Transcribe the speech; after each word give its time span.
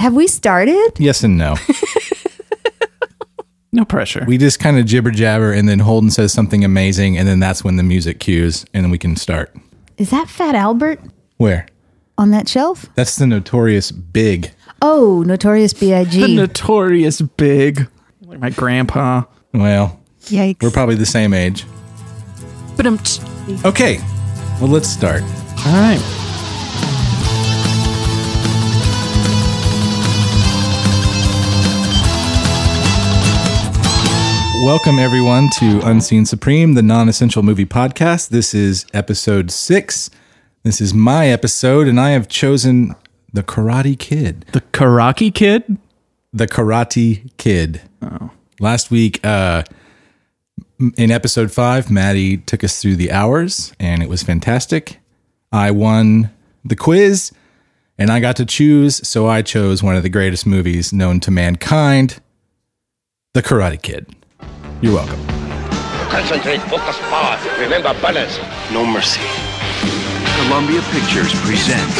Have 0.00 0.14
we 0.14 0.26
started? 0.26 0.92
Yes 0.98 1.22
and 1.22 1.38
no. 1.38 1.54
No 3.72 3.84
pressure. 3.84 4.24
we 4.26 4.36
just 4.36 4.58
kind 4.58 4.80
of 4.80 4.84
jibber 4.84 5.12
jabber, 5.12 5.52
and 5.52 5.68
then 5.68 5.78
Holden 5.78 6.10
says 6.10 6.32
something 6.32 6.64
amazing, 6.64 7.16
and 7.16 7.28
then 7.28 7.38
that's 7.38 7.62
when 7.62 7.76
the 7.76 7.84
music 7.84 8.18
cues, 8.18 8.66
and 8.74 8.82
then 8.84 8.90
we 8.90 8.98
can 8.98 9.14
start. 9.14 9.54
Is 9.96 10.10
that 10.10 10.28
Fat 10.28 10.56
Albert 10.56 10.98
Where? 11.36 11.66
on 12.18 12.32
that 12.32 12.48
shelf? 12.48 12.86
That's 12.96 13.14
the 13.14 13.28
notorious 13.28 13.92
Big. 13.92 14.50
Oh, 14.82 15.22
Notorious 15.24 15.72
B 15.72 15.94
I 15.94 16.02
G. 16.02 16.10
the 16.18 16.26
B.I.G. 16.26 16.34
notorious 16.36 17.20
big, 17.20 17.86
like 18.22 18.40
my 18.40 18.50
grandpa. 18.50 19.22
Well, 19.54 20.00
Yikes. 20.24 20.62
we're 20.64 20.70
probably 20.72 20.96
the 20.96 21.06
same 21.06 21.32
age. 21.32 21.64
but 22.76 22.86
um, 22.86 22.98
Okay, 23.64 23.98
well, 24.60 24.68
let's 24.70 24.88
start. 24.88 25.22
All 25.22 25.74
right. 25.80 26.19
Welcome, 34.62 34.98
everyone, 34.98 35.48
to 35.58 35.80
Unseen 35.84 36.26
Supreme, 36.26 36.74
the 36.74 36.82
non 36.82 37.08
essential 37.08 37.42
movie 37.42 37.64
podcast. 37.64 38.28
This 38.28 38.52
is 38.52 38.84
episode 38.92 39.50
six. 39.50 40.10
This 40.64 40.82
is 40.82 40.92
my 40.92 41.28
episode, 41.28 41.88
and 41.88 41.98
I 41.98 42.10
have 42.10 42.28
chosen 42.28 42.94
The 43.32 43.42
Karate 43.42 43.98
Kid. 43.98 44.44
The 44.52 44.60
Karaki 44.60 45.34
Kid. 45.34 45.78
The 46.34 46.46
Karate 46.46 47.30
Kid. 47.38 47.80
Oh. 48.02 48.32
Last 48.60 48.90
week, 48.90 49.24
uh, 49.24 49.62
in 50.98 51.10
episode 51.10 51.50
five, 51.50 51.90
Maddie 51.90 52.36
took 52.36 52.62
us 52.62 52.82
through 52.82 52.96
the 52.96 53.10
hours, 53.10 53.72
and 53.80 54.02
it 54.02 54.10
was 54.10 54.22
fantastic. 54.22 55.00
I 55.50 55.70
won 55.70 56.30
the 56.66 56.76
quiz, 56.76 57.32
and 57.96 58.10
I 58.10 58.20
got 58.20 58.36
to 58.36 58.44
choose, 58.44 59.08
so 59.08 59.26
I 59.26 59.40
chose 59.40 59.82
one 59.82 59.96
of 59.96 60.02
the 60.02 60.10
greatest 60.10 60.46
movies 60.46 60.92
known 60.92 61.18
to 61.20 61.30
mankind 61.30 62.20
The 63.32 63.42
Karate 63.42 63.80
Kid. 63.80 64.14
You're 64.82 64.94
welcome. 64.94 65.20
Concentrate, 66.10 66.58
focus, 66.62 66.96
power. 67.10 67.38
Remember 67.60 67.92
balance. 68.00 68.38
No 68.72 68.84
mercy. 68.86 69.20
Columbia 70.42 70.80
Pictures 70.90 71.32
presents 71.44 71.94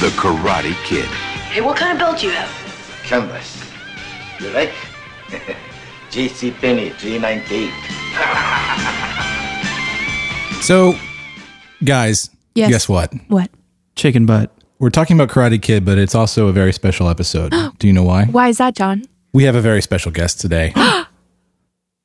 The 0.00 0.08
Karate 0.16 0.74
Kid. 0.84 1.04
Hey, 1.52 1.60
what 1.60 1.76
kind 1.76 1.92
of 1.92 1.98
belt 1.98 2.18
do 2.20 2.26
you 2.28 2.32
have? 2.32 2.48
Canvas. 3.04 3.62
You 4.40 4.50
like? 4.50 4.72
JC 6.10 6.52
Penney 6.54 6.90
398. 6.90 7.70
So, 10.62 10.94
guys, 11.82 12.30
Yes. 12.54 12.70
guess 12.70 12.88
what? 12.88 13.12
what? 13.26 13.50
Chicken 13.96 14.26
butt. 14.26 14.52
We're 14.78 14.90
talking 14.90 15.16
about 15.20 15.28
Karate 15.28 15.60
Kid, 15.60 15.84
but 15.84 15.98
it's 15.98 16.14
also 16.14 16.46
a 16.46 16.52
very 16.52 16.72
special 16.72 17.08
episode. 17.08 17.52
Do 17.80 17.88
you 17.88 17.92
know 17.92 18.04
why? 18.04 18.26
Why 18.26 18.46
is 18.46 18.58
that, 18.58 18.76
John? 18.76 19.02
We 19.32 19.42
have 19.42 19.56
a 19.56 19.60
very 19.60 19.82
special 19.82 20.12
guest 20.12 20.40
today. 20.40 20.72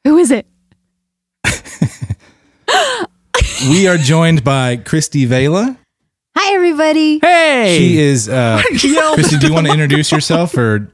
Who 0.08 0.17
is 0.19 0.31
it? 0.31 0.47
we 3.69 3.88
are 3.89 3.97
joined 3.97 4.41
by 4.41 4.77
Christie 4.77 5.25
Vela. 5.25 5.77
Hi, 6.38 6.53
everybody. 6.55 7.19
Hey. 7.19 7.75
She 7.77 7.97
is. 8.00 8.30
Uh, 8.30 8.61
Christie, 8.67 9.38
do 9.38 9.47
you 9.47 9.53
want 9.53 9.67
to 9.67 9.73
introduce 9.73 10.09
yourself, 10.13 10.58
or 10.58 10.89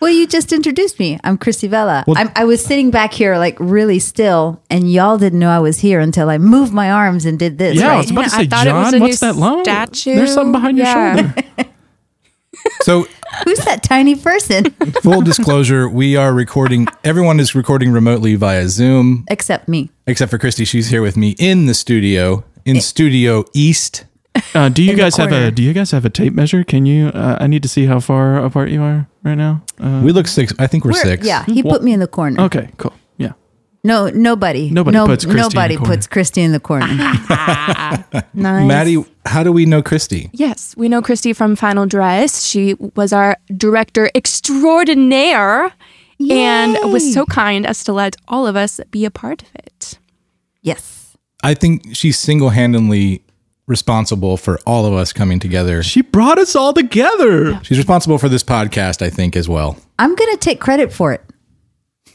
Well, 0.00 0.10
you 0.10 0.26
just 0.26 0.52
introduced 0.52 0.98
me. 0.98 1.18
I'm 1.24 1.38
Christie 1.38 1.68
Vela. 1.68 2.04
Well- 2.06 2.18
I'm, 2.18 2.30
I 2.36 2.44
was 2.44 2.62
sitting 2.62 2.90
back 2.90 3.14
here 3.14 3.38
like 3.38 3.56
really 3.58 3.98
still, 3.98 4.60
and 4.68 4.92
y'all 4.92 5.16
didn't 5.16 5.38
know 5.38 5.48
I 5.48 5.60
was 5.60 5.78
here 5.78 6.00
until 6.00 6.28
I 6.28 6.36
moved 6.36 6.74
my 6.74 6.90
arms 6.90 7.24
and 7.24 7.38
did 7.38 7.56
this. 7.56 7.76
yeah, 7.78 7.94
I 7.94 7.96
was 7.96 8.10
about 8.10 8.24
to 8.24 8.30
Yeah, 8.32 8.36
I 8.36 8.42
say, 8.42 8.46
thought 8.48 8.66
it 8.66 8.72
was 8.74 8.90
John, 8.92 9.00
what's 9.00 9.20
that 9.20 9.36
long? 9.36 9.64
statue. 9.64 10.14
There's 10.16 10.34
something 10.34 10.52
behind 10.52 10.76
Yeah. 10.76 11.14
your 11.14 11.24
shoulder. 11.24 11.42
so? 12.82 13.06
Who's 13.44 13.58
that 13.64 13.82
tiny 13.82 14.14
person? 14.14 14.64
Full 15.02 15.22
disclosure: 15.22 15.88
we 15.88 16.16
are 16.16 16.34
recording. 16.34 16.86
Everyone 17.02 17.40
is 17.40 17.54
recording 17.54 17.90
remotely 17.92 18.34
via 18.34 18.68
Zoom, 18.68 19.24
Except 19.28 19.68
me. 19.68 19.90
except 20.06 20.30
for 20.30 20.38
Christie. 20.38 20.64
She's 20.66 20.88
here 20.88 21.00
with 21.02 21.16
me 21.16 21.34
in 21.38 21.66
the 21.66 21.74
studio, 21.74 22.44
in 22.64 22.80
Studio 22.80 23.44
East. 23.54 24.04
Uh, 24.54 24.68
do 24.68 24.82
you 24.82 24.90
In 24.90 24.96
the 24.96 25.02
guys 25.02 25.16
have 25.16 25.28
corner. 25.30 25.46
a 25.46 25.50
Do 25.50 25.62
you 25.62 25.72
guys 25.72 25.90
have 25.92 26.04
a 26.04 26.10
tape 26.10 26.32
measure? 26.34 26.64
Can 26.64 26.84
you? 26.86 27.08
Uh, 27.08 27.36
I 27.40 27.46
need 27.46 27.62
to 27.62 27.68
see 27.68 27.86
how 27.86 28.00
far 28.00 28.36
apart 28.38 28.70
you 28.70 28.82
are 28.82 29.06
right 29.22 29.34
now. 29.36 29.62
Uh, 29.80 30.00
We 30.04 30.12
look 30.12 30.26
six. 30.26 30.52
I 30.58 30.66
think 30.66 30.84
we're, 30.84 30.92
We're- 30.92 31.02
six. 31.02 31.26
Yeah, 31.26 31.44
he 31.44 31.62
put 31.62 31.82
me 31.82 31.92
in 31.92 32.00
the 32.00 32.06
corner. 32.06 32.40
okay, 32.42 32.68
cool. 32.78 32.92
Yeah. 33.84 33.88
No, 33.92 34.08
nobody. 34.10 34.70
Nobody 34.70 34.96
no, 34.96 35.06
puts 35.06 35.24
Christie 35.24 35.30
in 35.30 35.36
the 35.36 35.42
nobody 35.54 35.76
corner. 35.76 35.94
puts 35.94 36.06
Christie 36.06 36.42
in 36.42 36.52
the 36.52 36.60
corner. 36.60 36.86
Nice. 38.34 38.66
Maddie, 38.68 39.04
how 39.26 39.42
do 39.42 39.52
we 39.52 39.66
know 39.66 39.82
Christie? 39.82 40.30
Yes, 40.32 40.74
we 40.76 40.88
know 40.88 41.02
Christie 41.02 41.32
from 41.32 41.56
Final 41.56 41.86
Dress. 41.86 42.44
She 42.44 42.74
was 42.74 43.12
our 43.12 43.36
director 43.56 44.10
extraordinaire 44.14 45.72
and 46.30 46.92
was 46.92 47.12
so 47.12 47.24
kind 47.26 47.66
as 47.66 47.84
to 47.84 47.92
let 47.92 48.16
all 48.28 48.46
of 48.46 48.56
us 48.56 48.80
be 48.90 49.04
a 49.04 49.10
part 49.10 49.42
of 49.42 49.48
it. 49.54 49.98
yes. 50.62 51.16
I 51.44 51.54
think 51.54 51.96
she's 51.96 52.18
single-handedly 52.20 53.22
responsible 53.66 54.36
for 54.36 54.60
all 54.64 54.86
of 54.86 54.92
us 54.94 55.12
coming 55.12 55.40
together. 55.40 55.82
She 55.82 56.00
brought 56.00 56.38
us 56.38 56.54
all 56.54 56.72
together. 56.72 57.58
She's 57.64 57.78
responsible 57.78 58.18
for 58.18 58.28
this 58.28 58.44
podcast, 58.44 59.02
I 59.02 59.10
think, 59.10 59.34
as 59.34 59.48
well. 59.48 59.76
I'm 59.98 60.14
gonna 60.14 60.36
take 60.36 60.60
credit 60.60 60.92
for 60.92 61.12
it. 61.12 61.24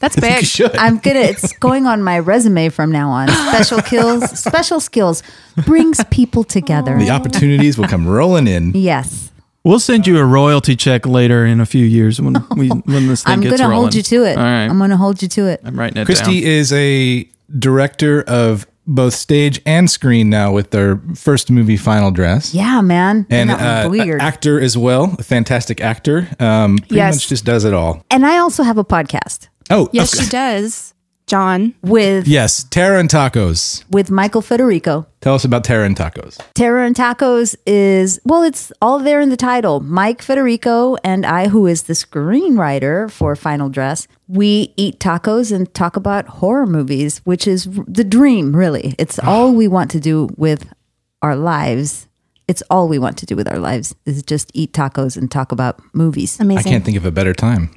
That's 0.00 0.16
I 0.18 0.20
think 0.20 0.34
big. 0.34 0.42
you 0.42 0.46
should. 0.46 0.76
I'm 0.76 0.98
gonna. 0.98 1.20
It's 1.20 1.52
going 1.54 1.86
on 1.86 2.02
my 2.02 2.18
resume 2.18 2.68
from 2.68 2.90
now 2.92 3.10
on. 3.10 3.28
Special 3.28 3.78
skills. 3.80 4.30
Special 4.38 4.80
skills 4.80 5.22
brings 5.66 6.02
people 6.10 6.44
together. 6.44 6.98
the 6.98 7.10
opportunities 7.10 7.76
will 7.78 7.88
come 7.88 8.06
rolling 8.06 8.46
in. 8.46 8.72
Yes, 8.74 9.30
We'll 9.64 9.80
send 9.80 10.06
you 10.06 10.16
a 10.18 10.24
royalty 10.24 10.76
check 10.76 11.04
later 11.04 11.44
in 11.44 11.60
a 11.60 11.66
few 11.66 11.84
years 11.84 12.20
when 12.20 12.34
we 12.56 12.68
when 12.68 13.08
this 13.08 13.22
thing 13.24 13.32
I'm 13.34 13.40
gets 13.40 13.56
gonna 13.56 13.68
rolling. 13.68 13.82
hold 13.86 13.94
you 13.96 14.02
to 14.02 14.24
it. 14.24 14.38
All 14.38 14.42
right. 14.44 14.64
I'm 14.66 14.78
gonna 14.78 14.96
hold 14.96 15.20
you 15.20 15.28
to 15.28 15.46
it. 15.46 15.60
I'm 15.64 15.78
writing 15.78 16.00
it 16.00 16.06
Christie 16.06 16.40
down. 16.40 16.50
is 16.50 16.72
a 16.72 17.28
director 17.58 18.22
of 18.22 18.66
both 18.86 19.12
stage 19.12 19.60
and 19.66 19.90
screen 19.90 20.30
now 20.30 20.50
with 20.52 20.70
their 20.70 20.98
first 21.14 21.50
movie, 21.50 21.76
Final 21.76 22.10
Dress. 22.10 22.54
Yeah, 22.54 22.80
man. 22.80 23.26
And 23.28 23.50
that 23.50 23.84
uh, 23.84 23.88
was 23.90 23.98
weird. 24.00 24.22
actor 24.22 24.58
as 24.58 24.78
well, 24.78 25.14
a 25.18 25.22
fantastic 25.22 25.82
actor. 25.82 26.26
Um, 26.40 26.78
pretty 26.78 26.94
Yes. 26.94 27.16
much 27.16 27.28
just 27.28 27.44
does 27.44 27.64
it 27.64 27.74
all. 27.74 28.02
and 28.10 28.24
I 28.24 28.38
also 28.38 28.62
have 28.62 28.78
a 28.78 28.84
podcast 28.84 29.48
Oh, 29.70 29.88
Yes, 29.92 30.14
okay. 30.14 30.24
she 30.24 30.30
does. 30.30 30.94
John. 31.28 31.74
with 31.82 32.26
yes, 32.26 32.64
Terror 32.64 32.98
and 32.98 33.08
Tacos. 33.08 33.84
with 33.90 34.10
Michael 34.10 34.40
Federico. 34.40 35.06
Tell 35.20 35.34
us 35.34 35.44
about 35.44 35.62
Terror 35.62 35.84
and 35.84 35.94
Tacos. 35.94 36.40
Terror 36.54 36.82
and 36.82 36.96
Tacos 36.96 37.54
is 37.66 38.18
well, 38.24 38.42
it's 38.42 38.72
all 38.80 38.98
there 38.98 39.20
in 39.20 39.28
the 39.28 39.36
title. 39.36 39.80
Mike 39.80 40.22
Federico 40.22 40.96
and 41.04 41.26
I, 41.26 41.48
who 41.48 41.66
is 41.66 41.82
the 41.82 41.92
screenwriter 41.92 43.10
for 43.10 43.36
Final 43.36 43.68
Dress, 43.68 44.08
we 44.26 44.72
eat 44.76 44.98
tacos 44.98 45.52
and 45.54 45.72
talk 45.74 45.96
about 45.96 46.26
horror 46.26 46.66
movies, 46.66 47.20
which 47.24 47.46
is 47.46 47.68
the 47.86 48.04
dream. 48.04 48.56
Really, 48.56 48.94
it's 48.98 49.18
ah. 49.18 49.30
all 49.30 49.52
we 49.52 49.68
want 49.68 49.90
to 49.92 50.00
do 50.00 50.30
with 50.36 50.72
our 51.22 51.36
lives. 51.36 52.08
It's 52.48 52.62
all 52.70 52.88
we 52.88 52.98
want 52.98 53.18
to 53.18 53.26
do 53.26 53.36
with 53.36 53.46
our 53.46 53.58
lives 53.58 53.94
is 54.06 54.22
just 54.22 54.50
eat 54.54 54.72
tacos 54.72 55.18
and 55.18 55.30
talk 55.30 55.52
about 55.52 55.82
movies. 55.94 56.40
Amazing. 56.40 56.66
I 56.66 56.70
can't 56.70 56.84
think 56.84 56.96
of 56.96 57.04
a 57.04 57.10
better 57.10 57.34
time. 57.34 57.68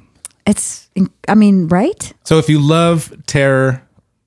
It's, 0.46 0.88
I 1.28 1.34
mean, 1.34 1.68
right? 1.68 2.12
So 2.24 2.38
if 2.38 2.48
you 2.48 2.58
love 2.60 3.12
terror, 3.26 3.82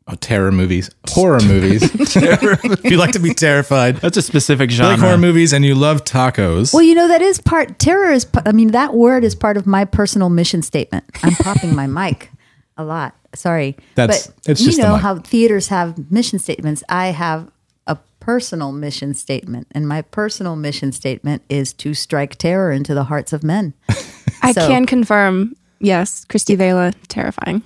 oh, 0.07 0.15
terror 0.15 0.51
movies, 0.51 0.89
horror 1.09 1.41
movies, 1.41 1.83
if 1.93 2.85
you 2.85 2.97
like 2.97 3.11
to 3.13 3.19
be 3.19 3.33
terrified, 3.33 3.97
That's 3.97 4.17
a 4.17 4.21
specific 4.21 4.71
you 4.71 4.77
like 4.77 4.91
genre. 4.97 5.07
horror 5.07 5.17
movies, 5.17 5.51
and 5.53 5.65
you 5.65 5.75
love 5.75 6.03
tacos. 6.05 6.73
Well, 6.73 6.83
you 6.83 6.95
know 6.95 7.07
that 7.09 7.21
is 7.21 7.41
part. 7.41 7.79
Terror 7.79 8.11
is. 8.11 8.25
I 8.45 8.51
mean, 8.53 8.71
that 8.71 8.93
word 8.93 9.23
is 9.25 9.35
part 9.35 9.57
of 9.57 9.65
my 9.67 9.83
personal 9.85 10.29
mission 10.29 10.61
statement. 10.61 11.03
I'm 11.23 11.33
popping 11.35 11.75
my 11.75 11.87
mic 11.87 12.31
a 12.77 12.83
lot. 12.85 13.13
Sorry, 13.33 13.75
That's- 13.95 14.27
but 14.27 14.51
it's 14.51 14.61
you 14.61 14.67
just 14.67 14.77
know 14.79 14.93
mic. 14.93 15.01
how 15.01 15.19
theaters 15.19 15.67
have 15.67 16.09
mission 16.09 16.39
statements. 16.39 16.81
I 16.87 17.07
have 17.07 17.51
a 17.87 17.97
personal 18.21 18.71
mission 18.71 19.13
statement, 19.13 19.67
and 19.71 19.85
my 19.85 20.01
personal 20.01 20.55
mission 20.55 20.93
statement 20.93 21.41
is 21.49 21.73
to 21.73 21.93
strike 21.93 22.35
terror 22.37 22.71
into 22.71 22.93
the 22.93 23.03
hearts 23.03 23.33
of 23.33 23.43
men. 23.43 23.73
I 24.41 24.53
So- 24.53 24.65
can 24.67 24.85
confirm. 24.85 25.57
Yes, 25.79 26.25
Christie 26.25 26.55
Vela, 26.55 26.93
terrifying. 27.07 27.61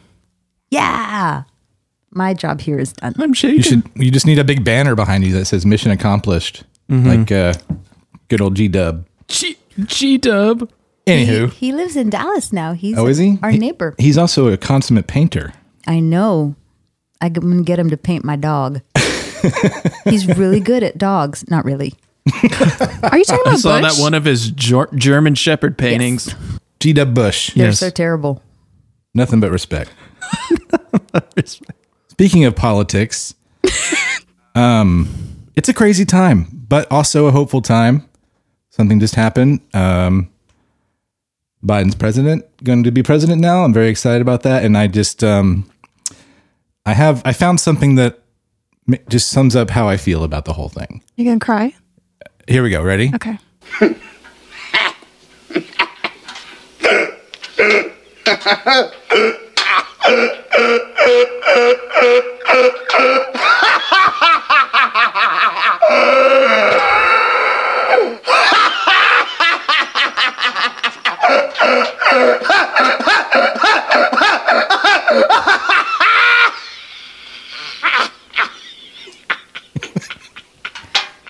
Yeah, 0.71 1.43
my 2.11 2.33
job 2.33 2.61
here 2.61 2.79
is 2.79 2.93
done. 2.93 3.13
I'm 3.17 3.33
shaking. 3.33 3.57
you 3.57 3.63
should. 3.63 3.83
You 3.95 4.11
just 4.11 4.25
need 4.25 4.39
a 4.39 4.43
big 4.43 4.63
banner 4.63 4.95
behind 4.95 5.23
you 5.23 5.33
that 5.33 5.45
says 5.45 5.65
"Mission 5.65 5.91
Accomplished," 5.91 6.63
like 6.89 7.31
uh, 7.31 7.53
good 8.27 8.41
old 8.41 8.55
G 8.55 8.67
Dub. 8.67 9.05
G 9.27 9.57
G 9.85 10.17
Dub. 10.17 10.69
Anywho, 11.07 11.51
he 11.51 11.71
lives 11.71 11.95
in 11.95 12.09
Dallas 12.11 12.53
now. 12.53 12.73
He's 12.73 12.97
oh, 12.97 13.07
is 13.07 13.17
he 13.17 13.39
our 13.41 13.49
He- 13.51 13.57
neighbor? 13.57 13.95
He's 13.97 14.17
also 14.17 14.47
a 14.47 14.57
consummate 14.57 15.07
painter. 15.07 15.53
I 15.87 15.99
know. 15.99 16.55
I'm 17.21 17.33
gonna 17.33 17.63
get 17.63 17.79
him 17.79 17.89
to 17.89 17.97
paint 17.97 18.23
my 18.23 18.35
dog. 18.35 18.81
He's 20.05 20.27
really 20.37 20.59
good 20.59 20.83
at 20.83 20.97
dogs. 20.97 21.49
Not 21.49 21.65
really. 21.65 21.93
Are 23.03 23.17
you 23.17 23.23
talking 23.23 23.41
about? 23.41 23.47
I 23.47 23.55
saw 23.57 23.79
Bush? 23.81 23.95
that 23.95 24.01
one 24.01 24.13
of 24.13 24.25
his 24.25 24.51
Ger- 24.51 24.89
German 24.93 25.35
Shepherd 25.35 25.77
paintings. 25.77 26.33
G 26.79 26.93
Dub 26.93 27.13
Bush. 27.13 27.53
They're 27.53 27.67
Yes. 27.67 27.79
so 27.79 27.89
terrible. 27.89 28.41
Nothing 29.13 29.39
but 29.39 29.51
respect. 29.51 29.91
Speaking 32.09 32.45
of 32.45 32.55
politics, 32.55 33.33
um, 34.55 35.07
it's 35.55 35.69
a 35.69 35.73
crazy 35.73 36.05
time, 36.05 36.47
but 36.67 36.89
also 36.91 37.25
a 37.27 37.31
hopeful 37.31 37.61
time. 37.61 38.05
Something 38.69 38.99
just 38.99 39.15
happened. 39.15 39.61
Um, 39.73 40.29
Biden's 41.65 41.95
president, 41.95 42.45
going 42.63 42.83
to 42.83 42.91
be 42.91 43.03
president 43.03 43.41
now. 43.41 43.63
I'm 43.63 43.73
very 43.73 43.89
excited 43.89 44.21
about 44.21 44.43
that, 44.43 44.63
and 44.63 44.77
I 44.77 44.87
just 44.87 45.23
um, 45.23 45.69
I 46.85 46.93
have 46.93 47.21
I 47.25 47.33
found 47.33 47.59
something 47.59 47.95
that 47.95 48.19
ma- 48.87 48.97
just 49.09 49.29
sums 49.29 49.55
up 49.55 49.69
how 49.71 49.87
I 49.89 49.97
feel 49.97 50.23
about 50.23 50.45
the 50.45 50.53
whole 50.53 50.69
thing. 50.69 51.03
You 51.17 51.25
gonna 51.25 51.39
cry? 51.39 51.73
Here 52.47 52.63
we 52.63 52.69
go. 52.69 52.81
Ready? 52.81 53.11
Okay. 53.15 53.37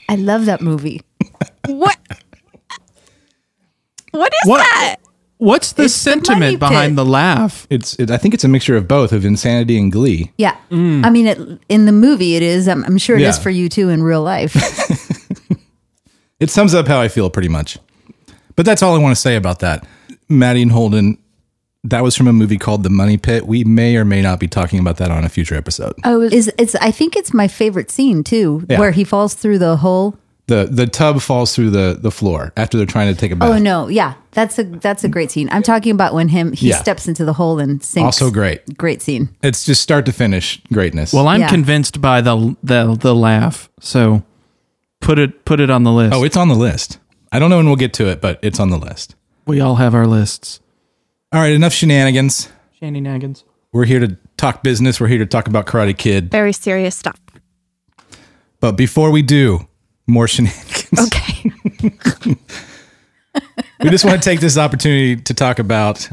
I 0.10 0.16
love 0.16 0.46
that 0.46 0.62
movie. 0.62 1.02
What? 1.68 1.98
What 4.12 4.34
is 4.44 4.50
What? 4.50 4.58
that? 4.60 4.96
What's 5.40 5.72
the 5.72 5.84
It's 5.86 6.04
the 6.04 6.12
money 6.12 6.22
sentiment 6.22 6.52
pit. 6.54 6.60
behind 6.60 6.98
the 6.98 7.06
laugh? 7.06 7.66
It's 7.70 7.96
it, 7.96 8.12
I 8.12 8.18
think 8.18 8.34
it's 8.34 8.44
a 8.44 8.48
mixture 8.48 8.76
of 8.78 8.88
both 8.88 9.12
of 9.12 9.26
insanity 9.26 9.78
and 9.80 9.92
glee. 9.92 10.32
Yeah. 10.38 10.56
Mm. 10.70 11.06
I 11.06 11.10
mean, 11.10 11.28
it, 11.28 11.40
in 11.70 11.86
the 11.86 11.92
movie, 11.92 12.36
it 12.36 12.44
is. 12.44 12.68
I'm, 12.68 12.84
I'm 12.86 12.98
sure 12.98 13.16
it 13.16 13.22
is 13.24 13.38
Yeah. 13.38 13.44
for 13.44 13.50
you 13.50 13.68
too 13.70 13.90
in 13.90 14.04
real 14.04 14.22
life. 14.22 14.54
It 16.40 16.50
sums 16.50 16.74
up 16.74 16.88
how 16.88 17.02
I 17.02 17.10
feel 17.10 17.30
pretty 17.30 17.50
much. 17.50 17.78
But 18.56 18.66
that's 18.66 18.82
all 18.82 18.96
I 18.96 18.98
want 18.98 19.14
to 19.14 19.22
say 19.22 19.36
about 19.36 19.60
that. 19.60 19.86
Maddie 20.30 20.62
and 20.62 20.72
Holden, 20.72 21.18
that 21.84 22.02
was 22.02 22.16
from 22.16 22.30
a 22.30 22.34
movie 22.34 22.58
called 22.58 22.84
The 22.84 22.90
Money 22.90 23.18
Pit. 23.18 23.46
We 23.46 23.66
may 23.66 23.98
or 23.98 24.06
may 24.06 24.22
not 24.22 24.40
be 24.40 24.48
talking 24.48 24.80
about 24.80 24.96
that 24.98 25.12
on 25.12 25.26
a 25.26 25.30
future 25.30 25.56
episode. 25.56 25.96
Oh, 26.06 26.22
is 26.22 26.50
it's 26.58 26.76
I 26.76 26.92
think 26.92 27.18
it's 27.18 27.34
my 27.34 27.50
favorite 27.50 27.92
scene 27.92 28.24
too, 28.24 28.66
Yeah. 28.70 28.80
where 28.80 28.92
he 28.92 29.04
falls 29.04 29.34
through 29.34 29.60
the 29.60 29.76
hole. 29.78 30.18
The 30.50 30.66
the 30.66 30.88
tub 30.88 31.22
falls 31.22 31.54
through 31.56 31.70
the, 31.70 31.96
the 32.02 32.10
floor 32.10 32.52
after 32.58 32.76
they're 32.78 32.88
trying 32.88 33.14
to 33.14 33.20
take 33.20 33.30
a 33.32 33.36
oh, 33.36 33.38
bath. 33.38 33.50
Oh 33.52 33.58
no, 33.60 33.88
yeah, 33.88 34.16
that's 34.32 34.58
a 34.58 34.64
that's 34.64 35.04
a 35.04 35.08
great 35.08 35.30
scene. 35.30 35.48
I'm 35.52 35.62
talking 35.62 35.92
about 35.92 36.16
when 36.16 36.28
him 36.28 36.54
he 36.54 36.70
Yeah. 36.70 36.78
steps 36.78 37.08
into 37.08 37.24
the 37.24 37.34
hole 37.34 37.60
and 37.60 37.84
sinks. 37.84 38.04
Also 38.04 38.32
great. 38.32 38.76
great 38.76 39.04
scene. 39.04 39.30
It's 39.44 39.64
just 39.64 39.82
start 39.82 40.08
to 40.08 40.12
finish 40.12 40.60
greatness. 40.74 41.14
Well, 41.14 41.28
I'm 41.28 41.42
Yeah. 41.42 41.50
convinced 41.50 42.02
by 42.02 42.22
the 42.22 42.56
the 42.64 42.98
the 43.00 43.14
laugh. 43.14 43.70
So 43.80 44.24
put 45.02 45.20
it 45.20 45.46
put 45.46 45.60
it 45.60 45.70
on 45.70 45.84
the 45.84 45.92
list. 45.92 46.16
oh, 46.16 46.24
it's 46.24 46.36
on 46.36 46.48
the 46.48 46.56
list. 46.56 46.98
I 47.32 47.38
don't 47.38 47.52
know 47.52 47.58
when 47.58 47.68
we'll 47.68 47.76
get 47.76 47.94
to 47.94 48.08
it, 48.10 48.20
but 48.20 48.40
it's 48.42 48.60
on 48.60 48.72
the 48.72 48.80
list. 48.80 49.16
we 49.46 49.62
all 49.62 49.76
have 49.76 49.94
our 49.94 50.08
lists. 50.08 50.60
All 51.32 51.40
right, 51.40 51.54
enough 51.54 51.74
shenanigans. 51.74 52.50
Shandy 52.80 53.02
Naggins. 53.02 53.44
We're 53.72 53.86
here 53.86 54.00
to 54.00 54.18
talk 54.38 54.64
business. 54.64 55.00
We're 55.00 55.10
here 55.10 55.20
to 55.20 55.28
talk 55.28 55.48
about 55.48 55.68
Karate 55.68 55.96
Kid. 55.96 56.32
very 56.32 56.54
serious 56.54 56.96
stuff. 56.96 57.20
But 58.60 58.74
before 58.78 59.12
we 59.12 59.22
do, 59.22 59.68
more 60.10 60.28
shenanigans. 60.28 61.08
Okay. 61.08 61.52
we 63.84 63.90
just 63.90 64.06
want 64.06 64.22
to 64.22 64.30
take 64.30 64.40
this 64.40 64.58
opportunity 64.58 65.16
to 65.16 65.34
talk 65.34 65.60
about 65.60 66.10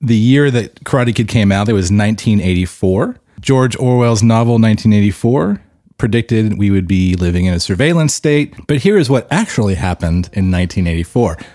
the 0.00 0.16
year 0.16 0.50
that 0.50 0.82
Karate 0.84 1.14
Kid 1.14 1.28
came 1.28 1.52
out. 1.52 1.68
It 1.68 1.72
was 1.72 1.84
1984. 1.84 3.20
George 3.40 3.76
Orwell's 3.76 4.22
novel 4.22 4.54
1984 4.54 5.60
predicted 5.98 6.58
we 6.58 6.70
would 6.70 6.88
be 6.88 7.14
living 7.14 7.44
in 7.46 7.54
a 7.54 7.60
surveillance 7.60 8.14
state. 8.14 8.54
But 8.66 8.78
here 8.78 8.98
is 8.98 9.08
what 9.08 9.26
actually 9.30 9.74
happened 9.74 10.28
in 10.32 10.50
1984. 10.50 11.36
Do 11.36 11.46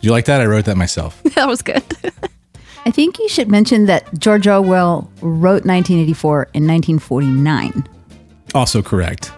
you 0.00 0.10
like 0.10 0.26
that? 0.26 0.40
I 0.40 0.46
wrote 0.46 0.66
that 0.66 0.76
myself. 0.76 1.22
that 1.34 1.48
was 1.48 1.62
good. 1.62 1.82
I 2.86 2.90
think 2.90 3.18
you 3.18 3.28
should 3.28 3.48
mention 3.48 3.86
that 3.86 4.08
George 4.18 4.46
Orwell 4.46 5.10
wrote 5.20 5.64
1984 5.64 6.42
in 6.54 6.66
1949. 6.66 7.88
Also 8.54 8.82
correct. 8.82 9.32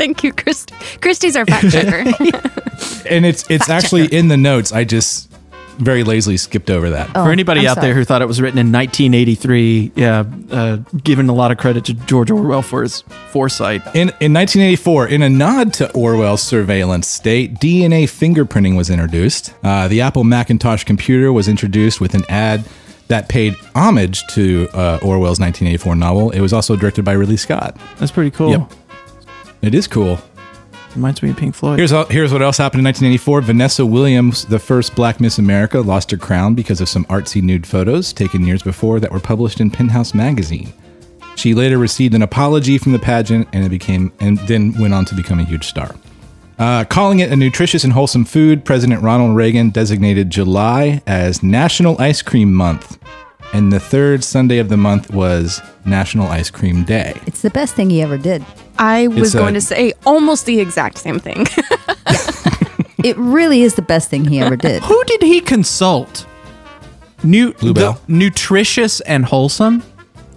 Thank 0.00 0.24
you, 0.24 0.32
Christie. 0.32 0.74
Christie's 1.02 1.36
our 1.36 1.44
fact 1.44 1.70
checker. 1.70 2.04
And 3.10 3.26
it's 3.26 3.44
it's 3.50 3.68
actually 3.68 4.06
in 4.06 4.28
the 4.28 4.38
notes. 4.38 4.72
I 4.72 4.84
just 4.84 5.30
very 5.76 6.02
lazily 6.02 6.38
skipped 6.38 6.70
over 6.70 6.88
that. 6.90 7.10
Oh, 7.14 7.24
For 7.24 7.30
anybody 7.30 7.60
I'm 7.60 7.66
out 7.66 7.74
sorry. 7.74 7.88
there 7.88 7.94
who 7.94 8.04
thought 8.06 8.22
it 8.22 8.28
was 8.28 8.40
written 8.40 8.58
in 8.58 8.72
1983, 8.72 9.92
yeah, 9.96 10.24
uh, 10.50 10.76
giving 11.04 11.28
a 11.28 11.34
lot 11.34 11.50
of 11.50 11.58
credit 11.58 11.84
to 11.86 11.94
George 11.94 12.30
Orwell 12.30 12.62
for 12.62 12.82
his 12.82 13.02
foresight. 13.30 13.82
In, 13.88 14.08
in 14.20 14.32
1984, 14.32 15.08
in 15.08 15.20
a 15.22 15.28
nod 15.28 15.74
to 15.74 15.92
Orwell's 15.92 16.42
surveillance 16.42 17.06
state, 17.06 17.54
DNA 17.56 18.04
fingerprinting 18.04 18.76
was 18.76 18.88
introduced. 18.88 19.52
Uh, 19.62 19.86
the 19.88 20.00
Apple 20.00 20.24
Macintosh 20.24 20.84
computer 20.84 21.32
was 21.32 21.48
introduced 21.48 22.00
with 22.00 22.14
an 22.14 22.24
ad 22.30 22.64
that 23.08 23.28
paid 23.28 23.54
homage 23.74 24.26
to 24.28 24.68
uh, 24.72 24.98
Orwell's 25.02 25.40
1984 25.40 25.96
novel. 25.96 26.30
It 26.30 26.40
was 26.40 26.54
also 26.54 26.76
directed 26.76 27.04
by 27.04 27.12
Ridley 27.12 27.36
Scott. 27.36 27.76
That's 27.98 28.12
pretty 28.12 28.30
cool. 28.30 28.52
Yep. 28.52 28.72
It 29.62 29.74
is 29.74 29.86
cool. 29.86 30.18
Reminds 30.94 31.22
me 31.22 31.30
of 31.30 31.36
Pink 31.36 31.54
Floyd. 31.54 31.78
Here's, 31.78 31.92
all, 31.92 32.06
here's 32.06 32.32
what 32.32 32.42
else 32.42 32.58
happened 32.58 32.80
in 32.80 32.84
1984. 32.86 33.42
Vanessa 33.42 33.86
Williams, 33.86 34.44
the 34.44 34.58
first 34.58 34.94
black 34.96 35.20
Miss 35.20 35.38
America, 35.38 35.80
lost 35.80 36.10
her 36.10 36.16
crown 36.16 36.54
because 36.54 36.80
of 36.80 36.88
some 36.88 37.04
artsy 37.04 37.40
nude 37.40 37.66
photos 37.66 38.12
taken 38.12 38.44
years 38.44 38.62
before 38.62 38.98
that 38.98 39.12
were 39.12 39.20
published 39.20 39.60
in 39.60 39.70
Penthouse 39.70 40.14
magazine. 40.14 40.72
She 41.36 41.54
later 41.54 41.78
received 41.78 42.14
an 42.14 42.22
apology 42.22 42.76
from 42.76 42.92
the 42.92 42.98
pageant 42.98 43.48
and 43.52 43.64
it 43.64 43.68
became 43.68 44.12
and 44.18 44.38
then 44.40 44.72
went 44.80 44.92
on 44.92 45.04
to 45.06 45.14
become 45.14 45.38
a 45.38 45.44
huge 45.44 45.66
star. 45.66 45.94
Uh, 46.58 46.84
calling 46.84 47.20
it 47.20 47.32
a 47.32 47.36
nutritious 47.36 47.84
and 47.84 47.92
wholesome 47.92 48.24
food, 48.24 48.64
President 48.64 49.02
Ronald 49.02 49.34
Reagan 49.34 49.70
designated 49.70 50.28
July 50.28 51.02
as 51.06 51.42
National 51.42 51.98
Ice 52.00 52.20
Cream 52.20 52.52
Month, 52.52 52.98
and 53.52 53.72
the 53.72 53.80
third 53.80 54.22
Sunday 54.24 54.58
of 54.58 54.68
the 54.68 54.76
month 54.76 55.10
was 55.12 55.60
National 55.84 56.26
Ice 56.28 56.50
Cream 56.50 56.84
Day. 56.84 57.18
It's 57.26 57.42
the 57.42 57.50
best 57.50 57.74
thing 57.74 57.90
he 57.90 58.00
ever 58.02 58.16
did. 58.18 58.44
I 58.78 59.08
was 59.08 59.34
It's, 59.34 59.34
going 59.34 59.54
to 59.54 59.60
say 59.60 59.92
almost 60.06 60.46
the 60.46 60.60
exact 60.60 60.98
same 60.98 61.18
thing. 61.18 61.46
It 63.02 63.16
really 63.16 63.62
is 63.62 63.76
the 63.76 63.82
best 63.82 64.10
thing 64.10 64.26
he 64.26 64.40
ever 64.40 64.56
did. 64.68 64.82
Who 64.82 65.04
did 65.04 65.22
he 65.22 65.40
consult? 65.40 66.26
New, 67.24 67.54
Bluebell. 67.54 67.94
the 67.94 68.12
nutritious 68.12 69.00
and 69.00 69.24
wholesome 69.24 69.82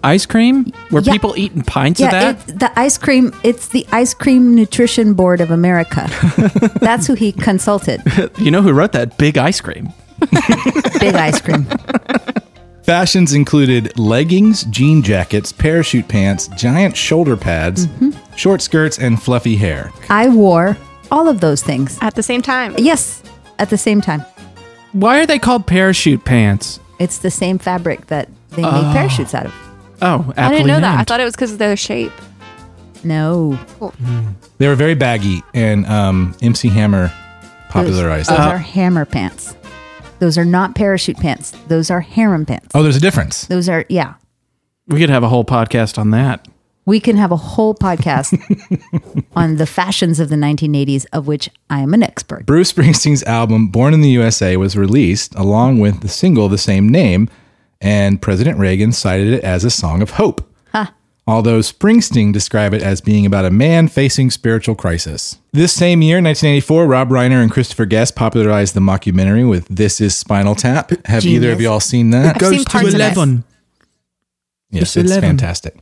ice 0.02 0.26
cream? 0.26 0.72
Were 0.90 1.02
Yeah. 1.02 1.12
people 1.12 1.34
eating 1.36 1.62
pints 1.64 2.00
yeah, 2.00 2.06
of 2.06 2.12
that? 2.14 2.36
It's 2.50 2.60
the 2.60 2.80
ice 2.80 2.98
cream. 2.98 3.34
It's 3.44 3.68
the 3.68 3.86
Ice 3.92 4.14
Cream 4.14 4.56
Nutrition 4.56 5.14
Board 5.14 5.42
of 5.42 5.52
America. 5.52 6.08
That's 6.80 7.06
who 7.06 7.16
he 7.16 7.34
consulted. 7.34 8.02
you 8.38 8.50
know 8.50 8.62
who 8.62 8.72
wrote 8.72 8.94
that? 8.94 9.18
Big 9.18 9.38
ice 9.38 9.60
cream. 9.60 9.90
Big 11.02 11.16
ice 11.16 11.42
cream. 11.42 11.68
Fashions 12.84 13.34
included 13.34 13.98
leggings, 13.98 14.66
jean 14.66 15.02
jackets, 15.02 15.54
parachute 15.54 16.08
pants, 16.10 16.50
giant 16.50 16.98
shoulder 16.98 17.38
pads, 17.38 17.88
mm-hmm. 17.88 18.36
short 18.36 18.62
skirts, 18.62 19.00
and 19.00 19.22
fluffy 19.22 19.56
hair. 19.56 19.90
I 20.10 20.28
wore 20.28 20.76
all 21.10 21.30
of 21.30 21.40
those 21.40 21.64
things. 21.64 21.98
At 22.02 22.16
the 22.16 22.24
same 22.24 22.42
time. 22.42 22.76
Yes, 22.78 23.24
at 23.58 23.70
the 23.70 23.78
same 23.78 24.02
time. 24.02 24.20
Why 24.92 25.22
are 25.22 25.26
they 25.26 25.40
called 25.40 25.66
parachute 25.66 26.26
pants? 26.26 26.82
It's 27.00 27.20
the 27.20 27.32
same 27.32 27.58
fabric 27.58 28.08
that 28.08 28.28
they 28.50 28.64
make 28.64 28.74
ah. 28.74 28.94
parachutes 28.94 29.34
out 29.34 29.46
of. 29.46 29.54
Oh, 30.02 30.34
I 30.36 30.50
didn't 30.50 30.68
know 30.68 30.82
that. 30.82 31.00
I 31.00 31.04
thought 31.06 31.22
it 31.22 31.26
was 31.26 31.36
because 31.36 31.54
of 31.54 31.60
their 31.60 31.78
shape. 31.78 32.12
No, 33.06 33.58
cool. 33.80 33.94
They 34.58 34.68
were 34.68 34.76
very 34.76 34.96
baggy, 34.96 35.42
and 35.54 35.86
um, 35.86 36.36
MC 36.42 36.68
Hammer 36.68 37.14
popularized 37.70 38.30
those 38.30 38.38
them. 38.38 38.50
are 38.50 38.58
hammer 38.58 39.06
pants. 39.06 39.56
Those 40.24 40.38
are 40.38 40.46
not 40.46 40.74
parachute 40.74 41.18
pants. 41.18 41.52
Those 41.68 41.92
are 41.92 42.00
harem 42.00 42.46
pants. 42.46 42.70
Oh, 42.74 42.82
there's 42.82 42.96
a 42.96 43.02
difference. 43.02 43.46
Those 43.48 43.68
are 43.68 43.84
yeah. 43.90 44.14
we 44.88 44.98
could 44.98 45.10
have 45.10 45.22
a 45.22 45.28
whole 45.28 45.44
podcast 45.44 45.98
on 45.98 46.12
that. 46.12 46.48
We 46.86 47.02
can 47.02 47.18
have 47.18 47.34
a 47.34 47.36
whole 47.36 47.76
podcast 47.76 48.32
on 49.36 49.58
the 49.58 49.66
fashions 49.66 50.22
of 50.22 50.30
the 50.30 50.38
1980s, 50.38 51.06
of 51.12 51.28
which 51.28 51.50
I 51.70 51.82
am 51.82 51.94
an 51.94 52.04
expert. 52.04 52.46
Bruce 52.46 52.72
Springsteen's 52.72 53.24
album 53.24 53.68
Born 53.68 53.94
in 53.94 54.00
the 54.00 54.12
USA 54.12 54.56
was 54.56 54.78
released 54.78 55.36
along 55.36 55.80
with 55.80 56.00
the 56.00 56.08
single 56.08 56.46
of 56.46 56.52
the 56.52 56.58
same 56.58 56.88
name, 56.88 57.30
and 57.82 58.22
President 58.22 58.58
Reagan 58.58 58.94
cited 58.94 59.28
it 59.28 59.44
as 59.44 59.66
a 59.66 59.70
song 59.70 60.02
of 60.02 60.12
hope. 60.12 60.50
Although 61.26 61.60
Springsteen 61.60 62.34
described 62.34 62.76
it 62.76 62.82
as 62.82 63.00
being 63.00 63.26
about 63.26 63.46
a 63.46 63.50
man 63.50 63.88
facing 63.88 64.30
spiritual 64.30 64.76
crisis. 64.76 65.38
This 65.54 65.72
same 65.72 66.02
year, 66.02 66.18
1984, 66.18 66.86
Rob 66.86 67.10
Reiner 67.10 67.42
and 67.42 67.50
Christopher 67.50 67.86
Guest 67.86 68.16
popularized 68.16 68.74
the 68.74 68.82
mockumentary 68.82 69.50
with 69.50 69.66
This 69.70 70.02
Is 70.02 70.18
Spinal 70.18 70.54
Tap. 70.56 70.92
Have 71.06 71.26
either 71.26 71.52
of 71.52 71.62
y'all 71.62 71.80
seen 71.80 72.10
that? 72.10 72.36
I've 72.44 72.50
seen 72.50 72.66
parts 72.66 72.94
of. 72.94 73.44
Yes, 74.70 74.98
It's 74.98 75.12
it's 75.12 75.18
fantastic. 75.18 75.78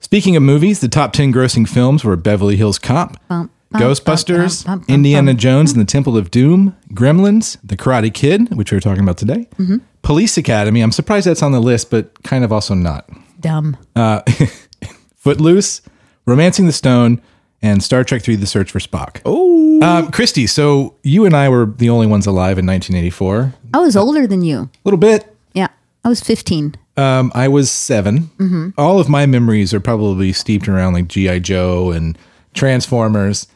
Speaking 0.00 0.36
of 0.36 0.42
movies, 0.44 0.80
the 0.80 0.88
top 0.88 1.12
10 1.12 1.32
grossing 1.32 1.68
films 1.68 2.04
were 2.04 2.14
Beverly 2.14 2.54
Hills 2.56 2.78
Cop, 2.78 3.16
Bum, 3.28 3.50
bum, 3.70 3.82
Ghostbusters, 3.82 4.64
bum, 4.64 4.78
bum, 4.78 4.86
bum, 4.86 4.94
Indiana 4.94 5.32
bum. 5.32 5.38
Jones 5.38 5.72
and 5.72 5.80
the 5.80 5.84
Temple 5.86 6.16
of 6.16 6.30
Doom, 6.30 6.76
Gremlins, 6.92 7.56
The 7.64 7.76
Karate 7.76 8.14
Kid, 8.14 8.54
which 8.54 8.70
we 8.70 8.76
were 8.76 8.80
talking 8.80 9.02
about 9.02 9.18
today, 9.18 9.48
Mm-hmm. 9.58 9.78
Police 10.02 10.38
Academy. 10.38 10.80
I'm 10.82 10.92
surprised 10.92 11.26
that's 11.26 11.42
on 11.42 11.50
the 11.52 11.60
list, 11.60 11.90
but 11.90 12.22
kind 12.22 12.44
of 12.44 12.52
also 12.52 12.74
not. 12.74 13.10
Dumb. 13.40 13.76
Footloose, 15.28 15.82
Romancing 16.24 16.64
the 16.64 16.72
Stone, 16.72 17.20
and 17.60 17.82
Star 17.82 18.02
Trek 18.02 18.22
3 18.22 18.36
The 18.36 18.46
Search 18.46 18.70
for 18.72 18.78
Spock. 18.78 19.20
Oh, 19.26 19.78
Um, 19.82 20.10
Christie, 20.10 20.46
so 20.46 20.94
you 21.02 21.26
and 21.26 21.36
I 21.36 21.50
were 21.50 21.66
the 21.66 21.90
only 21.90 22.06
ones 22.06 22.26
alive 22.26 22.58
in 22.58 22.64
1984. 22.64 23.52
I 23.74 23.78
was 23.78 23.94
older 23.94 24.26
than 24.26 24.42
you. 24.42 24.60
A 24.62 24.70
little 24.84 24.96
bit. 24.98 25.26
Yeah, 25.52 25.68
I 26.02 26.08
was 26.08 26.22
15. 26.22 26.76
Um, 26.96 27.30
I 27.34 27.46
was 27.46 27.70
7 27.70 28.72
All 28.78 28.98
of 28.98 29.10
my 29.10 29.26
memories 29.26 29.74
are 29.74 29.80
probably 29.80 30.32
steeped 30.32 30.66
around 30.66 30.94
like 30.94 31.08
GI 31.08 31.40
Joe 31.40 31.90
and 31.90 32.16
Transformers. 32.54 33.48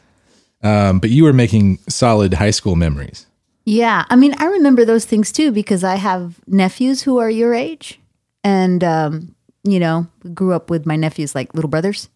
Um, 0.61 0.99
but 0.99 1.09
you 1.09 1.23
were 1.23 1.33
making 1.33 1.79
solid 1.89 2.35
high 2.35 2.51
school 2.51 2.75
memories. 2.75 3.25
Yeah, 3.65 4.05
I 4.11 4.15
mean, 4.15 4.35
I 4.37 4.45
remember 4.45 4.85
those 4.85 5.05
things 5.05 5.31
too 5.31 5.51
because 5.51 5.83
I 5.83 5.95
have 5.95 6.39
nephews 6.45 7.01
who 7.01 7.17
are 7.17 7.29
your 7.31 7.53
age, 7.55 7.99
and 8.43 8.83
um, 8.83 9.32
you 9.63 9.79
know, 9.79 10.07
grew 10.33 10.53
up 10.53 10.69
with 10.69 10.85
my 10.85 10.95
nephews 10.95 11.35
like 11.35 11.53
little 11.53 11.69
brothers. 11.69 12.09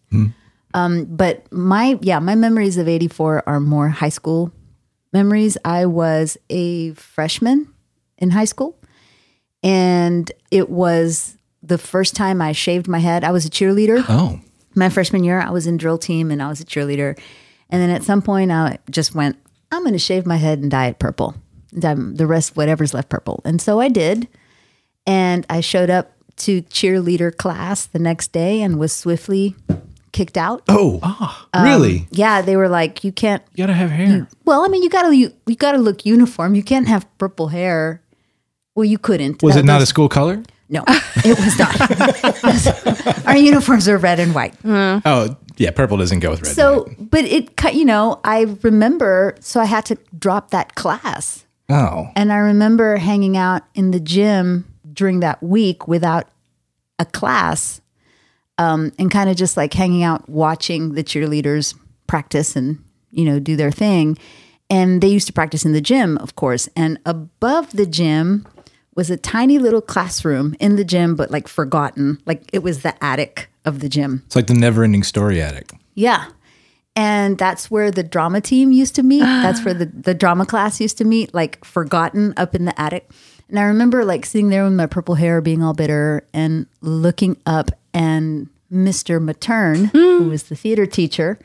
Um, 0.74 1.06
but 1.06 1.50
my 1.50 1.98
yeah, 2.02 2.18
my 2.18 2.34
memories 2.34 2.76
of 2.76 2.88
'84 2.88 3.44
are 3.48 3.60
more 3.60 3.88
high 3.88 4.10
school 4.10 4.52
memories. 5.12 5.56
I 5.64 5.86
was 5.86 6.36
a 6.50 6.92
freshman 6.92 7.72
in 8.18 8.30
high 8.30 8.44
school, 8.44 8.78
and 9.62 10.30
it 10.50 10.68
was 10.68 11.36
the 11.62 11.78
first 11.78 12.14
time 12.14 12.40
I 12.42 12.52
shaved 12.52 12.86
my 12.86 12.98
head. 12.98 13.24
I 13.24 13.30
was 13.32 13.44
a 13.46 13.50
cheerleader 13.50 14.04
Oh, 14.08 14.40
my 14.74 14.88
freshman 14.88 15.24
year, 15.24 15.40
I 15.40 15.50
was 15.50 15.66
in 15.66 15.76
drill 15.76 15.98
team 15.98 16.30
and 16.30 16.42
I 16.42 16.48
was 16.48 16.60
a 16.60 16.64
cheerleader. 16.64 17.18
And 17.70 17.82
then 17.82 17.90
at 17.90 18.04
some 18.04 18.22
point, 18.22 18.50
I 18.52 18.78
just 18.90 19.14
went, 19.14 19.36
I'm 19.72 19.82
going 19.82 19.92
to 19.92 19.98
shave 19.98 20.24
my 20.24 20.36
head 20.36 20.60
and 20.60 20.70
dye 20.70 20.86
it 20.86 20.98
purple. 20.98 21.34
Dye 21.78 21.94
the 21.94 22.26
rest, 22.26 22.56
whatever's 22.56 22.94
left, 22.94 23.08
purple. 23.08 23.42
And 23.44 23.60
so 23.60 23.80
I 23.80 23.88
did. 23.88 24.28
And 25.06 25.44
I 25.50 25.60
showed 25.60 25.90
up 25.90 26.12
to 26.38 26.62
cheerleader 26.62 27.36
class 27.36 27.86
the 27.86 27.98
next 27.98 28.32
day 28.32 28.62
and 28.62 28.78
was 28.78 28.92
swiftly 28.92 29.54
kicked 30.12 30.36
out. 30.38 30.62
oh, 30.68 31.00
ah, 31.02 31.46
um, 31.52 31.64
really? 31.64 32.06
Yeah, 32.10 32.40
they 32.42 32.56
were 32.56 32.68
like, 32.68 33.04
you 33.04 33.12
can't. 33.12 33.42
You 33.54 33.62
gotta 33.64 33.74
have 33.74 33.90
hair. 33.90 34.26
Well, 34.44 34.64
I 34.64 34.68
mean, 34.68 34.82
you 34.82 34.90
gotta 34.90 35.14
you, 35.14 35.32
you 35.46 35.54
gotta 35.56 35.78
look 35.78 36.04
uniform. 36.06 36.54
You 36.54 36.62
can't 36.62 36.88
have 36.88 37.06
purple 37.18 37.48
hair. 37.48 38.02
Well, 38.74 38.84
you 38.84 38.98
couldn't. 38.98 39.42
Was 39.42 39.54
That- 39.54 39.60
it 39.60 39.66
not 39.66 39.82
a 39.82 39.86
school 39.86 40.08
color? 40.08 40.42
No, 40.70 40.84
it 41.24 41.38
was 41.38 41.58
not. 41.58 43.24
Our 43.26 43.38
uniforms 43.38 43.88
are 43.88 43.96
red 43.96 44.20
and 44.20 44.34
white. 44.34 44.52
Uh-huh. 44.64 45.00
Oh, 45.04 45.36
yeah, 45.56 45.70
purple 45.70 45.96
doesn't 45.96 46.20
go 46.20 46.28
with 46.30 46.42
red. 46.42 46.54
So, 46.54 46.86
but 46.98 47.24
it 47.24 47.56
cut, 47.56 47.74
you 47.74 47.86
know, 47.86 48.20
I 48.22 48.42
remember, 48.62 49.34
so 49.40 49.60
I 49.60 49.64
had 49.64 49.86
to 49.86 49.96
drop 50.18 50.50
that 50.50 50.74
class. 50.74 51.46
oh, 51.70 52.08
And 52.14 52.30
I 52.30 52.36
remember 52.36 52.96
hanging 52.98 53.34
out 53.36 53.62
in 53.74 53.92
the 53.92 53.98
gym 54.00 54.66
during 54.98 55.20
that 55.20 55.40
week 55.40 55.86
without 55.86 56.28
a 56.98 57.04
class 57.04 57.80
um, 58.58 58.92
and 58.98 59.10
kind 59.10 59.30
of 59.30 59.36
just 59.36 59.56
like 59.56 59.72
hanging 59.72 60.02
out, 60.02 60.28
watching 60.28 60.94
the 60.94 61.04
cheerleaders 61.04 61.78
practice 62.08 62.56
and, 62.56 62.82
you 63.12 63.24
know, 63.24 63.38
do 63.38 63.54
their 63.54 63.70
thing. 63.70 64.18
And 64.68 65.00
they 65.00 65.06
used 65.06 65.28
to 65.28 65.32
practice 65.32 65.64
in 65.64 65.72
the 65.72 65.80
gym, 65.80 66.18
of 66.18 66.34
course. 66.34 66.68
And 66.74 66.98
above 67.06 67.70
the 67.70 67.86
gym 67.86 68.46
was 68.96 69.08
a 69.08 69.16
tiny 69.16 69.58
little 69.58 69.80
classroom 69.80 70.56
in 70.58 70.74
the 70.74 70.84
gym, 70.84 71.14
but 71.14 71.30
like 71.30 71.46
forgotten. 71.46 72.20
Like 72.26 72.50
it 72.52 72.64
was 72.64 72.82
the 72.82 72.92
attic 73.02 73.48
of 73.64 73.78
the 73.78 73.88
gym. 73.88 74.24
it's 74.26 74.34
like 74.34 74.48
the 74.48 74.54
never 74.54 74.82
ending 74.82 75.04
story 75.04 75.40
attic. 75.40 75.70
Yeah. 75.94 76.26
And 76.96 77.38
that's 77.38 77.70
where 77.70 77.92
the 77.92 78.02
drama 78.02 78.40
team 78.40 78.72
used 78.72 78.96
to 78.96 79.04
meet. 79.04 79.20
That's 79.20 79.64
where 79.64 79.74
the, 79.74 79.86
the 79.86 80.14
drama 80.14 80.44
class 80.44 80.80
used 80.80 80.98
to 80.98 81.04
meet, 81.04 81.32
like 81.32 81.64
forgotten 81.64 82.34
up 82.36 82.56
in 82.56 82.64
the 82.64 82.78
attic. 82.80 83.08
And 83.48 83.58
I 83.58 83.64
remember 83.64 84.04
like 84.04 84.26
sitting 84.26 84.50
there 84.50 84.64
with 84.64 84.74
my 84.74 84.86
purple 84.86 85.14
hair 85.14 85.40
being 85.40 85.62
all 85.62 85.74
bitter 85.74 86.26
and 86.34 86.66
looking 86.80 87.36
up 87.46 87.70
and 87.94 88.48
Mr. 88.72 89.22
Matern, 89.22 89.90
hmm. 89.90 90.22
who 90.22 90.28
was 90.28 90.44
the 90.44 90.56
theater 90.56 90.86
teacher, 90.86 91.38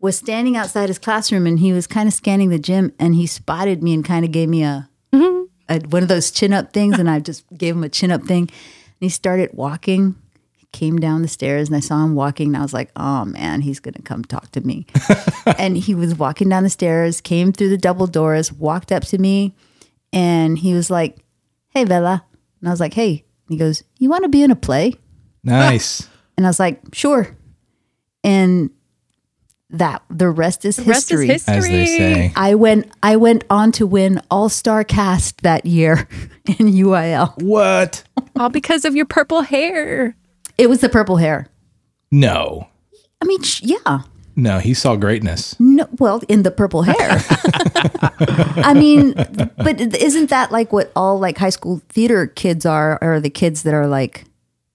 was 0.00 0.16
standing 0.16 0.56
outside 0.56 0.88
his 0.88 0.98
classroom 0.98 1.46
and 1.46 1.58
he 1.58 1.72
was 1.72 1.86
kind 1.86 2.06
of 2.06 2.14
scanning 2.14 2.50
the 2.50 2.58
gym 2.58 2.92
and 2.98 3.14
he 3.14 3.26
spotted 3.26 3.82
me 3.82 3.94
and 3.94 4.04
kind 4.04 4.24
of 4.24 4.32
gave 4.32 4.48
me 4.48 4.62
a, 4.62 4.88
mm-hmm. 5.12 5.44
a 5.68 5.78
one 5.88 6.02
of 6.02 6.08
those 6.08 6.30
chin 6.30 6.52
up 6.52 6.72
things 6.72 6.98
and 6.98 7.08
I 7.08 7.20
just 7.20 7.44
gave 7.56 7.74
him 7.74 7.84
a 7.84 7.88
chin 7.88 8.10
up 8.10 8.22
thing. 8.24 8.42
And 8.42 8.50
he 9.00 9.08
started 9.08 9.50
walking 9.54 10.16
He 10.56 10.66
came 10.72 10.98
down 10.98 11.22
the 11.22 11.28
stairs 11.28 11.68
and 11.68 11.76
I 11.76 11.80
saw 11.80 12.04
him 12.04 12.14
walking 12.14 12.48
and 12.48 12.56
I 12.56 12.62
was 12.62 12.74
like, 12.74 12.90
oh 12.96 13.24
man, 13.24 13.62
he's 13.62 13.80
going 13.80 13.94
to 13.94 14.02
come 14.02 14.24
talk 14.24 14.50
to 14.52 14.60
me. 14.60 14.86
and 15.58 15.76
he 15.76 15.94
was 15.94 16.14
walking 16.14 16.50
down 16.50 16.64
the 16.64 16.70
stairs, 16.70 17.22
came 17.22 17.52
through 17.52 17.70
the 17.70 17.78
double 17.78 18.06
doors, 18.06 18.52
walked 18.52 18.92
up 18.92 19.04
to 19.04 19.18
me, 19.18 19.54
and 20.12 20.58
he 20.58 20.74
was 20.74 20.90
like, 20.90 21.18
hey, 21.70 21.84
Bella. 21.84 22.24
And 22.60 22.68
I 22.68 22.72
was 22.72 22.80
like, 22.80 22.94
hey. 22.94 23.24
He 23.48 23.56
goes, 23.56 23.82
you 23.98 24.08
want 24.08 24.22
to 24.22 24.28
be 24.28 24.42
in 24.44 24.52
a 24.52 24.56
play? 24.56 24.94
Nice. 25.42 26.08
And 26.36 26.46
I 26.46 26.48
was 26.50 26.58
like, 26.60 26.80
sure. 26.94 27.36
And 28.24 28.70
that 29.68 30.02
the 30.08 30.30
rest 30.30 30.64
is 30.64 30.78
Rest 30.78 31.10
is 31.12 31.20
history. 31.20 31.26
history. 31.26 31.54
As 31.54 31.68
they 31.68 31.84
say. 31.86 32.32
I 32.34 32.54
went 32.54 32.90
I 33.02 33.16
went 33.16 33.44
on 33.50 33.72
to 33.72 33.86
win 33.86 34.22
all 34.30 34.48
star 34.48 34.82
cast 34.82 35.42
that 35.42 35.66
year 35.66 36.08
in 36.46 36.68
UIL. 36.72 37.42
What? 37.42 38.04
All 38.38 38.48
because 38.48 38.86
of 38.86 38.96
your 38.96 39.04
purple 39.04 39.42
hair. 39.42 40.16
It 40.56 40.70
was 40.70 40.80
the 40.80 40.88
purple 40.88 41.18
hair. 41.18 41.46
No. 42.10 42.66
I 43.20 43.26
mean, 43.26 43.42
sh- 43.42 43.62
yeah. 43.64 44.00
No, 44.40 44.58
he 44.58 44.72
saw 44.72 44.96
greatness. 44.96 45.54
No, 45.60 45.86
well, 45.98 46.22
in 46.26 46.44
the 46.44 46.50
purple 46.50 46.82
hair. 46.82 46.96
I 48.64 48.72
mean, 48.74 49.12
but 49.58 49.78
isn't 49.80 50.30
that 50.30 50.50
like 50.50 50.72
what 50.72 50.90
all 50.96 51.18
like 51.18 51.36
high 51.36 51.50
school 51.50 51.82
theater 51.90 52.26
kids 52.26 52.64
are, 52.64 52.98
or 53.02 53.20
the 53.20 53.28
kids 53.28 53.64
that 53.64 53.74
are 53.74 53.86
like, 53.86 54.24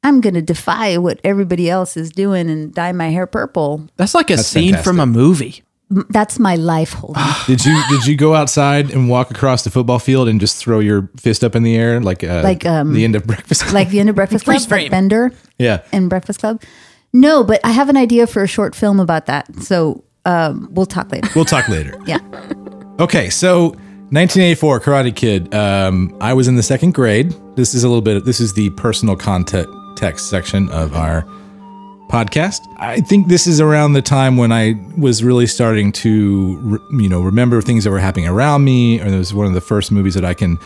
I'm 0.03 0.22
going 0.22 0.36
to 0.36 0.41
defy 0.43 1.00
what 1.00 1.19
everybody 1.24 1.67
else 1.67 1.98
is 1.98 2.12
doing 2.12 2.48
and 2.48 2.72
dye 2.75 2.91
my 2.91 3.10
hair 3.10 3.25
purple. 3.25 3.88
That's 3.98 4.13
like 4.13 4.29
a 4.29 4.36
That's 4.36 4.48
scene 4.48 4.77
from 4.77 5.00
a 5.00 5.07
movie. 5.07 5.63
That's 5.89 6.38
my 6.38 6.55
life, 6.55 6.93
Holden. 6.93 7.24
Did 7.48 7.65
you 7.65 7.79
did 7.89 8.07
you 8.07 8.15
go 8.15 8.34
outside 8.34 8.91
and 8.91 9.07
walk 9.07 9.29
across 9.29 9.63
the 9.63 9.69
football 9.69 10.00
field 10.00 10.27
and 10.27 10.39
just 10.39 10.57
throw 10.57 10.79
your 10.79 11.10
fist 11.15 11.43
up 11.43 11.55
in 11.55 11.62
the 11.62 11.75
air 11.75 12.01
like 12.01 12.24
uh, 12.24 12.41
Like, 12.43 12.65
um, 12.65 12.93
the 12.93 13.03
end 13.03 13.15
of 13.15 13.25
breakfast? 13.25 13.62
Club? 13.62 13.74
like 13.74 13.89
the 13.89 14.00
end 14.00 14.10
of 14.10 14.15
Breakfast 14.15 14.45
Club, 14.45 14.55
Freeze 14.57 14.72
like 14.72 14.91
Bender 14.91 15.31
yeah. 15.60 15.81
in 15.91 16.10
Breakfast 16.10 16.39
Club. 16.39 16.62
No, 17.15 17.45
but 17.45 17.62
I 17.63 17.72
have 17.72 17.88
an 17.88 17.95
idea 17.95 18.27
for 18.27 18.43
a 18.43 18.48
short 18.48 18.75
film 18.75 19.00
about 19.00 19.27
that. 19.27 19.48
So 19.63 20.03
um, 20.25 20.67
we'll 20.72 20.86
talk 20.86 21.10
later. 21.13 21.29
We'll 21.34 21.45
talk 21.45 21.69
later. 21.69 21.98
Yeah. 22.05 22.19
Okay, 23.00 23.29
so 23.29 23.69
1984 24.12 24.79
Karate 24.81 25.15
Kid. 25.15 25.53
Um, 25.55 26.15
I 26.19 26.34
was 26.34 26.50
in 26.50 26.55
the 26.55 26.63
second 26.63 26.93
grade. 26.93 27.34
This 27.55 27.74
is 27.74 27.84
a 27.84 27.88
little 27.88 28.01
bit. 28.01 28.25
This 28.25 28.41
is 28.41 28.53
the 28.53 28.69
personal 28.72 29.15
content 29.15 29.67
text 29.98 30.29
section 30.29 30.69
of 30.69 30.93
our 30.93 31.24
podcast. 32.10 32.60
I 32.79 33.00
think 33.00 33.27
this 33.29 33.48
is 33.48 33.62
around 33.62 33.93
the 33.93 34.01
time 34.01 34.36
when 34.36 34.51
I 34.51 34.75
was 34.98 35.24
really 35.24 35.48
starting 35.48 35.93
to, 35.93 36.79
you 36.91 37.10
know, 37.10 37.22
remember 37.22 37.62
things 37.62 37.86
that 37.86 37.91
were 37.91 38.00
happening 38.00 38.27
around 38.27 38.65
me. 38.65 39.00
Or 39.00 39.07
it 39.07 39.17
was 39.17 39.34
one 39.34 39.48
of 39.48 39.53
the 39.53 39.62
first 39.62 39.91
movies 39.91 40.15
that 40.15 40.25
I 40.25 40.34
can 40.34 40.57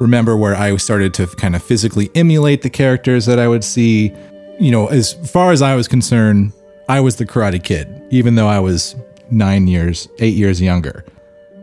remember 0.00 0.36
where 0.36 0.56
I 0.56 0.76
started 0.76 1.14
to 1.14 1.28
kind 1.28 1.54
of 1.54 1.62
physically 1.62 2.10
emulate 2.16 2.62
the 2.62 2.70
characters 2.70 3.26
that 3.26 3.38
I 3.38 3.46
would 3.46 3.62
see. 3.62 4.12
You 4.58 4.70
know, 4.70 4.86
as 4.86 5.12
far 5.12 5.52
as 5.52 5.62
I 5.62 5.74
was 5.74 5.88
concerned, 5.88 6.52
I 6.88 7.00
was 7.00 7.16
the 7.16 7.26
Karate 7.26 7.62
Kid, 7.62 8.02
even 8.10 8.34
though 8.34 8.46
I 8.46 8.60
was 8.60 8.94
nine 9.30 9.66
years, 9.66 10.08
eight 10.18 10.34
years 10.34 10.60
younger. 10.60 11.04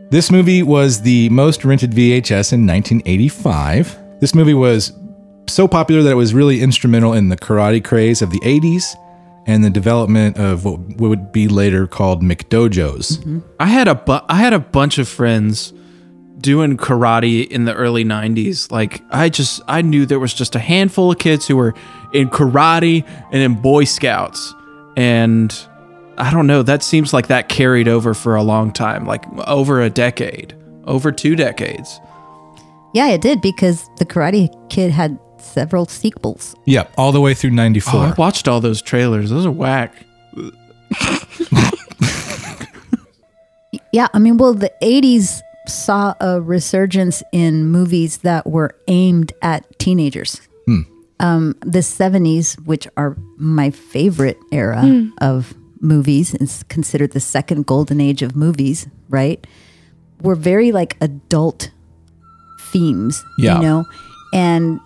This 0.09 0.29
movie 0.29 0.61
was 0.61 1.01
the 1.01 1.29
most 1.29 1.63
rented 1.63 1.91
VHS 1.91 2.51
in 2.51 2.67
1985. 2.67 3.97
This 4.19 4.35
movie 4.35 4.53
was 4.53 4.91
so 5.47 5.67
popular 5.67 6.03
that 6.03 6.11
it 6.11 6.15
was 6.15 6.33
really 6.33 6.61
instrumental 6.61 7.13
in 7.13 7.29
the 7.29 7.37
karate 7.37 7.83
craze 7.83 8.21
of 8.21 8.29
the 8.31 8.39
80s 8.39 8.95
and 9.47 9.63
the 9.63 9.69
development 9.69 10.37
of 10.37 10.65
what 10.65 10.79
would 10.97 11.31
be 11.31 11.47
later 11.47 11.87
called 11.87 12.21
McDojos. 12.21 13.17
Mm-hmm. 13.17 13.39
I 13.59 13.67
had 13.67 13.87
a 13.87 13.95
bu- 13.95 14.25
I 14.27 14.35
had 14.35 14.53
a 14.53 14.59
bunch 14.59 14.97
of 14.97 15.07
friends 15.07 15.73
doing 16.39 16.77
karate 16.77 17.47
in 17.47 17.65
the 17.65 17.73
early 17.73 18.03
90s. 18.03 18.71
Like 18.71 19.01
I 19.11 19.29
just 19.29 19.61
I 19.67 19.81
knew 19.81 20.05
there 20.05 20.19
was 20.19 20.33
just 20.33 20.55
a 20.55 20.59
handful 20.59 21.11
of 21.11 21.19
kids 21.19 21.47
who 21.47 21.55
were 21.55 21.73
in 22.13 22.29
karate 22.29 23.07
and 23.31 23.41
in 23.41 23.55
boy 23.55 23.83
scouts 23.83 24.53
and 24.97 25.67
I 26.17 26.31
don't 26.31 26.45
know, 26.45 26.61
that 26.63 26.83
seems 26.83 27.13
like 27.13 27.27
that 27.27 27.49
carried 27.49 27.87
over 27.87 28.13
for 28.13 28.35
a 28.35 28.43
long 28.43 28.71
time, 28.71 29.05
like 29.05 29.25
over 29.47 29.81
a 29.81 29.89
decade, 29.89 30.55
over 30.85 31.11
two 31.11 31.35
decades. 31.35 31.99
Yeah, 32.93 33.09
it 33.09 33.21
did 33.21 33.41
because 33.41 33.89
the 33.97 34.05
Karate 34.05 34.49
Kid 34.69 34.91
had 34.91 35.17
several 35.37 35.85
sequels. 35.85 36.53
Yeah, 36.65 36.87
all 36.97 37.11
the 37.11 37.21
way 37.21 37.33
through 37.33 37.51
94. 37.51 37.93
Oh, 37.95 38.03
I 38.03 38.13
watched 38.13 38.47
all 38.47 38.59
those 38.59 38.81
trailers. 38.81 39.29
Those 39.29 39.45
are 39.45 39.51
whack. 39.51 39.93
Yeah, 43.91 44.07
I 44.13 44.19
mean, 44.19 44.37
well, 44.37 44.53
the 44.53 44.71
80s 44.81 45.41
saw 45.67 46.15
a 46.21 46.41
resurgence 46.41 47.23
in 47.31 47.65
movies 47.65 48.19
that 48.19 48.47
were 48.47 48.75
aimed 48.87 49.33
at 49.41 49.65
teenagers. 49.79 50.39
Hmm. 50.65 50.81
Um, 51.21 51.55
the 51.61 51.79
70s, 51.79 52.55
which 52.65 52.87
are 52.97 53.15
my 53.37 53.69
favorite 53.69 54.37
era 54.51 54.83
of 55.19 55.53
movies, 55.79 56.33
is 56.35 56.63
considered 56.63 57.11
the 57.11 57.19
second 57.19 57.65
golden 57.67 58.01
age 58.01 58.21
of 58.21 58.35
movies, 58.35 58.87
right? 59.09 59.45
Were 60.21 60.35
very 60.35 60.71
like 60.71 60.97
adult 61.01 61.71
themes, 62.71 63.23
Yeah. 63.37 63.55
you 63.57 63.61
know? 63.61 63.85
And 64.33 64.79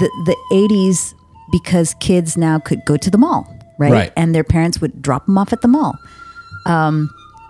the, 0.00 0.10
the 0.26 0.36
80s, 0.52 1.14
because 1.50 1.94
kids 2.00 2.36
now 2.36 2.58
could 2.58 2.84
go 2.84 2.96
to 2.96 3.10
the 3.10 3.18
mall, 3.18 3.46
right? 3.78 3.92
Right. 3.92 4.12
And 4.16 4.34
their 4.34 4.44
parents 4.44 4.80
would 4.80 5.02
drop 5.02 5.26
them 5.26 5.36
off 5.38 5.52
at 5.52 5.60
the 5.62 5.68
mall 5.68 5.98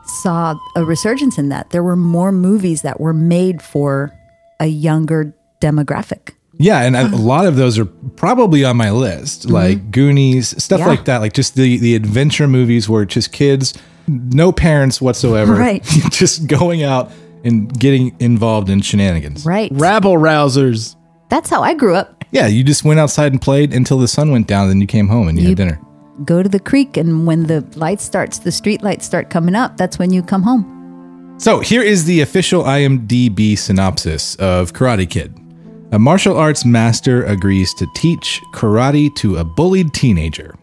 saw 0.06 0.54
a 0.76 0.84
resurgence 0.84 1.38
in 1.38 1.48
that. 1.48 1.70
There 1.70 1.82
were 1.82 1.96
more 1.96 2.32
movies 2.32 2.82
that 2.82 3.00
were 3.00 3.14
made 3.14 3.62
for 3.62 4.12
a 4.60 4.66
younger 4.66 5.34
demographic. 5.60 6.34
Yeah, 6.58 6.82
and 6.82 6.96
a 6.96 7.08
lot 7.16 7.46
of 7.46 7.56
those 7.56 7.78
are 7.78 7.84
probably 7.84 8.64
on 8.64 8.76
my 8.76 8.90
list, 8.90 9.48
like 9.50 9.90
Goonies, 9.90 10.62
stuff 10.62 10.80
Mm-hmm. 10.80 10.88
Yeah. 10.88 10.94
like 10.96 11.04
that. 11.06 11.18
Like 11.18 11.32
just 11.32 11.54
the 11.56 11.78
the 11.78 11.94
adventure 11.94 12.46
movies 12.48 12.88
where 12.88 13.04
just 13.04 13.32
kids, 13.32 13.74
no 14.06 14.52
parents 14.52 15.00
whatsoever, 15.00 15.54
Right. 15.54 15.82
just 16.10 16.46
going 16.46 16.82
out 16.82 17.10
and 17.44 17.72
getting 17.78 18.16
involved 18.20 18.70
in 18.70 18.80
shenanigans. 18.80 19.44
Right. 19.44 19.70
Rabble 19.74 20.14
rousers. 20.14 20.96
That's 21.28 21.50
how 21.50 21.62
I 21.62 21.74
grew 21.74 21.94
up. 21.94 22.24
Yeah, 22.30 22.46
you 22.46 22.64
just 22.64 22.84
went 22.84 22.98
outside 23.00 23.32
and 23.32 23.40
played 23.40 23.72
until 23.74 23.98
the 23.98 24.08
sun 24.08 24.30
went 24.30 24.46
down, 24.46 24.68
then 24.68 24.80
you 24.80 24.86
came 24.86 25.08
home 25.08 25.28
and 25.28 25.36
you, 25.38 25.42
You- 25.44 25.48
had 25.50 25.56
dinner. 25.58 25.80
Go 26.24 26.44
to 26.44 26.48
the 26.48 26.60
creek, 26.60 26.96
and 26.96 27.26
when 27.26 27.44
the 27.48 27.62
light 27.74 28.00
starts, 28.00 28.38
the 28.38 28.52
street 28.52 28.82
lights 28.84 29.04
start 29.04 29.30
coming 29.30 29.56
up. 29.56 29.76
That's 29.76 29.98
when 29.98 30.12
you 30.12 30.22
come 30.22 30.42
home. 30.44 31.34
So 31.38 31.58
here 31.58 31.82
is 31.82 32.04
the 32.04 32.20
official 32.20 32.62
IMDb 32.62 33.58
synopsis 33.58 34.36
of 34.36 34.72
Karate 34.72 35.10
Kid. 35.10 35.36
A 35.92 35.98
martial 35.98 36.36
arts 36.36 36.64
master 36.64 37.24
agrees 37.24 37.72
to 37.74 37.86
teach 37.94 38.40
karate 38.52 39.14
to 39.16 39.36
a 39.36 39.44
bullied 39.44 39.92
teenager. 39.92 40.56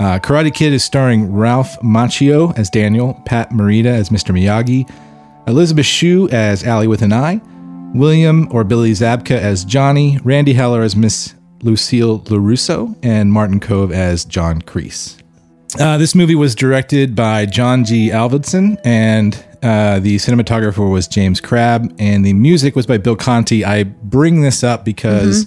Uh, 0.00 0.18
karate 0.18 0.52
Kid 0.52 0.72
is 0.72 0.84
starring 0.84 1.32
Ralph 1.32 1.78
Macchio 1.80 2.56
as 2.58 2.70
Daniel, 2.70 3.14
Pat 3.24 3.50
Morita 3.50 3.86
as 3.86 4.10
Mr. 4.10 4.32
Miyagi, 4.32 4.88
Elizabeth 5.48 5.86
Shue 5.86 6.28
as 6.28 6.62
Allie 6.64 6.86
with 6.86 7.02
an 7.02 7.12
Eye, 7.12 7.40
William 7.94 8.48
or 8.52 8.62
Billy 8.64 8.92
Zabka 8.92 9.38
as 9.38 9.64
Johnny, 9.64 10.18
Randy 10.22 10.52
Heller 10.52 10.82
as 10.82 10.94
Miss 10.94 11.34
Lucille 11.62 12.20
LaRusso, 12.20 12.96
and 13.02 13.32
Martin 13.32 13.60
Kove 13.60 13.92
as 13.92 14.24
John 14.24 14.60
Kreese. 14.62 15.20
Uh, 15.80 15.98
this 15.98 16.14
movie 16.14 16.34
was 16.34 16.54
directed 16.54 17.16
by 17.16 17.46
John 17.46 17.84
G. 17.84 18.10
Avildsen, 18.10 18.78
and 18.84 19.42
uh, 19.62 19.98
the 20.00 20.16
cinematographer 20.16 20.90
was 20.90 21.06
James 21.08 21.40
Crabe, 21.40 21.94
and 21.98 22.24
the 22.24 22.32
music 22.32 22.76
was 22.76 22.86
by 22.86 22.98
Bill 22.98 23.16
Conti. 23.16 23.64
I 23.64 23.84
bring 23.84 24.40
this 24.42 24.62
up 24.62 24.84
because 24.84 25.46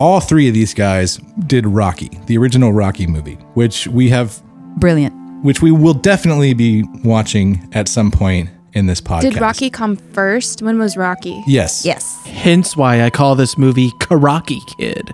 all 0.00 0.20
three 0.20 0.48
of 0.48 0.54
these 0.54 0.74
guys 0.74 1.18
did 1.46 1.66
Rocky, 1.66 2.10
the 2.26 2.36
original 2.38 2.72
Rocky 2.72 3.06
movie, 3.06 3.34
which 3.54 3.86
we 3.88 4.08
have, 4.10 4.40
Brilliant. 4.78 5.14
which 5.44 5.60
we 5.62 5.70
will 5.70 5.94
definitely 5.94 6.54
be 6.54 6.84
watching 7.04 7.68
at 7.72 7.88
some 7.88 8.10
point 8.10 8.50
in 8.74 8.86
this 8.86 9.00
podcast. 9.00 9.20
Did 9.22 9.40
Rocky 9.40 9.70
come 9.70 9.96
first? 9.96 10.62
When 10.62 10.78
was 10.78 10.96
Rocky? 10.96 11.42
Yes. 11.46 11.84
Yes. 11.84 12.20
Hence 12.26 12.76
why 12.76 13.02
I 13.02 13.10
call 13.10 13.34
this 13.34 13.56
movie 13.58 13.90
Karaki 14.00 14.60
Kid. 14.76 15.12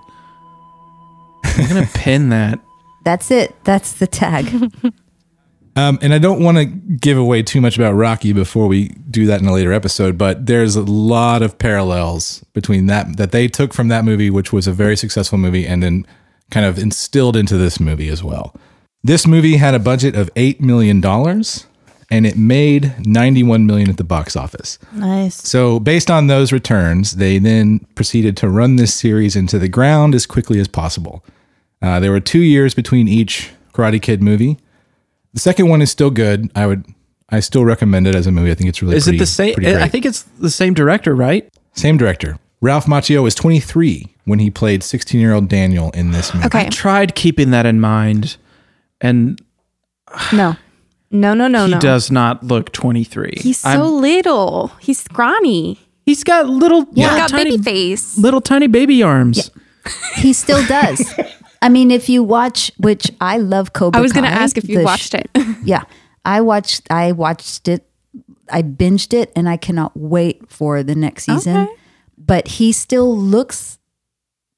I'm 1.43 1.67
gonna 1.67 1.89
pin 1.93 2.29
that. 2.29 2.59
That's 3.03 3.31
it. 3.31 3.55
That's 3.63 3.93
the 3.93 4.07
tag. 4.07 4.71
Um, 5.77 5.99
and 6.01 6.13
I 6.13 6.19
don't 6.19 6.41
want 6.41 6.57
to 6.57 6.65
give 6.65 7.17
away 7.17 7.43
too 7.43 7.59
much 7.59 7.77
about 7.77 7.93
Rocky 7.93 8.31
before 8.31 8.67
we 8.67 8.89
do 9.09 9.25
that 9.25 9.41
in 9.41 9.47
a 9.47 9.53
later 9.53 9.73
episode, 9.73 10.17
but 10.17 10.45
there's 10.45 10.77
a 10.77 10.83
lot 10.83 11.41
of 11.41 11.57
parallels 11.57 12.45
between 12.53 12.85
that 12.85 13.17
that 13.17 13.31
they 13.31 13.49
took 13.49 13.73
from 13.73 13.89
that 13.89 14.05
movie, 14.05 14.29
which 14.29 14.53
was 14.53 14.67
a 14.67 14.71
very 14.71 14.95
successful 14.95 15.37
movie, 15.37 15.67
and 15.67 15.83
then 15.83 16.07
kind 16.49 16.65
of 16.65 16.77
instilled 16.77 17.35
into 17.35 17.57
this 17.57 17.79
movie 17.79 18.07
as 18.07 18.23
well. 18.23 18.55
This 19.03 19.27
movie 19.27 19.57
had 19.57 19.73
a 19.73 19.79
budget 19.79 20.15
of 20.15 20.29
eight 20.37 20.61
million 20.61 21.01
dollars, 21.01 21.67
and 22.09 22.25
it 22.25 22.37
made 22.37 22.95
ninety-one 23.05 23.65
million 23.65 23.89
at 23.89 23.97
the 23.97 24.05
box 24.05 24.37
office. 24.37 24.79
Nice. 24.93 25.35
So, 25.35 25.79
based 25.81 26.09
on 26.09 26.27
those 26.27 26.53
returns, 26.53 27.17
they 27.17 27.37
then 27.37 27.79
proceeded 27.95 28.37
to 28.37 28.47
run 28.47 28.77
this 28.77 28.93
series 28.93 29.35
into 29.35 29.59
the 29.59 29.67
ground 29.67 30.15
as 30.15 30.25
quickly 30.25 30.59
as 30.61 30.69
possible. 30.69 31.23
Uh, 31.81 31.99
there 31.99 32.11
were 32.11 32.21
two 32.21 32.39
years 32.39 32.73
between 32.73 33.09
each 33.09 33.51
Karate 33.73 34.01
Kid 34.01 34.23
movie. 34.23 34.57
The 35.35 35.39
second 35.39 35.69
one 35.69 35.81
is 35.81 35.91
still 35.91 36.09
good. 36.09 36.49
I 36.55 36.65
would, 36.65 36.83
I 37.29 37.39
still 37.41 37.63
recommend 37.63 38.07
it 38.07 38.15
as 38.15 38.25
a 38.25 38.31
movie. 38.31 38.49
I 38.51 38.55
think 38.55 38.69
it's 38.69 38.81
really. 38.81 38.95
Is 38.97 39.03
pretty- 39.03 39.17
it 39.17 39.19
the 39.19 39.25
same? 39.27 39.55
I 39.63 39.87
think 39.87 40.05
it's 40.05 40.23
the 40.39 40.49
same 40.49 40.73
director, 40.73 41.13
right? 41.15 41.47
same 41.73 41.97
director. 41.97 42.39
Ralph 42.61 42.85
Macchio 42.85 43.21
was 43.21 43.35
23 43.35 44.07
when 44.23 44.39
he 44.39 44.49
played 44.49 44.81
16-year-old 44.81 45.49
Daniel 45.49 45.91
in 45.91 46.11
this 46.11 46.33
movie. 46.33 46.45
Okay. 46.47 46.69
Tried 46.69 47.13
keeping 47.13 47.51
that 47.51 47.65
in 47.67 47.79
mind, 47.81 48.37
and 49.01 49.39
No. 50.33 50.55
No, 51.11 51.33
no, 51.33 51.47
no, 51.47 51.65
he 51.65 51.71
no. 51.73 51.79
does 51.79 52.09
not 52.09 52.43
look 52.43 52.71
23. 52.71 53.33
He's 53.37 53.59
so 53.59 53.69
I'm- 53.69 53.81
little. 54.01 54.71
He's 54.79 54.99
scrawny. 55.03 55.79
he's 56.05 56.23
got 56.23 56.47
little, 56.47 56.85
He's 56.85 56.97
little 57.03 57.17
got 57.17 57.29
tiny, 57.29 57.51
baby 57.57 57.63
face. 57.63 58.17
little 58.17 58.41
tiny 58.41 58.67
baby 58.67 59.03
arms. 59.03 59.51
he 60.15 60.31
still 60.33 60.65
does. 60.65 61.13
I 61.65 61.69
mean, 61.69 61.89
if 61.89 62.09
you 62.09 62.23
watch, 62.23 62.71
which 62.77 63.09
I 63.19 63.37
love 63.39 63.73
Cobra 63.73 63.97
I 63.97 64.01
was 64.03 64.13
going 64.13 64.23
to 64.23 64.29
ask 64.29 64.55
if 64.55 64.69
you 64.69 64.83
watched 64.83 65.15
it. 65.15 65.29
Yeah, 65.63 65.83
I 66.23 66.41
watched. 66.41 66.85
I 66.91 67.11
watched 67.11 67.67
it. 67.67 67.89
I 68.51 68.61
binged 68.61 69.13
it, 69.13 69.31
and 69.35 69.49
I 69.49 69.57
cannot 69.57 69.97
wait 69.97 70.47
for 70.47 70.83
the 70.83 70.93
next 70.93 71.23
season. 71.23 71.57
Okay. 71.57 71.73
But 72.19 72.47
he 72.47 72.71
still 72.71 73.17
looks. 73.17 73.79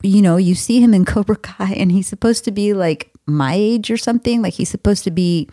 You 0.04 0.22
know, 0.22 0.36
you 0.36 0.54
see 0.54 0.82
him 0.82 0.94
in 0.94 1.06
Cobra 1.06 1.36
Kai, 1.50 1.76
and 1.78 1.94
he's 1.94 2.08
supposed 2.08 2.44
to 2.44 2.52
be 2.52 2.74
like 2.74 3.10
my 3.26 3.54
age 3.56 3.90
or 3.90 3.96
something. 3.96 4.42
Like 4.42 4.56
he's 4.56 4.70
supposed 4.70 5.06
to 5.06 5.12
be 5.12 5.50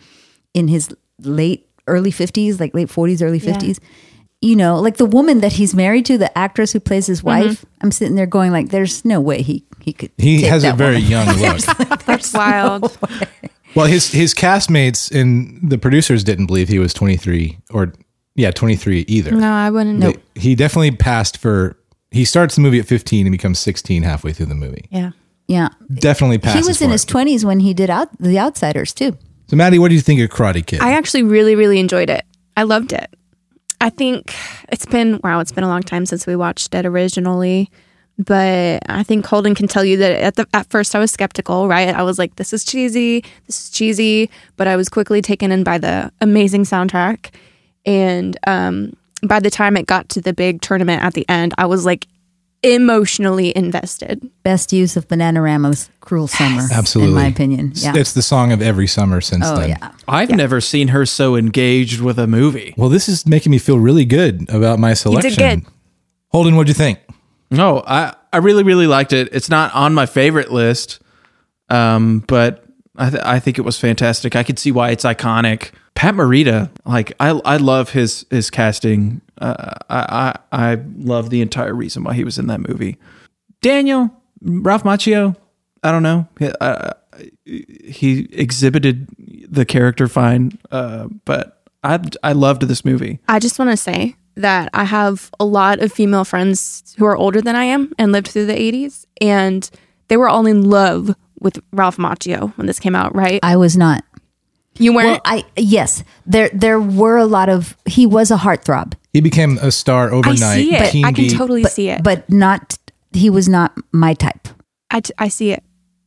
in 0.53 0.67
his 0.67 0.93
late, 1.19 1.69
early 1.87 2.11
fifties, 2.11 2.59
like 2.59 2.73
late 2.73 2.89
forties, 2.89 3.21
early 3.21 3.39
Yeah. 3.39 3.53
Fifties. 4.41 4.49
You 4.49 4.55
know, 4.55 4.79
like 4.79 4.97
the 4.97 5.05
woman 5.05 5.41
that 5.41 5.53
he's 5.53 5.73
married 5.73 6.05
to, 6.07 6.17
the 6.17 6.35
actress 6.37 6.71
who 6.71 6.79
plays 6.79 7.07
his 7.07 7.19
mm-hmm. 7.19 7.47
wife. 7.47 7.65
I'm 7.81 7.91
sitting 7.91 8.15
there 8.15 8.25
going, 8.25 8.51
like, 8.51 8.69
"There's 8.69 9.03
no 9.05 9.19
way 9.21 9.41
he 9.41 9.65
he 9.81 9.93
could." 9.93 10.11
He 10.17 10.41
take 10.41 10.49
has 10.49 10.63
a 10.63 10.73
very 10.73 10.95
woman. 10.95 11.09
young 11.09 11.37
look. 11.39 12.03
That's 12.05 12.33
wild. 12.33 12.97
well, 13.75 13.87
his 13.87 14.11
his 14.11 14.33
castmates 14.33 15.11
and 15.13 15.59
the 15.69 15.77
producers 15.77 16.23
didn't 16.23 16.47
believe 16.47 16.67
he 16.67 16.79
was 16.79 16.93
23 16.93 17.57
or 17.71 17.93
yeah, 18.35 18.51
23 18.51 19.05
either. 19.07 19.31
No, 19.31 19.51
I 19.51 19.69
wouldn't 19.69 19.99
know. 19.99 20.11
They- 20.11 20.41
he 20.41 20.55
definitely 20.55 20.91
passed 20.91 21.37
for. 21.37 21.77
He 22.11 22.23
starts 22.23 22.55
the 22.55 22.61
movie 22.61 22.79
at 22.79 22.85
15 22.85 23.25
and 23.25 23.31
becomes 23.33 23.59
16 23.59 24.03
halfway 24.03 24.31
through 24.31 24.45
the 24.45 24.55
movie. 24.55 24.87
Yeah. 24.89 25.11
Yeah, 25.47 25.69
Definitely 25.93 26.39
passed. 26.39 26.55
he 26.55 26.59
passes. 26.61 26.67
was 26.67 26.81
in 26.81 26.87
for 26.87 26.93
his 26.93 27.03
it. 27.03 27.07
twenties 27.07 27.45
when 27.45 27.59
he 27.59 27.73
did 27.73 27.89
out 27.89 28.09
the 28.19 28.39
Outsiders 28.39 28.93
too. 28.93 29.17
So, 29.47 29.55
Maddie, 29.55 29.77
what 29.77 29.89
do 29.89 29.95
you 29.95 30.01
think 30.01 30.19
of 30.19 30.29
Karate 30.29 30.65
Kid? 30.65 30.79
I 30.81 30.93
actually 30.93 31.21
really, 31.21 31.55
really 31.55 31.79
enjoyed 31.79 32.09
it. 32.09 32.25
I 32.57 32.63
loved 32.63 32.93
it. 32.93 33.13
I 33.85 33.91
think 33.91 34.33
it's 34.69 34.87
been, 34.87 35.19
wow, 35.23 35.39
it's 35.41 35.51
been 35.51 35.63
a 35.63 35.67
long 35.67 35.83
time 35.83 36.07
since 36.07 36.25
we 36.25 36.35
watched 36.35 36.73
it 36.73 36.87
originally. 36.87 37.69
But 38.17 38.81
I 38.89 39.03
think 39.03 39.27
Holden 39.27 39.53
can 39.53 39.67
tell 39.67 39.85
you 39.85 39.95
that 39.97 40.21
at 40.21 40.35
the 40.37 40.47
at 40.55 40.65
first 40.71 40.95
I 40.95 40.99
was 40.99 41.11
skeptical, 41.11 41.67
right? 41.67 41.93
I 41.93 42.01
was 42.01 42.17
like, 42.17 42.35
this 42.37 42.51
is 42.51 42.65
cheesy, 42.65 43.23
this 43.45 43.65
is 43.65 43.69
cheesy, 43.69 44.31
but 44.57 44.67
I 44.67 44.75
was 44.75 44.89
quickly 44.89 45.21
taken 45.21 45.51
in 45.51 45.63
by 45.63 45.77
the 45.77 46.11
amazing 46.19 46.63
soundtrack. 46.63 47.29
And 47.85 48.35
um, 48.47 48.95
by 49.21 49.39
the 49.39 49.51
time 49.51 49.77
it 49.77 49.85
got 49.85 50.09
to 50.09 50.21
the 50.21 50.33
big 50.33 50.61
tournament 50.61 51.03
at 51.03 51.13
the 51.13 51.29
end, 51.29 51.53
I 51.59 51.67
was 51.67 51.85
like 51.85 52.07
emotionally 52.73 53.55
invested. 53.55 54.29
Best 54.43 54.73
use 54.73 54.97
of 54.97 55.07
Bananarama's 55.07 55.89
"Cruel 56.01 56.27
Summer," 56.27 56.63
Absolutely, 56.71 57.13
in 57.13 57.15
my 57.15 57.27
opinion. 57.27 57.71
Yeah. 57.75 57.93
It's 57.95 58.13
the 58.13 58.21
song 58.21 58.51
of 58.51 58.61
every 58.61 58.87
summer 58.87 59.21
since 59.21 59.45
oh 59.45 59.57
then. 59.57 59.69
yeah. 59.69 59.91
I've 60.07 60.31
never 60.31 60.59
seen 60.61 60.89
her 60.89 61.05
so 61.05 61.35
engaged 61.35 62.01
with 62.01 62.19
a 62.19 62.27
movie. 62.27 62.73
Well, 62.77 62.89
this 62.89 63.07
is 63.07 63.25
making 63.25 63.51
me 63.51 63.59
feel 63.59 63.79
really 63.79 64.05
good 64.05 64.49
about 64.49 64.79
my 64.79 64.93
selection. 64.93 65.35
good. 65.35 65.65
Holden, 66.29 66.55
what'd 66.55 66.67
you 66.67 66.73
think? 66.73 66.99
No, 67.51 67.83
I, 67.85 68.15
I 68.33 68.37
really, 68.37 68.63
really 68.63 68.87
liked 68.87 69.13
it. 69.13 69.29
It's 69.31 69.49
not 69.49 69.73
on 69.73 69.93
my 69.93 70.05
favorite 70.05 70.51
list, 70.51 70.99
um, 71.69 72.23
but 72.27 72.64
I, 72.97 73.09
th- 73.09 73.23
I 73.23 73.39
think 73.39 73.57
it 73.57 73.63
was 73.63 73.79
fantastic. 73.79 74.35
I 74.35 74.43
could 74.43 74.59
see 74.59 74.71
why 74.71 74.89
it's 74.91 75.03
iconic. 75.03 75.71
Pat 75.95 76.13
Morita, 76.13 76.69
like 76.85 77.13
I, 77.19 77.29
I 77.45 77.57
love 77.57 77.91
his 77.91 78.25
his 78.29 78.49
casting. 78.49 79.21
Uh, 79.37 79.73
I, 79.89 80.35
I 80.51 80.71
I 80.71 80.81
love 80.97 81.29
the 81.29 81.41
entire 81.41 81.73
reason 81.73 82.03
why 82.03 82.13
he 82.13 82.23
was 82.23 82.37
in 82.37 82.47
that 82.47 82.67
movie. 82.67 82.97
Daniel 83.61 84.11
Ralph 84.41 84.83
Macchio, 84.83 85.35
I 85.83 85.91
don't 85.91 86.03
know. 86.03 86.27
He, 86.37 86.49
uh, 86.59 86.91
he 87.45 88.27
exhibited 88.31 89.07
the 89.49 89.65
character 89.65 90.07
fine, 90.07 90.57
uh, 90.71 91.07
but 91.23 91.63
I 91.83 91.99
I 92.23 92.33
loved 92.33 92.63
this 92.63 92.83
movie. 92.83 93.19
I 93.27 93.39
just 93.39 93.57
want 93.57 93.71
to 93.71 93.77
say 93.77 94.15
that 94.35 94.69
I 94.73 94.83
have 94.83 95.31
a 95.39 95.45
lot 95.45 95.79
of 95.79 95.93
female 95.93 96.25
friends 96.25 96.93
who 96.97 97.05
are 97.05 97.15
older 97.15 97.41
than 97.41 97.55
I 97.55 97.63
am 97.63 97.93
and 97.97 98.11
lived 98.11 98.27
through 98.27 98.47
the 98.47 98.53
80s, 98.53 99.05
and 99.21 99.69
they 100.09 100.17
were 100.17 100.27
all 100.27 100.45
in 100.45 100.69
love 100.69 101.15
with 101.39 101.59
Ralph 101.71 101.97
Macchio 101.97 102.55
when 102.57 102.67
this 102.67 102.79
came 102.79 102.95
out, 102.95 103.15
right? 103.15 103.39
I 103.43 103.55
was 103.57 103.75
not. 103.77 104.03
You 104.77 104.93
weren't. 104.93 105.07
Well, 105.07 105.21
I 105.25 105.45
yes, 105.55 106.03
there 106.25 106.49
there 106.53 106.79
were 106.79 107.17
a 107.17 107.25
lot 107.25 107.47
of. 107.49 107.77
He 107.85 108.05
was 108.05 108.29
a 108.31 108.35
heartthrob, 108.37 108.93
He 109.13 109.21
became 109.21 109.57
a 109.61 109.71
star 109.71 110.11
overnight. 110.11 110.41
I 110.41 110.55
see 110.57 110.75
it. 110.75 110.91
Teen 110.91 111.05
I 111.05 111.11
can 111.13 111.29
totally 111.29 111.63
but 111.63 111.71
see 111.71 111.89
it. 111.89 112.03
but 112.03 112.29
not. 112.29 112.77
He 113.13 113.29
was 113.29 113.47
not 113.47 113.77
my 113.93 114.13
type. 114.13 114.49
I, 114.91 114.99
t- 114.99 115.13
I 115.17 115.29
see 115.29 115.51
it. 115.51 115.63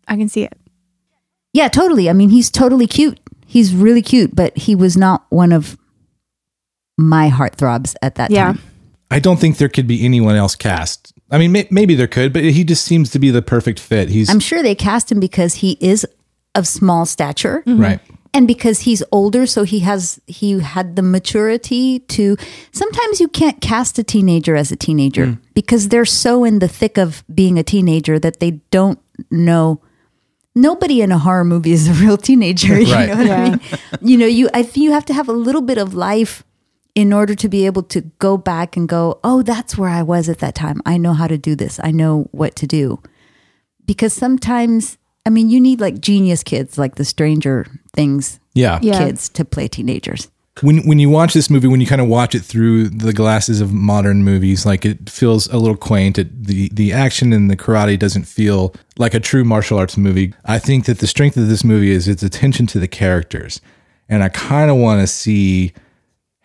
I 0.07 0.17
can 0.17 0.29
see 0.29 0.43
it. 0.45 0.53
Yeah, 1.55 1.69
totally. 1.69 2.11
I 2.11 2.13
mean, 2.13 2.29
he's 2.29 2.51
totally 2.51 2.87
cute. 2.87 3.19
He's 3.47 3.75
really 3.75 4.03
cute, 4.03 4.37
but 4.37 4.55
he 4.59 4.75
was 4.75 4.97
not 4.99 5.25
one 5.31 5.53
of 5.53 5.79
my 6.99 7.31
heartthrobs 7.31 7.95
at 8.03 8.17
that 8.17 8.31
Yeah. 8.31 8.53
time. 8.53 8.61
I 9.11 9.21
don't 9.21 9.39
think 9.41 9.57
there 9.57 9.71
could 9.71 9.87
be 9.87 10.05
anyone 10.05 10.37
else 10.37 10.55
cast. 10.55 11.15
I 11.31 11.39
mean, 11.39 11.53
may, 11.53 11.69
maybe 11.71 11.95
there 11.95 12.07
could, 12.07 12.33
but 12.33 12.43
he 12.43 12.65
just 12.65 12.85
seems 12.85 13.11
to 13.11 13.19
be 13.19 13.31
the 13.31 13.43
perfect 13.43 13.81
fit. 13.81 14.09
He's 14.09 14.31
I'm 14.31 14.41
sure 14.41 14.63
they 14.63 14.75
cast 14.75 15.13
him 15.13 15.21
because 15.21 15.57
he 15.57 15.77
is 15.81 16.07
of 16.55 16.67
small 16.67 17.05
stature, 17.07 17.63
mm-hmm. 17.67 17.81
right. 17.81 18.01
and 18.33 18.49
because 18.49 18.81
he's 18.81 19.03
older 19.13 19.47
so 19.47 19.65
he 19.65 19.81
has 19.81 20.21
he 20.27 20.59
had 20.59 20.97
the 20.97 21.03
maturity 21.03 22.01
to 22.01 22.37
sometimes 22.73 23.21
you 23.21 23.29
can't 23.29 23.61
cast 23.61 23.99
a 23.99 24.03
teenager 24.03 24.57
as 24.57 24.73
a 24.73 24.77
teenager 24.77 25.27
mm. 25.27 25.39
because 25.55 25.89
they're 25.89 26.05
so 26.07 26.45
in 26.45 26.59
the 26.59 26.69
thick 26.69 26.97
of 26.99 27.23
being 27.33 27.59
a 27.59 27.63
teenager 27.63 28.19
that 28.19 28.41
they 28.41 28.53
don't 28.71 28.99
know 29.31 29.81
nobody 30.55 31.01
in 31.03 31.13
a 31.13 31.19
horror 31.19 31.45
movie 31.45 31.73
is 31.73 31.87
a 31.89 31.93
real 32.05 32.17
teenager 32.17 32.81
you 32.81 32.93
Right. 32.93 33.09
know 33.09 33.17
what 33.17 33.31
i 33.31 33.51
mean 33.51 33.61
you 34.01 34.17
know 34.17 34.27
you 34.27 34.49
i 34.55 34.63
think 34.63 34.85
you 34.85 34.93
have 34.93 35.05
to 35.07 35.15
have 35.15 35.29
a 35.29 35.33
little 35.33 35.63
bit 35.63 35.79
of 35.79 35.95
life 35.95 36.43
in 36.99 37.13
order 37.13 37.35
to 37.43 37.49
be 37.49 37.65
able 37.65 37.85
to 37.95 38.01
go 38.19 38.37
back 38.37 38.77
and 38.77 38.89
go 38.89 39.21
oh 39.23 39.41
that's 39.43 39.79
where 39.79 39.89
i 39.91 40.03
was 40.03 40.29
at 40.29 40.39
that 40.39 40.55
time 40.55 40.83
i 40.85 40.97
know 40.99 41.13
how 41.21 41.29
to 41.29 41.39
do 41.39 41.55
this 41.55 41.79
i 41.85 41.91
know 41.93 42.29
what 42.33 42.57
to 42.57 42.67
do 42.67 43.01
because 43.87 44.13
sometimes 44.13 44.99
i 45.25 45.31
mean 45.31 45.49
you 45.49 45.61
need 45.61 45.81
like 45.81 46.01
genius 46.01 46.43
kids 46.43 46.77
like 46.77 46.97
the 46.97 47.05
stranger 47.05 47.67
things 47.95 48.41
Yeah. 48.55 48.81
Yeah. 48.83 48.99
kids 48.99 49.29
to 49.31 49.45
play 49.45 49.69
teenagers 49.69 50.29
When 50.63 50.79
when 50.89 50.99
you 50.99 51.09
watch 51.09 51.35
this 51.35 51.49
movie, 51.51 51.69
when 51.69 51.81
you 51.81 51.87
kind 51.87 52.01
of 52.01 52.09
watch 52.09 52.35
it 52.35 52.43
through 52.51 52.89
the 53.07 53.13
glasses 53.13 53.61
of 53.61 53.69
modern 53.73 54.25
movies, 54.25 54.67
like 54.67 54.83
it 54.85 55.09
feels 55.09 55.47
a 55.53 55.57
little 55.63 55.77
quaint. 55.89 56.19
It, 56.19 56.29
the 56.51 56.69
the 56.81 56.89
action 57.05 57.33
and 57.33 57.49
the 57.49 57.57
karate 57.57 57.97
doesn't 57.97 58.27
feel 58.27 58.61
like 59.05 59.15
a 59.17 59.21
true 59.21 59.45
martial 59.45 59.79
arts 59.79 59.97
movie. 59.97 60.33
I 60.57 60.59
think 60.59 60.87
that 60.87 60.99
the 60.99 61.07
strength 61.07 61.37
of 61.37 61.47
this 61.49 61.63
movie 61.63 61.93
is 61.99 62.09
its 62.09 62.25
attention 62.25 62.67
to 62.73 62.81
the 62.81 62.89
characters, 62.89 63.61
and 64.09 64.25
I 64.27 64.31
kind 64.31 64.69
of 64.69 64.77
want 64.87 65.01
to 65.01 65.07
see 65.07 65.73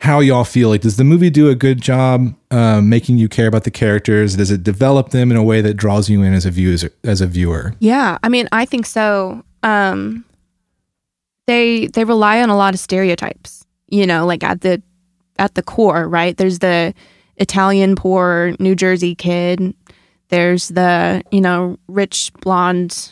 how 0.03 0.19
y'all 0.19 0.43
feel. 0.43 0.67
Like, 0.67 0.81
does 0.81 0.97
the 0.97 1.05
movie 1.05 1.29
do 1.29 1.49
a 1.49 1.55
good 1.55 1.81
job 1.81 2.35
um, 2.51 2.89
making 2.89 3.17
you 3.17 3.29
care 3.29 3.47
about 3.47 3.63
the 3.63 3.71
characters? 3.71 4.35
Does 4.35 4.51
it 4.51 4.61
develop 4.61 5.09
them 5.09 5.31
in 5.31 5.37
a 5.37 5.43
way 5.43 5.61
that 5.61 5.75
draws 5.75 6.09
you 6.09 6.21
in 6.23 6.33
as 6.33 6.45
a 6.45 6.51
viewer? 6.51 6.91
As 7.05 7.21
a 7.21 7.27
viewer, 7.27 7.73
Yeah, 7.79 8.17
I 8.21 8.27
mean, 8.27 8.49
I 8.51 8.65
think 8.65 8.85
so. 8.85 9.43
Um, 9.63 10.25
they 11.47 11.87
they 11.87 12.03
rely 12.03 12.41
on 12.41 12.49
a 12.49 12.57
lot 12.57 12.73
of 12.73 12.81
stereotypes, 12.81 13.65
you 13.87 14.05
know, 14.05 14.25
like 14.25 14.43
at 14.43 14.59
the 14.59 14.81
at 15.39 15.55
the 15.55 15.63
core, 15.63 16.07
right? 16.07 16.35
There's 16.35 16.59
the 16.59 16.93
Italian 17.37 17.95
poor 17.95 18.55
New 18.59 18.75
Jersey 18.75 19.15
kid. 19.15 19.73
There's 20.27 20.67
the 20.67 21.23
you 21.31 21.39
know 21.39 21.77
rich 21.87 22.33
blonde 22.41 23.09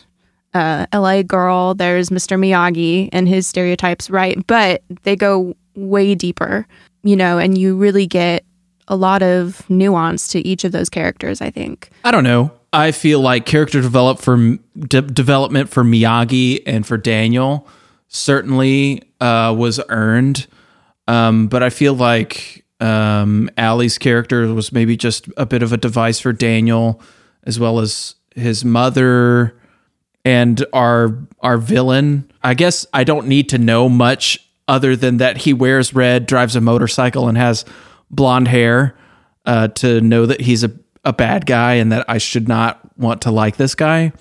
uh, 0.54 0.88
L.A. 0.91 1.23
girl. 1.23 1.73
There's 1.73 2.10
Mr. 2.10 2.38
Miyagi 2.38 3.08
and 3.13 3.30
his 3.30 3.47
stereotypes, 3.47 4.10
right? 4.10 4.45
But 4.45 4.84
they 5.04 5.15
go 5.15 5.56
way 5.89 6.15
deeper, 6.15 6.67
you 7.04 7.15
know, 7.15 7.38
and 7.38 7.58
you 7.58 7.76
really 7.76 8.08
get 8.08 8.44
a 8.88 8.96
lot 8.96 9.24
of 9.24 9.67
nuance 9.70 10.28
to 10.30 10.46
each 10.46 10.63
of 10.63 10.72
those 10.72 10.89
characters. 10.89 11.41
I 11.41 11.50
think. 11.50 11.89
I 12.04 12.12
don't 12.12 12.24
know. 12.24 12.52
I 12.74 12.91
feel 12.91 13.20
like 13.20 13.46
character 13.46 13.82
develop 13.82 14.20
for 14.20 14.58
de- 14.78 15.02
development 15.02 15.70
for 15.70 15.84
Miyagi 15.84 16.63
and 16.65 16.86
for 16.86 16.98
Daniel 16.98 17.67
certainly 18.08 19.02
uh, 19.22 19.56
was 19.58 19.80
earned, 19.89 20.48
um, 21.08 21.48
but 21.48 21.63
I 21.63 21.70
feel 21.70 21.94
like 21.94 22.65
um, 22.82 23.50
Allie's 23.58 23.98
character 23.98 24.54
was 24.54 24.72
maybe 24.72 24.98
just 24.98 25.28
a 25.38 25.46
bit 25.46 25.63
of 25.63 25.72
a 25.72 25.78
device 25.78 26.20
for 26.20 26.34
Daniel, 26.34 27.02
as 27.44 27.60
well 27.60 27.80
as 27.80 28.15
his 28.36 28.65
mother 28.65 29.58
and 30.26 30.65
our 30.74 31.17
our 31.39 31.58
villain. 31.58 32.30
I 32.44 32.54
guess 32.54 32.86
I 32.94 33.04
don't 33.04 33.28
need 33.28 33.50
to 33.50 33.58
know 33.58 33.88
much 33.88 34.46
other 34.67 34.95
than 34.95 35.17
that 35.17 35.38
he 35.38 35.54
wears 35.54 35.93
red, 35.93 36.26
drives 36.26 36.56
a 36.56 36.62
motorcycle, 36.62 37.28
and 37.28 37.38
has 37.38 37.65
blonde 38.10 38.47
hair 38.47 38.95
uh, 39.45 39.67
to 39.69 40.02
know 40.02 40.26
that 40.26 40.41
he's 40.41 40.63
a, 40.63 40.71
a 41.04 41.13
bad 41.13 41.45
guy 41.45 41.74
and 41.76 41.91
that 41.91 42.06
I 42.08 42.17
should 42.17 42.47
not 42.47 42.80
want 42.97 43.21
to 43.24 43.32
like 43.32 43.58
this 43.58 43.76
guy. 43.76 44.12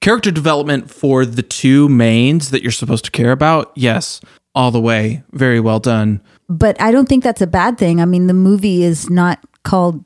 Character 0.00 0.30
development 0.30 0.90
for 0.90 1.24
the 1.24 1.42
two 1.42 1.88
mains 1.88 2.50
that 2.50 2.62
you're 2.62 2.72
supposed 2.72 3.04
to 3.06 3.10
care 3.10 3.32
about, 3.32 3.72
yes, 3.74 4.20
all 4.54 4.70
the 4.70 4.80
way. 4.80 5.22
Very 5.32 5.60
well 5.60 5.80
done. 5.80 6.20
but 6.48 6.80
i 6.80 6.90
don't 6.92 7.08
think 7.08 7.24
that's 7.24 7.42
a 7.42 7.46
bad 7.46 7.76
thing 7.76 8.00
i 8.00 8.04
mean 8.04 8.28
the 8.28 8.32
movie 8.34 8.84
is 8.84 9.10
not 9.10 9.40
called 9.64 10.04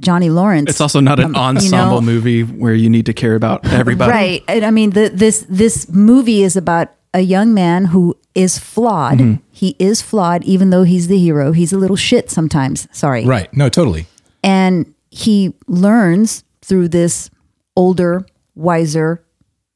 johnny 0.00 0.30
lawrence 0.30 0.70
It's 0.70 0.80
also 0.80 0.98
not 1.00 1.20
an 1.20 1.36
ensemble 1.36 2.00
know- 2.00 2.06
movie 2.06 2.42
where 2.42 2.72
you 2.74 2.88
need 2.88 3.04
to 3.06 3.12
care 3.12 3.34
about 3.34 3.66
everybody. 3.66 4.10
Right. 4.10 4.44
And 4.48 4.64
I 4.64 4.70
mean, 4.70 4.90
the, 4.90 5.10
this 5.12 5.44
this 5.48 5.88
movie 5.90 6.42
is 6.42 6.56
about 6.56 6.88
a 7.12 7.20
young 7.20 7.52
man 7.54 7.86
who 7.86 8.16
is 8.34 8.58
flawed. 8.58 9.18
Mm-hmm. 9.18 9.42
He 9.50 9.74
is 9.78 10.00
flawed, 10.02 10.44
even 10.44 10.70
though 10.70 10.84
he's 10.84 11.08
the 11.08 11.18
hero. 11.18 11.52
He's 11.52 11.72
a 11.72 11.78
little 11.78 11.96
shit 11.96 12.30
sometimes. 12.30 12.86
Sorry. 12.92 13.24
right? 13.24 13.52
No, 13.54 13.68
totally. 13.68 14.06
And 14.44 14.94
he 15.10 15.54
learns 15.66 16.44
through 16.62 16.88
this 16.88 17.30
older, 17.76 18.24
wiser, 18.54 19.24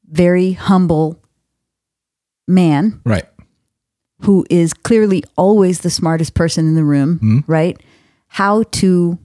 very 0.09 0.53
humble 0.53 1.19
man 2.47 3.01
Right. 3.05 3.25
who 4.21 4.45
is 4.49 4.73
clearly 4.73 5.23
always 5.35 5.81
the 5.81 5.89
smartest 5.89 6.33
person 6.35 6.67
in 6.67 6.75
the 6.75 6.83
room, 6.83 7.43
right? 7.47 7.77
How 8.27 8.63
to 8.63 9.17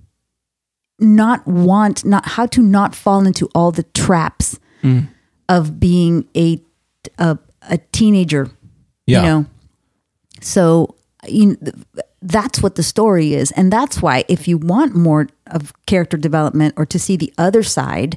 not 0.98 1.46
want, 1.46 2.04
not 2.04 2.26
how 2.26 2.46
to 2.46 2.62
not 2.62 2.94
fall 2.94 3.26
into 3.26 3.48
all 3.54 3.70
the 3.72 3.82
traps 3.84 4.58
of 5.48 5.78
being 5.80 6.26
a, 6.36 6.60
a 7.18 7.38
a 7.68 7.78
teenager. 7.92 8.50
Yeah. 9.06 9.20
You 9.20 9.26
know, 9.26 9.46
so 10.40 10.94
you, 11.26 11.56
that's 12.22 12.62
what 12.62 12.76
the 12.76 12.82
story 12.82 13.34
is, 13.34 13.50
and 13.52 13.72
that's 13.72 14.00
why 14.00 14.24
if 14.28 14.46
you 14.46 14.58
want 14.58 14.94
more 14.94 15.28
of 15.48 15.72
character 15.86 16.16
development 16.16 16.74
or 16.76 16.86
to 16.86 16.98
see 16.98 17.16
the 17.16 17.32
other 17.38 17.62
side, 17.62 18.16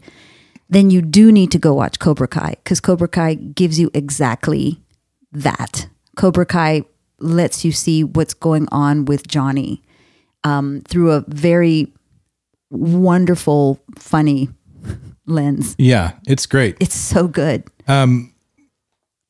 then 0.69 0.89
you 0.89 1.01
do 1.01 1.32
need 1.32 1.51
to 1.51 1.58
go 1.58 1.73
watch 1.73 1.99
Cobra 1.99 2.27
Kai 2.27 2.56
because 2.63 2.79
Cobra 2.79 3.08
Kai 3.08 3.36
gives 3.36 3.79
you 3.79 3.91
exactly 3.93 4.79
that. 5.32 5.88
Cobra 6.15 6.45
Kai 6.45 6.84
lets 7.19 7.63
you 7.63 7.71
see 7.71 8.03
what's 8.03 8.34
going 8.34 8.67
on 8.71 9.06
with 9.06 9.27
Johnny 9.27 9.82
um, 10.43 10.82
through 10.88 11.12
a 11.12 11.23
very 11.27 11.91
wonderful, 12.69 13.79
funny 13.97 14.49
lens. 15.25 15.75
Yeah, 15.77 16.13
it's 16.27 16.45
great. 16.45 16.77
It's 16.79 16.95
so 16.95 17.27
good. 17.27 17.63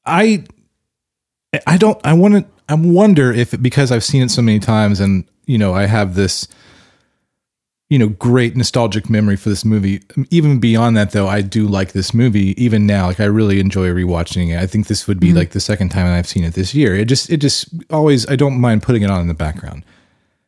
I 0.05 0.43
I 1.67 1.77
don't 1.77 1.99
I 2.03 2.13
want 2.13 2.35
to 2.35 2.45
I 2.69 2.75
wonder 2.75 3.31
if 3.31 3.61
because 3.61 3.91
I've 3.91 4.03
seen 4.03 4.23
it 4.23 4.31
so 4.31 4.41
many 4.41 4.59
times 4.59 4.99
and 4.99 5.25
you 5.45 5.57
know 5.57 5.73
I 5.73 5.85
have 5.85 6.15
this 6.15 6.47
you 7.89 7.99
know 7.99 8.09
great 8.09 8.55
nostalgic 8.55 9.09
memory 9.09 9.35
for 9.35 9.49
this 9.49 9.63
movie. 9.63 10.01
Even 10.29 10.59
beyond 10.59 10.97
that 10.97 11.11
though 11.11 11.27
I 11.27 11.41
do 11.41 11.67
like 11.67 11.91
this 11.91 12.13
movie 12.13 12.61
even 12.63 12.85
now. 12.85 13.07
Like 13.07 13.19
I 13.19 13.25
really 13.25 13.59
enjoy 13.59 13.89
rewatching 13.89 14.53
it. 14.53 14.59
I 14.59 14.65
think 14.65 14.87
this 14.87 15.07
would 15.07 15.19
be 15.19 15.27
mm-hmm. 15.27 15.37
like 15.37 15.51
the 15.51 15.59
second 15.59 15.89
time 15.89 16.07
I've 16.07 16.27
seen 16.27 16.43
it 16.43 16.53
this 16.53 16.73
year. 16.73 16.95
It 16.95 17.05
just 17.05 17.29
it 17.29 17.37
just 17.37 17.69
always 17.91 18.27
I 18.27 18.35
don't 18.35 18.59
mind 18.59 18.83
putting 18.83 19.03
it 19.03 19.09
on 19.09 19.21
in 19.21 19.27
the 19.27 19.33
background. 19.33 19.85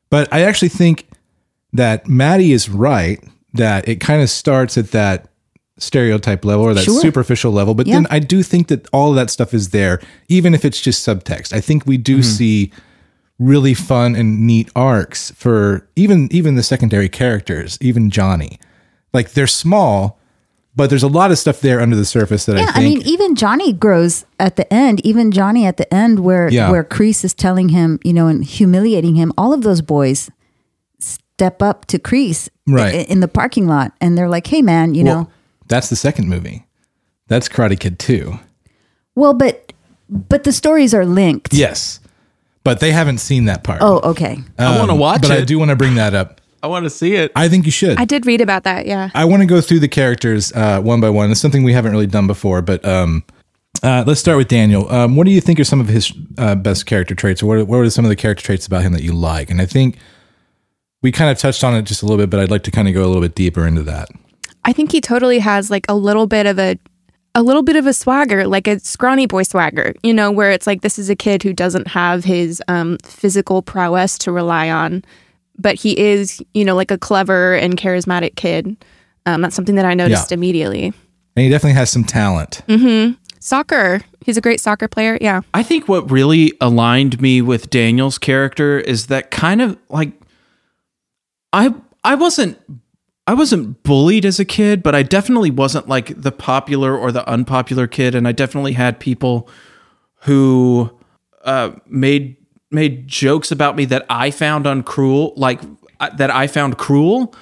But 0.09 0.31
I 0.33 0.41
actually 0.41 0.69
think 0.69 1.07
that 1.73 2.07
Maddie 2.07 2.51
is 2.53 2.69
right 2.69 3.23
that 3.53 3.87
it 3.87 3.99
kind 3.99 4.21
of 4.21 4.29
starts 4.29 4.77
at 4.77 4.91
that 4.91 5.29
stereotype 5.77 6.45
level 6.45 6.63
or 6.65 6.73
that 6.73 6.85
Sure. 6.85 7.01
superficial 7.01 7.51
level. 7.51 7.73
But 7.75 7.87
Yeah. 7.87 7.95
then 7.95 8.07
I 8.09 8.19
do 8.19 8.43
think 8.43 8.67
that 8.67 8.87
all 8.93 9.09
of 9.09 9.15
that 9.15 9.29
stuff 9.29 9.53
is 9.53 9.69
there, 9.69 9.99
even 10.29 10.53
if 10.53 10.63
it's 10.63 10.79
just 10.81 11.05
subtext. 11.05 11.51
I 11.53 11.59
think 11.61 11.85
we 11.85 11.97
do 11.97 12.15
mm-hmm. 12.19 12.21
see 12.23 12.71
really 13.39 13.73
fun 13.73 14.15
and 14.15 14.47
neat 14.47 14.69
arcs 14.75 15.31
for 15.35 15.85
even 15.97 16.29
even 16.31 16.55
the 16.55 16.63
secondary 16.63 17.09
characters, 17.09 17.77
even 17.81 18.09
Johnny. 18.09 18.57
Like 19.13 19.31
they're 19.31 19.47
small, 19.47 20.17
but 20.73 20.89
there's 20.89 21.03
a 21.03 21.09
lot 21.09 21.31
of 21.31 21.37
stuff 21.37 21.59
there 21.59 21.81
under 21.81 21.97
the 21.97 22.05
surface 22.05 22.45
that 22.45 22.55
Yeah, 22.55 22.71
I 22.73 22.79
I, 22.79 22.83
mean, 22.83 23.01
even 23.05 23.35
Johnny 23.35 23.73
grows 23.73 24.23
at 24.39 24.55
the 24.55 24.73
end. 24.73 25.05
Even 25.05 25.31
Johnny 25.31 25.65
at 25.65 25.75
the 25.75 25.93
end, 25.93 26.19
where 26.19 26.47
Yeah. 26.49 26.71
where 26.71 26.85
Kreese 26.85 27.25
is 27.25 27.33
telling 27.33 27.69
him, 27.69 27.99
you 28.05 28.13
know, 28.13 28.27
and 28.27 28.45
humiliating 28.45 29.15
him. 29.15 29.33
All 29.37 29.51
of 29.53 29.61
those 29.63 29.81
boys 29.81 30.29
step 30.99 31.61
up 31.61 31.85
to 31.87 31.99
Kreese 31.99 32.47
Right. 32.65 32.95
i- 32.95 32.97
in 32.99 33.19
the 33.19 33.27
parking 33.27 33.67
lot, 33.67 33.91
and 33.99 34.17
they're 34.17 34.29
like, 34.29 34.47
"Hey, 34.47 34.61
man, 34.61 34.95
you 34.95 35.03
well, 35.03 35.15
know." 35.23 35.27
That's 35.67 35.89
the 35.89 35.95
second 35.95 36.29
movie. 36.29 36.65
That's 37.27 37.49
Karate 37.49 37.79
Kid 37.79 37.99
2. 37.99 38.39
Well, 39.15 39.33
but 39.33 39.73
but 40.09 40.43
the 40.43 40.51
stories 40.51 40.93
are 40.93 41.05
linked. 41.05 41.53
Yes. 41.53 41.99
But 42.63 42.79
they 42.79 42.91
haven't 42.91 43.19
seen 43.19 43.45
that 43.45 43.63
part. 43.63 43.81
Oh, 43.81 43.99
okay. 44.11 44.37
I 44.57 44.77
want 44.77 44.91
to 44.91 44.95
watch 44.95 45.21
but 45.21 45.31
it. 45.31 45.41
I 45.41 45.45
do 45.45 45.57
want 45.59 45.69
to 45.69 45.75
bring 45.75 45.95
that 45.95 46.13
up. 46.13 46.41
I 46.63 46.67
want 46.67 46.85
to 46.85 46.89
see 46.89 47.15
it. 47.15 47.31
I 47.35 47.47
think 47.47 47.65
you 47.65 47.71
should. 47.71 47.99
I 47.99 48.05
did 48.05 48.25
read 48.25 48.41
about 48.41 48.63
that. 48.63 48.87
Yeah. 48.87 49.11
I 49.13 49.25
want 49.25 49.41
to 49.41 49.47
go 49.47 49.61
through 49.61 49.79
the 49.79 49.87
characters 49.87 50.51
uh, 50.53 50.81
one 50.81 50.99
by 50.99 51.11
one. 51.11 51.29
It's 51.29 51.39
something 51.39 51.63
we 51.63 51.73
haven't 51.73 51.91
really 51.91 52.07
done 52.07 52.25
before, 52.25 52.63
but 52.63 52.83
um, 52.83 53.23
uh, 53.83 54.03
let's 54.07 54.19
start 54.19 54.37
with 54.39 54.47
Daniel. 54.47 54.91
Um, 54.91 55.15
what 55.15 55.25
do 55.25 55.31
you 55.31 55.41
think 55.41 55.59
are 55.59 55.63
some 55.63 55.79
of 55.79 55.87
his 55.87 56.11
uh, 56.39 56.55
best 56.55 56.87
character 56.87 57.13
traits, 57.13 57.43
or 57.43 57.45
what 57.45 57.57
are, 57.59 57.65
what 57.65 57.77
are 57.77 57.89
some 57.91 58.03
of 58.03 58.09
the 58.09 58.15
character 58.15 58.43
traits 58.43 58.65
about 58.65 58.81
him 58.81 58.93
that 58.93 59.03
you 59.03 59.13
like? 59.13 59.51
And 59.51 59.61
I 59.61 59.67
think 59.67 59.99
we 61.03 61.11
kind 61.11 61.29
of 61.29 61.37
touched 61.37 61.63
on 61.63 61.75
it 61.75 61.83
just 61.83 62.01
a 62.01 62.05
little 62.07 62.17
bit, 62.17 62.31
but 62.31 62.39
I'd 62.39 62.49
like 62.49 62.63
to 62.63 62.71
kind 62.71 62.87
of 62.87 62.95
go 62.95 63.05
a 63.05 63.07
little 63.07 63.21
bit 63.21 63.35
deeper 63.35 63.67
into 63.67 63.83
that. 63.83 64.09
I 64.65 64.73
think 64.73 64.91
he 64.91 64.99
totally 64.99 65.39
has 65.39 65.69
like 65.71 65.85
a 65.87 65.95
little 65.95 66.27
bit 66.27 66.45
of 66.45 66.59
a 66.59 66.77
a 67.37 67.43
little 67.43 67.63
bit 67.63 67.75
of 67.75 67.85
a 67.85 67.93
swagger, 67.93 68.47
like 68.47 68.65
a 68.67 68.79
scrawny 68.79 69.25
boy 69.27 69.43
swagger, 69.43 69.93
you 70.03 70.13
know, 70.13 70.31
where 70.31 70.51
it's 70.51 70.65
like 70.65 70.81
this 70.81 70.97
is 70.97 71.09
a 71.09 71.15
kid 71.17 71.43
who 71.43 71.51
doesn't 71.53 71.87
have 71.89 72.23
his 72.23 72.61
um, 72.69 72.97
physical 73.03 73.61
prowess 73.61 74.17
to 74.19 74.31
rely 74.31 74.69
on, 74.69 75.03
but 75.57 75.75
he 75.75 75.99
is, 75.99 76.41
you 76.53 76.63
know, 76.63 76.75
like 76.75 76.91
a 76.91 76.97
clever 76.97 77.53
and 77.55 77.75
charismatic 77.77 78.35
kid. 78.37 78.77
Um, 79.25 79.41
that's 79.41 79.53
something 79.55 79.75
that 79.75 79.85
I 79.85 79.93
noticed 79.95 80.31
Yeah. 80.31 80.35
immediately. 80.35 80.93
And 81.35 81.43
he 81.43 81.49
definitely 81.49 81.73
has 81.73 81.89
some 81.89 82.05
talent. 82.05 82.61
Mm-hmm. 82.69 83.15
Soccer. 83.41 83.99
He's 84.25 84.37
a 84.37 84.41
great 84.41 84.61
soccer 84.61 84.87
player. 84.87 85.17
Yeah. 85.19 85.41
I 85.53 85.61
think 85.61 85.89
what 85.89 86.09
really 86.09 86.53
aligned 86.61 87.19
me 87.21 87.41
with 87.41 87.69
Daniel's 87.69 88.17
character 88.17 88.79
is 88.79 89.07
that 89.07 89.29
kind 89.29 89.61
of 89.61 89.77
like 89.89 90.13
I 91.53 91.73
I 92.03 92.15
wasn't 92.15 92.57
I 93.27 93.33
wasn't 93.33 93.81
bullied 93.83 94.25
as 94.25 94.39
a 94.39 94.45
kid, 94.45 94.83
but 94.83 94.93
I 94.93 95.01
definitely 95.01 95.49
wasn't 95.49 95.87
like 95.87 96.21
the 96.21 96.31
popular 96.31 96.95
or 96.97 97.11
the 97.11 97.27
unpopular 97.27 97.87
kid 97.87 98.13
and 98.13 98.27
I 98.27 98.31
definitely 98.31 98.73
had 98.73 98.99
people 98.99 99.49
who 100.21 100.91
uh, 101.43 101.71
made 101.87 102.37
made 102.71 103.07
jokes 103.07 103.51
about 103.51 103.75
me 103.75 103.85
that 103.85 104.05
I 104.09 104.31
found 104.31 104.65
uncruel, 104.65 105.33
like 105.37 105.61
uh, 105.99 106.09
that 106.17 106.29
I 106.29 106.47
found 106.47 106.77
cruel. 106.77 107.33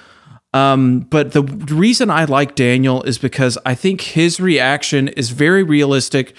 Um, 0.52 1.00
but 1.00 1.32
the 1.32 1.42
reason 1.42 2.10
I 2.10 2.24
like 2.24 2.54
Daniel 2.54 3.02
is 3.02 3.18
because 3.18 3.58
I 3.66 3.74
think 3.74 4.00
his 4.02 4.38
reaction 4.38 5.08
is 5.08 5.30
very 5.30 5.64
realistic 5.64 6.34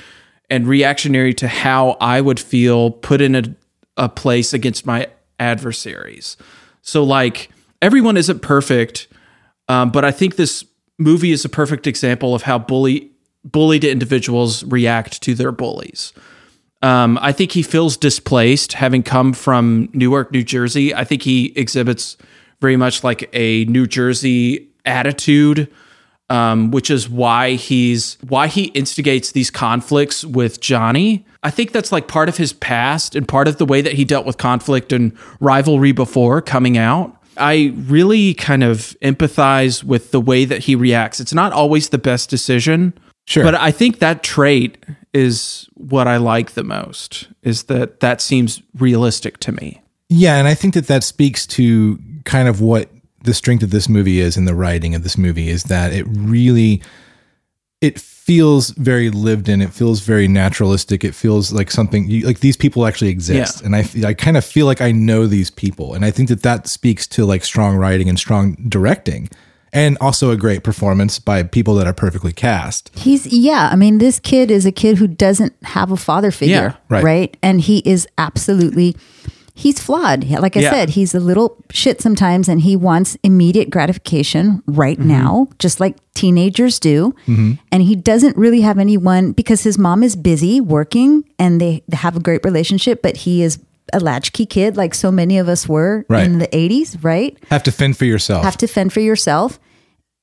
and 0.49 0.67
reactionary 0.67 1.34
to 1.34 1.47
how 1.49 1.97
I 1.99 2.21
would 2.21 2.39
feel 2.39 2.91
put 2.91 3.19
in 3.19 3.36
a, 3.36 3.43
a 3.97 4.08
place 4.08 4.53
against 4.53 4.86
my 4.86 5.10
adversaries. 5.39 6.38
So, 6.81 7.03
like, 7.03 7.49
everyone 7.81 8.15
isn't 8.15 8.41
perfect, 8.41 9.08
um, 9.67 9.91
but 9.91 10.06
I 10.06 10.12
think 10.12 10.36
this 10.36 10.65
movie 10.97 11.32
is 11.32 11.45
a 11.45 11.49
perfect 11.49 11.88
example 11.88 12.36
of 12.36 12.43
how 12.43 12.58
bully 12.58 13.12
bullied 13.43 13.84
individuals 13.84 14.63
react 14.63 15.21
to 15.21 15.36
their 15.36 15.51
bullies. 15.51 16.13
Um, 16.82 17.17
I 17.21 17.32
think 17.32 17.51
he 17.51 17.62
feels 17.62 17.95
displaced 17.95 18.73
having 18.73 19.04
come 19.04 19.34
from 19.34 19.89
Newark, 19.93 20.32
New 20.32 20.43
Jersey. 20.43 20.93
I 20.93 21.04
think 21.04 21.21
he 21.21 21.54
exhibits 21.56 22.17
very 22.60 22.75
much 22.75 23.04
like 23.04 23.30
a 23.34 23.65
New 23.65 23.88
Jersey 23.88 24.69
attitude, 24.86 25.71
um, 26.30 26.71
which 26.71 26.89
is 26.89 27.10
why 27.10 27.54
he's 27.54 28.17
why 28.28 28.47
he 28.47 28.65
instigates 28.65 29.32
these 29.32 29.49
conflicts 29.49 30.23
with 30.25 30.60
Johnny. 30.60 31.25
I 31.43 31.51
think 31.51 31.71
that's 31.71 31.91
like 31.91 32.08
part 32.08 32.30
of 32.30 32.38
his 32.38 32.54
past 32.54 33.15
and 33.15 33.28
part 33.28 33.47
of 33.47 33.58
the 33.58 33.65
way 33.65 33.82
that 33.82 33.93
he 33.93 34.06
dealt 34.06 34.25
with 34.25 34.38
conflict 34.38 34.91
and 34.91 35.15
rivalry 35.39 35.91
before 35.91 36.41
coming 36.41 36.78
out. 36.78 37.14
I 37.38 37.74
really 37.76 38.34
kind 38.34 38.63
of 38.63 38.95
empathize 39.02 39.84
with 39.84 40.12
the 40.12 40.21
way 40.21 40.45
that 40.45 40.63
he 40.63 40.76
reacts. 40.76 41.19
It's 41.19 41.34
not 41.34 41.54
always 41.54 41.89
the 41.89 41.98
best 41.98 42.30
decision. 42.30 42.93
Sure. 43.28 43.43
But 43.43 43.56
I 43.56 43.71
think 43.71 44.00
that 44.00 44.21
trait 44.21 44.78
is 45.13 45.67
what 45.74 46.08
I 46.08 46.17
like 46.17 46.52
the 46.52 46.63
most 46.63 47.28
is 47.41 47.63
that 47.63 48.00
that 48.02 48.21
seems 48.21 48.62
realistic 48.78 49.39
to 49.39 49.52
me. 49.52 49.82
Yeah, 50.10 50.38
and 50.38 50.48
I 50.48 50.54
think 50.54 50.76
that 50.76 50.88
that 50.88 51.04
speaks 51.04 51.48
to 51.48 51.98
kind 52.26 52.48
of 52.48 52.62
what 52.62 52.89
the 53.24 53.34
strength 53.34 53.63
of 53.63 53.71
this 53.71 53.89
movie 53.89 54.19
is 54.19 54.38
in 54.38 54.45
the 54.45 54.54
writing 54.54 54.93
of 54.93 55.04
this 55.04 55.17
movie 55.17 55.50
is 55.50 55.63
that 55.63 55.93
it 55.93 56.06
really 56.08 56.82
it 57.82 58.00
feels 58.26 58.72
very 58.72 59.12
lived 59.12 59.48
in. 59.48 59.62
It 59.62 59.72
feels 59.72 60.00
very 60.00 60.28
naturalistic. 60.28 61.04
It 61.04 61.14
feels 61.14 61.54
like 61.54 61.70
something 61.70 62.10
you, 62.10 62.26
like 62.26 62.40
these 62.40 62.58
people 62.58 62.88
actually 62.88 63.12
exist, 63.12 63.62
Yeah. 63.62 63.66
and 63.66 63.76
I 63.76 64.10
I 64.10 64.14
kind 64.16 64.36
of 64.36 64.44
feel 64.44 64.66
like 64.66 64.82
I 64.82 64.92
know 64.92 65.28
these 65.28 65.52
people, 65.52 65.94
and 65.94 66.04
I 66.04 66.10
think 66.12 66.30
that 66.30 66.42
that 66.42 66.68
speaks 66.68 67.06
to 67.08 67.24
like 67.26 67.44
strong 67.46 67.76
writing 67.78 68.10
and 68.10 68.18
strong 68.18 68.56
directing, 68.68 69.30
and 69.72 69.96
also 70.02 70.32
a 70.32 70.38
great 70.38 70.64
performance 70.64 71.20
by 71.20 71.44
people 71.44 71.76
that 71.76 71.86
are 71.86 71.94
perfectly 71.94 72.34
cast. 72.34 72.90
He's 72.98 73.28
yeah. 73.28 73.70
I 73.72 73.76
mean, 73.76 74.00
this 74.00 74.20
kid 74.20 74.50
is 74.50 74.66
a 74.66 74.72
kid 74.72 74.98
who 74.98 75.08
doesn't 75.08 75.54
have 75.64 75.92
a 75.92 75.98
father 75.98 76.32
figure, 76.32 76.76
right. 76.90 77.04
right? 77.04 77.38
And 77.44 77.62
he 77.62 77.84
is 77.86 78.08
absolutely 78.18 78.96
he's 79.58 79.80
flawed. 79.80 80.26
Like 80.30 80.56
I 80.58 80.60
Yeah. 80.60 80.72
said, 80.72 80.89
he's 80.89 81.15
a 81.15 81.20
little 81.20 81.56
shit 81.72 82.02
sometimes, 82.02 82.48
and 82.50 82.62
he 82.62 82.76
wants 82.76 83.18
immediate 83.24 83.70
gratification 83.70 84.62
right 84.68 85.00
Mm-hmm. 85.00 85.08
now, 85.08 85.48
just 85.60 85.80
like 85.80 85.96
teenagers 86.13 86.78
do. 86.80 87.15
And 87.28 87.82
he 87.82 87.96
doesn't 87.96 88.36
really 88.38 88.62
have 88.62 88.78
anyone 88.78 89.32
because 89.32 89.63
his 89.63 89.78
mom 89.78 90.04
is 90.04 90.15
busy 90.15 90.60
working, 90.62 91.24
and 91.39 91.60
they 91.62 91.84
have 91.94 92.15
a 92.15 92.20
great 92.20 92.44
relationship. 92.44 93.02
But 93.02 93.18
he 93.18 93.41
is 93.41 93.58
a 93.94 94.00
latchkey 94.00 94.46
kid, 94.46 94.76
like 94.78 94.94
so 94.94 95.10
many 95.12 95.38
of 95.38 95.48
us 95.48 95.68
were 95.70 96.06
Right. 96.10 96.26
in 96.26 96.39
the 96.39 96.48
'80s, 96.56 96.98
right? 97.04 97.38
Have 97.50 97.63
to 97.63 97.72
fend 97.72 97.96
for 97.98 98.06
yourself. 98.06 98.44
have 98.44 98.58
to 98.58 98.68
fend 98.68 98.91
for 98.94 99.00
yourself 99.00 99.60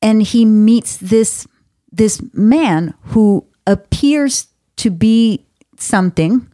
and 0.03 0.23
he 0.23 0.45
meets 0.45 0.97
this 0.97 1.47
this 1.93 2.21
man 2.35 2.93
who 3.13 3.45
appears 3.67 4.49
to 4.77 4.91
be 4.91 5.45
something 5.79 6.47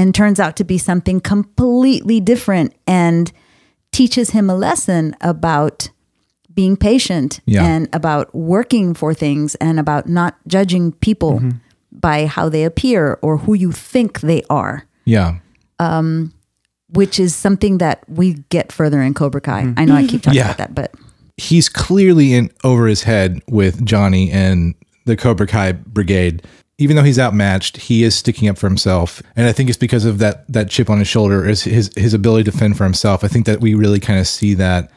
and 0.00 0.14
turns 0.14 0.40
out 0.40 0.56
to 0.56 0.64
be 0.64 0.78
something 0.78 1.20
completely 1.20 2.20
different 2.20 2.74
and 2.86 3.32
teaches 3.92 4.30
him 4.30 4.48
a 4.48 4.54
lesson 4.54 5.14
about 5.20 5.90
being 6.54 6.76
patient 6.76 7.40
Yeah. 7.44 7.64
and 7.64 7.88
about 7.92 8.34
working 8.34 8.94
for 8.94 9.12
things 9.14 9.56
and 9.56 9.78
about 9.78 10.08
not 10.08 10.36
judging 10.46 10.92
people 10.92 11.40
mm-hmm. 11.40 11.58
by 11.92 12.26
how 12.26 12.48
they 12.48 12.64
appear 12.64 13.18
or 13.20 13.38
who 13.38 13.54
you 13.54 13.72
think 13.72 14.20
they 14.20 14.42
are 14.48 14.86
yeah. 15.04 15.38
Um, 15.78 16.32
which 16.90 17.18
is 17.18 17.34
something 17.34 17.78
that 17.78 18.04
we 18.08 18.34
get 18.48 18.70
further 18.70 19.00
in 19.00 19.14
Cobra 19.14 19.40
Kai. 19.40 19.62
Mm-hmm. 19.62 19.80
I 19.80 19.84
know 19.84 19.94
I 19.94 20.06
keep 20.06 20.22
talking 20.22 20.38
Yeah. 20.38 20.46
about 20.46 20.58
that, 20.58 20.74
but 20.74 20.94
he's 21.36 21.68
clearly 21.68 22.32
in 22.32 22.50
over 22.64 22.86
his 22.86 23.02
head 23.02 23.40
with 23.48 23.84
Johnny 23.84 24.30
and 24.30 24.74
the 25.06 25.16
Cobra 25.16 25.46
Kai 25.46 25.72
brigade. 25.72 26.46
Even 26.80 26.96
though 26.96 27.02
he's 27.02 27.18
outmatched, 27.18 27.76
he 27.76 28.02
is 28.02 28.14
sticking 28.14 28.48
up 28.48 28.56
for 28.56 28.66
himself, 28.66 29.22
and 29.36 29.46
I 29.46 29.52
think 29.52 29.68
it's 29.68 29.78
because 29.78 30.04
of 30.04 30.18
that 30.18 30.50
that 30.50 30.70
chip 30.70 30.88
on 30.88 30.98
his 30.98 31.08
shoulder 31.08 31.46
is 31.46 31.62
his 31.62 31.90
his 31.94 32.14
ability 32.14 32.44
to 32.44 32.52
fend 32.52 32.76
for 32.76 32.84
himself. 32.84 33.22
I 33.22 33.28
think 33.28 33.46
that 33.46 33.60
we 33.60 33.74
really 33.74 34.00
kind 34.00 34.18
of 34.18 34.26
see 34.26 34.54
that 34.54 34.90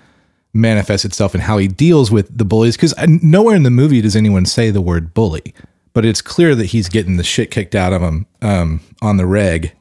manifest 0.54 1.04
itself 1.04 1.36
in 1.36 1.42
how 1.42 1.58
he 1.58 1.68
deals 1.68 2.12
with 2.12 2.36
the 2.38 2.46
bullies. 2.46 2.78
Because 2.78 2.94
nowhere 3.08 3.56
in 3.56 3.64
the 3.64 3.72
movie 3.72 4.02
does 4.02 4.16
anyone 4.16 4.46
say 4.46 4.70
the 4.72 4.82
word 4.82 5.14
bully, 5.14 5.54
but 5.94 6.06
it's 6.06 6.22
clear 6.22 6.56
that 6.56 6.68
he's 6.68 6.90
getting 6.90 7.18
the 7.18 7.24
shit 7.24 7.52
kicked 7.52 7.76
out 7.76 7.92
of 7.92 8.02
him 8.02 8.26
um, 8.42 8.80
on 9.02 9.18
the 9.18 9.26
reg, 9.26 9.74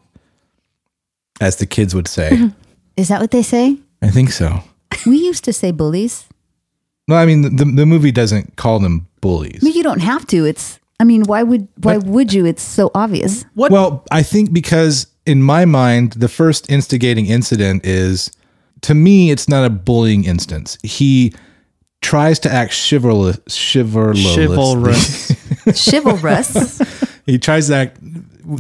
as 1.41 1.57
the 1.57 1.67
kids 1.67 1.95
would 1.95 2.09
say. 2.09 2.51
is 2.97 3.09
that 3.09 3.21
what 3.21 3.31
they 3.31 3.43
say? 3.43 3.79
I 4.01 4.11
think 4.11 4.31
so. 4.31 4.65
We 5.07 5.19
used 5.19 5.45
to 5.45 5.53
say 5.53 5.71
bullies. 5.71 6.27
No, 7.09 7.17
I 7.17 7.27
mean 7.27 7.57
the 7.57 7.65
the 7.65 7.87
movie 7.87 8.13
doesn't 8.13 8.57
call 8.57 8.79
them 8.79 9.09
bullies. 9.21 9.59
I 9.63 9.65
mean, 9.65 9.75
you 9.75 9.83
don't 9.83 10.01
have 10.01 10.27
to. 10.29 10.45
It's. 10.45 10.79
I 11.03 11.05
mean, 11.05 11.25
why 11.25 11.43
would 11.43 11.67
why 11.83 11.97
would 11.97 12.33
you? 12.33 12.47
It's 12.47 12.63
so 12.63 12.93
obvious. 12.95 13.45
Well, 13.57 14.07
I 14.13 14.23
think 14.23 14.53
because 14.53 15.09
in 15.27 15.43
my 15.43 15.65
mind, 15.65 16.13
the 16.13 16.29
first 16.29 16.71
instigating 16.71 17.27
incident 17.27 17.85
is 17.85 18.31
to 18.83 18.95
me, 18.95 19.33
it's 19.33 19.49
not 19.49 19.65
a 19.65 19.71
bullying 19.71 20.23
instance. 20.23 20.79
He 20.85 21.35
tries 22.03 22.39
to 22.41 22.53
act 22.53 22.73
chivalrous, 22.73 23.41
chivalrous. 23.49 24.23
Chivalrous. 24.23 25.33
Chivalrous. 25.91 26.81
He 27.27 27.37
tries 27.37 27.67
to 27.67 27.75
act 27.75 27.99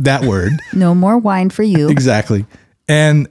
that 0.02 0.24
word 0.24 0.54
no 0.72 0.96
more 0.96 1.18
wine 1.18 1.48
for 1.48 1.62
you. 1.62 1.88
exactly, 1.90 2.44
and 2.88 3.28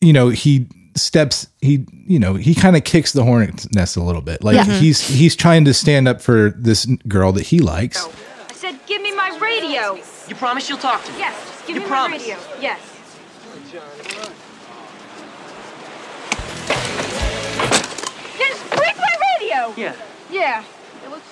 you 0.00 0.12
know 0.12 0.28
he 0.28 0.68
steps. 0.94 1.48
He 1.60 1.86
you 2.06 2.18
know 2.18 2.34
he 2.34 2.54
kind 2.54 2.76
of 2.76 2.84
kicks 2.84 3.12
the 3.12 3.24
hornet's 3.24 3.70
nest 3.72 3.96
a 3.96 4.02
little 4.02 4.22
bit. 4.22 4.42
Like 4.44 4.56
Yeah. 4.56 4.64
Mm-hmm. 4.64 4.80
he's 4.82 5.00
he's 5.06 5.36
trying 5.36 5.64
to 5.66 5.74
stand 5.74 6.08
up 6.08 6.20
for 6.20 6.50
this 6.56 6.86
girl 7.08 7.32
that 7.32 7.46
he 7.46 7.58
likes. 7.60 8.06
I 8.48 8.52
said, 8.54 8.78
give 8.86 9.02
me 9.02 9.14
my 9.14 9.36
radio. 9.40 9.94
You 10.28 10.34
promise 10.36 10.68
you'll 10.68 10.78
talk 10.78 11.04
to 11.04 11.12
me? 11.12 11.18
Yes, 11.18 11.34
just 11.50 11.66
give 11.66 11.76
You 11.76 11.82
me 11.82 11.88
promise? 11.88 12.26
my 12.26 12.34
radio. 12.34 12.60
Yes. 12.60 12.80
Just 18.38 18.70
break 18.70 18.96
my 18.96 19.14
radio. 19.40 19.74
Yeah. 19.76 19.94
Yeah. 20.30 20.64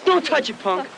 Don't 0.05 0.25
touch 0.25 0.51
it, 0.51 0.59
punk. 0.61 0.89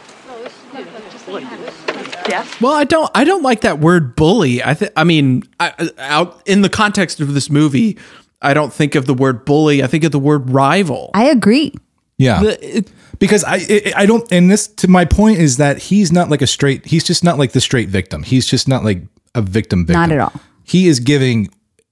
Deaf? 2.27 2.61
Well, 2.61 2.73
I 2.73 2.85
don't. 2.85 3.11
I 3.15 3.25
don't 3.25 3.43
like 3.43 3.61
that 3.61 3.79
word 3.81 4.17
bully. 4.17 4.63
I 4.63 4.75
think. 4.75 4.93
I 4.97 5.05
mean, 5.05 5.45
I, 5.61 5.91
out 5.99 6.41
in 6.47 6.63
the 6.63 6.69
context 6.69 7.21
of 7.21 7.35
this 7.35 7.51
movie, 7.51 7.99
I 8.43 8.55
don't 8.55 8.73
think 8.73 8.95
of 8.95 9.07
the 9.07 9.15
word 9.15 9.45
bully. 9.45 9.83
I 9.83 9.87
think 9.87 10.05
of 10.05 10.13
the 10.13 10.19
word 10.19 10.51
rival. 10.51 11.11
I 11.15 11.25
agree. 11.25 11.73
Yeah. 12.19 12.41
The- 12.43 12.79
it- 12.79 12.93
because 13.21 13.45
I 13.45 13.57
I 13.57 13.93
I 13.97 14.07
don't 14.07 14.31
and 14.33 14.51
this 14.51 14.67
to 14.67 14.89
my 14.89 15.05
point 15.05 15.39
is 15.39 15.57
that 15.59 15.79
he's 15.79 16.11
not 16.13 16.31
like 16.31 16.43
a 16.43 16.47
straight 16.49 16.85
he's 16.85 17.05
just 17.05 17.23
not 17.25 17.39
like 17.39 17.53
the 17.53 17.61
straight 17.61 17.89
victim. 17.89 18.23
He's 18.25 18.45
just 18.47 18.67
not 18.69 18.85
like 18.85 19.03
a 19.35 19.41
victim 19.43 19.87
victim. 19.87 20.01
Not 20.01 20.13
at 20.13 20.19
all. 20.19 20.33
He 20.65 20.89
is 20.89 20.99
giving 21.01 21.49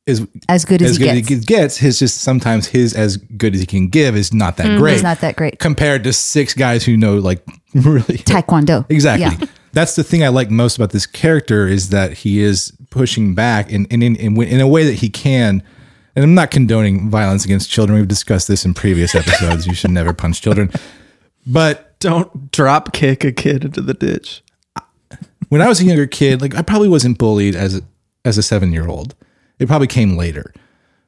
as 0.09 0.27
As 0.49 0.65
good 0.65 0.83
as, 0.83 0.91
as 0.93 0.97
he 0.97 1.05
good 1.05 1.15
gets. 1.15 1.31
as 1.31 1.39
he 1.39 1.45
gets. 1.45 1.77
His 1.77 1.99
just 2.01 2.19
sometimes 2.23 2.67
his 2.67 2.93
as 2.93 3.17
good 3.19 3.55
as 3.55 3.61
he 3.61 3.67
can 3.67 3.89
give 3.89 4.17
is 4.17 4.35
not 4.35 4.57
that 4.57 4.67
mm, 4.67 4.79
great. 4.79 4.95
It's 4.95 5.03
not 5.05 5.21
that 5.21 5.37
great. 5.37 5.59
compared 5.61 6.03
to 6.05 6.13
six 6.13 6.55
guys 6.55 6.85
who 6.85 6.97
know 6.97 7.19
like 7.19 7.47
really 7.75 8.19
Taekwondo. 8.19 8.85
Exactly. 8.91 9.47
Yeah. 9.47 9.47
That's 9.73 9.95
the 9.95 10.03
thing 10.05 10.23
I 10.25 10.29
like 10.29 10.51
most 10.51 10.77
about 10.77 10.91
this 10.91 11.07
character 11.07 11.67
is 11.69 11.91
that 11.91 12.13
he 12.15 12.41
is 12.41 12.73
pushing 12.91 13.35
back 13.37 13.71
in 13.71 13.87
in, 13.87 14.03
in, 14.03 14.17
in, 14.17 14.43
in 14.43 14.61
a 14.61 14.67
way 14.69 14.85
that 14.85 14.95
he 14.95 15.09
can. 15.09 15.63
And 16.15 16.25
I'm 16.25 16.35
not 16.35 16.51
condoning 16.51 17.09
violence 17.09 17.45
against 17.45 17.71
children. 17.71 17.99
We've 17.99 18.09
discussed 18.09 18.49
this 18.49 18.65
in 18.65 18.75
previous 18.75 19.15
episodes. 19.15 19.67
you 19.67 19.75
should 19.75 19.91
never 19.91 20.13
punch 20.13 20.43
children. 20.43 20.71
But 21.47 21.99
don't 22.01 22.51
drop 22.51 22.93
kick 22.93 23.25
a 23.25 23.33
kid 23.33 23.65
into 23.65 23.81
the 23.81 23.95
ditch. 23.95 24.43
when 25.49 25.63
I 25.63 25.69
was 25.69 25.81
a 25.81 25.85
younger 25.85 26.07
kid, 26.07 26.41
like 26.41 26.55
I 26.55 26.63
probably 26.63 26.89
wasn't 26.89 27.19
bullied 27.19 27.57
as 27.57 27.79
a, 27.79 27.83
as 28.25 28.37
a 28.39 28.43
seven 28.43 28.73
year 28.73 28.87
old. 28.87 29.15
It 29.59 29.69
probably 29.69 29.87
came 29.87 30.17
later. 30.17 30.53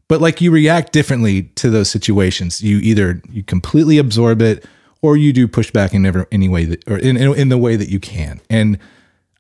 But 0.09 0.21
like 0.21 0.41
you 0.41 0.51
react 0.51 0.93
differently 0.93 1.45
to 1.57 1.71
those 1.71 1.91
situations. 1.91 2.63
You 2.63 2.79
either 2.79 3.23
you 3.31 3.43
completely 3.43 3.99
absorb 3.99 4.43
it 4.43 4.65
or 5.03 5.17
you 5.17 5.33
do 5.33 5.49
push 5.49 5.71
back 5.71 5.93
in 5.93 6.07
every, 6.07 6.25
any 6.31 6.49
way 6.49 6.65
that 6.67 6.89
or 6.89 6.97
in, 6.99 7.17
in 7.17 7.35
in 7.35 7.49
the 7.49 7.59
way 7.59 7.77
that 7.77 7.89
you 7.89 8.01
can. 8.01 8.41
And 8.51 8.79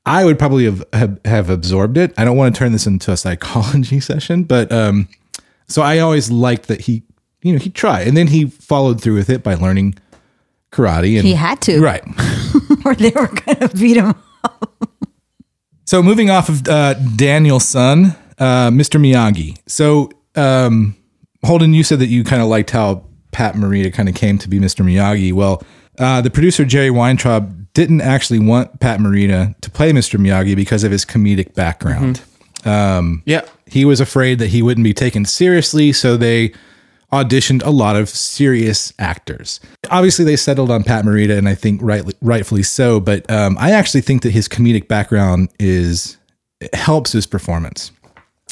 I 0.07 0.25
would 0.25 0.39
probably 0.39 0.65
have, 0.65 0.85
have 0.93 1.21
have 1.25 1.51
absorbed 1.51 1.97
it. 1.97 2.13
I 2.19 2.25
don't 2.25 2.37
want 2.37 2.55
to 2.55 2.59
turn 2.59 2.73
this 2.73 2.87
into 2.87 3.13
a 3.13 3.17
psychology 3.17 4.01
session, 4.11 4.45
but 4.45 4.73
um, 4.73 5.09
so 5.69 5.83
I 5.83 5.99
always 5.99 6.31
liked 6.31 6.69
that 6.69 6.83
he, 6.83 7.03
you 7.43 7.53
know, 7.53 7.59
he 7.59 7.71
tried, 7.71 8.07
and 8.09 8.17
then 8.17 8.29
he 8.29 8.47
followed 8.47 9.01
through 9.01 9.15
with 9.15 9.31
it 9.31 9.43
by 9.43 9.55
learning 9.55 9.95
karate. 10.73 11.17
And 11.19 11.27
He 11.27 11.35
had 11.35 11.61
to. 11.63 11.81
right. 11.81 12.03
or 12.85 12.95
they 12.95 13.11
were 13.11 13.29
going 13.29 13.59
to 13.59 13.69
beat 13.77 13.97
him. 13.97 14.15
So 15.87 16.03
moving 16.03 16.31
off 16.31 16.49
of 16.49 16.67
uh, 16.67 16.95
Daniel-san, 17.17 18.17
uh, 18.39 18.71
Mr. 18.71 18.99
Miyagi. 19.01 19.59
So 19.67 20.11
um, 20.35 20.97
Holden, 21.45 21.75
you 21.75 21.85
said 21.85 21.99
that 22.01 22.07
you 22.07 22.25
kind 22.25 22.41
of 22.43 22.49
liked 22.49 22.71
how 22.71 23.05
Pat 23.33 23.55
Morita 23.55 23.93
kind 23.93 24.09
of 24.09 24.15
came 24.15 24.39
to 24.39 24.49
be 24.49 24.59
Mr. 24.59 24.85
Miyagi. 24.85 25.33
Well, 25.33 25.63
uh, 25.99 26.21
the 26.23 26.31
producer 26.31 26.65
Jerry 26.65 26.91
Weintraub 26.91 27.73
didn't 27.75 28.01
actually 28.01 28.39
want 28.39 28.81
Pat 28.81 28.99
Morita 28.99 29.55
to 29.61 29.71
play 29.71 29.93
Mr. 29.93 30.19
Miyagi 30.19 30.57
because 30.57 30.85
of 30.85 30.91
his 30.91 31.05
comedic 31.05 31.55
background. 31.55 32.23
Yeah. 33.27 33.43
He 33.75 33.85
was 33.85 34.01
afraid 34.01 34.39
that 34.39 34.51
he 34.51 34.63
wouldn't 34.63 34.85
be 34.85 34.95
taken 34.95 35.25
seriously, 35.25 35.93
so 35.93 36.17
they 36.17 36.53
auditioned 37.13 37.61
a 37.65 37.71
lot 37.71 37.97
of 37.97 38.09
serious 38.09 38.93
actors. 39.01 39.59
Obviously, 39.91 40.25
they 40.25 40.37
settled 40.37 40.71
on 40.71 40.85
Pat 40.85 41.05
Morita, 41.05 41.37
and 41.37 41.49
I 41.49 41.57
think 41.57 41.81
rightly, 41.83 42.15
rightfully 42.23 42.63
so. 42.63 43.01
But 43.01 43.29
um, 43.29 43.57
I 43.59 43.73
actually 43.73 44.03
think 44.03 44.23
that 44.23 44.31
his 44.31 44.49
comedic 44.49 44.87
background 44.87 45.49
is 45.59 46.19
helps 46.73 47.11
his 47.11 47.27
performance, 47.27 47.91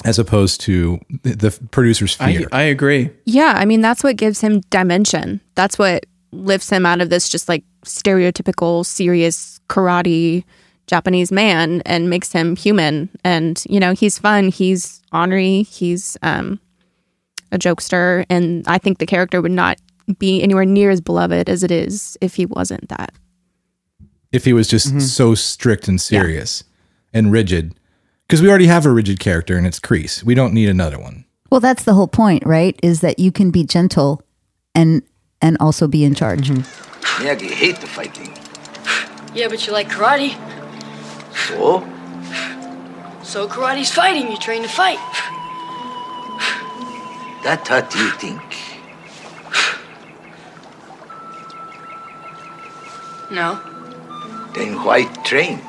as 0.04 0.18
opposed 0.18 0.60
to 0.62 0.98
the 1.22 1.36
the 1.36 1.68
producer's 1.70 2.16
I, 2.18 2.34
fear. 2.34 2.48
I 2.50 2.62
agree. 2.62 3.08
Yeah, 3.24 3.54
I 3.56 3.64
mean 3.64 3.80
that's 3.80 4.02
what 4.02 4.16
gives 4.16 4.40
him 4.40 4.58
dimension. 4.70 5.40
That's 5.54 5.78
what 5.78 6.04
lifts 6.32 6.68
him 6.68 6.84
out 6.84 7.00
of 7.00 7.10
this 7.10 7.28
just 7.28 7.48
like 7.48 7.62
stereotypical 7.84 8.84
serious 8.84 9.60
karate 9.68 10.42
Japanese 10.92 11.32
man 11.32 11.80
and 11.86 12.10
makes 12.10 12.32
him 12.32 12.54
human. 12.54 13.08
And 13.24 13.64
you 13.68 13.80
know, 13.80 13.92
he's 13.94 14.18
fun, 14.18 14.48
he's 14.48 15.00
ornery, 15.12 15.62
he's 15.62 16.18
um 16.22 16.60
a 17.50 17.58
jokester 17.58 18.24
and 18.30 18.62
I 18.66 18.78
think 18.78 18.98
the 18.98 19.06
character 19.06 19.40
would 19.42 19.52
not 19.52 19.78
be 20.18 20.42
anywhere 20.42 20.64
near 20.66 20.90
as 20.90 21.00
beloved 21.00 21.48
as 21.48 21.62
it 21.62 21.70
is 21.70 22.16
if 22.20 22.34
he 22.34 22.44
wasn't 22.46 22.88
that. 22.88 23.12
if 24.32 24.44
he 24.44 24.52
was 24.52 24.66
just 24.68 25.00
so 25.16 25.34
strict 25.34 25.88
and 25.88 26.00
serious 26.00 26.64
and 27.12 27.30
rigid, 27.32 27.74
because 28.26 28.40
we 28.42 28.48
already 28.48 28.66
have 28.66 28.86
a 28.86 28.90
rigid 28.90 29.18
character, 29.20 29.56
and 29.58 29.66
it's 29.66 29.78
Kreese. 29.78 30.22
We 30.24 30.34
don't 30.34 30.54
need 30.54 30.68
another 30.70 30.98
one. 30.98 31.24
Well, 31.50 31.60
that's 31.60 31.84
the 31.84 31.92
whole 31.92 32.08
point, 32.08 32.42
right? 32.46 32.78
Is 32.82 33.00
that 33.00 33.18
you 33.18 33.30
can 33.30 33.50
be 33.50 33.64
gentle 33.64 34.22
and 34.74 35.02
and 35.42 35.56
also 35.60 35.86
be 35.86 36.02
in 36.04 36.14
charge. 36.14 36.48
Miyagi 36.48 37.50
hate 37.50 37.78
the 37.80 37.86
fighting. 37.86 38.32
Yeah, 39.34 39.48
but 39.48 39.66
you 39.66 39.72
like 39.74 39.88
karate. 39.90 40.32
So? 41.34 41.86
So 43.22 43.48
karate's 43.48 43.92
fighting. 43.92 44.30
You 44.30 44.36
train 44.36 44.62
to 44.62 44.68
fight. 44.68 44.98
That's 47.42 47.68
what 47.70 47.94
you 47.94 48.10
think. 48.12 48.42
No. 53.30 53.58
Then 54.54 54.82
why 54.84 55.04
train? 55.24 55.60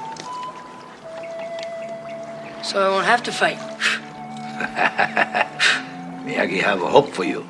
So 2.64 2.82
I 2.82 2.90
won't 2.90 3.06
have 3.06 3.24
to 3.24 3.32
fight. 3.32 3.58
Miyagi 6.26 6.62
have 6.62 6.82
a 6.82 6.88
hope 6.88 7.10
for 7.10 7.24
you. 7.24 7.46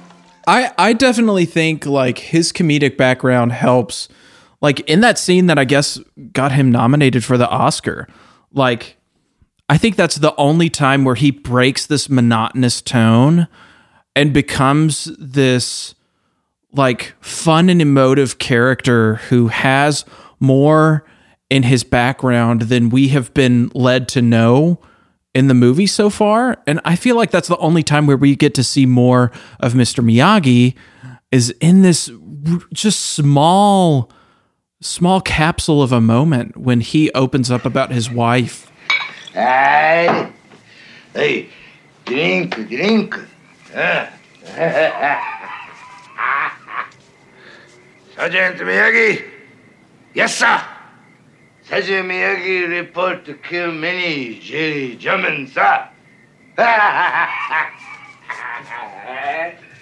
I 0.45 0.71
I 0.77 0.93
definitely 0.93 1.45
think 1.45 1.85
like 1.85 2.19
his 2.19 2.51
comedic 2.53 2.97
background 2.97 3.53
helps. 3.53 4.07
Like 4.63 4.79
in 4.89 5.01
that 5.01 5.19
scene 5.19 5.47
that 5.47 5.59
I 5.59 5.65
guess 5.65 5.99
got 6.31 6.53
him 6.53 6.71
nominated 6.71 7.23
for 7.23 7.37
the 7.37 7.49
Oscar. 7.49 8.07
Like 8.53 8.97
I 9.69 9.77
think 9.77 9.97
that's 9.97 10.15
the 10.15 10.33
only 10.37 10.69
time 10.69 11.03
where 11.03 11.15
he 11.15 11.31
breaks 11.31 11.85
this 11.85 12.09
monotonous 12.09 12.81
tone 12.81 13.47
and 14.15 14.33
becomes 14.33 15.11
this 15.19 15.95
like 16.71 17.13
fun 17.19 17.69
and 17.69 17.81
emotive 17.81 18.39
character 18.39 19.15
who 19.15 19.49
has 19.49 20.05
more 20.39 21.05
in 21.49 21.63
his 21.63 21.83
background 21.83 22.63
than 22.63 22.89
we 22.89 23.09
have 23.09 23.33
been 23.33 23.69
led 23.75 24.07
to 24.07 24.21
know 24.21 24.79
in 25.35 25.49
the 25.49 25.53
movie 25.53 25.87
so 25.87 26.09
far. 26.09 26.57
And 26.65 26.79
I 26.85 26.95
feel 26.95 27.17
like 27.17 27.31
that's 27.31 27.49
the 27.49 27.57
only 27.57 27.83
time 27.83 28.07
where 28.07 28.17
we 28.17 28.35
get 28.35 28.53
to 28.55 28.63
see 28.63 28.85
more 28.85 29.29
of 29.59 29.73
Mr. 29.73 30.03
Miyagi 30.03 30.75
is 31.31 31.49
in 31.59 31.81
this 31.81 32.09
just 32.73 33.01
small 33.01 34.09
small 34.83 35.21
capsule 35.21 35.81
of 35.81 35.91
a 35.93 36.01
moment 36.01 36.57
when 36.57 36.81
he 36.81 37.09
opens 37.13 37.49
up 37.49 37.65
about 37.65 37.91
his 37.91 38.11
wife. 38.11 38.69
Hey, 39.31 40.29
hey, 41.13 41.49
drink, 42.05 42.53
drink. 42.67 43.15
Sergeant 48.15 48.57
Miyagi. 48.57 49.23
Yes, 50.13 50.35
sir. 50.35 50.61
Sergeant 51.63 52.09
Miyagi 52.09 52.69
report 52.69 53.25
to 53.25 53.33
kill 53.35 53.71
many 53.71 54.37
Jerry 54.39 54.95
German, 54.97 55.47
sir. 55.47 55.87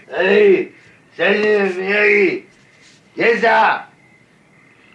hey, 0.08 0.72
Sergeant 1.18 1.76
Miyagi. 1.76 2.46
Yes, 3.16 3.42
sir. 3.42 3.86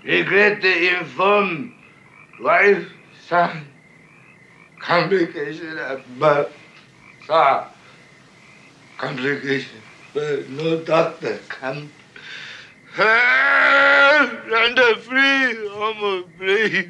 Regret 0.06 0.62
to 0.62 0.98
inform 1.00 1.74
wife, 2.40 2.86
son, 3.26 3.66
complication 4.80 5.78
at 5.78 6.18
birth. 6.20 6.52
Sir, 7.26 7.66
complication, 8.98 9.80
but 10.14 10.48
no 10.48 10.80
doctor 10.84 11.40
can 11.48 11.90
come. 12.96 13.10
Under 14.54 14.96
free, 15.00 15.68
almost 15.70 16.28
free. 16.38 16.88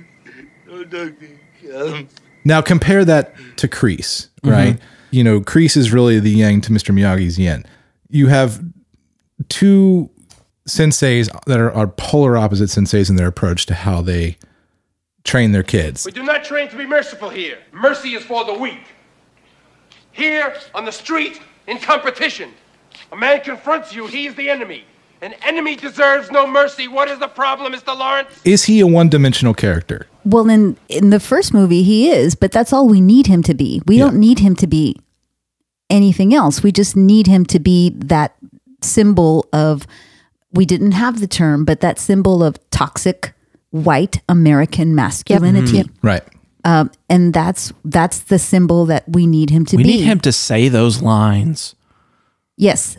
No 0.67 0.85
doctor 0.85 1.31
come. 1.67 2.09
Now 2.45 2.61
compare 2.61 3.03
that 3.07 3.35
to 3.57 3.67
Kreese, 3.67 4.29
mm-hmm. 4.43 4.51
right? 4.51 4.79
You 5.11 5.25
know, 5.25 5.41
Kreese 5.41 5.79
is 5.79 5.91
really 5.91 6.21
the 6.21 6.31
yang 6.31 6.61
to 6.61 6.71
Mr. 6.71 6.95
Miyagi's 6.95 7.39
yin. 7.39 7.65
You 8.11 8.27
have 8.27 8.63
two 9.49 10.11
senseis 10.67 11.29
that 11.47 11.61
are, 11.61 11.73
are 11.73 11.87
polar 11.87 12.37
opposite 12.37 12.69
senseis 12.69 13.09
in 13.11 13.17
their 13.17 13.29
approach 13.29 13.67
to 13.67 13.75
how 13.75 14.03
they 14.03 14.37
train 15.25 15.53
their 15.53 15.63
kids. 15.63 16.05
We 16.05 16.13
do 16.13 16.23
not 16.23 16.45
train 16.45 16.69
to 16.69 16.77
be 16.77 16.87
merciful 16.87 17.29
here. 17.31 17.59
Mercy 17.73 18.15
is 18.15 18.25
for 18.25 18.45
the 18.45 18.55
weak. 18.55 18.81
Here, 20.13 20.55
on 20.75 20.85
the 20.85 20.93
street, 20.93 21.41
in 21.67 21.79
competition, 21.79 22.51
a 23.13 23.17
man 23.17 23.41
confronts 23.41 23.95
you, 23.95 24.07
he 24.07 24.27
is 24.27 24.35
the 24.35 24.49
enemy. 24.49 24.85
An 25.23 25.35
enemy 25.45 25.77
deserves 25.77 26.31
no 26.31 26.47
mercy. 26.47 26.89
What 26.89 27.09
is 27.09 27.19
the 27.19 27.29
problem, 27.29 27.73
Mr. 27.73 27.97
Lawrence? 27.99 28.31
Is 28.45 28.65
he 28.65 28.81
a 28.81 28.87
one-dimensional 28.87 29.55
character? 29.55 30.07
Well, 30.25 30.49
in 30.51 30.77
in 30.89 31.11
the 31.11 31.21
first 31.21 31.55
movie, 31.55 31.83
he 31.83 32.11
is, 32.11 32.35
but 32.35 32.53
that's 32.53 32.73
all 32.73 32.87
we 32.89 33.01
need 33.01 33.27
him 33.27 33.43
to 33.45 33.55
be. 33.55 33.81
We 33.87 33.97
Yeah. 33.97 34.05
don't 34.05 34.17
need 34.21 34.41
him 34.41 34.55
to 34.57 34.67
be 34.67 34.97
anything 35.89 36.35
else. 36.35 36.63
We 36.63 36.71
just 36.71 36.97
need 36.97 37.27
him 37.27 37.47
to 37.47 37.59
be 37.59 37.91
that 37.97 38.37
symbol 38.83 39.47
of. 39.53 39.87
We 40.57 40.65
didn't 40.67 40.93
have 40.93 41.21
the 41.21 41.27
term, 41.27 41.65
but 41.65 41.81
that 41.81 41.99
symbol 41.99 42.43
of 42.43 42.59
toxic 42.71 43.33
white 43.71 44.21
American 44.29 44.95
masculinity, 44.95 45.83
mm. 45.83 45.91
Right. 46.03 46.23
um, 46.65 46.91
and 47.11 47.35
that's 47.35 47.73
that's 47.85 48.21
the 48.21 48.39
symbol 48.39 48.87
that 48.87 49.05
we 49.09 49.27
need 49.27 49.51
him 49.51 49.65
to 49.67 49.77
We 49.77 49.83
be. 49.83 49.89
We 49.89 49.97
need 49.97 50.05
him 50.05 50.21
to 50.21 50.33
say 50.33 50.69
those 50.69 51.03
lines. 51.03 51.75
Yes. 52.57 52.97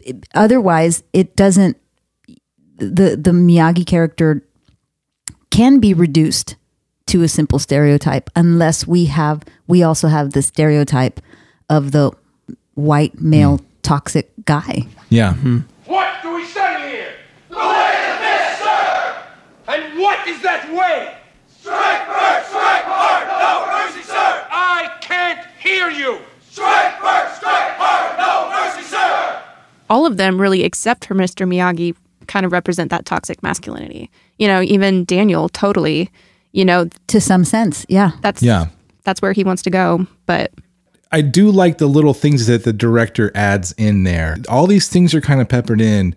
It- 0.00 0.26
Otherwise, 0.34 1.02
it 1.12 1.36
doesn't. 1.36 1.76
The 2.76 3.16
the 3.16 3.30
Miyagi 3.30 3.86
character 3.86 4.44
can 5.50 5.78
be 5.78 5.94
reduced 5.94 6.56
to 7.06 7.22
a 7.22 7.28
simple 7.28 7.58
stereotype 7.58 8.30
unless 8.34 8.86
we 8.86 9.04
have 9.06 9.42
we 9.66 9.82
also 9.82 10.08
have 10.08 10.32
the 10.32 10.42
stereotype 10.42 11.20
of 11.68 11.92
the 11.92 12.10
white 12.74 13.20
male 13.20 13.58
mm. 13.58 13.64
toxic 13.82 14.32
guy. 14.44 14.86
Yeah. 15.10 15.34
Mm-hmm. 15.34 15.58
What 15.92 16.22
do 16.22 16.34
we 16.36 16.44
study 16.46 16.88
here? 16.90 17.12
The 17.50 17.56
way 17.56 17.92
of 18.00 18.02
the 18.08 18.24
fist, 18.24 18.62
sir! 18.64 19.22
And 19.68 19.98
what 20.00 20.26
is 20.26 20.40
that 20.40 20.64
way? 20.72 21.14
Strike 21.60 22.06
first, 22.06 22.48
strike 22.48 22.84
hard, 22.88 23.28
no 23.28 23.52
mercy, 23.70 24.02
sir! 24.02 24.46
I 24.50 24.96
can't 25.02 25.40
hear 25.60 25.90
you! 25.90 26.18
Strike 26.48 26.94
first, 26.98 27.36
strike 27.36 27.74
hard, 27.76 28.16
no 28.18 28.32
mercy, 28.56 28.88
sir! 28.88 29.42
all 29.90 30.06
of 30.06 30.16
them 30.16 30.40
really 30.40 30.62
except 30.64 31.04
for 31.04 31.14
Mr. 31.14 31.46
Miyagi 31.46 31.94
kind 32.26 32.46
of 32.46 32.52
represent 32.52 32.90
that 32.90 33.04
toxic 33.04 33.42
masculinity. 33.42 34.10
You 34.38 34.48
know, 34.48 34.62
even 34.62 35.04
Daniel 35.04 35.50
totally, 35.50 36.08
you 36.52 36.64
know, 36.64 36.88
To 37.08 37.20
some 37.20 37.44
sense, 37.44 37.84
yeah. 37.90 38.12
that's 38.22 38.42
Yeah. 38.42 38.68
that's 39.04 39.20
where 39.20 39.32
he 39.34 39.44
wants 39.44 39.60
to 39.64 39.70
go, 39.70 40.06
but 40.24 40.52
I 41.12 41.20
do 41.20 41.50
like 41.50 41.78
the 41.78 41.86
little 41.86 42.14
things 42.14 42.46
that 42.46 42.64
the 42.64 42.72
director 42.72 43.30
adds 43.34 43.72
in 43.76 44.04
there. 44.04 44.38
All 44.48 44.66
these 44.66 44.88
things 44.88 45.14
are 45.14 45.20
kind 45.20 45.40
of 45.40 45.48
peppered 45.48 45.80
in 45.80 46.14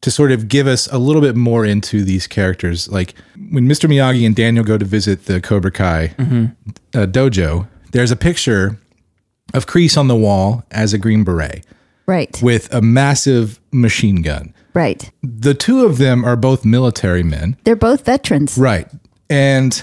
to 0.00 0.10
sort 0.10 0.32
of 0.32 0.48
give 0.48 0.66
us 0.66 0.86
a 0.92 0.98
little 0.98 1.22
bit 1.22 1.36
more 1.36 1.64
into 1.64 2.04
these 2.04 2.26
characters. 2.26 2.88
Like 2.88 3.14
when 3.50 3.66
Mr. 3.68 3.88
Miyagi 3.88 4.26
and 4.26 4.34
Daniel 4.34 4.64
go 4.64 4.76
to 4.78 4.84
visit 4.84 5.26
the 5.26 5.40
Cobra 5.40 5.70
Kai 5.70 6.14
uh, 6.18 7.06
dojo, 7.06 7.68
there's 7.92 8.10
a 8.10 8.16
picture 8.16 8.78
of 9.52 9.66
Kreese 9.66 9.96
on 9.96 10.08
the 10.08 10.16
wall 10.16 10.64
as 10.70 10.92
a 10.92 10.98
Green 10.98 11.22
Beret 11.24 11.64
Right. 12.06 12.38
with 12.42 12.72
a 12.74 12.82
massive 12.82 13.60
machine 13.72 14.20
gun. 14.22 14.52
right. 14.74 15.10
The 15.22 15.54
two 15.54 15.84
of 15.86 15.96
them 15.98 16.24
are 16.24 16.36
both 16.36 16.64
military 16.64 17.22
men. 17.22 17.56
They're 17.64 17.76
both 17.76 18.04
veterans. 18.04 18.58
Right. 18.58 18.88
And 19.30 19.82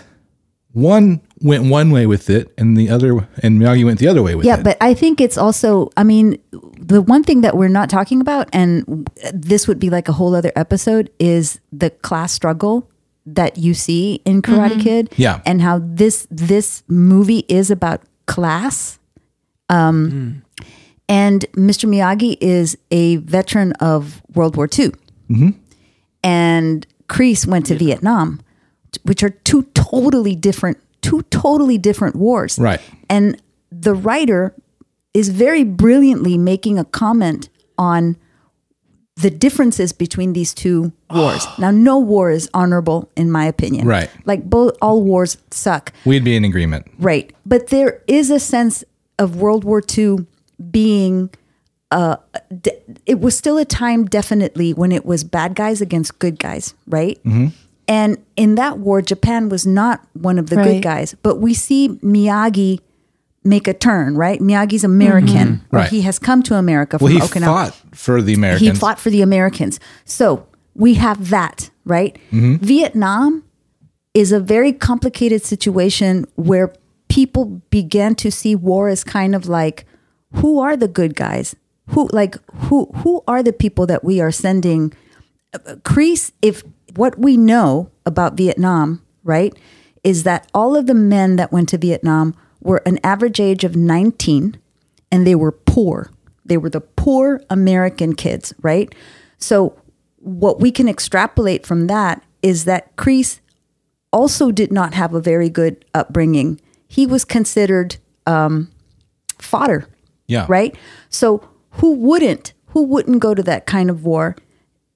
one 0.74 1.22
went 1.42 1.66
one 1.66 1.92
way 1.92 2.06
with 2.06 2.30
it 2.30 2.54
and 2.58 2.78
the 2.78 2.90
other 2.90 3.28
and 3.42 3.60
Miyagi 3.60 3.84
went 3.86 4.00
the 4.00 4.08
other 4.08 4.22
way 4.22 4.36
with 4.36 4.46
Yeah, 4.46 4.56
it. 4.56 4.58
Yeah, 4.58 4.64
but 4.64 4.78
I 4.82 4.94
think 4.94 5.20
it's 5.20 5.38
also, 5.38 5.90
I 5.98 6.04
mean, 6.04 6.38
the 6.80 7.02
one 7.02 7.24
thing 7.24 7.42
that 7.42 7.56
we're 7.56 7.68
not 7.68 7.90
talking 7.90 8.22
about, 8.22 8.50
and 8.54 9.10
this 9.34 9.68
would 9.68 9.80
be 9.80 9.90
like 9.90 10.08
a 10.08 10.14
whole 10.14 10.36
other 10.36 10.52
episode, 10.56 11.10
is 11.20 11.60
the 11.72 11.90
class 11.90 12.32
struggle 12.32 12.90
that 13.26 13.58
you 13.58 13.74
see 13.74 14.22
in 14.26 14.42
Karate 14.42 14.72
mm-hmm. 14.72 14.80
Kid. 14.82 15.14
Yeah. 15.18 15.42
And 15.46 15.62
how 15.62 15.82
this 15.84 16.28
this 16.30 16.84
movie 16.88 17.46
is 17.48 17.72
about 17.72 18.02
class. 18.26 19.00
Um, 19.70 20.44
mm. 20.60 20.66
And 21.08 21.46
Mr. 21.54 21.90
Miyagi 21.90 22.38
is 22.40 22.78
a 22.90 23.18
veteran 23.18 23.74
of 23.74 24.22
World 24.34 24.56
War 24.56 24.66
II. 24.66 24.92
Mm-hmm. 25.30 25.50
And 26.24 26.88
Kreese 27.08 27.46
went 27.46 27.66
to 27.66 27.76
Vietnam, 27.76 28.40
which 29.04 29.22
are 29.24 29.30
two 29.30 29.64
totally 29.74 30.36
different, 30.36 30.78
two 31.02 31.22
totally 31.24 31.78
different 31.78 32.16
wars. 32.16 32.58
Right. 32.60 32.82
And 33.10 33.42
the 33.72 33.94
writer 33.94 34.54
is 35.14 35.30
very 35.30 35.64
brilliantly 35.64 36.38
making 36.38 36.80
a 36.80 36.86
comment 36.86 37.50
on 37.78 38.16
the 39.18 39.30
differences 39.30 39.92
between 39.94 40.34
these 40.34 40.54
two 40.54 40.92
wars. 41.12 41.46
now, 41.60 41.72
no 41.72 42.00
war 42.00 42.32
is 42.32 42.50
honorable, 42.54 43.10
in 43.16 43.30
my 43.32 43.46
opinion. 43.46 43.88
Right. 43.88 44.10
Like 44.26 44.50
both, 44.50 44.78
all 44.82 45.04
wars 45.04 45.38
suck. 45.52 45.92
We'd 46.06 46.24
be 46.24 46.36
in 46.36 46.46
agreement. 46.46 46.90
Right. 46.98 47.34
But 47.46 47.68
there 47.68 48.02
is 48.08 48.30
a 48.32 48.40
sense 48.40 48.84
of 49.20 49.36
World 49.36 49.64
War 49.64 49.82
II 49.98 50.26
being. 50.70 51.30
Uh, 51.92 52.16
de- 52.62 52.80
it 53.06 53.20
was 53.20 53.38
still 53.38 53.58
a 53.58 53.66
time, 53.66 54.06
definitely, 54.06 54.74
when 54.74 54.94
it 54.94 55.06
was 55.06 55.26
bad 55.26 55.56
guys 55.56 55.82
against 55.82 56.18
good 56.20 56.40
guys, 56.40 56.74
right? 56.88 57.22
Mm-hmm. 57.26 57.48
And 57.92 58.18
in 58.36 58.56
that 58.56 58.78
war, 58.80 59.02
Japan 59.02 59.50
was 59.50 59.66
not 59.68 59.98
one 60.14 60.40
of 60.40 60.50
the 60.50 60.56
Right. 60.56 60.68
good 60.68 60.82
guys. 60.82 61.16
But 61.24 61.42
we 61.42 61.54
see 61.54 61.90
Miyagi 62.02 62.80
make 63.44 63.68
a 63.68 63.74
turn, 63.74 64.16
right? 64.16 64.40
Miyagi's 64.40 64.84
American, 64.86 65.62
or 65.74 65.80
Right. 65.80 65.90
he 65.90 66.02
has 66.08 66.18
come 66.20 66.42
to 66.44 66.56
America 66.56 66.98
from 66.98 67.06
Well, 67.06 67.14
he 67.14 67.20
Okinawa 67.20 67.46
fought 67.46 67.76
for 67.94 68.22
the 68.22 68.34
Americans. 68.34 68.72
he 68.72 68.80
fought 68.84 69.00
for 69.00 69.10
the 69.10 69.22
Americans. 69.22 69.80
So 70.06 70.26
we 70.74 70.94
have 70.94 71.30
that, 71.32 71.70
right? 71.86 72.18
Mm-hmm. 72.32 72.64
Vietnam 72.66 73.44
is 74.14 74.32
a 74.32 74.40
very 74.40 74.72
complicated 74.72 75.44
situation 75.44 76.26
where 76.36 76.72
people 77.10 77.62
began 77.72 78.16
to 78.16 78.30
see 78.32 78.56
war 78.56 78.88
as 78.88 79.04
kind 79.04 79.36
of 79.36 79.48
like, 79.50 79.86
who 80.36 80.60
are 80.60 80.78
the 80.78 80.88
good 80.88 81.14
guys? 81.16 81.56
Who 81.94 82.08
like 82.14 82.38
who 82.70 82.90
who 83.04 83.22
are 83.28 83.44
the 83.44 83.52
people 83.64 83.86
that 83.88 84.02
we 84.04 84.22
are 84.22 84.32
sending? 84.32 84.94
Kreese, 85.84 86.32
if 86.42 86.64
what 86.96 87.18
we 87.18 87.38
know 87.38 87.90
about 88.06 88.36
Vietnam, 88.36 89.02
right, 89.24 89.54
is 90.04 90.24
that 90.24 90.50
all 90.54 90.76
of 90.76 90.88
the 90.88 90.94
men 90.94 91.36
that 91.36 91.52
went 91.52 91.70
to 91.70 91.78
Vietnam 91.78 92.36
were 92.62 92.82
an 92.86 93.00
average 93.04 93.40
age 93.40 93.64
of 93.64 93.76
19 93.76 94.58
and 95.12 95.28
they 95.28 95.36
were 95.36 95.52
poor. 95.52 96.12
They 96.46 96.58
were 96.58 96.70
the 96.70 96.82
poor 96.82 97.42
American 97.50 98.16
kids, 98.16 98.54
right? 98.62 98.94
So, 99.38 99.78
what 100.18 100.60
we 100.60 100.72
can 100.72 100.88
extrapolate 100.88 101.66
from 101.66 101.88
that 101.88 102.24
is 102.44 102.66
that 102.66 102.96
Kreese 102.96 103.40
also 104.14 104.52
did 104.52 104.72
not 104.72 104.94
have 104.94 105.16
a 105.16 105.22
very 105.22 105.50
good 105.50 105.84
upbringing. 105.96 106.62
He 106.88 107.08
was 107.08 107.26
considered 107.26 107.98
um, 108.28 108.72
fodder 109.40 109.88
yeah. 110.32 110.46
right? 110.48 110.76
So 111.10 111.48
who 111.72 111.94
wouldn't 111.94 112.54
who 112.68 112.84
wouldn't 112.84 113.20
go 113.20 113.34
to 113.34 113.44
that 113.44 113.66
kind 113.66 113.90
of 113.90 114.06
war 114.06 114.36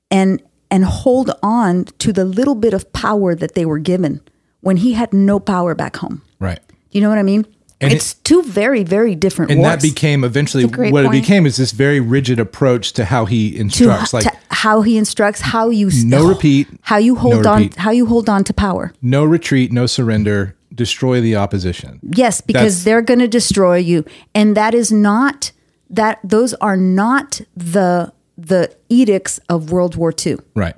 and 0.09 0.41
and 0.71 0.83
hold 0.85 1.31
on 1.43 1.85
to 1.99 2.11
the 2.13 2.25
little 2.25 2.55
bit 2.55 2.73
of 2.73 2.91
power 2.93 3.35
that 3.35 3.55
they 3.55 3.65
were 3.65 3.79
given 3.79 4.21
when 4.61 4.77
he 4.77 4.93
had 4.93 5.13
no 5.13 5.39
power 5.39 5.75
back 5.75 5.97
home? 5.97 6.21
Right. 6.39 6.59
You 6.91 7.01
know 7.01 7.09
what 7.09 7.17
I 7.17 7.23
mean? 7.23 7.45
And 7.81 7.91
it's 7.93 8.13
two 8.15 8.41
very 8.41 8.83
very 8.83 9.15
different 9.15 9.51
And 9.51 9.59
wars. 9.59 9.73
that 9.73 9.81
became 9.81 10.23
eventually 10.23 10.63
That's 10.63 10.73
a 10.73 10.77
great 10.77 10.93
what 10.93 11.05
it 11.05 11.11
became 11.11 11.45
is 11.45 11.57
this 11.57 11.71
very 11.71 11.99
rigid 11.99 12.39
approach 12.39 12.93
to 12.93 13.05
how 13.05 13.25
he 13.25 13.51
to, 13.51 13.57
instructs. 13.59 14.13
like 14.13 14.23
to 14.23 14.31
how 14.49 14.81
he 14.81 14.97
instructs 14.97 15.41
how 15.41 15.69
you 15.69 15.87
s- 15.89 16.01
No 16.03 16.27
repeat, 16.27 16.67
how 16.81 16.97
you 16.97 17.15
hold 17.15 17.43
no 17.43 17.51
on 17.51 17.61
repeat. 17.63 17.75
how 17.75 17.91
you 17.91 18.05
hold 18.07 18.29
on 18.29 18.43
to 18.45 18.53
power. 18.53 18.93
no 19.01 19.23
retreat, 19.25 19.71
no 19.73 19.85
surrender, 19.85 20.55
destroy 20.73 21.19
the 21.21 21.35
opposition. 21.35 21.99
Yes, 22.01 22.39
because 22.41 22.61
That's- 22.61 22.83
they're 22.85 23.01
going 23.01 23.19
to 23.19 23.27
destroy 23.27 23.77
you, 23.77 24.05
and 24.33 24.55
that 24.57 24.73
is 24.73 24.91
not 24.91 25.51
that. 25.89 26.19
Those 26.23 26.53
are 26.55 26.77
not 26.77 27.41
the 27.55 28.13
the 28.37 28.75
edicts 28.89 29.39
of 29.49 29.71
World 29.71 29.95
War 29.95 30.13
II. 30.25 30.37
Right. 30.55 30.75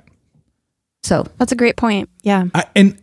So 1.02 1.26
That's 1.38 1.52
a 1.52 1.56
great 1.56 1.76
point. 1.76 2.08
Yeah. 2.22 2.46
I, 2.54 2.64
and 2.76 3.00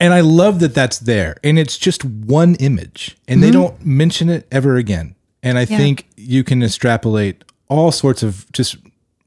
and 0.00 0.14
I 0.14 0.20
love 0.20 0.60
that 0.60 0.74
that's 0.74 1.00
there, 1.00 1.36
and 1.42 1.58
it's 1.58 1.76
just 1.76 2.04
one 2.04 2.54
image, 2.56 3.16
and 3.26 3.40
Mm-hmm. 3.40 3.46
they 3.46 3.50
don't 3.50 3.84
mention 3.84 4.28
it 4.28 4.46
ever 4.52 4.76
again. 4.76 5.16
And 5.42 5.58
I 5.58 5.64
think 5.64 6.06
you 6.16 6.44
can 6.44 6.62
extrapolate 6.62 7.42
all 7.68 7.90
sorts 7.90 8.22
of 8.22 8.46
just 8.52 8.76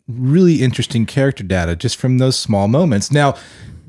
really 0.08 0.62
interesting 0.62 1.06
character 1.06 1.43
data 1.43 1.76
just 1.76 1.97
from 1.97 2.18
those 2.20 2.38
small 2.38 2.68
moments. 2.70 3.12
Now, 3.12 3.36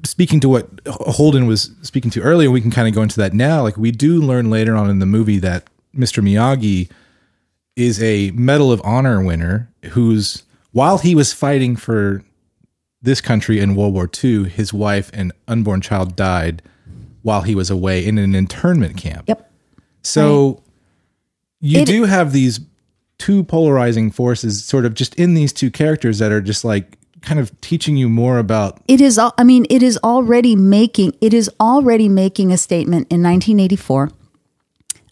speaking 0.05 0.41
to 0.41 0.49
what 0.49 0.69
Holden 0.89 1.47
was 1.47 1.71
speaking 1.83 2.11
to 2.13 2.21
earlier, 2.21 2.51
we 2.51 2.61
can 2.61 2.71
kind 2.73 2.89
of 2.89 2.95
go 2.95 3.03
into 3.03 3.17
that 3.21 3.33
now. 3.33 3.63
Like 3.63 3.77
we 3.77 3.93
do 3.93 4.21
learn 4.21 4.51
later 4.51 4.75
on 4.77 4.91
in 4.91 4.99
the 4.99 5.07
movie 5.07 5.39
that 5.39 5.65
Mr. 5.97 6.23
Miyagi 6.23 6.91
is 7.77 8.03
a 8.03 8.31
Medal 8.33 8.73
of 8.73 8.81
Honor 8.85 9.23
winner 9.23 9.69
who's 9.91 10.43
while 10.73 10.99
he 10.99 11.14
was 11.14 11.33
fighting 11.33 11.77
for 11.77 12.23
this 13.01 13.20
country 13.20 13.59
in 13.61 13.75
World 13.75 13.95
War 13.95 14.09
II, 14.23 14.45
his 14.49 14.73
wife 14.73 15.11
and 15.12 15.33
unborn 15.49 15.81
child 15.81 16.16
died 16.16 16.62
while 17.23 17.43
he 17.43 17.55
was 17.55 17.70
away 17.70 18.05
in 18.05 18.18
an 18.18 18.35
internment 18.35 18.97
camp. 18.97 19.25
yep. 19.29 19.51
So 20.03 20.62
you 21.61 21.81
It- 21.81 21.87
do 21.87 22.05
have 22.05 22.33
these 22.33 22.61
two 23.18 23.45
polarizing 23.45 24.11
forces 24.11 24.64
sort 24.64 24.85
of 24.85 24.95
just 24.95 25.14
in 25.14 25.35
these 25.35 25.53
two 25.53 25.70
characters 25.70 26.18
that 26.18 26.33
are 26.33 26.41
just 26.41 26.64
like 26.64 26.99
kind 27.20 27.39
of 27.39 27.53
teaching 27.61 27.97
you 27.97 28.09
more 28.09 28.39
about 28.39 28.81
it 28.89 29.01
is 29.01 29.16
i 29.39 29.45
mean 29.45 29.64
it 29.70 29.81
is 29.81 29.97
already 30.03 30.57
making 30.57 31.12
it 31.20 31.33
is 31.33 31.49
already 31.61 32.09
making 32.09 32.51
a 32.51 32.57
statement 32.59 33.07
in 33.12 33.23
1984 33.23 34.11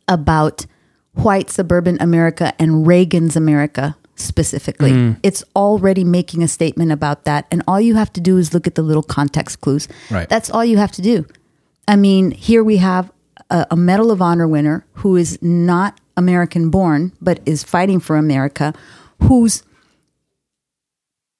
about 0.09 0.67
white 1.13 1.49
suburban 1.51 1.97
america 2.01 2.53
and 2.59 2.85
reagan's 2.85 3.37
america 3.37 3.97
specifically 4.21 4.91
mm. 4.93 5.16
it's 5.23 5.43
already 5.57 6.05
making 6.05 6.43
a 6.43 6.49
statement 6.49 6.93
about 6.93 7.25
that 7.25 7.47
and 7.51 7.62
all 7.66 7.81
you 7.81 7.95
have 7.95 8.12
to 8.12 8.21
do 8.21 8.37
is 8.39 8.53
look 8.55 8.66
at 8.66 8.75
the 8.75 8.83
little 8.83 9.03
context 9.03 9.61
clues 9.61 9.89
Right. 10.11 10.29
that's 10.29 10.51
all 10.51 10.64
you 10.64 10.77
have 10.79 10.93
to 10.93 11.03
do 11.03 11.27
i 11.89 11.97
mean 11.97 12.31
here 12.31 12.62
we 12.62 12.77
have 12.79 13.11
a, 13.51 13.66
a 13.71 13.77
medal 13.77 14.11
of 14.11 14.21
honor 14.23 14.47
winner 14.49 14.85
who 14.95 15.16
is 15.16 15.39
not 15.43 16.01
american 16.16 16.71
born 16.71 17.12
but 17.21 17.41
is 17.47 17.62
fighting 17.64 18.01
for 18.01 18.16
america 18.16 18.75
who's 19.23 19.62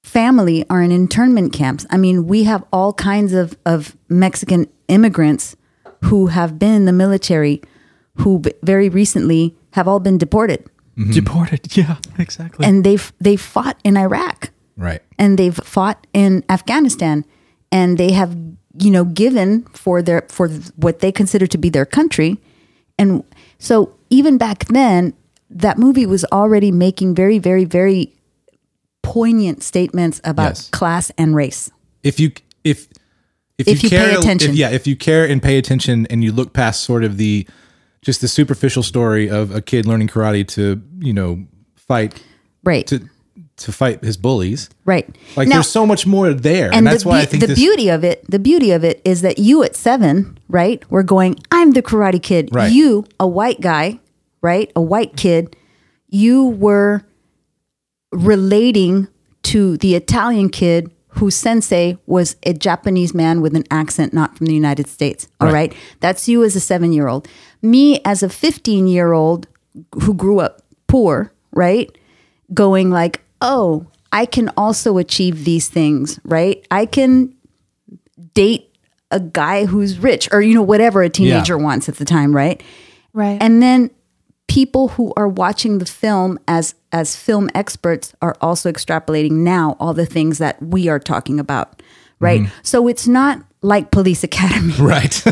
family 0.03 0.64
are 0.68 0.83
in 0.83 0.91
internment 0.91 1.53
camps. 1.53 1.87
I 1.91 1.97
mean, 1.97 2.26
we 2.26 2.45
have 2.45 2.64
all 2.72 2.93
kinds 2.93 3.33
of, 3.33 3.57
of 3.64 3.97
Mexican 4.09 4.66
immigrants 4.89 5.57
who 6.05 6.28
have 6.28 6.59
been 6.59 6.72
in 6.72 6.85
the 6.85 6.93
military 6.93 7.62
who 8.16 8.41
b- 8.41 8.53
very 8.62 8.89
recently 8.89 9.55
have 9.72 9.87
all 9.87 10.01
been 10.01 10.18
deported. 10.18 10.66
Mm-hmm. 11.01 11.12
Deported. 11.12 11.61
Yeah, 11.76 11.96
exactly. 12.18 12.66
And 12.66 12.84
they've 12.84 13.12
they 13.20 13.36
fought 13.36 13.76
in 13.84 13.96
Iraq 13.96 14.51
right. 14.76 15.01
and 15.18 15.38
they've 15.38 15.57
fought 15.64 16.07
in 16.12 16.44
Afghanistan 16.48 17.24
and 17.72 17.96
they 17.96 18.12
have 18.12 18.36
you 18.78 18.90
know 18.90 19.05
given 19.05 19.62
for 19.72 20.03
their 20.03 20.22
for 20.28 20.48
what 20.76 20.98
they 21.01 21.11
consider 21.12 21.46
to 21.46 21.59
be 21.59 21.70
their 21.70 21.86
country 21.86 22.38
and 22.98 23.24
so 23.59 23.94
even 24.11 24.36
back 24.38 24.64
then 24.66 25.12
that 25.48 25.76
movie 25.78 26.07
was 26.07 26.24
already 26.32 26.70
making 26.70 27.14
very 27.14 27.38
very 27.38 27.64
very 27.64 28.12
poignant 29.03 29.62
statements 29.62 30.20
about 30.24 30.51
Yes. 30.51 30.68
class 30.70 31.11
and 31.18 31.34
race 31.34 31.70
If 32.03 32.20
you 32.20 32.32
if 32.64 32.88
if, 33.59 33.68
If 33.68 33.82
you 33.82 33.90
pay 33.90 33.96
care, 33.96 34.18
attention. 34.18 34.51
if- 34.53 34.57
yeah, 34.57 34.70
if 34.70 34.86
you 34.86 34.96
care 34.96 35.24
and 35.28 35.42
pay 35.42 35.59
attention 35.59 36.07
and 36.11 36.24
you 36.24 36.32
look 36.32 36.53
past 36.55 36.82
sort 36.82 37.05
of 37.05 37.16
the 37.18 37.46
just 38.03 38.20
the 38.20 38.28
superficial 38.28 38.82
story 38.82 39.28
of 39.28 39.55
a 39.55 39.61
kid 39.61 39.86
learning 39.86 40.09
karate 40.09 40.46
to, 40.48 40.82
you 41.01 41.12
know, 41.12 41.44
fight 41.76 42.22
right 42.64 42.86
to 42.86 43.01
to 43.57 43.72
fight 43.72 44.03
his 44.03 44.16
bullies. 44.16 44.70
right 44.86 45.07
Like 45.36 45.46
Now- 45.48 45.57
there's 45.57 45.68
so 45.68 45.84
much 45.86 46.07
more 46.07 46.32
there. 46.32 46.66
And, 46.68 46.76
and 46.76 46.86
that's 46.86 47.03
the, 47.03 47.11
why 47.11 47.20
I 47.20 47.26
think 47.26 47.42
the 47.42 47.48
this 47.48 47.59
beauty 47.59 47.90
of 47.90 48.05
it 48.05 48.24
the 48.30 48.38
beauty 48.38 48.70
of 48.70 48.84
it 48.84 49.03
is 49.05 49.20
that 49.22 49.38
you 49.38 49.62
at 49.62 49.76
seven 49.76 50.38
right 50.48 50.82
we're 50.90 51.03
going 51.03 51.36
i'm 51.51 51.72
the 51.72 51.82
karate 51.82 52.22
kid 52.22 52.48
Right. 52.53 52.72
you 52.72 53.05
a 53.18 53.26
white 53.28 53.61
guy 53.61 54.01
right 54.40 54.72
a 54.74 54.80
white 54.80 55.14
kid 55.16 55.55
you 56.09 56.46
were 56.46 57.03
relating 58.12 59.09
to 59.42 59.76
the 59.78 59.94
Italian 59.94 60.48
kid 60.48 60.90
whose 61.14 61.34
sensei 61.34 61.98
was 62.07 62.36
a 62.44 62.53
Japanese 62.53 63.14
man 63.14 63.40
with 63.40 63.55
an 63.57 63.64
accent 63.70 64.12
not 64.12 64.36
from 64.36 64.46
the 64.46 64.55
United 64.55 64.86
States. 64.86 65.28
All 65.40 65.48
Right. 65.48 65.70
right. 65.70 65.74
That's 66.01 66.28
you 66.28 66.44
as 66.44 66.55
a 66.57 66.61
seven 66.61 66.92
year 66.92 67.09
old. 67.09 67.26
Me 67.63 68.01
as 68.05 68.23
a 68.23 68.29
15 68.29 68.87
year 68.87 69.13
old 69.13 69.47
who 70.03 70.15
grew 70.15 70.41
up 70.41 70.63
poor, 70.87 71.33
right? 71.53 71.91
Going 72.53 72.91
like, 72.91 73.23
oh, 73.41 73.87
I 74.13 74.27
can 74.27 74.51
also 74.57 74.99
achieve 74.99 75.45
these 75.45 75.69
things, 75.69 76.19
right? 76.25 76.67
I 76.71 76.87
can 76.87 77.35
date 78.35 78.75
a 79.11 79.21
guy 79.21 79.67
who's 79.67 79.99
rich 79.99 80.29
or, 80.33 80.41
you 80.41 80.55
know, 80.55 80.63
whatever 80.63 81.03
a 81.03 81.09
teenager 81.09 81.59
wants 81.59 81.89
at 81.89 81.97
the 81.97 82.05
time, 82.05 82.35
right? 82.35 82.63
Right. 83.13 83.39
And 83.41 83.63
then 83.63 83.91
people 84.49 84.89
who 84.89 85.13
are 85.17 85.29
watching 85.29 85.79
the 85.79 85.87
film 85.87 86.39
as 86.49 86.75
as 86.93 87.15
film 87.15 87.49
experts 87.55 88.15
are 88.21 88.37
also 88.41 88.71
extrapolating 88.71 89.31
now 89.31 89.77
all 89.79 89.95
the 89.95 90.07
things 90.07 90.39
that 90.39 90.61
we 90.61 90.89
are 90.89 90.99
talking 90.99 91.39
about, 91.39 91.81
right? 92.19 92.41
Mm-hmm. 92.41 92.59
So 92.65 92.89
it's 92.89 93.07
not 93.07 93.45
like 93.63 93.91
Police 93.91 94.25
Academy. 94.25 94.75
Right. 94.81 95.23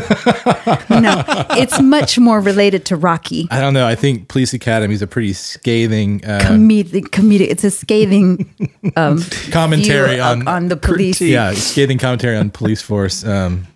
no, 0.89 1.23
it's 1.57 1.81
much 1.81 2.19
more 2.19 2.39
related 2.39 2.85
to 2.85 2.95
Rocky. 2.95 3.47
I 3.49 3.59
don't 3.59 3.73
know. 3.73 3.87
I 3.87 3.95
think 3.95 4.27
Police 4.27 4.53
Academy 4.53 4.93
is 4.93 5.01
a 5.01 5.07
pretty 5.07 5.33
scathing 5.33 6.23
uh, 6.23 6.39
Comedic, 6.43 7.09
comedic. 7.09 7.47
It's 7.49 7.63
a 7.63 7.71
scathing 7.71 8.69
um, 8.95 9.23
commentary 9.51 10.19
on 10.19 10.47
on 10.47 10.67
the 10.67 10.77
police. 10.77 11.19
Yeah, 11.19 11.53
scathing 11.53 11.97
commentary 11.97 12.37
on 12.37 12.51
police 12.51 12.81
force. 12.81 13.25
Um, 13.25 13.67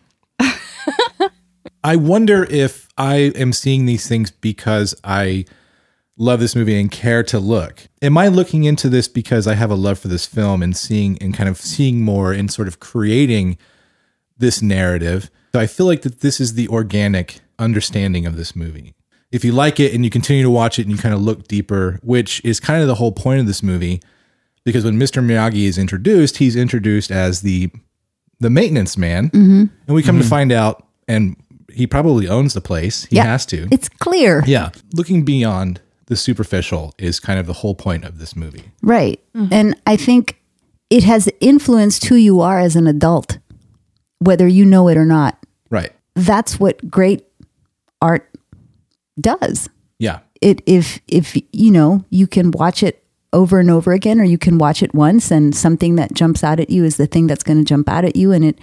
I 1.84 1.96
wonder 1.96 2.46
if 2.50 2.88
I 2.98 3.34
am 3.36 3.52
seeing 3.52 3.86
these 3.86 4.08
things 4.08 4.32
because 4.32 4.96
I 5.04 5.46
love 6.18 6.40
this 6.40 6.56
movie 6.56 6.80
and 6.80 6.92
care 6.92 7.24
to 7.24 7.40
look. 7.40 7.88
Am 8.02 8.18
I 8.18 8.28
looking 8.28 8.64
into 8.64 8.88
this 8.90 9.08
because 9.08 9.48
I 9.48 9.56
have 9.56 9.72
a 9.72 9.76
love 9.76 10.00
for 10.00 10.08
this 10.08 10.26
film 10.26 10.62
and 10.64 10.78
seeing 10.78 11.18
and 11.20 11.34
kind 11.34 11.50
of 11.50 11.58
seeing 11.58 12.02
more 12.02 12.32
and 12.32 12.52
sort 12.52 12.68
of 12.68 12.80
creating 12.80 13.58
this 14.38 14.62
narrative? 14.62 15.30
So 15.54 15.60
I 15.60 15.68
feel 15.68 15.86
like 15.86 16.02
that 16.02 16.22
this 16.22 16.40
is 16.40 16.54
the 16.54 16.68
organic 16.68 17.40
understanding 17.60 18.26
of 18.26 18.38
this 18.38 18.56
movie. 18.56 18.94
If 19.32 19.44
you 19.44 19.52
like 19.52 19.80
it 19.80 19.94
and 19.94 20.04
you 20.04 20.12
continue 20.12 20.44
to 20.44 20.50
watch 20.50 20.78
it 20.78 20.84
and 20.84 20.92
you 20.92 20.98
kind 20.98 21.16
of 21.16 21.22
look 21.22 21.48
deeper, 21.48 22.00
which 22.04 22.42
is 22.44 22.60
kind 22.60 22.82
of 22.82 22.88
the 22.88 22.96
whole 22.96 23.12
point 23.12 23.40
of 23.40 23.48
this 23.48 23.64
movie, 23.64 24.02
because 24.64 24.86
when 24.86 25.00
Mr. 25.00 25.24
Miyagi 25.24 25.66
is 25.66 25.78
introduced, 25.78 26.38
he's 26.38 26.56
introduced 26.56 27.12
as 27.12 27.42
the 27.42 27.72
the 28.40 28.50
maintenance 28.50 28.98
man, 28.98 29.30
mm-hmm. 29.30 29.66
and 29.88 29.96
we 29.96 30.04
come 30.04 30.18
to 30.18 30.22
mm-hmm. 30.22 30.30
find 30.30 30.52
out, 30.52 30.86
and 31.08 31.36
he 31.72 31.88
probably 31.88 32.28
owns 32.28 32.54
the 32.54 32.62
place. 32.62 33.06
He 33.06 33.16
Yeah. 33.16 33.26
has 33.26 33.46
to. 33.48 33.68
It's 33.72 33.88
clear. 33.88 34.44
yeah, 34.46 34.70
looking 34.94 35.24
beyond 35.24 35.80
the 36.08 36.16
superficial 36.16 36.94
is 36.98 37.20
kind 37.20 37.40
of 37.40 37.48
the 37.48 37.54
whole 37.54 37.76
point 37.76 38.04
of 38.04 38.20
this 38.20 38.36
movie. 38.36 38.72
Right. 38.82 39.20
Mm-hmm. 39.36 39.54
And 39.54 39.82
I 39.88 39.96
think 39.96 40.42
it 40.90 41.04
has 41.04 41.30
influenced 41.40 42.06
who 42.06 42.16
you 42.16 42.42
are 42.42 42.60
as 42.60 42.76
an 42.76 42.88
adult, 42.88 43.38
whether 44.26 44.48
you 44.48 44.66
know 44.66 44.88
it 44.88 44.98
or 44.98 45.06
not. 45.06 45.38
Right. 45.70 45.92
That's 46.16 46.60
what 46.60 46.90
great 46.90 47.26
art 48.02 48.30
does. 49.20 49.70
Yeah. 50.00 50.20
It 50.42 50.62
if 50.66 51.00
if 51.08 51.38
you 51.52 51.72
know, 51.72 52.06
you 52.10 52.28
can 52.28 52.52
watch 52.52 52.84
it 52.84 53.04
over 53.32 53.60
and 53.60 53.70
over 53.70 53.92
again 53.92 54.20
or 54.20 54.24
you 54.24 54.38
can 54.38 54.58
watch 54.58 54.84
it 54.84 54.94
once 54.94 55.32
and 55.32 55.56
something 55.56 55.96
that 55.96 56.14
jumps 56.14 56.44
out 56.44 56.60
at 56.60 56.70
you 56.70 56.86
is 56.86 56.98
the 56.98 57.08
thing 57.08 57.28
that's 57.28 57.44
going 57.44 57.58
to 57.58 57.64
jump 57.64 57.90
out 57.90 58.06
at 58.06 58.16
you 58.16 58.32
and 58.32 58.46
it 58.46 58.60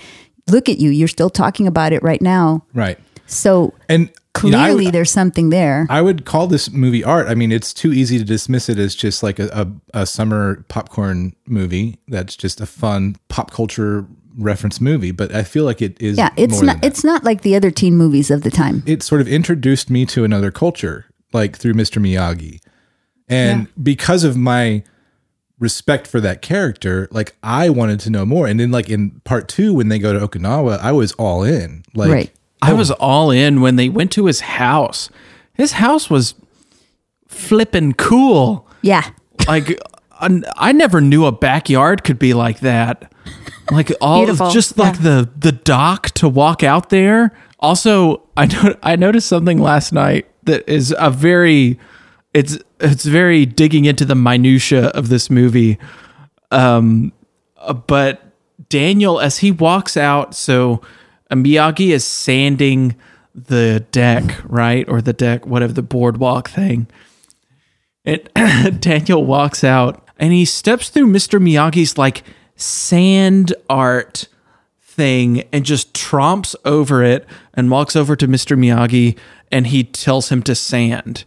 look 0.49 0.69
at 0.69 0.79
you, 0.79 0.91
you're 0.91 1.09
still 1.09 1.31
talking 1.31 1.67
about 1.67 1.93
it 1.93 2.03
right 2.03 2.23
now. 2.23 2.65
Right. 2.73 2.99
So 3.27 3.75
And 3.89 4.11
you 4.43 4.51
know, 4.51 4.59
I 4.59 4.69
clearly 4.69 4.91
there's 4.91 5.11
something 5.11 5.51
there. 5.51 5.87
I 5.91 6.01
would 6.01 6.25
call 6.25 6.47
this 6.47 6.71
movie 6.71 7.03
art. 7.03 7.29
I 7.29 7.35
mean, 7.35 7.51
it's 7.51 7.75
too 7.75 7.93
easy 7.93 8.19
to 8.19 8.25
dismiss 8.25 8.69
it 8.69 8.79
as 8.79 8.95
just 8.95 9.23
like 9.23 9.39
a, 9.39 9.49
a, 9.93 10.03
a 10.03 10.07
summer 10.07 10.65
popcorn 10.69 11.35
movie. 11.47 11.99
That's 12.09 12.37
just 12.37 12.61
a 12.61 12.67
fun 12.67 13.17
pop 13.29 13.51
culture 13.51 14.07
reference 14.37 14.81
movie. 14.81 15.11
But 15.11 15.35
I 15.35 15.43
feel 15.43 15.65
like 15.65 15.83
it 15.83 16.01
is. 16.01 16.19
yeah, 16.19 16.31
it's 16.37 16.55
more 16.55 16.65
not 16.65 16.73
than 16.75 16.81
that. 16.81 16.87
it's 16.87 17.05
not 17.05 17.25
like 17.25 17.43
the 17.43 17.55
other 17.57 17.71
teen 17.71 17.97
movies 17.97 18.31
of 18.31 18.43
the 18.43 18.51
time. 18.51 18.83
it 18.87 19.03
sort 19.03 19.21
of 19.21 19.29
introduced 19.29 19.91
me 19.91 20.07
to 20.07 20.25
another 20.25 20.51
culture, 20.51 21.07
like 21.33 21.57
through 21.57 21.75
Mr. 21.75 22.01
Miyagi. 22.01 22.61
And 23.29 23.69
because 23.81 24.25
of 24.25 24.37
my 24.37 24.83
respect 25.61 26.07
for 26.09 26.21
that 26.21 26.43
character, 26.43 27.07
like 27.13 27.37
I 27.45 27.69
wanted 27.69 28.01
to 28.01 28.11
know 28.11 28.27
more. 28.27 28.49
And 28.49 28.59
then 28.59 28.73
like 28.73 28.91
in 28.91 29.21
part 29.21 29.47
two, 29.49 29.73
when 29.73 29.89
they 29.89 30.01
go 30.01 30.13
to 30.13 30.27
Okinawa, 30.27 30.79
I 30.79 30.91
was 30.91 31.13
all 31.13 31.45
in. 31.45 31.85
Like 31.95 32.11
Right. 32.11 32.31
I 32.63 32.73
oh. 32.73 32.77
was 32.77 32.91
all 32.91 33.31
in 33.31 33.61
when 33.61 33.77
they 33.77 33.89
went 33.89 34.11
to 34.13 34.27
his 34.27 34.41
house. 34.41 35.11
His 35.55 35.73
house 35.73 36.11
was 36.11 36.35
flipping 37.29 37.93
cool. 37.93 38.67
Yeah. 38.83 39.11
Like 39.47 39.81
I, 40.21 40.73
never 40.73 41.01
knew 41.01 41.25
a 41.27 41.33
backyard 41.33 42.05
could 42.05 42.19
be 42.19 42.35
like 42.35 42.61
that. 42.61 43.13
Like 43.71 43.93
all 44.01 44.29
of 44.29 44.53
just 44.53 44.79
like 44.79 45.03
the 45.03 45.29
the 45.39 45.53
dock 45.53 46.11
to 46.13 46.29
walk 46.29 46.63
out 46.63 46.91
there. 46.91 47.33
Also, 47.59 48.23
I 48.37 48.77
I 48.83 48.97
noticed 48.97 49.29
something 49.29 49.59
last 49.59 49.93
night 49.93 50.27
that 50.45 50.69
is 50.69 50.95
a 50.99 51.11
very 51.11 51.79
it's 52.35 52.59
it's 52.81 53.05
very 53.05 53.47
digging 53.47 53.85
into 53.85 54.05
the 54.05 54.15
minutia 54.15 54.87
of 54.89 55.09
this 55.09 55.31
movie. 55.31 55.79
Um 56.51 57.13
uh, 57.59 57.73
but 57.73 58.23
Daniel 58.69 59.21
as 59.21 59.39
he 59.39 59.51
walks 59.51 59.97
out 59.97 60.35
so 60.35 60.81
Miyagi 61.31 61.91
is 61.91 62.05
sanding 62.05 62.97
the 63.35 63.85
deck, 63.93 64.41
right? 64.45 64.89
Or 64.89 65.01
the 65.01 65.13
deck, 65.13 65.47
whatever 65.47 65.73
the 65.73 65.83
boardwalk 65.83 66.51
thing. 66.51 66.89
And 68.05 68.29
Daniel 68.81 69.25
walks 69.25 69.63
out 69.63 70.09
and 70.21 70.33
he 70.33 70.45
steps 70.45 70.91
through 70.91 71.07
Mr. 71.07 71.43
Miyagi's 71.43 71.99
like 71.99 72.23
sand 72.55 73.55
art 73.69 74.29
thing 74.81 75.43
and 75.51 75.65
just 75.65 75.95
tromps 75.95 76.55
over 76.65 77.03
it 77.03 77.27
and 77.55 77.71
walks 77.71 77.97
over 77.97 78.15
to 78.15 78.29
Mr. 78.29 78.57
Miyagi 78.57 79.19
and 79.51 79.69
he 79.69 79.83
tells 79.83 80.29
him 80.29 80.43
to 80.43 80.55
sand. 80.55 81.25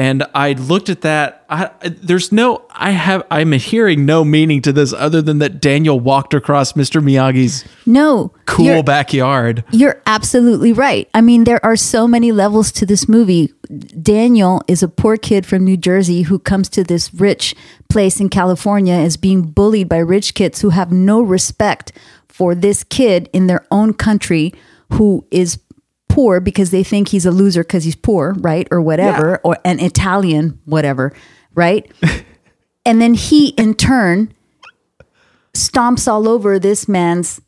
And 0.00 0.22
I 0.32 0.52
looked 0.52 0.88
at 0.88 1.00
that. 1.00 1.44
I, 1.50 1.70
there's 1.84 2.30
no, 2.30 2.64
I 2.70 2.90
have, 2.92 3.24
I'm 3.32 3.50
hearing 3.50 4.06
no 4.06 4.22
meaning 4.24 4.62
to 4.62 4.72
this 4.72 4.92
other 4.92 5.20
than 5.20 5.38
that 5.40 5.60
Daniel 5.60 5.98
walked 5.98 6.34
across 6.34 6.74
Mr. 6.74 7.02
Miyagi's 7.02 7.64
No. 7.84 8.32
cool 8.46 8.66
you're- 8.66 8.82
backyard. 8.82 9.64
You're 9.72 10.00
absolutely 10.06 10.72
right. 10.72 11.08
I 11.14 11.20
mean, 11.20 11.42
there 11.44 11.64
are 11.66 11.74
so 11.74 12.06
many 12.06 12.30
levels 12.30 12.70
to 12.72 12.86
this 12.86 13.08
movie. 13.08 13.52
Daniel 14.00 14.62
is 14.68 14.84
a 14.84 14.88
poor 14.88 15.16
kid 15.16 15.44
from 15.44 15.64
New 15.64 15.76
Jersey 15.76 16.22
who 16.22 16.38
comes 16.38 16.68
to 16.70 16.84
this 16.84 17.12
rich 17.12 17.56
place 17.88 18.20
in 18.20 18.28
California 18.28 18.94
as 18.94 19.16
being 19.16 19.42
bullied 19.42 19.88
by 19.88 19.98
rich 19.98 20.34
kids 20.34 20.60
who 20.60 20.70
have 20.70 20.92
no 20.92 21.20
respect 21.22 21.90
for 22.28 22.54
this 22.54 22.84
kid 22.84 23.28
in 23.32 23.48
their 23.48 23.66
own 23.72 23.92
country 23.94 24.54
who 24.92 25.26
is 25.32 25.58
poor 26.18 26.40
because 26.40 26.72
they 26.72 26.82
think 26.82 27.10
he's 27.10 27.24
a 27.24 27.30
loser 27.30 27.62
because 27.62 27.84
he's 27.84 27.94
poor, 27.94 28.34
right? 28.40 28.66
Or 28.72 28.80
whatever, 28.80 29.38
or 29.44 29.56
an 29.64 29.78
Italian, 29.78 30.58
whatever, 30.64 31.12
right? 31.54 31.88
and 32.84 33.00
then 33.00 33.14
he 33.14 33.50
in 33.50 33.74
turn 33.74 34.34
stomps 35.54 36.10
all 36.10 36.28
over 36.28 36.58
this 36.58 36.88
man's 36.88 37.40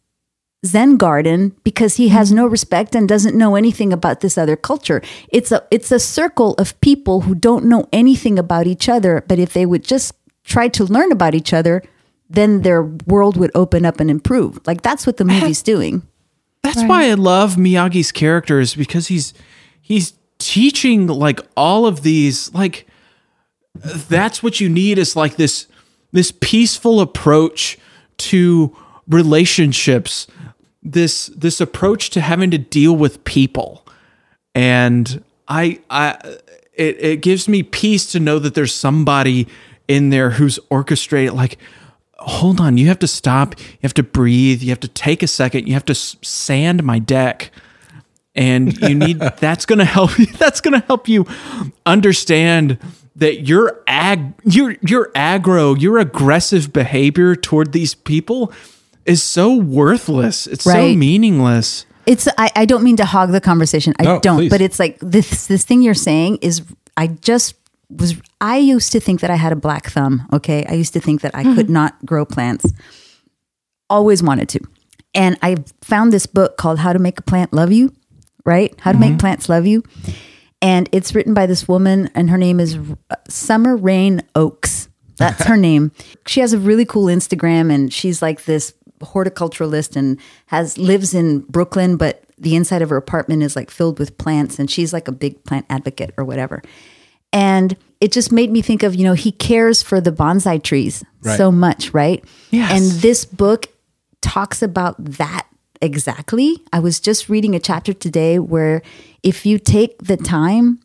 Zen 0.65 0.99
garden 0.99 1.57
because 1.65 1.97
he 1.97 2.11
has 2.11 2.31
no 2.31 2.47
respect 2.47 2.95
and 2.95 3.09
doesn't 3.09 3.37
know 3.37 3.57
anything 3.57 3.93
about 3.93 4.21
this 4.21 4.39
other 4.39 4.55
culture. 4.55 5.03
It's 5.31 5.51
a 5.51 5.67
it's 5.73 5.91
a 5.91 5.99
circle 5.99 6.55
of 6.55 6.81
people 6.81 7.23
who 7.23 7.35
don't 7.35 7.65
know 7.65 7.89
anything 7.93 8.39
about 8.39 8.69
each 8.69 8.89
other, 8.89 9.25
but 9.27 9.41
if 9.41 9.53
they 9.53 9.67
would 9.67 9.83
just 9.83 10.15
try 10.45 10.69
to 10.69 10.85
learn 10.85 11.11
about 11.11 11.35
each 11.35 11.53
other, 11.53 11.83
then 12.29 12.63
their 12.63 12.85
world 12.85 13.37
would 13.37 13.51
open 13.53 13.85
up 13.85 13.99
and 13.99 14.09
improve. 14.09 14.61
Like 14.65 14.83
that's 14.83 15.09
what 15.09 15.17
the 15.17 15.25
movie's 15.25 15.61
doing. 15.61 16.07
That's 16.63 16.83
why 16.85 17.11
I 17.11 17.15
love 17.15 17.57
Miyagi's 17.57 18.13
characters 18.13 18.75
because 18.75 19.09
he's 19.09 19.35
he's 19.81 20.15
teaching 20.39 21.07
like 21.07 21.41
all 21.57 21.87
of 21.87 22.03
these 22.03 22.53
like 22.55 22.87
that's 23.75 24.43
what 24.43 24.61
you 24.61 24.69
need 24.69 24.99
is 24.99 25.17
like 25.17 25.37
this 25.37 25.67
this 26.13 26.33
peaceful 26.33 27.01
approach 27.01 27.79
to 28.19 28.77
relationships 29.09 30.27
this 30.83 31.27
this 31.29 31.61
approach 31.61 32.11
to 32.11 32.21
having 32.21 32.51
to 32.51 32.59
deal 32.59 32.95
with 32.97 33.25
people. 33.25 33.87
And 34.55 35.23
i 35.49 35.81
i 35.91 36.17
it, 36.75 37.05
it 37.05 37.23
gives 37.23 37.49
me 37.49 37.63
peace 37.63 38.11
to 38.13 38.21
know 38.21 38.39
that 38.39 38.55
there's 38.55 38.75
somebody 38.75 39.47
in 39.89 40.11
there 40.11 40.31
who's 40.31 40.59
orchestrated 40.71 41.35
like 41.35 41.59
hold 42.21 42.61
on 42.61 42.77
you 42.77 42.87
have 42.89 42.99
to 42.99 43.07
stop 43.07 43.59
you 43.59 43.79
have 43.83 43.95
to 43.95 44.03
breathe 44.03 44.63
you 44.63 44.69
have 44.71 44.81
to 44.81 44.89
take 44.89 45.23
a 45.23 45.27
second 45.27 45.67
you 45.67 45.73
have 45.75 45.85
to 45.85 45.95
sand 45.95 46.83
my 46.85 46.99
deck 46.99 47.51
and 48.35 48.77
you 48.79 48.95
need 49.07 49.19
that's 49.39 49.65
going 49.67 49.79
to 49.79 49.85
help 49.85 50.19
you 50.19 50.27
that's 50.39 50.61
going 50.61 50.79
to 50.79 50.87
help 50.87 51.09
you 51.09 51.27
understand 51.87 52.79
that 53.17 53.47
your 53.47 53.83
ag 53.87 54.33
your 54.45 54.77
your 54.83 55.11
aggro 55.13 55.79
your 55.81 55.99
aggressive 55.99 56.73
behavior 56.73 57.35
toward 57.35 57.73
these 57.73 57.95
people 57.95 58.53
is 59.07 59.23
so 59.23 59.57
worthless 59.57 60.47
it's 60.47 60.65
so 60.65 60.95
meaningless 60.95 61.87
It's 62.07 62.27
I, 62.39 62.51
I 62.57 62.65
don't 62.65 62.83
mean 62.83 62.97
to 62.97 63.05
hog 63.05 63.31
the 63.31 63.41
conversation. 63.41 63.93
I 64.01 64.05
No, 64.05 64.19
don't, 64.21 64.37
please. 64.39 64.51
but 64.51 64.61
it's 64.61 64.79
like 64.79 64.99
this 65.01 65.47
this 65.47 65.65
thing 65.65 65.83
you're 65.83 65.95
saying 65.95 66.39
is 66.41 66.63
I 66.97 67.09
just 67.09 67.55
was 67.91 68.15
I 68.41 68.59
used 68.59 68.93
to 68.93 69.01
think 69.01 69.21
that 69.21 69.31
I 69.31 69.37
had 69.37 69.53
a 69.53 69.57
black 69.57 69.87
thumb, 69.87 70.27
okay? 70.33 70.65
I 70.69 70.75
used 70.75 70.93
to 70.95 71.01
think 71.01 71.21
that 71.23 71.35
I 71.35 71.43
could 71.43 71.69
not 71.71 72.05
grow 72.07 72.25
plants. 72.25 72.73
Always 73.89 74.23
wanted 74.23 74.49
to. 74.51 74.61
And 75.15 75.37
I 75.43 75.57
found 75.83 76.13
this 76.13 76.27
book 76.27 76.57
called 76.57 76.79
How 76.79 76.93
to 76.93 76.99
Make 76.99 77.19
a 77.19 77.23
Plant 77.23 77.53
Love 77.53 77.73
You, 77.73 77.93
right? 78.45 78.75
How 78.81 78.93
to 78.93 78.99
Make 78.99 79.19
Plants 79.19 79.49
Love 79.49 79.67
You. 79.67 79.83
And 80.63 80.89
it's 80.93 81.15
written 81.15 81.35
by 81.35 81.47
this 81.47 81.67
woman 81.67 82.11
and 82.15 82.31
her 82.31 82.39
name 82.39 82.61
is 82.61 82.77
uh, 82.77 83.17
Summer 83.29 83.77
Rayne 83.77 84.23
Oakes. 84.35 84.89
That's 85.17 85.45
her 85.45 85.57
name. 85.57 85.91
She 86.27 86.41
has 86.41 86.53
a 86.53 86.59
really 86.59 86.85
cool 86.85 87.07
Instagram 87.07 87.73
and 87.73 87.93
she's 87.93 88.23
like 88.23 88.45
this 88.45 88.75
horticulturalist 89.01 89.97
and 89.97 90.21
has 90.47 90.77
lives 90.77 91.15
in 91.15 91.41
Brooklyn, 91.41 91.97
but 91.97 92.25
the 92.39 92.55
inside 92.55 92.83
of 92.83 92.91
her 92.91 92.97
apartment 92.97 93.43
is 93.43 93.57
like 93.57 93.71
filled 93.71 93.99
with 93.99 94.17
plants 94.19 94.59
and 94.59 94.71
she's 94.71 94.93
like 94.93 95.09
a 95.09 95.13
big 95.13 95.43
plant 95.45 95.67
advocate 95.71 96.13
or 96.17 96.25
whatever. 96.25 96.63
And 97.33 97.77
it 98.01 98.13
just 98.13 98.33
made 98.33 98.51
me 98.51 98.63
think 98.63 98.83
of, 98.83 98.95
you 98.95 99.05
know, 99.05 99.13
he 99.13 99.33
cares 99.33 99.83
for 99.83 100.01
the 100.01 100.13
bonsai 100.13 100.63
trees 100.63 101.05
Right. 101.23 101.37
so 101.37 101.53
much, 101.53 101.93
right? 101.93 102.25
Yes. 102.51 102.73
And 102.73 103.01
this 103.03 103.25
book 103.25 103.67
talks 104.23 104.63
about 104.63 104.97
that 105.05 105.47
exactly. 105.83 106.63
I 106.73 106.79
was 106.79 106.99
just 107.01 107.29
reading 107.29 107.55
a 107.55 107.61
chapter 107.61 107.93
today 107.93 108.39
where 108.39 108.83
if 109.23 109.45
you 109.45 109.59
take 109.59 109.99
the 109.99 110.17
time 110.17 110.81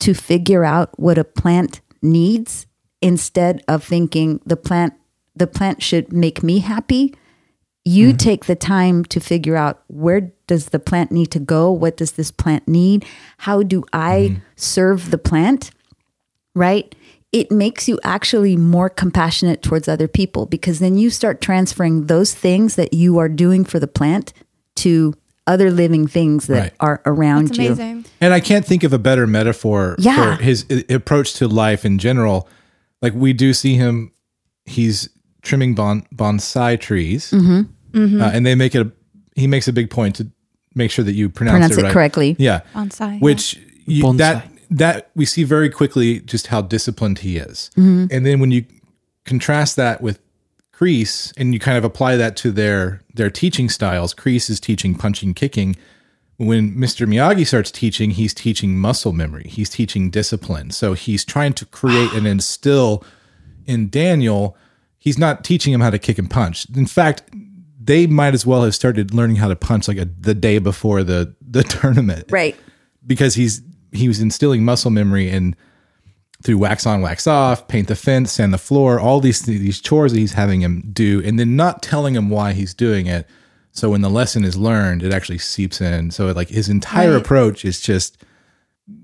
to 0.00 0.14
figure 0.14 0.64
out 0.64 0.98
what 0.98 1.18
a 1.18 1.24
plant 1.24 1.80
needs 2.02 2.66
instead 3.00 3.62
of 3.68 3.82
thinking 3.82 4.40
the 4.44 4.56
plant 4.56 4.94
the 5.34 5.46
plant 5.46 5.82
should 5.82 6.12
make 6.12 6.42
me 6.42 6.58
happy, 6.58 7.14
you 7.84 8.08
mm-hmm. 8.08 8.16
take 8.16 8.46
the 8.46 8.56
time 8.56 9.04
to 9.04 9.20
figure 9.20 9.56
out 9.56 9.82
where 9.86 10.32
does 10.48 10.66
the 10.66 10.80
plant 10.80 11.12
need 11.12 11.30
to 11.30 11.38
go? 11.38 11.70
What 11.70 11.96
does 11.96 12.12
this 12.12 12.32
plant 12.32 12.66
need? 12.66 13.04
How 13.38 13.62
do 13.62 13.84
I 13.92 14.30
mm-hmm. 14.32 14.42
serve 14.56 15.10
the 15.10 15.18
plant? 15.18 15.70
Right? 16.58 16.94
It 17.30 17.50
makes 17.50 17.88
you 17.88 17.98
actually 18.04 18.56
more 18.56 18.88
compassionate 18.88 19.62
towards 19.62 19.86
other 19.86 20.08
people 20.08 20.46
because 20.46 20.78
then 20.78 20.96
you 20.96 21.10
start 21.10 21.40
transferring 21.40 22.06
those 22.06 22.34
things 22.34 22.74
that 22.76 22.94
you 22.94 23.18
are 23.18 23.28
doing 23.28 23.64
for 23.64 23.78
the 23.78 23.86
plant 23.86 24.32
to 24.76 25.14
other 25.46 25.70
living 25.70 26.06
things 26.06 26.46
that 26.46 26.60
Right. 26.60 26.72
are 26.80 27.02
around 27.06 27.50
It's 27.50 27.58
you. 27.58 28.04
And 28.20 28.32
I 28.34 28.40
can't 28.40 28.64
think 28.66 28.82
of 28.82 28.92
a 28.92 28.98
better 28.98 29.26
metaphor 29.26 29.94
Yeah. 29.98 30.36
for 30.36 30.42
his 30.42 30.64
approach 30.88 31.34
to 31.34 31.48
life 31.48 31.84
in 31.84 31.98
general. 31.98 32.48
Like 33.02 33.14
we 33.14 33.32
do 33.34 33.52
see 33.52 33.74
him, 33.74 34.10
he's 34.64 35.08
trimming 35.42 35.74
bon, 35.74 36.04
bonsai 36.14 36.78
trees, 36.80 37.30
Mm-hmm. 37.30 38.20
Uh, 38.20 38.30
and 38.32 38.44
they 38.44 38.54
make 38.54 38.74
it. 38.74 38.86
A, 38.86 38.92
he 39.34 39.46
makes 39.46 39.66
a 39.68 39.72
big 39.72 39.88
point 39.90 40.14
to 40.16 40.28
make 40.74 40.90
sure 40.90 41.04
that 41.04 41.14
you 41.14 41.30
pronounce, 41.30 41.54
Pronounce 41.54 41.72
it, 41.76 41.80
it 41.80 41.82
right. 41.84 41.92
correctly. 41.92 42.36
Yeah, 42.38 42.60
Bonsai, 42.74 43.12
yeah. 43.14 43.18
Which 43.18 43.58
you, 43.86 44.04
Bonsai. 44.04 44.18
that 44.18 44.50
that 44.70 45.10
we 45.14 45.24
see 45.24 45.44
very 45.44 45.70
quickly 45.70 46.20
just 46.20 46.48
how 46.48 46.60
disciplined 46.62 47.20
he 47.20 47.36
is, 47.38 47.70
Mm-hmm. 47.76 48.06
and 48.10 48.26
then 48.26 48.40
when 48.40 48.50
you 48.50 48.64
contrast 49.24 49.76
that 49.76 50.00
with 50.00 50.18
Kreese 50.72 51.32
and 51.36 51.52
you 51.52 51.58
kind 51.60 51.76
of 51.76 51.84
apply 51.84 52.16
that 52.16 52.36
to 52.36 52.50
their 52.52 53.00
their 53.14 53.30
teaching 53.30 53.68
styles. 53.68 54.14
Kreese 54.14 54.48
is 54.48 54.60
teaching 54.60 54.94
punching, 54.94 55.34
kicking 55.34 55.76
when 56.36 56.72
Mr. 56.76 57.04
Miyagi 57.04 57.44
starts 57.44 57.72
teaching, 57.72 58.12
he's 58.12 58.32
teaching 58.32 58.78
muscle 58.78 59.12
memory. 59.12 59.48
He's 59.48 59.68
teaching 59.68 60.08
discipline. 60.08 60.70
So 60.70 60.92
he's 60.92 61.24
trying 61.24 61.52
to 61.54 61.66
create 61.66 62.12
and 62.12 62.28
instill 62.28 63.02
in 63.66 63.88
Daniel. 63.88 64.56
He's 64.98 65.18
not 65.18 65.42
teaching 65.42 65.72
him 65.74 65.80
how 65.80 65.90
to 65.90 65.98
kick 65.98 66.16
and 66.16 66.30
punch. 66.30 66.64
In 66.76 66.86
fact, 66.86 67.24
they 67.82 68.06
might 68.06 68.34
as 68.34 68.46
well 68.46 68.62
have 68.62 68.74
started 68.76 69.12
learning 69.12 69.34
how 69.36 69.48
to 69.48 69.56
punch 69.56 69.88
like 69.88 69.98
a, 69.98 70.04
the 70.04 70.34
day 70.34 70.58
before 70.60 71.02
the 71.02 71.34
the 71.40 71.62
tournament, 71.80 72.26
Right. 72.30 72.54
Because 73.04 73.34
he's 73.34 73.60
he 73.92 74.08
was 74.08 74.20
instilling 74.20 74.64
muscle 74.64 74.90
memory 74.90 75.30
and 75.30 75.56
through 76.44 76.58
wax 76.58 76.86
on, 76.86 77.00
wax 77.00 77.26
off, 77.26 77.66
paint 77.68 77.88
the 77.88 77.96
fence, 77.96 78.32
sand 78.32 78.54
the 78.54 78.58
floor, 78.58 79.00
all 79.00 79.20
these 79.20 79.42
these 79.42 79.80
chores 79.80 80.12
that 80.12 80.18
he's 80.20 80.34
having 80.34 80.60
him 80.60 80.82
do, 80.92 81.20
and 81.24 81.38
then 81.38 81.56
not 81.56 81.82
telling 81.82 82.14
him 82.14 82.30
why 82.30 82.52
he's 82.52 82.74
doing 82.74 83.06
it. 83.06 83.26
So 83.72 83.90
when 83.90 84.00
the 84.02 84.08
lesson 84.10 84.44
is 84.44 84.56
learned, 84.56 85.02
it 85.02 85.12
actually 85.12 85.38
seeps 85.38 85.80
in. 85.80 86.10
So 86.10 86.26
like 86.32 86.48
his 86.48 86.68
entire 86.68 87.12
Right. 87.12 87.20
approach 87.22 87.64
is 87.64 87.80
just 87.80 88.18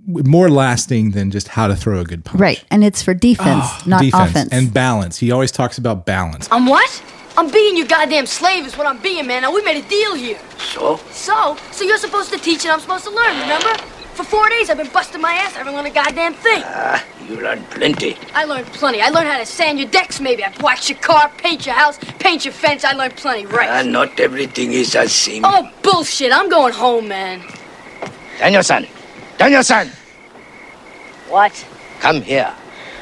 more 0.06 0.48
lasting 0.48 1.10
than 1.10 1.30
just 1.30 1.48
how 1.48 1.66
to 1.66 1.76
throw 1.76 2.00
a 2.00 2.04
good 2.04 2.24
punch. 2.24 2.40
Right. 2.40 2.64
And 2.70 2.82
it's 2.84 3.02
for 3.02 3.14
defense, 3.14 3.64
ah, 3.64 3.82
not 3.86 4.02
Defense 4.02 4.30
offense. 4.30 4.48
and 4.52 4.72
balance. 4.72 5.18
He 5.18 5.30
always 5.30 5.52
talks 5.52 5.76
about 5.78 6.06
balance. 6.06 6.48
I'm 6.50 6.66
what? 6.66 7.02
I'm 7.36 7.50
being 7.50 7.76
your 7.76 7.86
goddamn 7.86 8.26
slave 8.26 8.64
is 8.64 8.78
what 8.78 8.86
I'm 8.86 8.98
being, 9.02 9.26
man. 9.26 9.42
Now 9.42 9.52
we 9.52 9.60
made 9.62 9.84
a 9.84 9.88
deal 9.88 10.14
here. 10.14 10.38
So? 10.58 10.98
So, 11.10 11.56
so 11.72 11.84
you're 11.84 11.98
supposed 11.98 12.32
to 12.32 12.38
teach 12.38 12.62
and 12.64 12.72
I'm 12.72 12.80
supposed 12.80 13.04
to 13.04 13.10
learn, 13.10 13.40
remember? 13.40 13.74
For 14.14 14.24
four 14.24 14.48
days 14.48 14.70
I've 14.70 14.76
been 14.78 14.88
busting 14.92 15.20
my 15.20 15.32
ass. 15.34 15.54
I 15.54 15.58
haven't 15.58 15.74
learned 15.74 15.88
a 15.88 15.90
goddamn 15.90 16.34
thing. 16.34 16.62
Ah, 16.64 17.04
you 17.28 17.36
learned 17.40 17.68
plenty. 17.70 18.16
I 18.32 18.44
learned 18.44 18.66
plenty. 18.66 19.00
I 19.00 19.08
learned 19.08 19.26
how 19.28 19.38
to 19.38 19.46
sand 19.46 19.78
your 19.80 19.88
decks, 19.88 20.20
maybe. 20.20 20.44
I 20.44 20.52
wax 20.60 20.88
your 20.88 20.98
car, 20.98 21.30
paint 21.36 21.66
your 21.66 21.74
house, 21.74 21.98
paint 22.20 22.44
your 22.44 22.52
fence. 22.54 22.84
I 22.84 22.92
learned 22.92 23.16
plenty, 23.16 23.44
Ah, 23.46 23.56
right? 23.56 23.86
not 23.86 24.18
everything 24.20 24.72
is 24.72 24.94
as 24.94 25.12
seems. 25.12 25.44
Oh, 25.48 25.68
bullshit. 25.82 26.32
I'm 26.32 26.48
going 26.48 26.72
home, 26.72 27.08
man. 27.08 27.42
Daniel-san! 28.38 28.86
Daniel-san! 29.38 29.90
What? 31.28 31.66
Come 32.00 32.22
here. 32.22 32.54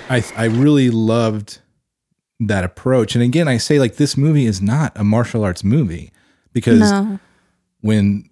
I 0.08 0.24
I 0.36 0.44
really 0.46 0.90
loved 0.90 1.58
that 2.40 2.64
approach. 2.64 3.14
And 3.14 3.22
again, 3.22 3.48
I 3.48 3.56
say 3.58 3.78
like 3.78 3.96
this 3.96 4.16
movie 4.16 4.46
is 4.46 4.60
not 4.62 4.92
a 4.96 5.04
martial 5.04 5.44
arts 5.44 5.62
movie 5.64 6.12
because 6.52 6.90
No. 6.90 7.18
when 7.80 8.28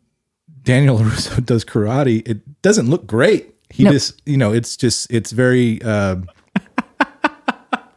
Daniel 0.63 0.99
LaRusso 1.01 1.45
does 1.45 1.65
karate, 1.65 2.27
it 2.29 2.41
doesn't 2.63 2.89
look 2.91 3.07
great. 3.07 3.55
He 3.71 3.85
Nope. 3.85 3.93
just, 3.93 4.21
you 4.27 4.37
know, 4.37 4.53
it's 4.53 4.77
just, 4.77 5.11
it's 5.13 5.31
very, 5.33 5.81
uh, 5.83 6.17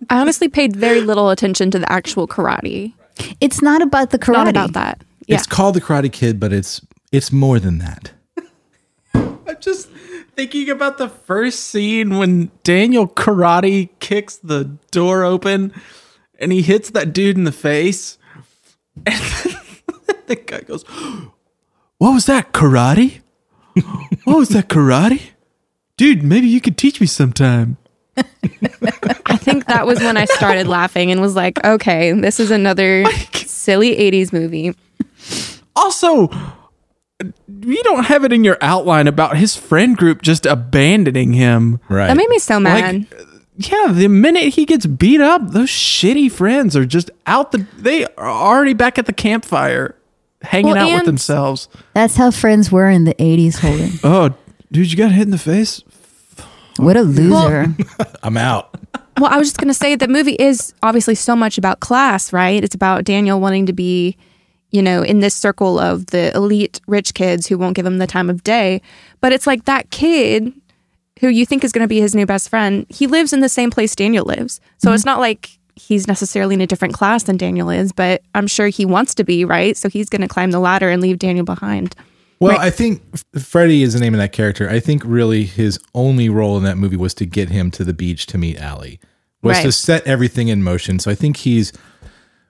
I 0.09 0.20
honestly 0.20 0.47
paid 0.47 0.76
very 0.76 1.01
little 1.01 1.30
attention 1.30 1.72
to 1.72 1.80
the 1.80 1.91
actual 1.91 2.28
karate. 2.28 2.93
it's 3.41 3.61
not 3.61 3.82
about 3.82 4.11
the 4.11 4.20
karate. 4.20 4.34
Not 4.34 4.47
about 4.49 4.74
that. 4.74 5.03
Yeah. 5.28 5.38
it's 5.38 5.47
called 5.47 5.76
the 5.76 5.82
Karate 5.82 6.11
Kid, 6.11 6.39
but 6.39 6.51
it's, 6.53 6.82
it's 7.11 7.32
more 7.32 7.57
than 7.59 7.78
that. 7.80 8.11
I'm 9.14 9.57
just 9.59 9.89
thinking 10.36 10.70
about 10.70 10.97
the 10.97 11.07
first 11.09 11.61
scene 11.64 12.18
when 12.18 12.51
Daniel 12.64 13.07
karate 13.07 13.89
kicks 13.99 14.36
the 14.38 14.66
door 14.91 15.24
open 15.24 15.74
and 16.39 16.51
he 16.51 16.61
hits 16.61 16.89
that 16.91 17.14
dude 17.14 17.38
in 17.38 17.43
the 17.45 17.51
face. 17.51 18.18
And 19.07 19.16
the 20.28 20.36
guy 20.36 20.61
goes, 20.61 20.84
What 21.97 22.14
was 22.14 22.28
that, 22.28 22.53
karate? 22.53 23.22
Oh, 23.86 24.07
what 24.26 24.38
was 24.38 24.49
that, 24.49 24.69
karate? 24.69 25.21
Dude, 25.97 26.24
maybe 26.24 26.47
you 26.47 26.61
could 26.61 26.78
teach 26.78 27.01
me 27.01 27.07
sometime. 27.07 27.78
I 28.15 29.38
think 29.38 29.65
that 29.65 29.86
was 29.86 29.99
when 29.99 30.15
I 30.15 30.26
started 30.26 30.67
laughing 30.67 31.11
and 31.11 31.19
was 31.19 31.36
like, 31.36 31.63
okay, 31.65 32.11
this 32.13 32.39
is 32.39 32.51
another 32.51 33.03
silly 33.34 33.95
80s 33.95 34.32
movie. 34.32 34.74
Also, 35.76 36.30
you 37.61 37.84
don't 37.84 38.05
have 38.05 38.24
it 38.24 38.32
in 38.32 38.43
your 38.43 38.57
outline 38.61 39.07
about 39.07 39.38
his 39.38 39.55
friend 39.55 39.97
group 39.97 40.21
just 40.21 40.45
abandoning 40.45 41.34
him. 41.34 41.80
Right. 41.89 42.07
That 42.07 42.17
made 42.17 42.30
me 42.30 42.39
so 42.39 42.59
mad. 42.59 42.95
Like, 42.95 43.28
yeah, 43.57 43.88
the 43.91 44.07
minute 44.07 44.53
he 44.55 44.65
gets 44.65 44.86
beat 44.86 45.21
up, 45.21 45.51
those 45.51 45.69
shitty 45.69 46.32
friends 46.32 46.76
are 46.76 46.86
just 46.86 47.11
out 47.28 47.51
the. 47.51 47.67
They 47.78 48.05
are 48.05 48.30
already 48.30 48.74
back 48.74 48.97
at 48.97 49.05
the 49.05 49.13
campfire, 49.13 49.95
hanging 50.43 50.73
Well, 50.73 50.89
out 50.89 50.95
with 50.95 51.05
themselves. 51.05 51.67
That's 51.93 52.15
how 52.15 52.31
friends 52.31 52.71
were 52.71 52.89
in 52.89 53.05
the 53.05 53.15
80s, 53.15 53.59
Holden. 53.59 53.91
Oh, 54.03 54.35
dude, 54.71 54.91
you 54.91 54.97
got 54.97 55.11
hit 55.11 55.23
in 55.23 55.31
the 55.31 55.37
face. 55.37 55.81
What 56.77 56.97
a 56.97 57.01
loser. 57.01 57.73
I'm 58.23 58.37
out. 58.37 58.75
Well, 59.19 59.31
I 59.31 59.37
was 59.37 59.47
just 59.47 59.57
going 59.57 59.67
to 59.67 59.73
say 59.73 59.95
the 59.95 60.07
movie 60.07 60.33
is 60.33 60.73
obviously 60.81 61.15
so 61.15 61.35
much 61.35 61.57
about 61.57 61.79
class, 61.79 62.33
right? 62.33 62.63
It's 62.63 62.75
about 62.75 63.03
Daniel 63.03 63.39
wanting 63.39 63.67
to 63.67 63.73
be, 63.73 64.17
you 64.71 64.81
know, 64.81 65.03
in 65.03 65.19
this 65.19 65.35
circle 65.35 65.77
of 65.79 66.07
the 66.07 66.35
elite 66.35 66.81
rich 66.87 67.13
kids 67.13 67.47
who 67.47 67.57
won't 67.57 67.75
give 67.75 67.85
him 67.85 67.99
the 67.99 68.07
time 68.07 68.29
of 68.29 68.43
day. 68.43 68.81
But 69.21 69.31
it's 69.31 69.45
like 69.45 69.65
that 69.65 69.91
kid 69.91 70.51
who 71.19 71.29
you 71.29 71.45
think 71.45 71.63
is 71.63 71.71
going 71.71 71.83
to 71.83 71.87
be 71.87 72.01
his 72.01 72.15
new 72.15 72.25
best 72.25 72.49
friend, 72.49 72.85
he 72.89 73.07
lives 73.07 73.31
in 73.33 73.39
the 73.39 73.49
same 73.49 73.69
place 73.69 73.95
Daniel 73.95 74.25
lives. 74.25 74.59
So 74.77 74.87
mm-hmm. 74.87 74.95
it's 74.95 75.05
not 75.05 75.19
like 75.19 75.57
he's 75.76 76.07
necessarily 76.07 76.55
in 76.55 76.61
a 76.61 76.67
different 76.67 76.93
class 76.93 77.24
than 77.24 77.38
Daniel 77.38 77.69
is, 77.69 77.91
but 77.91 78.21
I'm 78.36 78.47
sure 78.47 78.67
he 78.67 78.86
wants 78.86 79.15
to 79.15 79.24
be, 79.24 79.45
right? 79.45 79.76
So 79.76 79.89
he's 79.89 80.09
going 80.09 80.21
to 80.21 80.28
climb 80.28 80.51
the 80.51 80.59
ladder 80.59 80.89
and 80.89 81.01
leave 81.01 81.19
Daniel 81.19 81.45
behind. 81.45 81.95
Well, 82.39 82.59
I 82.59 82.71
think 82.71 83.01
F- 83.13 83.43
Freddie 83.43 83.84
is 83.84 83.93
the 83.93 83.99
name 83.99 84.13
of 84.13 84.19
that 84.19 84.34
character. 84.34 84.69
I 84.69 84.80
think 84.80 85.01
really 85.05 85.45
his 85.45 85.80
only 85.93 86.28
role 86.28 86.57
in 86.57 86.63
that 86.63 86.78
movie 86.78 86.97
was 86.97 87.13
to 87.15 87.26
get 87.26 87.49
him 87.49 87.71
to 87.71 87.86
the 87.86 87.93
beach 87.93 88.26
to 88.28 88.38
meet 88.38 88.61
Ali, 88.61 88.99
was 89.41 89.61
to 89.61 89.71
set 89.71 90.05
everything 90.05 90.49
in 90.49 90.61
motion. 90.61 90.99
So 90.99 91.09
I 91.09 91.15
think 91.15 91.38
he's 91.38 91.71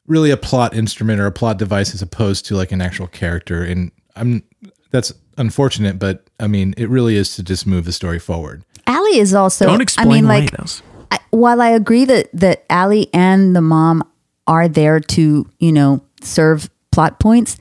really 0.07 0.31
a 0.31 0.37
plot 0.37 0.75
instrument 0.75 1.19
or 1.19 1.27
a 1.27 1.31
plot 1.31 1.57
device 1.57 1.93
as 1.93 2.01
opposed 2.01 2.45
to 2.47 2.55
like 2.55 2.71
an 2.71 2.81
actual 2.81 3.07
character. 3.07 3.63
And 3.63 3.91
I'm 4.15 4.43
that's 4.89 5.13
unfortunate, 5.37 5.99
but 5.99 6.27
I 6.39 6.47
mean, 6.47 6.73
it 6.77 6.89
really 6.89 7.15
is 7.15 7.35
to 7.35 7.43
just 7.43 7.67
move 7.67 7.85
the 7.85 7.91
story 7.91 8.19
forward. 8.19 8.63
Ali 8.87 9.19
is 9.19 9.33
also. 9.33 9.65
Don't 9.65 9.79
I 9.79 9.83
explain 9.83 10.09
mean, 10.09 10.25
away 10.25 10.41
like, 10.41 10.51
those. 10.51 10.81
I, 11.13 11.19
while 11.29 11.61
I 11.61 11.69
agree 11.69 12.05
that 12.05 12.29
that 12.33 12.63
Ali 12.69 13.07
and 13.13 13.55
the 13.55 13.61
mom 13.61 14.03
are 14.47 14.67
there 14.67 14.99
to 14.99 15.47
you 15.59 15.71
know 15.71 16.01
serve 16.21 16.69
plot 16.91 17.19
points, 17.19 17.57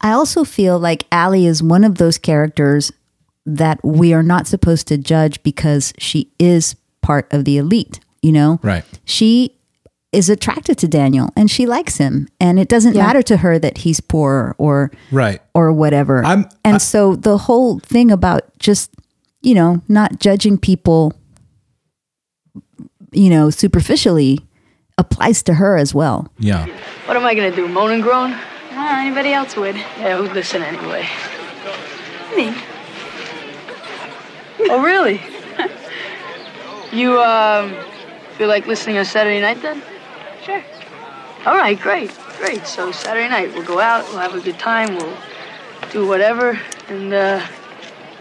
I 0.00 0.12
also 0.12 0.44
feel 0.44 0.78
like 0.78 1.06
Ali 1.10 1.46
is 1.46 1.62
one 1.62 1.84
of 1.84 1.96
those 1.96 2.18
characters 2.18 2.92
that 3.46 3.82
we 3.84 4.12
are 4.12 4.22
not 4.22 4.46
supposed 4.46 4.86
to 4.88 4.98
judge 4.98 5.42
because 5.42 5.92
she 5.98 6.30
is 6.38 6.76
part 7.00 7.32
of 7.32 7.44
the 7.44 7.56
elite. 7.56 8.00
You 8.22 8.32
know, 8.32 8.60
Right. 8.62 8.84
She 9.06 9.56
is 10.12 10.28
attracted 10.28 10.76
to 10.78 10.88
Daniel 10.88 11.30
and 11.36 11.50
she 11.50 11.64
likes 11.66 11.96
him, 11.96 12.28
and 12.40 12.58
it 12.60 12.68
doesn't 12.68 12.94
Yeah. 12.94 13.06
matter 13.06 13.22
to 13.22 13.38
her 13.38 13.58
that 13.58 13.78
he's 13.78 14.00
poor 14.00 14.54
or 14.58 14.90
Right. 15.10 15.40
or 15.54 15.72
whatever. 15.72 16.22
I'm- 16.24 16.46
and 16.64 16.74
I- 16.74 16.78
so 16.78 17.16
the 17.16 17.38
whole 17.38 17.78
thing 17.78 18.10
about 18.10 18.42
just 18.58 18.90
you 19.42 19.54
know 19.54 19.80
not 19.88 20.20
judging 20.20 20.58
people, 20.58 21.14
you 23.12 23.30
know, 23.30 23.50
superficially 23.50 24.40
applies 24.98 25.42
to 25.44 25.54
her 25.54 25.76
as 25.76 25.94
well. 25.94 26.28
Yeah. 26.38 26.66
What 27.06 27.16
am 27.16 27.24
I 27.24 27.34
gonna 27.34 27.54
do? 27.54 27.66
Moan 27.68 27.92
and 27.92 28.02
groan? 28.02 28.30
Well, 28.70 28.96
anybody 28.96 29.32
else 29.32 29.56
would. 29.56 29.76
Yeah, 29.76 30.16
who'd 30.18 30.32
listen 30.32 30.62
anyway? 30.62 31.08
Me. 32.36 32.54
Oh, 34.70 34.82
really? 34.82 35.20
you 36.92 37.20
um 37.20 37.74
feel 38.36 38.48
like 38.48 38.66
listening 38.66 38.98
on 38.98 39.04
Saturday 39.04 39.40
night 39.40 39.60
then? 39.62 39.82
Sure. 40.44 40.62
All 41.46 41.56
right, 41.56 41.78
great, 41.80 42.16
great. 42.38 42.66
So 42.66 42.92
Saturday 42.92 43.28
night 43.28 43.52
we'll 43.54 43.64
go 43.64 43.80
out, 43.80 44.04
we'll 44.08 44.18
have 44.18 44.34
a 44.34 44.40
good 44.40 44.58
time, 44.58 44.96
we'll 44.96 45.16
do 45.90 46.06
whatever, 46.06 46.60
and 46.88 47.12
uh, 47.12 47.46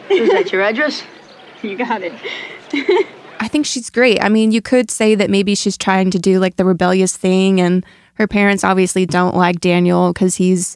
is 0.10 0.30
that 0.30 0.52
your 0.52 0.62
address? 0.62 1.04
You 1.62 1.76
got 1.76 2.02
it. 2.02 2.14
I 3.40 3.48
think 3.48 3.66
she's 3.66 3.90
great. 3.90 4.22
I 4.22 4.30
mean, 4.30 4.52
you 4.52 4.62
could 4.62 4.92
say 4.92 5.16
that 5.16 5.30
maybe 5.30 5.56
she's 5.56 5.78
trying 5.78 6.12
to 6.12 6.20
do 6.20 6.40
like 6.40 6.58
the 6.58 6.66
rebellious 6.66 7.16
thing, 7.16 7.62
and 7.62 7.86
her 8.16 8.28
parents 8.28 8.64
obviously 8.64 9.06
don't 9.06 9.36
like 9.36 9.62
Daniel 9.62 10.12
because 10.14 10.36
he's, 10.36 10.76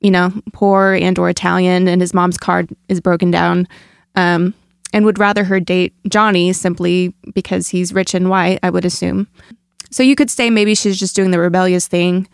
you 0.00 0.10
know, 0.10 0.32
poor 0.52 0.94
and 0.94 1.18
or 1.18 1.28
Italian, 1.28 1.88
and 1.88 2.00
his 2.00 2.12
mom's 2.12 2.38
car 2.38 2.64
is 2.88 3.00
broken 3.00 3.30
down, 3.30 3.68
um, 4.16 4.52
and 4.92 5.04
would 5.04 5.18
rather 5.18 5.44
her 5.44 5.60
date 5.60 5.94
Johnny 6.08 6.52
simply 6.52 7.14
because 7.34 7.68
he's 7.68 7.92
rich 7.92 8.14
and 8.14 8.28
white. 8.28 8.58
I 8.62 8.70
would 8.70 8.84
assume. 8.84 9.28
So 9.90 10.02
you 10.02 10.16
could 10.16 10.30
say 10.30 10.50
maybe 10.50 10.74
she's 10.74 10.98
just 10.98 11.14
doing 11.14 11.30
the 11.30 11.38
rebellious 11.38 11.86
thing. 11.86 12.26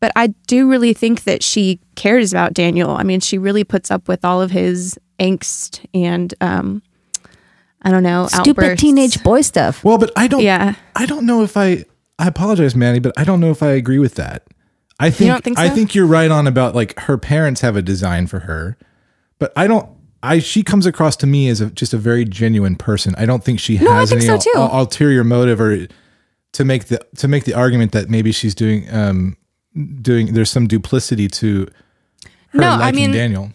But 0.00 0.12
I 0.16 0.28
do 0.46 0.68
really 0.68 0.94
think 0.94 1.24
that 1.24 1.42
she 1.42 1.80
cares 1.96 2.32
about 2.32 2.54
Daniel. 2.54 2.90
I 2.90 3.02
mean, 3.02 3.20
she 3.20 3.38
really 3.38 3.64
puts 3.64 3.90
up 3.90 4.08
with 4.08 4.24
all 4.24 4.40
of 4.40 4.50
his 4.50 4.98
angst 5.18 5.84
and 5.92 6.32
um, 6.40 6.82
I 7.84 7.90
don't 7.90 8.02
know, 8.02 8.26
Stupid 8.28 8.64
outbursts. 8.64 8.80
teenage 8.80 9.22
boy 9.22 9.40
stuff. 9.42 9.82
Well, 9.84 9.98
but 9.98 10.10
I 10.16 10.28
don't. 10.28 10.42
Yeah. 10.42 10.74
I 10.96 11.06
don't 11.06 11.26
know 11.26 11.42
if 11.42 11.56
I. 11.56 11.84
I 12.18 12.28
apologize, 12.28 12.76
Manny, 12.76 13.00
but 13.00 13.12
I 13.16 13.24
don't 13.24 13.40
know 13.40 13.50
if 13.50 13.62
I 13.62 13.70
agree 13.72 13.98
with 13.98 14.14
that. 14.16 14.44
I 15.00 15.10
think. 15.10 15.30
don't 15.32 15.42
think 15.42 15.58
I 15.58 15.68
think 15.68 15.94
you're 15.94 16.06
right 16.06 16.30
on 16.30 16.46
about 16.46 16.74
like 16.74 16.98
her 17.00 17.18
parents 17.18 17.60
have 17.62 17.74
a 17.76 17.82
design 17.82 18.26
for 18.28 18.40
her, 18.40 18.76
but 19.38 19.52
I 19.56 19.66
don't. 19.66 19.88
I 20.22 20.38
she 20.38 20.62
comes 20.62 20.86
across 20.86 21.16
to 21.16 21.26
me 21.26 21.48
as 21.48 21.60
a, 21.60 21.66
just 21.70 21.92
a 21.92 21.98
very 21.98 22.24
genuine 22.24 22.76
person. 22.76 23.14
I 23.18 23.26
don't 23.26 23.42
think 23.42 23.58
she 23.58 23.76
I 23.78 23.82
has 23.98 24.10
think 24.10 24.20
any 24.22 24.26
so, 24.28 24.34
ul- 24.34 24.38
too. 24.40 24.52
ul- 24.54 24.80
ulterior 24.82 25.24
motive 25.24 25.60
or 25.60 25.88
to 26.52 26.64
make 26.64 26.84
the 26.84 27.04
to 27.16 27.26
make 27.26 27.42
the 27.44 27.54
argument 27.54 27.90
that 27.92 28.08
maybe 28.08 28.30
she's 28.30 28.54
doing 28.54 28.86
um 28.94 29.36
doing 30.02 30.34
there's 30.34 30.50
some 30.50 30.68
duplicity 30.68 31.26
to 31.26 31.66
her 32.50 32.60
No, 32.60 32.68
I 32.68 32.92
mean- 32.92 33.10
Daniel. 33.10 33.50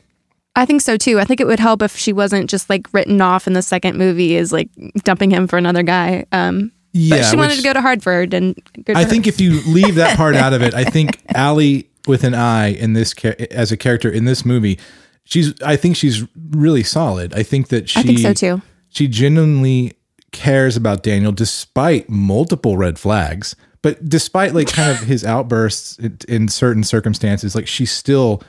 I 0.58 0.66
think 0.66 0.82
so 0.82 0.97
too. 0.97 1.20
I 1.20 1.24
think 1.24 1.39
it 1.39 1.45
would 1.45 1.60
help 1.60 1.84
if 1.84 1.95
she 1.95 2.12
wasn't 2.12 2.49
just 2.49 2.68
like 2.68 2.91
written 2.91 3.22
off 3.22 3.45
in 3.45 3.53
the 3.53 3.62
second 3.62 3.95
movie 3.95 4.36
as 4.38 4.51
like 4.51 4.70
dumping 5.03 5.30
him 5.30 5.47
for 5.47 5.55
another 5.55 5.84
guy. 5.84 6.26
Um, 6.32 6.72
but 6.93 6.99
Yeah, 6.99 7.22
she 7.22 7.38
wanted 7.38 7.58
to 7.58 7.62
go 7.62 7.74
to 7.74 7.82
Hartford, 7.82 8.34
and 8.34 8.55
good 8.84 8.97
I 8.97 9.03
for 9.03 9.10
think 9.12 9.28
if 9.28 9.39
you 9.39 9.62
leave 9.68 9.95
that 9.95 10.18
part 10.18 10.36
out 10.43 10.53
of 10.53 10.64
it, 10.64 10.74
I 10.74 10.84
think 10.84 11.22
Ali 11.36 11.88
with 12.08 12.24
an 12.24 12.34
I 12.34 12.70
in 12.70 12.93
this 12.93 13.14
as 13.51 13.72
a 13.72 13.78
character 13.78 14.10
in 14.10 14.26
this 14.26 14.45
movie, 14.45 14.80
she's 15.26 15.53
I 15.62 15.76
think 15.76 15.95
she's 15.95 16.26
really 16.49 16.84
solid. 16.84 17.36
I 17.36 17.43
think 17.43 17.68
that 17.68 17.88
she 17.88 17.99
I 17.99 18.03
think 18.03 18.20
so 18.20 18.34
too. 18.34 18.62
She 18.89 19.08
genuinely 19.08 19.93
cares 20.32 20.76
about 20.76 21.03
Daniel 21.03 21.32
despite 21.32 22.10
multiple 22.10 22.78
red 22.78 22.97
flags, 22.97 23.55
but 23.84 24.10
despite 24.10 24.55
like 24.55 24.70
kind 24.70 24.89
of 24.89 25.01
his 25.01 25.24
outbursts 25.24 25.99
in, 25.99 26.18
in 26.28 26.47
certain 26.47 26.84
circumstances, 26.84 27.53
like 27.53 27.68
she 27.68 27.86
still 27.86 28.41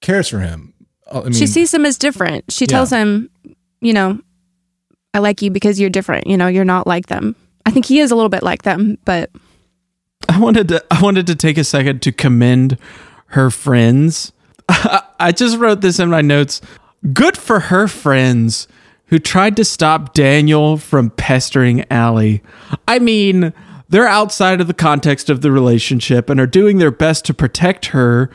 cares 0.00 0.28
for 0.28 0.40
him. 0.40 0.74
Uh, 1.06 1.20
I 1.20 1.24
mean, 1.24 1.32
she 1.32 1.46
sees 1.46 1.72
him 1.72 1.86
as 1.86 1.98
different. 1.98 2.50
She 2.52 2.66
tells 2.66 2.90
him, 2.90 3.30
you 3.80 3.92
know, 3.92 4.20
I 5.14 5.18
like 5.18 5.42
you 5.42 5.50
because 5.50 5.80
you're 5.80 5.90
different. 5.90 6.26
You 6.26 6.36
know, 6.36 6.46
you're 6.46 6.64
not 6.64 6.86
like 6.86 7.06
them. 7.06 7.34
I 7.66 7.70
think 7.70 7.86
he 7.86 8.00
is 8.00 8.10
a 8.10 8.14
little 8.14 8.28
bit 8.28 8.42
like 8.42 8.62
them, 8.62 8.98
but 9.04 9.30
I 10.28 10.38
wanted 10.38 10.68
to 10.68 10.84
I 10.90 11.00
wanted 11.00 11.26
to 11.28 11.34
take 11.34 11.58
a 11.58 11.64
second 11.64 12.02
to 12.02 12.12
commend 12.12 12.78
her 13.26 13.50
friends. 13.50 14.32
I 14.68 15.32
just 15.32 15.58
wrote 15.58 15.80
this 15.80 15.98
in 15.98 16.10
my 16.10 16.20
notes. 16.20 16.60
Good 17.12 17.36
for 17.36 17.60
her 17.60 17.88
friends 17.88 18.68
who 19.06 19.18
tried 19.18 19.56
to 19.56 19.64
stop 19.64 20.12
Daniel 20.12 20.76
from 20.76 21.10
pestering 21.10 21.84
Ali. 21.90 22.42
I 22.86 22.98
mean, 22.98 23.52
they're 23.88 24.06
outside 24.06 24.60
of 24.60 24.66
the 24.66 24.74
context 24.74 25.30
of 25.30 25.40
the 25.40 25.50
relationship 25.50 26.28
and 26.28 26.38
are 26.38 26.46
doing 26.46 26.78
their 26.78 26.90
best 26.90 27.24
to 27.26 27.34
protect 27.34 27.86
her. 27.86 28.30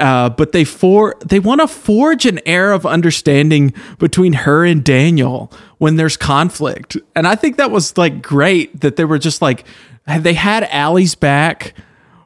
Uh, 0.00 0.28
but 0.28 0.50
they 0.52 0.64
for 0.64 1.14
they 1.24 1.38
want 1.38 1.60
to 1.60 1.68
forge 1.68 2.26
an 2.26 2.40
air 2.46 2.72
of 2.72 2.84
understanding 2.84 3.72
between 3.98 4.32
her 4.32 4.64
and 4.64 4.82
Daniel 4.84 5.52
when 5.78 5.94
there's 5.96 6.16
conflict, 6.16 6.96
and 7.14 7.28
I 7.28 7.36
think 7.36 7.58
that 7.58 7.70
was 7.70 7.96
like 7.96 8.20
great 8.20 8.80
that 8.80 8.96
they 8.96 9.04
were 9.04 9.18
just 9.18 9.40
like 9.40 9.64
they 10.18 10.34
had 10.34 10.64
Ali's 10.72 11.14
back 11.14 11.74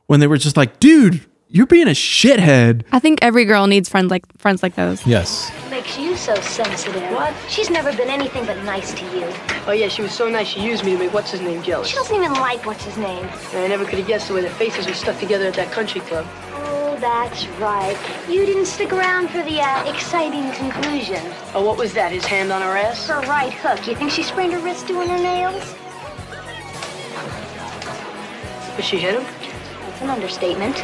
when 0.07 0.21
they 0.21 0.27
were 0.27 0.39
just 0.39 0.57
like, 0.57 0.81
dude, 0.81 1.21
you're 1.49 1.67
being 1.67 1.89
a 1.89 1.93
shithead. 1.93 2.85
I 2.91 2.99
think 2.99 3.19
every 3.23 3.45
girl 3.45 3.67
needs 3.67 3.89
friends 3.91 4.11
like 4.11 4.25
friends 4.39 4.63
like 4.63 4.75
those. 4.75 5.07
yes. 5.07 5.53
Makes 5.71 5.99
you 5.99 6.17
so 6.17 6.35
sensitive. 6.37 7.03
What? 7.13 7.35
She's 7.49 7.69
never 7.71 7.93
been 7.95 8.09
anything 8.09 8.47
but 8.47 8.57
nice 8.65 8.95
to 8.95 9.05
you. 9.15 9.27
Oh 9.67 9.73
yeah, 9.73 9.89
she 9.89 10.01
was 10.03 10.13
so 10.13 10.29
nice. 10.29 10.47
She 10.47 10.65
used 10.65 10.85
me 10.85 10.93
to 10.93 10.99
make 10.99 11.13
what's 11.13 11.31
his 11.31 11.43
name 11.43 11.63
jealous. 11.63 11.89
She 11.89 11.97
doesn't 11.97 12.17
even 12.17 12.33
like 12.33 12.65
what's 12.65 12.85
his 12.85 12.97
name. 12.97 13.29
I 13.53 13.69
never 13.69 13.85
could 13.85 13.99
have 13.99 14.09
guessed 14.09 14.29
the 14.29 14.35
way 14.35 14.41
their 14.41 14.51
faces 14.51 14.87
were 14.87 14.95
stuck 14.95 15.19
together 15.19 15.47
at 15.47 15.55
that 15.55 15.71
country 15.71 16.01
club. 16.01 16.27
That's 17.01 17.47
right. 17.61 17.97
You 18.29 18.45
didn't 18.45 18.67
stick 18.67 18.93
around 18.93 19.29
for 19.29 19.43
the 19.43 19.61
uh, 19.61 19.89
exciting 19.89 20.51
conclusion. 20.53 21.23
Oh, 21.55 21.65
what 21.65 21.79
was 21.79 21.95
that? 21.95 22.11
His 22.11 22.25
hand 22.25 22.51
on 22.51 22.61
her 22.61 22.77
ass? 22.77 23.07
Her 23.07 23.21
right 23.21 23.53
hook. 23.53 23.87
You 23.87 23.95
think 23.95 24.11
she 24.11 24.25
sprained 24.25 24.53
her 24.53 24.59
wrist 24.59 24.89
doing 24.89 25.09
her 25.09 25.19
nails? 25.19 25.75
But 28.75 28.85
she 28.85 28.99
hit 28.99 29.15
him. 29.15 29.25
It's 29.89 30.01
an 30.03 30.11
understatement. 30.11 30.77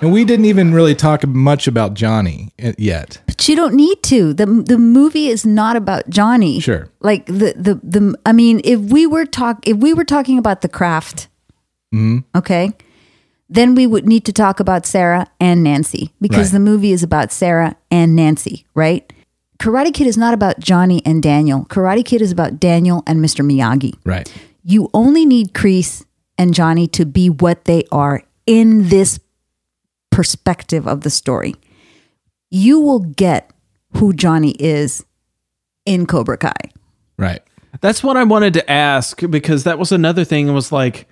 And 0.00 0.12
we 0.12 0.24
didn't 0.24 0.46
even 0.46 0.74
really 0.74 0.94
talk 0.94 1.26
much 1.26 1.68
about 1.68 1.94
Johnny 1.94 2.52
uh, 2.62 2.72
yet. 2.76 3.20
But 3.26 3.48
you 3.48 3.54
don't 3.54 3.74
need 3.74 4.02
to. 4.04 4.32
the 4.34 4.46
The 4.46 4.78
movie 4.78 5.28
is 5.28 5.46
not 5.46 5.76
about 5.76 6.08
Johnny. 6.08 6.58
Sure. 6.58 6.88
Like 7.00 7.26
the 7.26 7.54
the 7.56 7.80
the. 7.82 8.18
I 8.26 8.32
mean, 8.32 8.60
if 8.64 8.80
we 8.80 9.06
were 9.06 9.26
talk, 9.26 9.66
if 9.68 9.76
we 9.76 9.94
were 9.94 10.04
talking 10.04 10.38
about 10.38 10.62
the 10.62 10.68
craft, 10.68 11.28
okay, 12.34 12.72
then 13.54 13.74
we 13.74 13.86
would 13.86 14.06
need 14.06 14.24
to 14.24 14.32
talk 14.32 14.60
about 14.60 14.86
Sarah 14.86 15.26
and 15.38 15.62
Nancy 15.62 16.10
because 16.20 16.46
Right. 16.48 16.52
the 16.52 16.60
movie 16.60 16.92
is 16.92 17.02
about 17.02 17.30
Sarah 17.32 17.76
and 17.90 18.16
Nancy, 18.16 18.64
right? 18.74 19.12
Karate 19.58 19.92
Kid 19.92 20.06
is 20.06 20.16
not 20.16 20.32
about 20.34 20.58
Johnny 20.58 21.02
and 21.04 21.22
Daniel. 21.22 21.66
Karate 21.68 22.04
Kid 22.04 22.22
is 22.22 22.32
about 22.32 22.58
Daniel 22.58 23.02
and 23.06 23.20
Mr. 23.24 23.44
Miyagi. 23.44 23.94
Right. 24.04 24.32
You 24.64 24.88
only 24.94 25.26
need 25.26 25.52
Kreese 25.52 26.04
and 26.38 26.54
Johnny 26.54 26.86
to 26.88 27.04
be 27.04 27.28
what 27.28 27.66
they 27.66 27.84
are 27.92 28.22
in 28.46 28.88
this 28.88 29.20
perspective 30.10 30.86
of 30.88 31.02
the 31.02 31.10
story. 31.10 31.54
You 32.50 32.80
will 32.80 33.00
get 33.00 33.50
who 33.96 34.12
Johnny 34.12 34.52
is 34.58 35.04
in 35.86 36.06
Cobra 36.06 36.36
Kai. 36.38 36.52
Right. 37.18 37.42
That's 37.80 38.02
what 38.02 38.16
I 38.16 38.24
wanted 38.24 38.54
to 38.54 38.70
ask 38.70 39.20
because 39.30 39.64
that 39.64 39.78
was 39.78 39.92
another 39.92 40.24
thing. 40.24 40.48
It 40.48 40.52
was 40.52 40.72
like, 40.72 41.06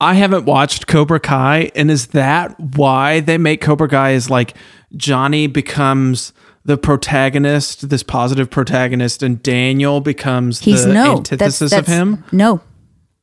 I 0.00 0.14
haven't 0.14 0.44
watched 0.44 0.86
Cobra 0.86 1.18
Kai, 1.20 1.70
and 1.74 1.90
is 1.90 2.08
that 2.08 2.58
why 2.60 3.20
they 3.20 3.38
make 3.38 3.60
Cobra 3.60 3.88
Kai? 3.88 4.10
Is 4.10 4.28
like 4.28 4.54
Johnny 4.96 5.46
becomes 5.46 6.32
the 6.64 6.76
protagonist, 6.76 7.88
this 7.88 8.02
positive 8.02 8.50
protagonist, 8.50 9.22
and 9.22 9.42
Daniel 9.42 10.00
becomes 10.00 10.60
He's 10.60 10.84
the 10.84 10.92
no 10.92 11.16
antithesis 11.16 11.70
that's, 11.70 11.88
of 11.88 11.92
him. 11.94 12.24
No, 12.32 12.60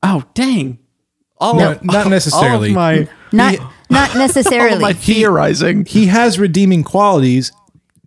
Oh, 0.01 0.23
dang! 0.33 0.79
All 1.37 1.55
No, 1.55 1.71
of, 1.73 1.83
not 1.83 2.07
necessarily. 2.09 2.69
All 2.69 2.71
of 2.71 2.71
my, 2.75 3.07
not 3.31 3.55
not 3.89 4.09
all 4.09 4.15
of 4.15 4.15
necessarily. 4.15 4.79
my 4.81 4.93
theorizing. 4.93 5.85
he 5.85 6.07
has 6.07 6.39
redeeming 6.39 6.83
qualities 6.83 7.51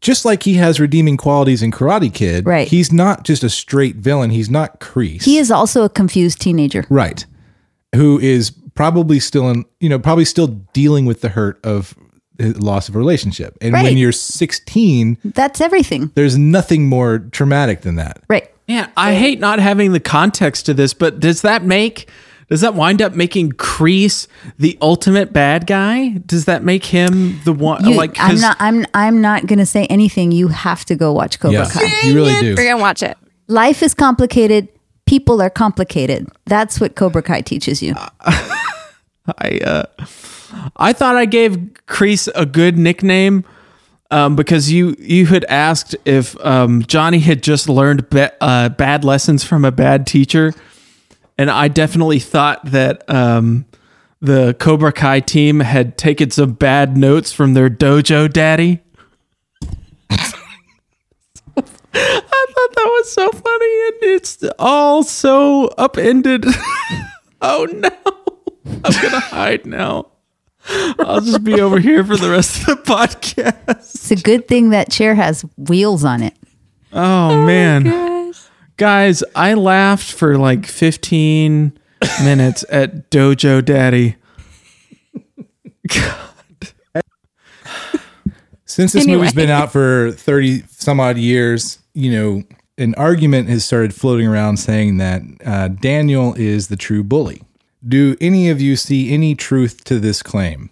just 0.01 0.25
like 0.25 0.43
he 0.43 0.55
has 0.55 0.79
redeeming 0.79 1.17
qualities 1.17 1.63
in 1.63 1.71
karate 1.71 2.13
kid 2.13 2.45
Right. 2.47 2.69
he's 2.69 2.93
not 2.93 3.25
just 3.25 3.43
a 3.43 3.49
straight 3.51 3.97
villain 3.97 4.31
he's 4.31 4.51
not 4.51 4.79
Kreese 4.81 5.23
he 5.25 5.39
is 5.39 5.51
also 5.51 5.85
a 5.85 5.89
confused 5.89 6.41
teenager. 6.41 6.85
right 6.91 7.25
who 7.95 8.19
is 8.19 8.51
probably 8.75 9.21
still 9.21 9.49
in 9.49 9.65
you 9.81 9.89
know 9.89 9.99
probably 9.99 10.25
still 10.25 10.49
dealing 10.73 11.07
with 11.07 11.21
the 11.21 11.31
hurt 11.31 11.59
of 11.65 11.95
the 12.37 12.53
loss 12.63 12.89
of 12.89 12.95
a 12.95 12.99
relationship 12.99 13.57
and 13.63 13.73
when 13.73 13.97
you're 13.97 14.13
16 14.13 15.17
That's 15.25 15.61
everything. 15.61 16.11
there's 16.15 16.37
nothing 16.37 16.89
more 16.89 17.19
traumatic 17.19 17.81
than 17.81 17.97
that 17.97 18.23
Right. 18.29 18.51
Yeah, 18.69 18.89
I 18.97 19.15
hate 19.15 19.39
not 19.39 19.61
having 19.61 19.93
the 19.93 20.01
context 20.01 20.67
to 20.67 20.75
this, 20.75 20.93
but 20.93 21.21
does 21.21 21.43
that 21.43 21.63
make 21.63 22.09
does 22.49 22.61
that 22.61 22.75
wind 22.75 23.03
up 23.03 23.15
making 23.15 23.53
Kreese 23.53 24.29
the 24.59 24.79
ultimate 24.81 25.33
bad 25.33 25.67
guy? 25.67 26.11
Does 26.27 26.45
that 26.45 26.63
make 26.63 26.85
him 26.85 27.41
the 27.45 27.53
one 27.53 27.85
You, 27.85 27.97
like 27.97 28.17
I'm 28.19 28.39
not. 28.39 28.57
I'm. 28.61 28.87
I'm 28.95 29.21
not 29.21 29.47
going 29.47 29.59
to 29.59 29.67
say 29.67 29.87
anything. 29.87 30.31
You 30.31 30.49
have 30.49 30.85
to 30.87 30.95
go 30.95 31.13
watch 31.13 31.41
Cobra 31.41 31.61
yeah 31.61 31.69
Kai. 31.69 32.07
you 32.07 32.15
really 32.15 32.39
do 32.41 32.55
We're 32.57 32.71
gonna 32.71 32.81
watch 32.83 33.03
it. 33.03 33.17
Life 33.49 33.83
is 33.83 33.95
complicated. 33.95 34.69
People 35.07 35.41
are 35.41 35.51
complicated. 35.51 36.29
That's 36.47 36.81
what 36.81 36.97
Cobra 36.97 37.23
Kai 37.23 37.41
teaches 37.41 37.83
you. 37.83 37.95
I 39.39 39.61
uh, 39.65 39.85
I 40.77 40.93
thought 40.93 41.17
I 41.17 41.25
gave 41.25 41.57
Kreese 41.87 42.29
a 42.35 42.47
good 42.47 42.79
nickname 42.79 43.45
um, 44.11 44.37
because 44.37 44.71
you 44.71 44.97
you 44.99 45.27
had 45.27 45.45
asked 45.47 45.97
if 46.05 46.39
um, 46.45 46.83
Johnny 46.83 47.19
had 47.19 47.43
just 47.43 47.69
learned 47.69 48.09
ba- 48.11 48.33
uh, 48.41 48.69
bad 48.69 49.05
lessons 49.05 49.45
from 49.45 49.65
a 49.65 49.73
bad 49.73 50.07
teacher, 50.07 50.53
and 51.39 51.51
I 51.51 51.69
definitely 51.69 52.21
thought 52.21 52.65
that 52.67 53.09
um, 53.11 53.67
the 54.21 54.55
Cobra 54.59 54.93
Kai 54.93 55.21
team 55.21 55.61
had 55.61 55.99
taken 55.99 56.31
some 56.31 56.53
bad 56.53 56.97
notes 56.97 57.33
from 57.33 57.55
their 57.55 57.69
dojo 57.69 58.33
daddy. 58.33 58.81
I 61.99 62.47
thought 62.49 62.75
that 62.75 62.85
was 62.85 63.13
so 63.13 63.31
funny, 63.31 63.87
and 63.89 64.15
it's 64.15 64.45
all 64.59 65.03
so 65.03 65.67
upended. 65.79 66.45
oh 67.41 67.67
no, 67.73 67.91
I'm 68.85 69.03
gonna 69.03 69.21
hide 69.21 69.67
now. 69.67 70.09
I'll 70.99 71.21
just 71.21 71.45
be 71.45 71.61
over 71.61 71.79
here 71.79 72.05
for 72.05 72.17
the 72.17 72.29
rest 72.31 72.61
of 72.61 72.67
the 72.67 72.83
podcast. 72.83 73.71
It's 73.71 74.11
a 74.11 74.17
good 74.17 74.49
thing 74.49 74.71
that 74.71 74.91
chair 74.91 75.15
has 75.15 75.45
wheels 75.57 76.05
on 76.05 76.23
it. 76.23 76.35
Oh, 76.93 77.31
oh 77.31 77.47
man. 77.47 78.33
Guys, 78.77 79.23
I 79.35 79.55
laughed 79.55 80.11
for 80.13 80.37
like 80.37 80.67
15 80.67 81.79
minutes 82.25 82.65
at 82.69 83.11
Dojo 83.11 83.65
Daddy. 83.65 84.17
God. 85.89 86.15
Since 88.65 88.93
this 88.93 89.05
Anyway. 89.05 89.19
movie's 89.19 89.33
been 89.33 89.49
out 89.51 89.73
for 89.73 90.11
30 90.13 90.65
some 90.69 91.01
odd 91.01 91.17
years, 91.17 91.79
you 91.97 92.13
know, 92.13 92.43
an 92.77 92.95
argument 92.97 93.49
has 93.49 93.65
started 93.65 93.95
floating 93.95 94.27
around 94.27 94.59
saying 94.59 94.99
that 94.99 95.23
uh, 95.45 95.69
Daniel 95.69 96.35
is 96.35 96.69
the 96.69 96.77
true 96.77 97.03
bully. 97.03 97.43
Do 97.87 98.17
any 98.21 98.51
of 98.51 98.61
you 98.61 98.77
see 98.77 99.13
any 99.13 99.35
truth 99.35 99.83
to 99.85 99.99
this 99.99 100.23
claim? 100.23 100.69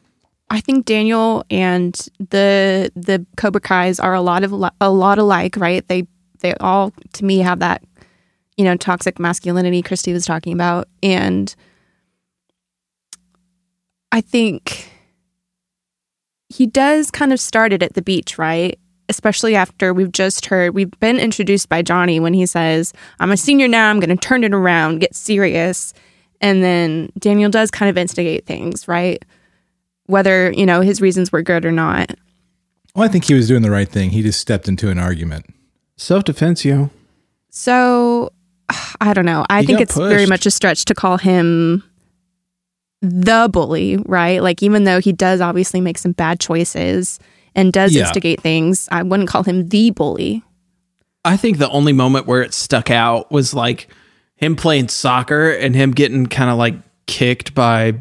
I 0.50 0.60
think 0.60 0.84
Daniel 0.84 1.42
and 1.50 1.94
the 2.18 2.90
the 2.94 3.24
Cobra 3.38 3.60
Kai's 3.60 3.98
are 3.98 4.12
a 4.12 4.20
lot 4.20 4.44
of 4.44 4.52
a 4.80 4.90
lot 4.90 5.18
alike, 5.18 5.56
right? 5.56 5.86
They 5.88 6.06
they 6.40 6.54
all 6.56 6.92
to 7.14 7.24
me 7.24 7.38
have 7.38 7.60
that 7.60 7.82
you 8.58 8.64
know 8.64 8.76
toxic 8.76 9.18
masculinity 9.18 9.80
Christie 9.80 10.12
was 10.12 10.26
talking 10.26 10.52
about, 10.52 10.88
and 11.02 11.54
I 14.12 14.20
think 14.20 14.90
he 16.50 16.66
does 16.66 17.10
kind 17.10 17.32
of 17.32 17.40
start 17.40 17.72
it 17.72 17.82
at 17.82 17.94
the 17.94 18.02
beach, 18.02 18.36
right? 18.36 18.78
Especially 19.08 19.54
after 19.54 19.92
we've 19.92 20.12
just 20.12 20.46
heard 20.46 20.74
we've 20.74 20.90
been 21.00 21.18
introduced 21.18 21.68
by 21.68 21.82
Johnny 21.82 22.20
when 22.20 22.34
he 22.34 22.46
says, 22.46 22.92
"I'm 23.20 23.30
a 23.30 23.36
senior 23.36 23.68
now. 23.68 23.90
I'm 23.90 24.00
going 24.00 24.16
to 24.16 24.16
turn 24.16 24.44
it 24.44 24.54
around, 24.54 25.00
get 25.00 25.14
serious," 25.14 25.92
and 26.40 26.62
then 26.64 27.10
Daniel 27.18 27.50
does 27.50 27.70
kind 27.70 27.90
of 27.90 27.98
instigate 27.98 28.46
things, 28.46 28.88
right? 28.88 29.22
whether 30.06 30.52
you 30.52 30.66
know 30.66 30.80
his 30.80 31.00
reasons 31.00 31.32
were 31.32 31.42
good 31.42 31.64
or 31.64 31.72
not. 31.72 32.10
Well, 32.94 33.04
I 33.04 33.08
think 33.08 33.24
he 33.24 33.34
was 33.34 33.48
doing 33.48 33.62
the 33.62 33.70
right 33.70 33.88
thing. 33.88 34.10
He 34.10 34.22
just 34.22 34.40
stepped 34.40 34.68
into 34.68 34.90
an 34.90 34.98
argument. 34.98 35.46
Self 35.96 36.24
defense, 36.24 36.64
yo. 36.64 36.90
So 37.50 38.30
I 39.00 39.14
don't 39.14 39.24
know. 39.24 39.44
I 39.48 39.60
He 39.60 39.66
think 39.66 39.78
got 39.78 39.82
it's 39.84 39.96
very 39.96 40.26
much 40.26 40.46
a 40.46 40.50
stretch 40.50 40.84
to 40.86 40.94
call 40.94 41.18
him 41.18 41.82
the 43.00 43.48
bully, 43.52 43.96
right? 43.96 44.42
Like 44.42 44.62
even 44.62 44.84
though 44.84 45.00
he 45.00 45.12
does 45.12 45.40
obviously 45.40 45.80
make 45.80 45.98
some 45.98 46.12
bad 46.12 46.40
choices 46.40 47.18
and 47.54 47.72
does 47.72 47.94
Yeah. 47.94 48.02
instigate 48.02 48.40
things, 48.40 48.88
I 48.90 49.02
wouldn't 49.02 49.28
call 49.28 49.42
him 49.44 49.68
the 49.68 49.90
bully. 49.90 50.42
I 51.24 51.36
think 51.36 51.58
the 51.58 51.70
only 51.70 51.92
moment 51.92 52.26
where 52.26 52.42
it 52.42 52.52
stuck 52.52 52.90
out 52.90 53.30
was 53.32 53.54
like 53.54 53.88
him 54.36 54.56
playing 54.56 54.88
soccer 54.88 55.50
and 55.50 55.74
him 55.74 55.92
getting 55.92 56.26
kind 56.26 56.50
of 56.50 56.58
like 56.58 56.74
kicked 57.06 57.54
by 57.54 57.94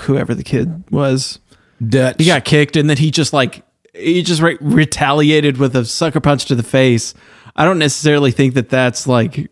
whoever 0.00 0.34
the 0.34 0.42
kid 0.42 0.84
was. 0.90 1.38
Dutch. 1.86 2.16
He 2.18 2.26
got 2.26 2.44
kicked 2.44 2.76
and 2.76 2.90
then 2.90 2.96
he 2.98 3.10
just 3.10 3.32
like 3.32 3.62
he 3.94 4.22
just 4.22 4.42
re- 4.42 4.58
retaliated 4.60 5.56
with 5.56 5.74
a 5.74 5.84
sucker 5.84 6.20
punch 6.20 6.44
to 6.46 6.54
the 6.54 6.62
face. 6.62 7.14
I 7.56 7.64
don't 7.64 7.78
necessarily 7.78 8.30
think 8.30 8.54
that 8.54 8.68
that's 8.68 9.06
like 9.06 9.50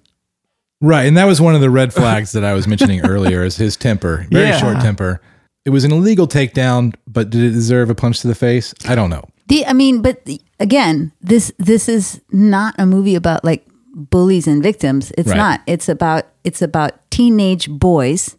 Right, 0.80 1.06
and 1.06 1.16
that 1.16 1.24
was 1.24 1.40
one 1.40 1.56
of 1.56 1.60
the 1.60 1.70
red 1.70 1.92
flags 1.92 2.30
that 2.32 2.44
I 2.44 2.52
was 2.54 2.68
mentioning 2.68 3.00
earlier 3.04 3.42
is 3.42 3.56
his 3.56 3.76
temper. 3.76 4.26
Very 4.30 4.48
Yeah. 4.50 4.58
short 4.58 4.78
temper. 4.80 5.20
It 5.68 5.70
was 5.70 5.84
an 5.84 5.92
illegal 5.92 6.26
takedown, 6.26 6.94
but 7.06 7.28
did 7.28 7.42
it 7.44 7.50
deserve 7.50 7.90
a 7.90 7.94
punch 7.94 8.20
to 8.20 8.26
the 8.26 8.34
face? 8.34 8.72
I 8.86 8.94
don't 8.94 9.10
know. 9.10 9.22
The, 9.48 9.66
I 9.66 9.74
mean, 9.74 10.00
but 10.00 10.24
the- 10.24 10.40
again, 10.58 11.12
this 11.20 11.52
this 11.58 11.90
is 11.90 12.22
not 12.32 12.74
a 12.78 12.86
movie 12.86 13.14
about 13.14 13.44
like 13.44 13.66
bullies 13.94 14.46
and 14.46 14.62
victims. 14.62 15.12
It's 15.18 15.28
Right. 15.28 15.36
not. 15.36 15.60
It's 15.66 15.86
about 15.86 16.24
it's 16.42 16.62
about 16.62 16.92
teenage 17.10 17.68
boys 17.68 18.38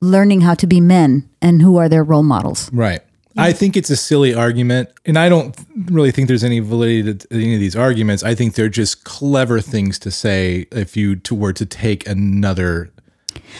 learning 0.00 0.40
how 0.40 0.54
to 0.54 0.66
be 0.66 0.80
men 0.80 1.28
and 1.42 1.60
who 1.60 1.76
are 1.76 1.90
their 1.90 2.02
role 2.02 2.22
models. 2.22 2.70
Right. 2.72 3.00
I 3.36 3.52
think 3.52 3.76
it's 3.76 3.90
a 3.90 3.96
silly 3.96 4.32
argument, 4.34 4.88
and 5.04 5.18
I 5.18 5.28
don't 5.28 5.54
really 5.90 6.12
think 6.12 6.28
there's 6.28 6.44
any 6.44 6.60
validity 6.60 7.14
to 7.14 7.26
any 7.30 7.52
of 7.54 7.60
these 7.60 7.76
arguments. 7.76 8.22
I 8.24 8.34
think 8.34 8.54
they're 8.54 8.70
just 8.70 9.04
clever 9.04 9.60
things 9.60 9.98
to 9.98 10.10
say 10.10 10.66
if 10.72 10.96
you 10.96 11.16
to, 11.16 11.34
were 11.34 11.52
to 11.52 11.66
take 11.66 12.08
another, 12.08 12.90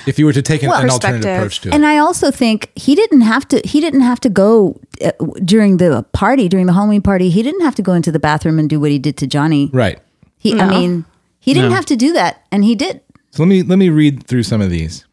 if 0.07 0.19
you 0.19 0.27
were 0.27 0.33
to 0.33 0.43
take 0.43 0.63
an, 0.63 0.69
Well, 0.71 0.81
an 0.83 0.91
alternative 0.91 1.23
perspective. 1.23 1.37
approach 1.39 1.61
to 1.61 1.69
it. 1.69 1.75
And 1.75 1.87
I 1.87 1.99
also 1.99 2.31
think 2.31 2.71
he 2.77 2.95
didn't 2.95 3.23
have 3.23 3.47
to. 3.49 3.61
He 3.65 3.81
didn't 3.81 4.01
have 4.03 4.21
to 4.21 4.29
go 4.29 4.81
uh, 5.05 5.13
during 5.45 5.77
the 5.79 6.05
party 6.13 6.49
during 6.49 6.67
the 6.67 6.73
Halloween 6.73 7.03
party. 7.03 7.31
He 7.31 7.43
didn't 7.43 7.63
have 7.63 7.75
to 7.77 7.83
go 7.83 7.93
into 7.93 8.11
the 8.13 8.19
bathroom 8.19 8.59
and 8.59 8.69
do 8.69 8.79
what 8.81 8.91
he 8.91 8.99
did 8.99 9.17
to 9.19 9.27
Johnny. 9.27 9.71
right. 9.73 9.99
He, 10.39 10.59
I 10.59 10.69
mean, 10.69 11.05
he 11.39 11.55
didn't 11.55 11.71
have 11.71 11.87
to 11.87 11.97
do 11.97 12.13
that, 12.15 12.45
and 12.51 12.65
he 12.65 12.75
did. 12.75 13.01
So 13.31 13.45
let 13.45 13.49
me 13.49 13.63
let 13.63 13.79
me 13.79 13.89
read 13.91 14.27
through 14.27 14.43
some 14.43 14.61
of 14.61 14.71
these. 14.71 15.05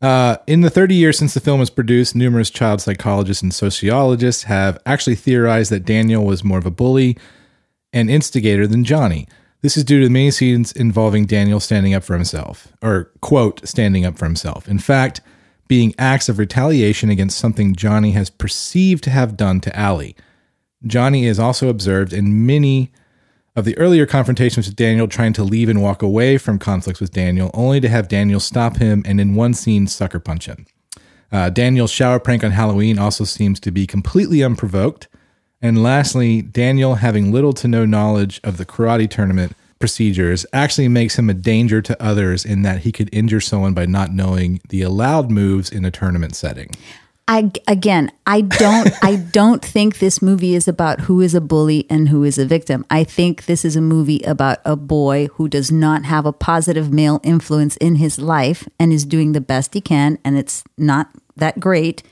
Uh, 0.00 0.36
in 0.46 0.60
the 0.60 0.70
30 0.70 0.94
years 0.94 1.18
since 1.18 1.34
the 1.34 1.40
film 1.40 1.58
was 1.60 1.70
produced, 1.70 2.14
numerous 2.14 2.50
child 2.50 2.80
psychologists 2.80 3.42
and 3.42 3.52
sociologists 3.52 4.44
have 4.44 4.78
actually 4.86 5.16
theorized 5.16 5.70
that 5.72 5.84
Daniel 5.84 6.24
was 6.24 6.44
more 6.44 6.56
of 6.58 6.64
a 6.66 6.70
bully 6.70 7.18
and 7.92 8.08
instigator 8.08 8.66
than 8.66 8.84
Johnny. 8.84 9.26
This 9.60 9.76
is 9.76 9.84
due 9.84 10.00
to 10.00 10.08
many 10.08 10.30
scenes 10.30 10.70
involving 10.72 11.26
Daniel 11.26 11.58
standing 11.58 11.92
up 11.92 12.04
for 12.04 12.14
himself, 12.14 12.68
or 12.80 13.10
quote, 13.20 13.66
standing 13.66 14.06
up 14.06 14.16
for 14.16 14.24
himself. 14.24 14.68
In 14.68 14.78
fact, 14.78 15.20
being 15.66 15.94
acts 15.98 16.28
of 16.28 16.38
retaliation 16.38 17.10
against 17.10 17.38
something 17.38 17.74
Johnny 17.74 18.12
has 18.12 18.30
perceived 18.30 19.02
to 19.04 19.10
have 19.10 19.36
done 19.36 19.60
to 19.60 19.76
Allie. 19.76 20.16
Johnny 20.86 21.26
is 21.26 21.40
also 21.40 21.68
observed 21.68 22.12
in 22.12 22.46
many 22.46 22.92
of 23.56 23.64
the 23.64 23.76
earlier 23.76 24.06
confrontations 24.06 24.66
with 24.66 24.76
Daniel 24.76 25.08
trying 25.08 25.32
to 25.32 25.42
leave 25.42 25.68
and 25.68 25.82
walk 25.82 26.00
away 26.02 26.38
from 26.38 26.60
conflicts 26.60 27.00
with 27.00 27.10
Daniel, 27.10 27.50
only 27.52 27.80
to 27.80 27.88
have 27.88 28.06
Daniel 28.06 28.38
stop 28.38 28.76
him 28.76 29.02
and 29.04 29.20
in 29.20 29.34
one 29.34 29.52
scene 29.52 29.88
sucker 29.88 30.20
punch 30.20 30.46
him. 30.46 30.64
Uh, 31.32 31.50
Daniel's 31.50 31.90
shower 31.90 32.20
prank 32.20 32.44
on 32.44 32.52
Halloween 32.52 32.98
also 32.98 33.24
seems 33.24 33.58
to 33.60 33.72
be 33.72 33.86
completely 33.86 34.42
unprovoked. 34.42 35.08
And 35.60 35.82
lastly, 35.82 36.42
Daniel 36.42 36.96
having 36.96 37.32
little 37.32 37.52
to 37.54 37.68
no 37.68 37.84
knowledge 37.84 38.40
of 38.44 38.56
the 38.56 38.66
karate 38.66 39.10
tournament 39.10 39.52
procedures 39.78 40.44
actually 40.52 40.88
makes 40.88 41.18
him 41.18 41.30
a 41.30 41.34
danger 41.34 41.80
to 41.82 42.02
others 42.02 42.44
in 42.44 42.62
that 42.62 42.80
he 42.80 42.92
could 42.92 43.08
injure 43.12 43.40
someone 43.40 43.74
by 43.74 43.86
not 43.86 44.12
knowing 44.12 44.60
the 44.68 44.82
allowed 44.82 45.30
moves 45.30 45.70
in 45.70 45.84
a 45.84 45.90
tournament 45.90 46.34
setting. 46.34 46.70
I 47.30 47.52
again, 47.66 48.10
I 48.26 48.40
don't 48.40 48.90
I 49.02 49.16
don't 49.16 49.62
think 49.64 49.98
this 49.98 50.22
movie 50.22 50.54
is 50.54 50.66
about 50.66 51.02
who 51.02 51.20
is 51.20 51.34
a 51.34 51.40
bully 51.40 51.86
and 51.90 52.08
who 52.08 52.24
is 52.24 52.38
a 52.38 52.46
victim. 52.46 52.86
I 52.90 53.04
think 53.04 53.44
this 53.44 53.64
is 53.64 53.76
a 53.76 53.82
movie 53.82 54.20
about 54.20 54.58
a 54.64 54.76
boy 54.76 55.28
who 55.34 55.48
does 55.48 55.70
not 55.70 56.04
have 56.04 56.24
a 56.24 56.32
positive 56.32 56.92
male 56.92 57.20
influence 57.22 57.76
in 57.76 57.96
his 57.96 58.18
life 58.18 58.66
and 58.80 58.92
is 58.92 59.04
doing 59.04 59.32
the 59.32 59.40
best 59.40 59.74
he 59.74 59.80
can 59.80 60.18
and 60.24 60.38
it's 60.38 60.64
not 60.76 61.10
that 61.36 61.60
great 61.60 62.02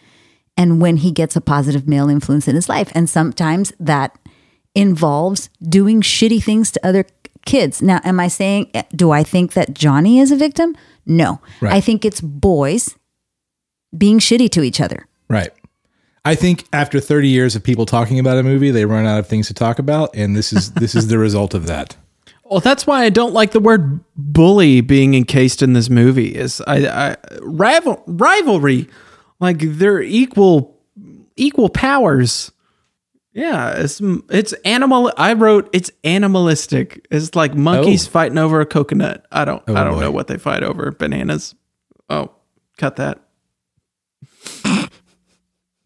and 0.57 0.81
when 0.81 0.99
he 0.99 1.11
gets 1.11 1.37
a 1.37 1.41
positive 1.41 1.87
male 1.87 2.09
influence 2.09 2.49
in 2.49 2.55
his 2.55 2.69
life 2.69 2.91
and 2.95 3.09
sometimes 3.09 3.73
that 3.79 4.19
involves 4.75 5.49
doing 5.63 6.01
shitty 6.01 6.43
things 6.43 6.71
to 6.73 6.87
other 6.87 7.05
kids. 7.45 7.81
Now, 7.81 8.01
am 8.05 8.21
I 8.21 8.29
saying 8.29 8.71
do 8.95 9.11
I 9.11 9.23
think 9.23 9.55
that 9.55 9.75
Johnny 9.75 10.19
is 10.19 10.31
a 10.31 10.37
victim? 10.37 10.77
No. 11.07 11.41
Right. 11.61 11.73
I 11.73 11.81
think 11.81 12.05
it's 12.05 12.21
boys 12.21 12.97
being 13.97 14.19
shitty 14.19 14.51
to 14.51 14.63
each 14.63 14.81
other. 14.81 15.07
Right. 15.29 15.51
I 16.25 16.35
think 16.35 16.67
after 16.73 16.99
30 16.99 17.29
years 17.29 17.55
of 17.55 17.63
people 17.63 17.87
talking 17.87 18.19
about 18.19 18.37
a 18.37 18.43
movie, 18.43 18.73
they 18.73 18.85
run 18.85 19.07
out 19.07 19.21
of 19.21 19.29
things 19.29 19.47
to 19.47 19.55
talk 19.55 19.79
about, 19.79 20.11
and 20.15 20.35
this 20.35 20.53
is 20.53 20.73
this 20.73 20.97
is 20.97 21.07
the 21.07 21.19
result 21.27 21.55
of 21.55 21.69
that. 21.69 21.97
Well, 22.45 22.59
that's 22.59 22.85
why 22.85 23.05
I 23.05 23.11
don't 23.11 23.33
like 23.33 23.53
the 23.53 23.61
word 23.61 24.01
bully 24.17 24.81
being 24.81 25.15
encased 25.15 25.63
in 25.63 25.73
this 25.73 25.89
movie. 25.89 26.35
Is 26.35 26.61
I, 26.67 27.11
I 27.11 27.17
rival 27.43 28.03
rivalry, 28.09 28.89
like 29.41 29.59
they're 29.61 30.03
equal 30.03 30.77
equal 31.37 31.69
powers. 31.69 32.53
Yeah, 33.33 33.73
it's 33.73 34.01
it's 34.31 34.53
animal. 34.65 35.13
I 35.19 35.35
wrote 35.35 35.69
it's 35.73 35.91
animalistic. 36.05 37.07
It's 37.11 37.35
like 37.35 37.55
monkeys 37.55 38.07
Oh. 38.07 38.11
fighting 38.11 38.39
over 38.39 38.61
a 38.61 38.67
coconut. 38.67 39.27
I 39.31 39.45
don't 39.45 39.63
oh, 39.69 39.75
I 39.77 39.85
don't 39.85 39.95
boy. 39.95 40.01
know 40.01 40.11
what 40.11 40.27
they 40.29 40.39
fight 40.39 40.63
over. 40.63 40.91
Bananas. 40.93 41.55
Oh, 42.09 42.31
cut 42.79 42.97
that. 42.97 43.21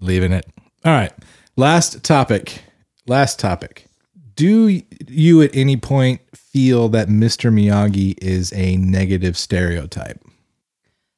Leaving 0.00 0.32
it. 0.32 0.46
All 0.84 0.92
right. 0.92 1.12
Last 1.56 2.02
topic. 2.04 2.62
Last 3.06 3.38
topic. 3.38 3.86
do 4.34 4.80
you 5.08 5.42
at 5.42 5.54
any 5.54 5.76
point 5.76 6.20
feel 6.34 6.88
that 6.88 7.08
Mr. 7.08 7.52
Miyagi 7.52 8.14
is 8.22 8.52
a 8.54 8.76
negative 8.76 9.36
stereotype? 9.36 10.18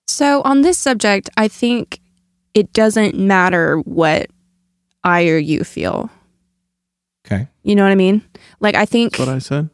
So, 0.08 0.42
on 0.42 0.62
this 0.62 0.76
subject, 0.78 1.30
I 1.36 1.46
think 1.48 2.00
it 2.54 2.72
doesn't 2.72 3.14
matter 3.16 3.78
what 3.80 4.26
I 5.04 5.28
or 5.28 5.38
you 5.38 5.64
feel. 5.64 6.10
Okay. 7.26 7.48
You 7.62 7.74
know 7.76 7.82
what 7.82 7.92
I 7.92 7.96
mean? 7.96 8.22
Like, 8.60 8.74
I 8.74 8.84
think, 8.84 9.12
That's 9.16 9.26
what 9.26 9.34
I 9.34 9.38
said. 9.38 9.70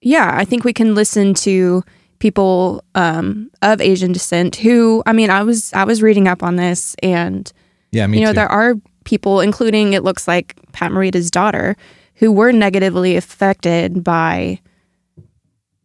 yeah, 0.00 0.32
I 0.36 0.44
think 0.44 0.64
we 0.64 0.72
can 0.72 0.94
listen 0.94 1.34
to 1.34 1.82
people 2.18 2.84
um, 2.94 3.50
of 3.62 3.80
Asian 3.80 4.12
descent 4.12 4.56
who, 4.56 5.02
I 5.06 5.12
mean, 5.12 5.30
I 5.30 5.42
was 5.42 5.72
I 5.72 5.84
was 5.84 6.02
reading 6.02 6.28
up 6.28 6.42
on 6.42 6.56
this, 6.56 6.94
and 7.02 7.50
Yeah, 7.90 8.06
me 8.06 8.18
you 8.18 8.24
know, 8.24 8.30
too. 8.30 8.36
there 8.36 8.48
are 8.50 8.74
people, 9.04 9.40
including 9.40 9.92
it 9.92 10.04
looks 10.04 10.28
like 10.28 10.54
Pat 10.72 10.92
Morita's 10.92 11.30
daughter, 11.30 11.76
who 12.16 12.30
were 12.30 12.52
negatively 12.52 13.16
affected 13.16 14.04
by 14.04 14.60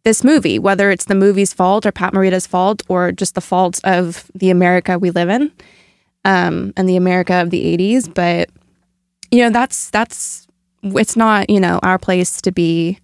this 0.04 0.22
movie, 0.24 0.58
whether 0.58 0.90
it's 0.90 1.04
the 1.06 1.14
movie's 1.14 1.52
fault 1.52 1.84
or 1.84 1.92
Pat 1.92 2.12
Morita's 2.14 2.46
fault 2.46 2.82
or 2.88 3.10
just 3.12 3.34
the 3.34 3.40
fault 3.40 3.80
of 3.84 4.30
the 4.34 4.50
America 4.50 4.98
we 4.98 5.10
live 5.10 5.28
in 5.28 5.50
um, 6.24 6.72
and 6.76 6.88
the 6.88 6.96
America 6.96 7.34
of 7.34 7.50
the 7.50 7.76
80s. 7.76 8.12
But, 8.12 8.50
you 9.30 9.42
know, 9.42 9.50
that's, 9.50 9.90
that's, 9.90 10.46
it's 10.82 11.16
not, 11.16 11.50
you 11.50 11.60
know, 11.60 11.80
our 11.82 11.98
place 11.98 12.40
to 12.42 12.52
be 12.52 12.98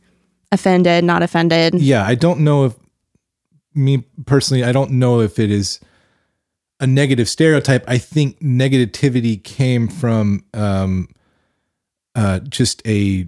offended, 0.53 1.05
not 1.05 1.23
offended. 1.23 1.75
yeah, 1.75 2.05
I 2.07 2.15
don't 2.15 2.41
know 2.41 2.65
if 2.67 2.75
me 3.75 4.05
personally, 4.25 4.65
I 4.65 4.73
don't 4.73 4.93
know 4.93 5.21
if 5.21 5.39
it 5.39 5.51
is 5.51 5.81
a 6.81 6.87
negative 6.87 7.29
stereotype. 7.29 7.85
I 7.89 7.99
think 7.99 8.39
negativity 8.41 9.43
came 9.43 9.89
from 9.89 10.45
um, 10.55 11.09
uh, 12.15 12.41
just 12.41 12.87
a 12.87 13.27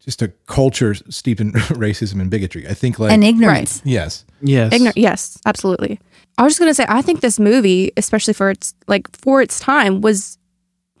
just 0.00 0.22
a 0.22 0.28
culture 0.46 0.94
steeped 0.94 1.40
in 1.40 1.52
racism 1.52 2.20
and 2.20 2.30
bigotry. 2.30 2.66
I 2.68 2.74
think 2.74 2.98
like 2.98 3.12
and 3.12 3.24
ignorance. 3.24 3.82
yes, 3.84 4.24
Yes. 4.40 4.72
Ignorant. 4.72 4.96
Yes, 4.96 5.38
absolutely. 5.44 5.98
I 6.38 6.44
was 6.44 6.52
just 6.52 6.60
gonna 6.60 6.72
say, 6.74 6.86
I 6.88 7.02
think 7.02 7.20
this 7.20 7.38
movie, 7.38 7.92
especially 7.96 8.32
for 8.32 8.50
its 8.50 8.74
like 8.86 9.08
for 9.16 9.42
its 9.42 9.58
time, 9.58 10.00
was 10.00 10.38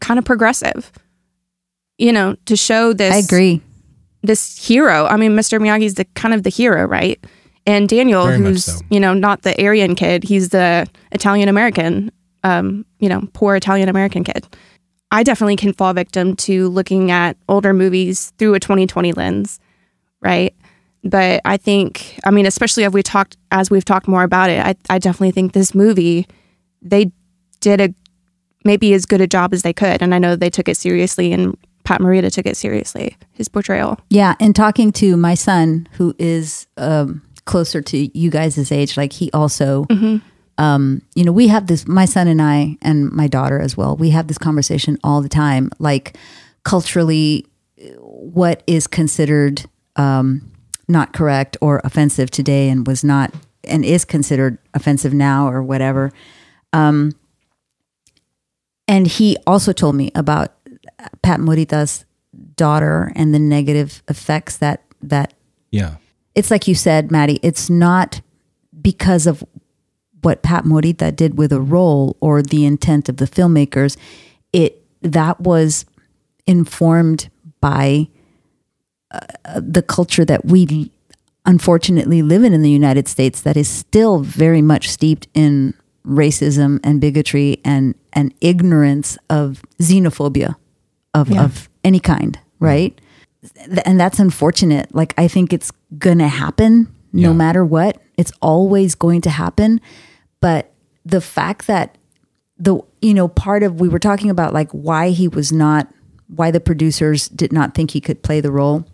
kind 0.00 0.18
of 0.18 0.24
progressive. 0.24 0.92
You 1.96 2.12
know, 2.12 2.36
to 2.46 2.56
show 2.56 2.92
this. 2.92 3.14
I 3.14 3.18
agree. 3.18 3.62
This 4.22 4.66
hero. 4.66 5.06
I 5.06 5.16
mean, 5.16 5.32
Mr. 5.32 5.60
Miyagi's 5.60 5.94
the 5.94 6.04
kind 6.14 6.34
of 6.34 6.42
the 6.42 6.50
hero, 6.50 6.84
right? 6.84 7.24
And 7.66 7.88
Daniel, 7.88 8.26
Very 8.26 8.38
who's 8.38 8.64
so. 8.64 8.80
you 8.90 8.98
know 8.98 9.14
not 9.14 9.42
the 9.42 9.60
Aryan 9.64 9.94
kid, 9.94 10.24
he's 10.24 10.48
the 10.48 10.88
Italian 11.12 11.48
American, 11.48 12.10
um, 12.42 12.84
you 12.98 13.08
know, 13.08 13.22
poor 13.32 13.54
Italian 13.54 13.88
American 13.88 14.24
kid. 14.24 14.46
I 15.10 15.22
definitely 15.22 15.56
can 15.56 15.72
fall 15.72 15.92
victim 15.94 16.36
to 16.36 16.68
looking 16.68 17.10
at 17.10 17.36
older 17.48 17.72
movies 17.72 18.32
through 18.38 18.54
a 18.54 18.60
2020 18.60 19.12
lens, 19.12 19.58
right? 20.20 20.54
But 21.04 21.40
I 21.44 21.56
think, 21.56 22.18
I 22.24 22.30
mean, 22.30 22.44
especially 22.46 22.84
as 22.84 22.92
we 22.92 23.02
talked, 23.02 23.36
as 23.50 23.70
we've 23.70 23.84
talked 23.84 24.08
more 24.08 24.24
about 24.24 24.50
it, 24.50 24.64
I, 24.64 24.74
I 24.90 24.98
definitely 24.98 25.30
think 25.30 25.52
this 25.52 25.74
movie, 25.74 26.26
they 26.82 27.12
did 27.60 27.80
a 27.80 27.94
maybe 28.64 28.92
as 28.92 29.06
good 29.06 29.20
a 29.20 29.26
job 29.26 29.54
as 29.54 29.62
they 29.62 29.72
could, 29.72 30.02
and 30.02 30.14
I 30.14 30.18
know 30.18 30.36
they 30.36 30.50
took 30.50 30.68
it 30.68 30.76
seriously, 30.76 31.32
and 31.32 31.56
Pat 31.84 32.00
Morita 32.00 32.30
took 32.30 32.44
it 32.44 32.56
seriously, 32.56 33.16
his 33.32 33.48
portrayal. 33.48 33.98
Yeah, 34.10 34.34
and 34.40 34.54
talking 34.54 34.92
to 34.92 35.16
my 35.16 35.34
son, 35.34 35.88
who 35.92 36.14
is 36.18 36.66
um, 36.76 37.22
closer 37.44 37.80
to 37.80 38.18
you 38.18 38.30
guys' 38.30 38.70
age, 38.70 38.96
like 38.96 39.12
he 39.12 39.30
also, 39.32 39.86
um, 40.58 41.00
you 41.14 41.24
know, 41.24 41.32
we 41.32 41.48
have 41.48 41.68
this. 41.68 41.86
My 41.86 42.04
son 42.04 42.26
and 42.28 42.42
I, 42.42 42.76
and 42.82 43.10
my 43.10 43.28
daughter 43.28 43.60
as 43.60 43.76
well, 43.76 43.96
we 43.96 44.10
have 44.10 44.26
this 44.26 44.38
conversation 44.38 44.98
all 45.02 45.22
the 45.22 45.28
time. 45.28 45.70
Like 45.78 46.18
culturally, 46.64 47.46
what 48.00 48.64
is 48.66 48.86
considered 48.86 49.64
um, 49.96 50.50
not 50.88 51.12
correct 51.12 51.56
or 51.60 51.80
offensive 51.84 52.30
today, 52.30 52.68
and 52.68 52.86
was 52.86 53.04
not, 53.04 53.32
and 53.64 53.84
is 53.84 54.04
considered 54.04 54.58
offensive 54.74 55.12
now, 55.12 55.48
or 55.48 55.62
whatever. 55.62 56.10
Um, 56.72 57.12
and 58.86 59.06
he 59.06 59.36
also 59.46 59.72
told 59.72 59.94
me 59.94 60.10
about 60.14 60.54
Pat 61.22 61.40
Morita's 61.40 62.04
daughter 62.56 63.12
and 63.14 63.34
the 63.34 63.38
negative 63.38 64.02
effects 64.08 64.56
that 64.58 64.82
that 65.02 65.34
yeah, 65.70 65.96
it's 66.34 66.50
like 66.50 66.66
you 66.66 66.74
said, 66.74 67.10
Maddie, 67.10 67.38
it's 67.42 67.68
not 67.68 68.20
because 68.80 69.26
of 69.26 69.44
what 70.22 70.42
Pat 70.42 70.64
Morita 70.64 71.14
did 71.14 71.38
with 71.38 71.52
a 71.52 71.60
role 71.60 72.16
or 72.20 72.42
the 72.42 72.64
intent 72.64 73.08
of 73.08 73.18
the 73.18 73.26
filmmakers. 73.26 73.96
It 74.52 74.82
that 75.02 75.40
was 75.40 75.84
informed 76.46 77.28
by 77.60 78.08
uh, 79.10 79.60
the 79.60 79.82
culture 79.82 80.24
that 80.24 80.44
we 80.44 80.90
unfortunately 81.46 82.20
live 82.22 82.44
in 82.44 82.52
in 82.52 82.62
the 82.62 82.70
United 82.70 83.08
States 83.08 83.40
that 83.42 83.56
is 83.56 83.68
still 83.68 84.20
very 84.20 84.60
much 84.62 84.90
steeped 84.90 85.28
in 85.34 85.72
racism 86.06 86.78
and 86.84 87.00
bigotry 87.00 87.60
and 87.64 87.94
and 88.12 88.34
ignorance 88.40 89.16
of 89.30 89.62
xenophobia 89.80 90.56
of 91.14 91.32
of 91.36 91.68
any 91.84 92.00
kind, 92.00 92.38
right? 92.60 92.98
And 93.84 93.98
that's 93.98 94.18
unfortunate. 94.18 94.94
Like 94.94 95.14
I 95.16 95.28
think 95.28 95.52
it's 95.52 95.70
gonna 95.98 96.28
happen 96.28 96.88
no 97.12 97.30
Yeah. 97.30 97.36
matter 97.36 97.64
what. 97.64 98.00
It's 98.18 98.32
always 98.42 98.94
going 98.94 99.22
to 99.22 99.30
happen. 99.30 99.80
But 100.40 100.72
the 101.06 101.20
fact 101.20 101.66
that 101.66 101.96
the 102.58 102.80
you 103.00 103.14
know 103.14 103.28
part 103.28 103.62
of 103.62 103.80
we 103.80 103.88
were 103.88 103.98
talking 104.00 104.28
about 104.30 104.52
like 104.52 104.70
why 104.72 105.10
he 105.10 105.28
was 105.28 105.52
not 105.52 105.88
why 106.26 106.50
the 106.50 106.60
producers 106.60 107.28
did 107.28 107.52
not 107.52 107.74
think 107.74 107.92
he 107.92 108.00
could 108.00 108.22
play 108.22 108.40
the 108.40 108.50
role. 108.50 108.84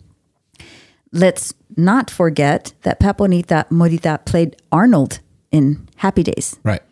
Let's 1.14 1.54
not 1.76 2.10
forget 2.10 2.74
that 2.82 3.00
Paponita 3.00 3.68
Morita 3.70 4.24
played 4.26 4.56
Arnold 4.70 5.20
in 5.50 5.88
Happy 5.96 6.22
Days 6.22 6.58
right. 6.64 6.82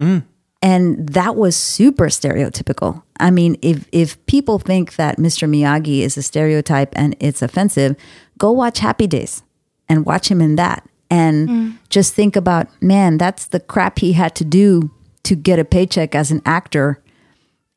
Mm. 0.00 0.24
and 0.62 1.08
that 1.08 1.36
was 1.36 1.56
super 1.56 2.06
stereotypical. 2.06 3.02
I 3.20 3.30
mean, 3.30 3.56
if 3.62 3.86
if 3.92 4.24
people 4.26 4.58
think 4.58 4.96
that 4.96 5.18
Mr. 5.18 5.48
Miyagi 5.48 6.00
is 6.00 6.16
a 6.16 6.22
stereotype 6.22 6.92
and 6.96 7.14
it's 7.20 7.42
offensive, 7.42 7.96
go 8.38 8.50
watch 8.50 8.80
Happy 8.80 9.06
Days 9.06 9.42
and 9.88 10.04
watch 10.04 10.30
him 10.30 10.40
in 10.40 10.56
that 10.56 10.88
and 11.10 11.48
mm. 11.48 11.78
just 11.88 12.14
think 12.14 12.36
about, 12.36 12.68
man, 12.82 13.18
that's 13.18 13.46
the 13.46 13.60
crap 13.60 13.98
he 13.98 14.12
had 14.14 14.34
to 14.36 14.44
do 14.44 14.90
to 15.24 15.34
get 15.34 15.58
a 15.58 15.64
paycheck 15.64 16.14
as 16.14 16.30
an 16.30 16.42
actor 16.44 17.02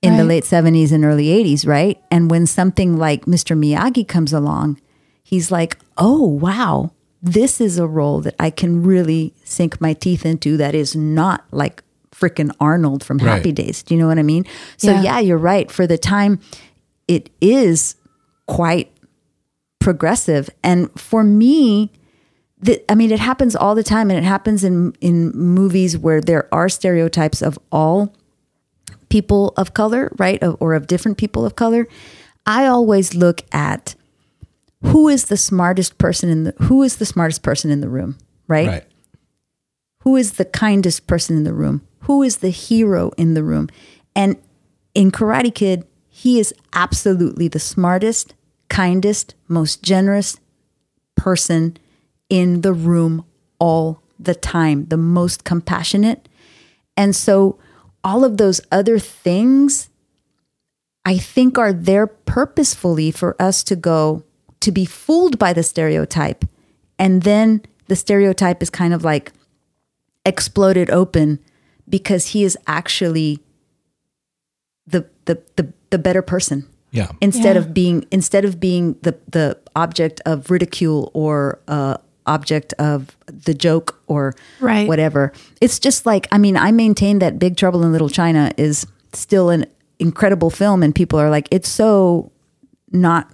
in 0.02 0.16
the 0.16 0.24
late 0.24 0.45
70s 0.45 0.93
and 0.93 1.04
early 1.04 1.26
80s, 1.26 1.68
right? 1.68 2.02
And 2.10 2.32
when 2.32 2.45
something 2.47 2.97
like 2.97 3.26
Mr. 3.26 3.58
Miyagi 3.58 4.08
comes 4.08 4.32
along, 4.32 4.80
he's 5.30 5.52
like, 5.52 5.78
"Oh, 5.98 6.26
wow. 6.26 6.92
This 7.22 7.60
is 7.62 7.78
a 7.78 7.88
role 7.88 8.22
that 8.22 8.36
I 8.40 8.50
can 8.50 8.82
really 8.84 9.34
sink 9.44 9.80
my 9.82 9.94
teeth 9.94 10.26
into 10.26 10.58
that 10.58 10.74
is 10.74 10.96
not 10.96 11.44
like 11.52 11.84
freaking 12.12 12.52
Arnold 12.60 13.04
from 13.04 13.20
Happy 13.20 13.50
Right. 13.50 13.56
Days." 13.56 13.84
Do 13.84 13.94
you 13.94 14.00
know 14.00 14.08
what 14.08 14.20
I 14.20 14.24
mean? 14.24 14.46
So 14.78 14.92
Yeah. 14.92 15.04
yeah, 15.04 15.20
you're 15.20 15.38
right. 15.54 15.70
For 15.72 15.86
the 15.88 15.98
time 15.98 16.40
it 17.08 17.30
is 17.42 17.96
quite 18.48 18.92
progressive 19.80 20.50
and 20.64 20.90
for 21.00 21.24
me 21.24 21.92
the, 22.62 22.84
I 22.92 22.96
mean, 22.96 23.12
it 23.12 23.20
happens 23.22 23.56
all 23.56 23.74
the 23.74 23.84
time, 23.84 24.10
and 24.12 24.20
it 24.20 24.28
happens 24.28 24.66
in 24.66 24.94
in 25.00 25.32
movies 25.32 25.98
where 25.98 26.20
there 26.20 26.54
are 26.54 26.68
stereotypes 26.68 27.42
of 27.42 27.58
all 27.72 28.14
people 29.08 29.54
of 29.56 29.74
color, 29.74 30.12
right, 30.18 30.44
of, 30.44 30.58
or 30.60 30.74
of 30.74 30.86
different 30.86 31.18
people 31.18 31.46
of 31.46 31.56
color. 31.56 31.88
I 32.46 32.66
always 32.68 33.16
look 33.16 33.44
at 33.54 33.96
who 34.84 35.08
is 35.08 35.26
the 35.26 35.38
smartest 35.38 35.98
person 35.98 36.30
in 36.30 36.44
the 36.46 36.54
who 36.64 36.84
is 36.84 36.98
the 36.98 37.06
smartest 37.06 37.44
person 37.44 37.70
in 37.70 37.82
the 37.82 37.90
room, 37.90 38.18
right? 38.48 38.68
Right. 38.68 38.84
Who 40.04 40.16
is 40.16 40.34
the 40.34 40.46
kindest 40.46 41.08
person 41.08 41.36
in 41.36 41.44
the 41.44 41.54
room? 41.54 41.82
Who 42.02 42.24
is 42.24 42.38
the 42.38 42.50
hero 42.50 43.12
in 43.18 43.34
the 43.34 43.44
room? 43.44 43.68
And 44.16 44.38
in 44.94 45.12
Karate 45.12 45.54
Kid, 45.54 45.86
he 46.08 46.40
is 46.40 46.54
absolutely 46.74 47.48
the 47.48 47.60
smartest, 47.60 48.34
kindest, 48.70 49.36
most 49.48 49.84
generous 49.84 50.40
person 51.16 51.78
in 52.30 52.62
the 52.62 52.74
room 52.74 53.26
all 53.60 54.02
the 54.18 54.36
time, 54.36 54.86
the 54.86 54.98
most 54.98 55.44
compassionate. 55.44 56.30
And 56.96 57.16
so 57.16 57.60
all 58.04 58.24
of 58.24 58.38
those 58.38 58.62
other 58.72 59.00
things 59.00 59.90
I 61.06 61.18
think 61.18 61.58
are 61.58 61.74
there 61.74 62.08
purposefully 62.08 63.12
for 63.12 63.36
us 63.42 63.64
to 63.66 63.76
go 63.76 64.24
to 64.62 64.72
be 64.72 64.86
fooled 64.86 65.39
by 65.39 65.53
the 65.53 65.64
stereotype. 65.64 66.45
And 66.97 67.24
then 67.24 67.62
the 67.88 67.95
stereotype 67.95 68.62
is 68.62 68.70
kind 68.70 68.93
of 68.93 69.03
like 69.03 69.32
exploded 70.26 70.89
open 70.89 71.39
because 71.88 72.28
he 72.28 72.43
is 72.43 72.57
actually 72.68 73.39
the 74.86 75.05
the 75.26 75.41
the, 75.55 75.72
the 75.91 75.97
better 75.97 76.22
person 76.22 76.68
Yeah. 76.91 77.12
instead 77.22 77.57
of 77.57 77.74
being 77.74 78.05
instead 78.12 78.45
of 78.45 78.60
being 78.60 78.95
the 79.01 79.18
the 79.32 79.57
object 79.76 80.22
of 80.26 80.51
ridicule 80.51 81.10
or 81.14 81.60
uh 81.68 81.97
object 82.26 82.74
of 82.74 83.18
the 83.28 83.53
joke 83.53 83.99
or 84.07 84.36
Right. 84.60 84.88
whatever 84.88 85.32
it's 85.62 85.80
just 85.80 86.05
like 86.05 86.28
i 86.32 86.38
mean 86.38 86.57
i 86.57 86.72
maintain 86.72 87.20
that 87.20 87.39
big 87.39 87.55
trouble 87.57 87.84
in 87.84 87.91
little 87.91 88.10
china 88.10 88.51
is 88.57 88.86
still 89.14 89.49
an 89.49 89.66
incredible 89.99 90.49
film 90.51 90.84
and 90.84 90.93
people 90.93 91.18
are 91.20 91.30
like 91.30 91.47
it's 91.49 91.70
so 91.70 92.32
not 92.91 93.32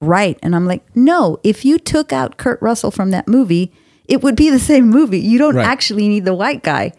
right. 0.00 0.38
And 0.42 0.54
I'm 0.54 0.66
like, 0.66 0.84
no, 0.96 1.38
if 1.42 1.64
you 1.64 1.78
took 1.78 2.12
out 2.12 2.36
Kurt 2.36 2.60
Russell 2.62 2.90
from 2.90 3.10
that 3.10 3.28
movie, 3.28 3.72
it 4.06 4.22
would 4.22 4.36
be 4.36 4.50
the 4.50 4.58
same 4.58 4.88
movie. 4.88 5.20
You 5.20 5.38
don't 5.38 5.56
Right. 5.56 5.66
actually 5.66 6.08
need 6.08 6.24
the 6.24 6.34
white 6.34 6.62
guy, 6.62 6.92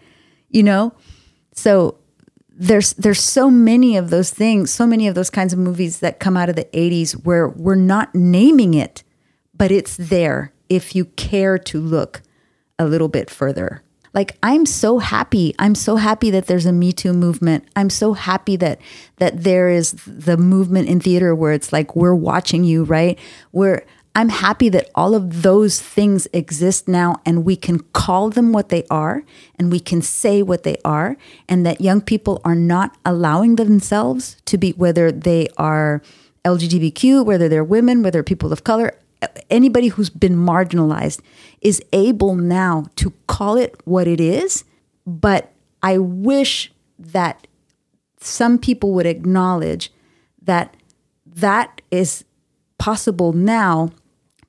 you 0.50 0.62
know? 0.62 0.92
So 1.52 1.96
there's 2.60 2.92
there's 2.94 3.20
so 3.22 3.50
many 3.50 3.96
of 3.96 4.10
those 4.10 4.30
things, 4.30 4.70
so 4.72 4.86
many 4.86 5.06
of 5.06 5.14
those 5.14 5.30
kinds 5.30 5.52
of 5.52 5.58
movies 5.58 6.00
that 6.00 6.18
come 6.18 6.36
out 6.36 6.48
of 6.48 6.56
the 6.56 6.68
80s 6.72 7.12
where 7.24 7.48
we're 7.48 7.76
not 7.76 8.14
naming 8.14 8.74
it, 8.74 9.04
but 9.56 9.70
it's 9.70 9.96
there 9.96 10.52
if 10.68 10.94
you 10.94 11.04
care 11.04 11.56
to 11.56 11.80
look 11.80 12.22
a 12.78 12.84
little 12.84 13.08
bit 13.08 13.30
further. 13.30 13.82
Like 14.18 14.36
I'm 14.42 14.66
so 14.66 14.98
happy. 14.98 15.54
I'm 15.60 15.76
so 15.76 15.94
happy 15.94 16.32
that 16.32 16.46
there's 16.48 16.66
a 16.66 16.72
Me 16.72 16.90
Too 16.90 17.12
movement. 17.12 17.68
I'm 17.76 17.88
so 17.88 18.14
happy 18.14 18.56
that 18.56 18.80
that 19.18 19.44
there 19.44 19.68
is 19.68 19.92
the 20.08 20.36
movement 20.36 20.88
in 20.88 20.98
theater 20.98 21.36
where 21.36 21.52
it's 21.52 21.72
like 21.72 21.94
we're 21.94 22.16
watching 22.16 22.64
you, 22.64 22.82
right? 22.82 23.16
Where 23.52 23.84
I'm 24.16 24.30
happy 24.30 24.70
that 24.70 24.90
all 24.96 25.14
of 25.14 25.42
those 25.42 25.80
things 25.80 26.26
exist 26.32 26.88
now 26.88 27.20
and 27.24 27.44
we 27.44 27.54
can 27.54 27.78
call 27.92 28.28
them 28.28 28.52
what 28.52 28.70
they 28.70 28.82
are 28.90 29.22
and 29.56 29.70
we 29.70 29.78
can 29.78 30.02
say 30.02 30.42
what 30.42 30.64
they 30.64 30.78
are 30.84 31.16
and 31.48 31.64
that 31.64 31.80
young 31.80 32.00
people 32.00 32.40
are 32.44 32.56
not 32.56 32.96
allowing 33.04 33.54
themselves 33.54 34.36
to 34.46 34.58
be 34.58 34.72
whether 34.72 35.12
they 35.12 35.46
are 35.56 36.02
LGBTQ, 36.44 37.24
whether 37.24 37.48
they're 37.48 37.62
women, 37.62 38.02
whether 38.02 38.24
people 38.24 38.52
of 38.52 38.64
color, 38.64 38.98
anybody 39.50 39.88
who's 39.88 40.10
been 40.10 40.36
marginalized 40.36 41.20
is 41.60 41.82
able 41.92 42.34
now 42.36 42.86
to 42.96 43.12
call 43.26 43.56
it 43.56 43.80
what 43.84 44.06
it 44.06 44.20
is. 44.20 44.64
But 45.06 45.52
I 45.82 45.98
wish 45.98 46.72
that 46.98 47.46
some 48.20 48.58
people 48.58 48.92
would 48.92 49.06
acknowledge 49.06 49.92
that 50.42 50.76
that 51.26 51.80
is 51.90 52.24
possible 52.78 53.32
now 53.32 53.90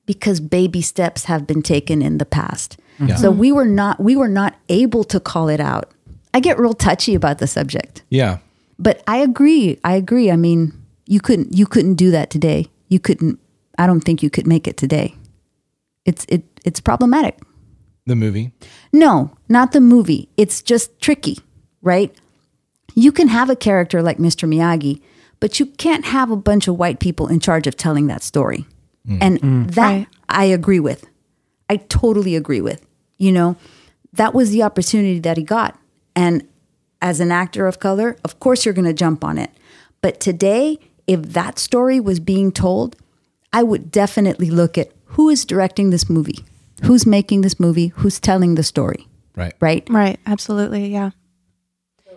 because 0.06 0.40
baby 0.40 0.82
steps 0.82 1.24
have 1.24 1.46
been 1.46 1.62
taken 1.62 2.02
in 2.02 2.18
the 2.18 2.26
past. 2.26 2.78
Yeah. 2.98 3.16
So 3.16 3.30
we 3.30 3.52
were 3.52 3.64
not 3.64 4.00
we 4.00 4.16
were 4.16 4.28
not 4.28 4.56
able 4.68 5.04
to 5.04 5.20
call 5.20 5.48
it 5.48 5.60
out. 5.60 5.92
I 6.34 6.40
get 6.40 6.58
real 6.58 6.74
touchy 6.74 7.14
about 7.14 7.38
the 7.38 7.46
subject. 7.46 8.02
Yeah. 8.10 8.38
But 8.78 9.02
I 9.06 9.18
agree. 9.18 9.78
I 9.84 9.94
agree. 9.94 10.30
I 10.30 10.36
mean, 10.36 10.72
you 11.06 11.20
couldn't 11.20 11.56
you 11.56 11.66
couldn't 11.66 11.94
do 11.94 12.10
that 12.10 12.30
today. 12.30 12.66
You 12.88 13.00
couldn't 13.00 13.39
I 13.80 13.86
don't 13.86 14.02
think 14.02 14.22
you 14.22 14.28
could 14.28 14.46
make 14.46 14.68
it 14.68 14.76
today. 14.76 15.14
It's 16.04 16.26
it 16.28 16.44
it's 16.66 16.80
problematic. 16.80 17.38
The 18.04 18.14
movie. 18.14 18.52
No, 18.92 19.32
not 19.48 19.72
the 19.72 19.80
movie. 19.80 20.28
It's 20.36 20.62
just 20.62 21.00
tricky, 21.00 21.38
right? 21.80 22.14
You 22.94 23.10
can 23.10 23.28
have 23.28 23.48
a 23.48 23.56
character 23.56 24.02
like 24.02 24.18
Mr. 24.18 24.46
Miyagi, 24.46 25.00
but 25.38 25.58
you 25.58 25.64
can't 25.64 26.04
have 26.04 26.30
a 26.30 26.36
bunch 26.36 26.68
of 26.68 26.76
white 26.76 27.00
people 27.00 27.28
in 27.28 27.40
charge 27.40 27.66
of 27.66 27.76
telling 27.76 28.06
that 28.08 28.22
story. 28.22 28.66
Mm. 29.08 29.18
And 29.22 29.40
mm. 29.40 29.70
that 29.74 29.90
Right. 29.90 30.06
I 30.28 30.44
agree 30.44 30.80
with. 30.80 31.06
I 31.70 31.76
totally 31.76 32.36
agree 32.36 32.60
with. 32.60 32.84
You 33.16 33.32
know, 33.32 33.56
that 34.12 34.34
was 34.34 34.50
the 34.50 34.62
opportunity 34.62 35.20
that 35.20 35.38
he 35.38 35.42
got. 35.42 35.78
And 36.14 36.46
as 37.00 37.20
an 37.20 37.32
actor 37.32 37.66
of 37.66 37.78
color, 37.78 38.16
of 38.24 38.40
course 38.40 38.66
you're 38.66 38.74
going 38.74 38.86
to 38.86 38.92
jump 38.92 39.24
on 39.24 39.38
it. 39.38 39.50
But 40.02 40.20
today, 40.20 40.78
if 41.06 41.22
that 41.32 41.58
story 41.58 41.98
was 41.98 42.20
being 42.20 42.52
told, 42.52 42.96
I 43.52 43.62
would 43.62 43.90
definitely 43.90 44.50
look 44.50 44.78
at 44.78 44.92
who 45.16 45.28
is 45.28 45.44
directing 45.44 45.90
this 45.90 46.08
movie, 46.08 46.44
who's 46.84 47.04
making 47.06 47.40
this 47.40 47.58
movie, 47.58 47.88
who's 47.88 48.20
telling 48.20 48.54
the 48.54 48.62
story, 48.62 49.08
Right. 49.36 49.54
right? 49.60 49.86
Right, 49.90 50.18
absolutely, 50.26 50.86
yeah. 50.88 51.10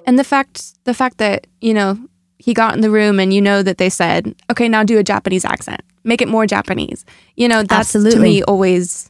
And 0.05 0.19
the 0.19 0.23
fact 0.23 0.73
the 0.83 0.93
fact 0.93 1.17
that, 1.17 1.47
you 1.61 1.73
know, 1.73 1.97
he 2.37 2.53
got 2.53 2.75
in 2.75 2.81
the 2.81 2.91
room 2.91 3.19
and 3.19 3.33
you 3.33 3.41
know 3.41 3.63
that 3.63 3.77
they 3.77 3.89
said, 3.89 4.35
"Okay, 4.51 4.67
now 4.67 4.83
do 4.83 4.97
a 4.99 5.03
Japanese 5.03 5.45
accent. 5.45 5.81
Make 6.03 6.21
it 6.21 6.27
more 6.27 6.45
Japanese." 6.45 7.05
You 7.37 7.47
know, 7.47 7.63
that's 7.63 7.93
to 7.93 7.99
Absolutely. 7.99 8.19
me 8.19 8.43
always 8.43 9.09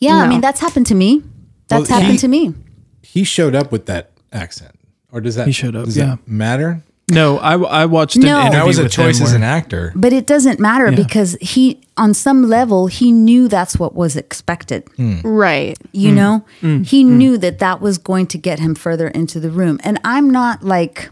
Yeah, 0.00 0.16
I 0.18 0.28
mean 0.28 0.40
that's 0.42 0.60
happened 0.60 0.86
to 0.88 0.94
me. 0.94 1.22
That's 1.68 1.88
Well, 1.88 1.98
happened 1.98 2.12
he- 2.20 2.26
to 2.26 2.28
me. 2.28 2.54
He 3.02 3.24
showed 3.24 3.54
up 3.54 3.72
with 3.72 3.86
that 3.86 4.10
accent. 4.32 4.72
Or 5.10 5.20
does 5.20 5.36
that 5.36 5.46
He 5.46 5.52
showed 5.52 5.76
up, 5.76 5.84
Does 5.86 5.96
yeah. 5.96 6.06
that 6.16 6.28
matter? 6.28 6.82
No, 7.10 7.38
I, 7.38 7.56
I 7.58 7.86
watched 7.86 8.16
an 8.16 8.22
No. 8.22 8.40
interview 8.40 8.58
That 8.58 8.66
was 8.66 8.78
a 8.78 8.84
with 8.84 8.94
him 8.94 9.04
choice 9.04 9.20
as 9.20 9.28
where- 9.28 9.36
an 9.36 9.42
actor. 9.42 9.92
But 9.94 10.12
it 10.12 10.26
doesn't 10.26 10.58
matter 10.58 10.90
Yeah. 10.90 10.96
because 10.96 11.36
he 11.40 11.80
on 11.96 12.14
some 12.14 12.48
level 12.48 12.86
he 12.86 13.12
knew 13.12 13.46
that's 13.46 13.78
what 13.78 13.94
was 13.94 14.16
expected. 14.16 14.84
Hmm. 14.96 15.20
right. 15.22 15.76
You 15.92 16.10
hmm. 16.10 16.16
know? 16.16 16.44
Hmm. 16.60 16.82
he 16.82 17.04
knew 17.04 17.36
that 17.38 17.58
that 17.58 17.80
was 17.80 17.98
going 17.98 18.26
to 18.28 18.38
get 18.38 18.58
him 18.58 18.74
further 18.74 19.08
into 19.08 19.38
the 19.38 19.50
room. 19.50 19.78
And 19.84 20.00
I'm 20.04 20.30
not 20.30 20.62
like 20.62 21.10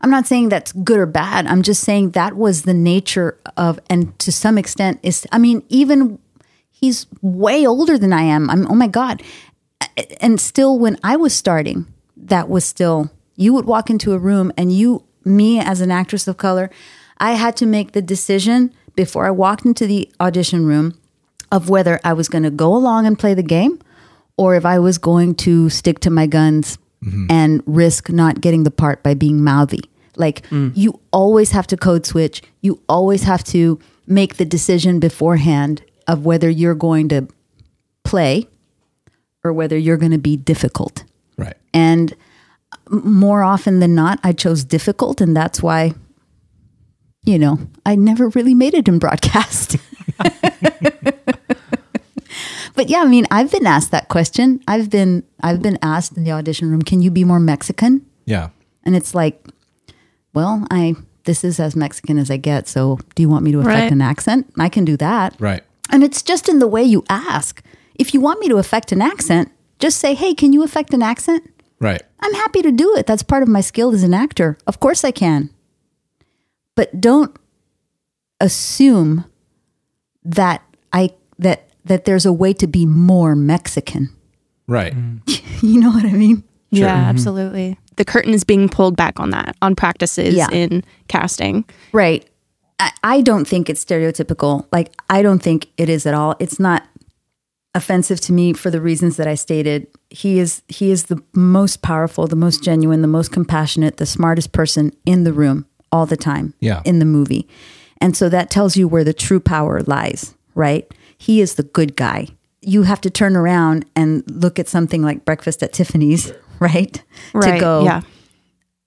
I'm 0.00 0.10
not 0.10 0.26
saying 0.26 0.48
that's 0.48 0.72
good 0.72 0.98
or 0.98 1.06
bad. 1.06 1.46
I'm 1.46 1.62
just 1.62 1.82
saying 1.82 2.10
that 2.12 2.34
was 2.34 2.62
the 2.62 2.74
nature 2.74 3.38
of 3.56 3.78
and 3.88 4.18
to 4.18 4.32
some 4.32 4.58
extent 4.58 4.98
is 5.02 5.26
I 5.30 5.38
mean 5.38 5.62
even 5.68 6.18
he's 6.70 7.06
way 7.22 7.64
older 7.66 7.96
than 7.96 8.12
I 8.12 8.22
am. 8.22 8.50
I'm 8.50 8.66
oh 8.70 8.74
my 8.74 8.88
god. 8.88 9.22
and 10.20 10.40
still 10.40 10.78
when 10.78 10.98
I 11.04 11.16
was 11.16 11.32
starting, 11.32 11.86
that 12.16 12.48
was 12.48 12.64
still 12.64 13.10
you 13.40 13.54
would 13.54 13.64
walk 13.64 13.88
into 13.88 14.12
a 14.12 14.18
room 14.18 14.52
and 14.58 14.70
you 14.70 15.02
me 15.24 15.58
as 15.58 15.80
an 15.80 15.90
actress 15.90 16.28
of 16.28 16.36
color, 16.36 16.70
I 17.16 17.32
had 17.32 17.56
to 17.56 17.66
make 17.66 17.92
the 17.92 18.02
decision 18.02 18.72
before 18.94 19.26
I 19.26 19.30
walked 19.30 19.64
into 19.64 19.86
the 19.86 20.12
audition 20.20 20.66
room 20.66 20.98
of 21.50 21.70
whether 21.70 21.98
I 22.04 22.12
was 22.12 22.28
going 22.28 22.44
to 22.44 22.50
go 22.50 22.76
along 22.76 23.06
and 23.06 23.18
play 23.18 23.32
the 23.32 23.42
game 23.42 23.80
or 24.36 24.56
if 24.56 24.66
I 24.66 24.78
was 24.78 24.98
going 24.98 25.34
to 25.36 25.70
stick 25.70 26.00
to 26.00 26.10
my 26.10 26.26
guns 26.26 26.78
mm-hmm. 27.02 27.26
and 27.30 27.62
risk 27.64 28.10
not 28.10 28.42
getting 28.42 28.64
the 28.64 28.70
part 28.70 29.02
by 29.02 29.14
being 29.14 29.42
mouthy. 29.42 29.84
Like 30.16 30.46
mm. 30.50 30.72
you 30.76 31.00
always 31.10 31.52
have 31.52 31.66
to 31.68 31.78
code 31.78 32.04
switch. 32.04 32.42
You 32.60 32.82
always 32.90 33.22
have 33.22 33.42
to 33.44 33.80
make 34.06 34.36
the 34.36 34.44
decision 34.44 35.00
beforehand 35.00 35.82
of 36.06 36.26
whether 36.26 36.50
you're 36.50 36.74
going 36.74 37.08
to 37.08 37.26
play 38.04 38.48
or 39.42 39.52
whether 39.54 39.78
you're 39.78 39.96
going 39.96 40.12
to 40.12 40.18
be 40.18 40.36
difficult. 40.36 41.04
Right. 41.38 41.56
And 41.72 42.14
more 42.90 43.42
often 43.42 43.80
than 43.80 43.94
not, 43.94 44.18
I 44.24 44.32
chose 44.32 44.64
difficult. 44.64 45.20
And 45.20 45.36
that's 45.36 45.62
why, 45.62 45.92
you 47.24 47.38
know, 47.38 47.58
I 47.86 47.94
never 47.96 48.28
really 48.30 48.54
made 48.54 48.74
it 48.74 48.88
in 48.88 48.98
broadcast. 48.98 49.76
but 52.74 52.88
yeah, 52.88 53.00
I 53.02 53.06
mean, 53.06 53.26
I've 53.30 53.50
been 53.50 53.66
asked 53.66 53.90
that 53.90 54.08
question. 54.08 54.60
I've 54.68 54.90
been, 54.90 55.24
I've 55.42 55.62
been 55.62 55.78
asked 55.82 56.16
in 56.16 56.24
the 56.24 56.32
audition 56.32 56.70
room, 56.70 56.82
can 56.82 57.02
you 57.02 57.10
be 57.10 57.24
more 57.24 57.40
Mexican? 57.40 58.06
Yeah. 58.24 58.50
And 58.84 58.96
it's 58.96 59.14
like, 59.14 59.44
well, 60.32 60.66
I, 60.70 60.94
this 61.24 61.44
is 61.44 61.60
as 61.60 61.76
Mexican 61.76 62.18
as 62.18 62.30
I 62.30 62.36
get. 62.36 62.68
So 62.68 62.98
do 63.14 63.22
you 63.22 63.28
want 63.28 63.44
me 63.44 63.52
to 63.52 63.60
affect 63.60 63.82
Right. 63.82 63.92
an 63.92 64.00
accent? 64.00 64.50
I 64.58 64.68
can 64.68 64.84
do 64.84 64.96
that. 64.98 65.34
Right. 65.38 65.62
And 65.90 66.02
it's 66.04 66.22
just 66.22 66.48
in 66.48 66.60
the 66.60 66.68
way 66.68 66.82
you 66.82 67.04
ask. 67.08 67.62
If 67.96 68.14
you 68.14 68.20
want 68.20 68.40
me 68.40 68.48
to 68.48 68.56
affect 68.56 68.92
an 68.92 69.02
accent, 69.02 69.50
just 69.78 69.98
say, 69.98 70.14
hey, 70.14 70.34
can 70.34 70.52
you 70.52 70.62
affect 70.62 70.94
an 70.94 71.02
accent? 71.02 71.42
Right. 71.80 72.02
I'm 72.20 72.34
happy 72.34 72.62
to 72.62 72.72
do 72.72 72.94
it. 72.96 73.06
That's 73.06 73.22
part 73.22 73.42
of 73.42 73.48
my 73.48 73.60
skill 73.60 73.94
as 73.94 74.02
an 74.02 74.12
actor. 74.14 74.58
Of 74.66 74.80
course 74.80 75.02
I 75.04 75.10
can. 75.10 75.50
But 76.76 77.00
don't 77.00 77.34
assume 78.40 79.24
that 80.24 80.62
I 80.92 81.10
that 81.38 81.68
that 81.84 82.04
there's 82.04 82.26
a 82.26 82.32
way 82.32 82.52
to 82.54 82.66
be 82.66 82.86
more 82.86 83.34
Mexican. 83.34 84.10
Right. 84.66 84.94
Mm. 84.94 85.22
You 85.62 85.78
know 85.78 85.90
what 85.90 86.06
I 86.06 86.12
mean? 86.12 86.42
Yeah, 86.70 86.96
mm-hmm. 86.96 87.10
absolutely. 87.10 87.78
The 87.96 88.04
curtain 88.06 88.32
is 88.32 88.44
being 88.44 88.70
pulled 88.70 88.96
back 88.96 89.20
on 89.20 89.28
that, 89.30 89.56
on 89.60 89.76
practices 89.76 90.34
Yeah. 90.34 90.48
in 90.50 90.82
casting. 91.08 91.66
Right. 91.92 92.26
I, 92.78 92.90
I 93.04 93.20
don't 93.20 93.46
think 93.46 93.68
it's 93.68 93.84
stereotypical. 93.84 94.66
Like 94.72 94.90
I 95.10 95.20
don't 95.20 95.40
think 95.42 95.68
it 95.76 95.90
is 95.90 96.06
at 96.06 96.14
all. 96.14 96.34
It's 96.38 96.58
not 96.58 96.86
offensive 97.74 98.20
to 98.22 98.32
me 98.32 98.54
for 98.54 98.70
the 98.70 98.80
reasons 98.80 99.18
that 99.18 99.26
I 99.26 99.34
stated. 99.34 99.86
He 100.10 100.38
is 100.40 100.62
he 100.68 100.90
is 100.90 101.04
the 101.04 101.22
most 101.34 101.82
powerful, 101.82 102.26
the 102.26 102.36
most 102.36 102.62
genuine, 102.64 103.00
the 103.00 103.08
most 103.08 103.30
compassionate, 103.32 103.96
the 103.98 104.06
smartest 104.06 104.52
person 104.52 104.92
in 105.06 105.22
the 105.24 105.32
room 105.32 105.66
all 105.92 106.04
the 106.06 106.16
time. 106.16 106.54
Yeah. 106.60 106.82
In 106.84 106.98
the 106.98 107.04
movie. 107.04 107.48
And 108.00 108.16
so 108.16 108.28
that 108.28 108.50
tells 108.50 108.76
you 108.76 108.88
where 108.88 109.04
the 109.04 109.12
true 109.12 109.40
power 109.40 109.80
lies, 109.82 110.34
right? 110.54 110.92
He 111.18 111.40
is 111.40 111.54
the 111.54 111.62
good 111.62 111.96
guy. 111.96 112.28
You 112.62 112.82
have 112.82 113.00
to 113.02 113.10
turn 113.10 113.36
around 113.36 113.84
and 113.94 114.22
look 114.30 114.58
at 114.58 114.68
something 114.68 115.02
like 115.02 115.24
Breakfast 115.24 115.62
at 115.62 115.72
Tiffany's, 115.72 116.32
right? 116.58 117.02
Right. 117.32 117.54
To 117.54 117.60
go, 117.60 117.84
Yeah. 117.84 118.00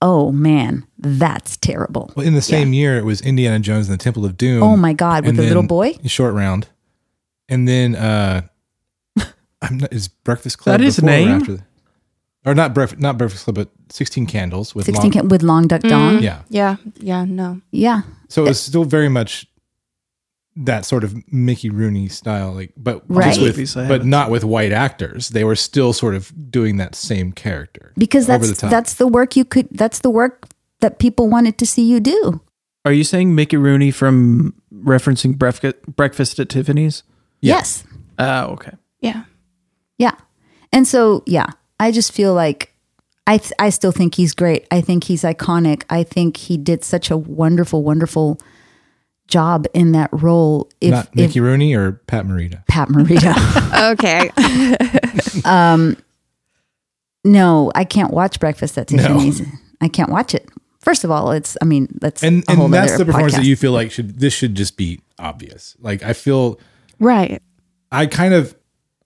oh 0.02 0.32
man, 0.32 0.86
that's 0.98 1.58
terrible. 1.58 2.12
Well, 2.16 2.26
in 2.26 2.34
the 2.34 2.42
same 2.42 2.74
year, 2.74 2.98
it 2.98 3.06
was 3.06 3.22
Indiana 3.22 3.60
Jones 3.60 3.88
and 3.90 3.98
the 3.98 4.04
Temple 4.04 4.26
of 4.26 4.36
Doom. 4.38 4.62
Oh 4.64 4.76
my 4.76 4.94
God, 4.94 5.24
with 5.24 5.30
and 5.30 5.40
the 5.40 5.44
little 5.44 5.64
boy? 5.64 5.94
Short 6.06 6.34
round. 6.34 6.68
And 7.50 7.68
then 7.68 7.96
uh 7.96 8.42
I'm 9.64 9.78
not, 9.78 9.94
is 9.94 10.08
Breakfast 10.08 10.58
Club 10.60 10.78
That 10.80 10.84
his 10.84 10.98
before 10.98 11.10
or 11.10 11.12
name? 11.14 11.28
after 11.30 11.54
the- 11.58 11.64
or 12.46 12.54
not 12.54 12.74
breakfast 12.74 13.02
not 13.02 13.18
Breakfast 13.18 13.46
Club, 13.46 13.56
but 13.56 13.70
Sixteen 13.90 14.26
Candles 14.26 14.76
with 14.76 14.86
16 14.86 15.02
long, 15.02 15.12
ca- 15.12 15.28
with 15.28 15.44
long 15.44 15.68
duck 15.68 15.82
mm. 15.82 15.90
dong. 15.90 16.22
Yeah. 16.22 16.42
Yeah. 16.50 16.76
Yeah. 17.00 17.24
No. 17.26 17.62
Yeah. 17.72 18.02
So 18.28 18.46
it's 18.46 18.60
still 18.60 18.84
very 18.84 19.08
much 19.10 19.48
that 20.56 20.86
sort 20.86 21.04
of 21.04 21.16
Mickey 21.32 21.70
Rooney 21.70 22.10
style, 22.10 22.52
like 22.54 22.74
but 22.78 23.02
Right. 23.08 23.30
just 23.30 23.40
Movies 23.40 23.76
I 23.78 23.82
with, 23.82 23.88
but 23.88 23.94
haven't 23.96 24.10
not 24.10 24.30
with 24.30 24.44
white 24.44 24.72
actors. 24.74 25.30
They 25.30 25.44
were 25.46 25.56
still 25.56 25.94
sort 25.94 26.16
of 26.16 26.32
doing 26.52 26.78
that 26.78 26.96
same 26.96 27.32
character 27.32 27.94
Because 27.98 28.30
over 28.30 28.40
the 28.46 28.48
that's 28.52 28.60
top. 28.62 28.70
that's 28.72 28.94
the 28.96 29.08
work 29.08 29.36
you 29.38 29.46
could 29.46 29.70
that's 29.72 30.00
the 30.00 30.10
work 30.10 30.48
that 30.82 31.00
people 31.00 31.30
wanted 31.30 31.58
to 31.60 31.66
see 31.66 31.84
you 31.84 32.00
do. 32.02 32.42
Are 32.86 32.92
you 32.92 33.06
saying 33.06 33.34
Mickey 33.34 33.56
Rooney 33.56 33.90
from 33.92 34.54
referencing 34.76 35.38
breakfast 35.38 35.76
breakfast 35.88 36.40
at 36.40 36.50
Tiffany's? 36.50 37.04
Yes. 37.40 37.86
Oh, 38.20 38.48
okay. 38.48 38.74
Yeah. 39.00 39.24
Yeah. 39.98 40.16
And 40.72 40.88
so, 40.88 41.24
yeah, 41.26 41.48
I 41.80 41.92
just 41.92 42.12
feel 42.12 42.34
like 42.34 42.74
I 43.28 43.38
th- 43.38 43.54
I 43.60 43.70
still 43.70 43.92
think 43.92 44.16
he's 44.16 44.34
great. 44.34 44.68
I 44.72 44.82
think 44.82 45.06
he's 45.06 45.24
iconic. 45.24 45.84
I 45.90 46.04
think 46.04 46.38
he 46.38 46.58
did 46.58 46.84
such 46.84 47.10
a 47.10 47.18
wonderful, 47.18 47.84
wonderful 47.84 48.40
job 49.28 49.66
in 49.74 49.94
that 49.94 50.10
role. 50.12 50.70
If, 50.82 50.92
Not 50.92 51.10
if 51.16 51.36
Rooney 51.36 51.74
or 51.74 51.94
Pat 52.08 52.26
Morita. 52.26 52.66
Pat 52.68 52.90
Morita. 52.90 53.34
Okay. 53.84 54.30
Um, 55.44 55.98
no, 57.26 57.72
I 57.76 57.84
can't 57.84 58.12
watch 58.12 58.40
Breakfast 58.40 58.78
at 58.78 58.88
Tiffany's. 58.88 59.42
I 59.82 59.90
can't 59.90 60.10
watch 60.10 60.34
it. 60.34 60.50
First 60.80 61.04
of 61.04 61.12
all, 61.12 61.32
it's 61.32 61.58
I 61.62 61.66
mean 61.66 61.88
that's 62.00 62.24
And 62.24 62.44
a 62.48 62.56
whole 62.56 62.66
and 62.66 62.74
that's 62.74 62.98
the 62.98 63.06
performance 63.06 63.36
that 63.36 63.46
you 63.46 63.56
feel 63.56 63.72
like 63.72 63.92
should 63.92 64.20
this 64.20 64.34
should 64.34 64.56
just 64.56 64.78
be 64.78 65.02
obvious. 65.18 65.76
Like 65.80 66.04
I 66.04 66.14
feel 66.14 66.60
right. 67.00 67.42
I 67.92 68.06
kind 68.06 68.34
of 68.34 68.56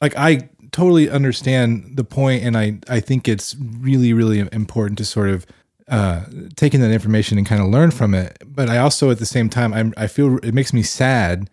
like 0.02 0.16
I 0.18 0.50
totally 0.78 1.10
understand 1.10 1.98
the 1.98 2.04
point 2.04 2.44
and 2.44 2.56
I 2.56 2.80
I 2.88 3.00
think 3.00 3.28
it's 3.28 3.56
really 3.60 4.14
really 4.14 4.40
important 4.52 5.00
to 5.00 5.06
sort 5.06 5.30
of 5.30 5.48
uh 5.88 6.26
take 6.56 6.76
in 6.76 6.82
that 6.82 6.92
information 6.92 7.40
and 7.40 7.48
kind 7.48 7.62
of 7.62 7.68
learn 7.70 7.90
from 7.90 8.14
it. 8.14 8.38
But 8.46 8.70
I 8.70 8.78
also 8.78 9.10
at 9.10 9.18
the 9.18 9.26
same 9.26 9.50
time 9.50 9.74
I'm 9.74 9.92
I 9.98 10.06
feel 10.06 10.38
it 10.38 10.54
makes 10.54 10.74
me 10.74 10.84
sad 10.84 11.50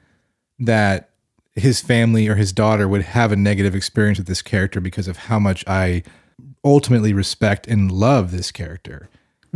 that 0.58 1.08
his 1.54 1.80
family 1.80 2.28
or 2.28 2.34
his 2.34 2.52
daughter 2.52 2.86
would 2.86 3.00
have 3.00 3.32
a 3.32 3.36
negative 3.36 3.74
experience 3.74 4.18
with 4.18 4.26
this 4.26 4.42
character 4.42 4.78
because 4.78 5.08
of 5.08 5.16
how 5.16 5.38
much 5.38 5.64
I 5.66 6.02
ultimately 6.62 7.14
respect 7.14 7.66
and 7.66 7.90
love 7.90 8.30
this 8.30 8.52
character. 8.52 9.08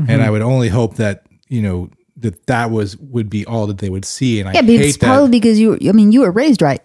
And 0.07 0.23
I 0.23 0.31
would 0.31 0.43
only 0.43 0.69
hope 0.69 0.95
that, 0.95 1.27
you 1.49 1.61
know, 1.61 1.91
that 2.17 2.47
that 2.47 2.71
was 2.71 2.97
would 2.99 3.29
be 3.29 3.45
all 3.45 3.67
that 3.67 3.79
they 3.79 3.91
would 3.91 4.05
see 4.05 4.41
and 4.41 4.49
I 4.49 4.53
yeah, 4.53 4.63
but 4.63 4.71
hate 4.71 4.81
it's 4.81 4.97
that 4.99 5.07
probably 5.07 5.31
because 5.31 5.59
you. 5.59 5.77
I 5.89 5.93
mean, 5.93 6.13
you 6.13 6.21
were 6.21 6.31
raised 6.31 6.63
right. 6.63 6.81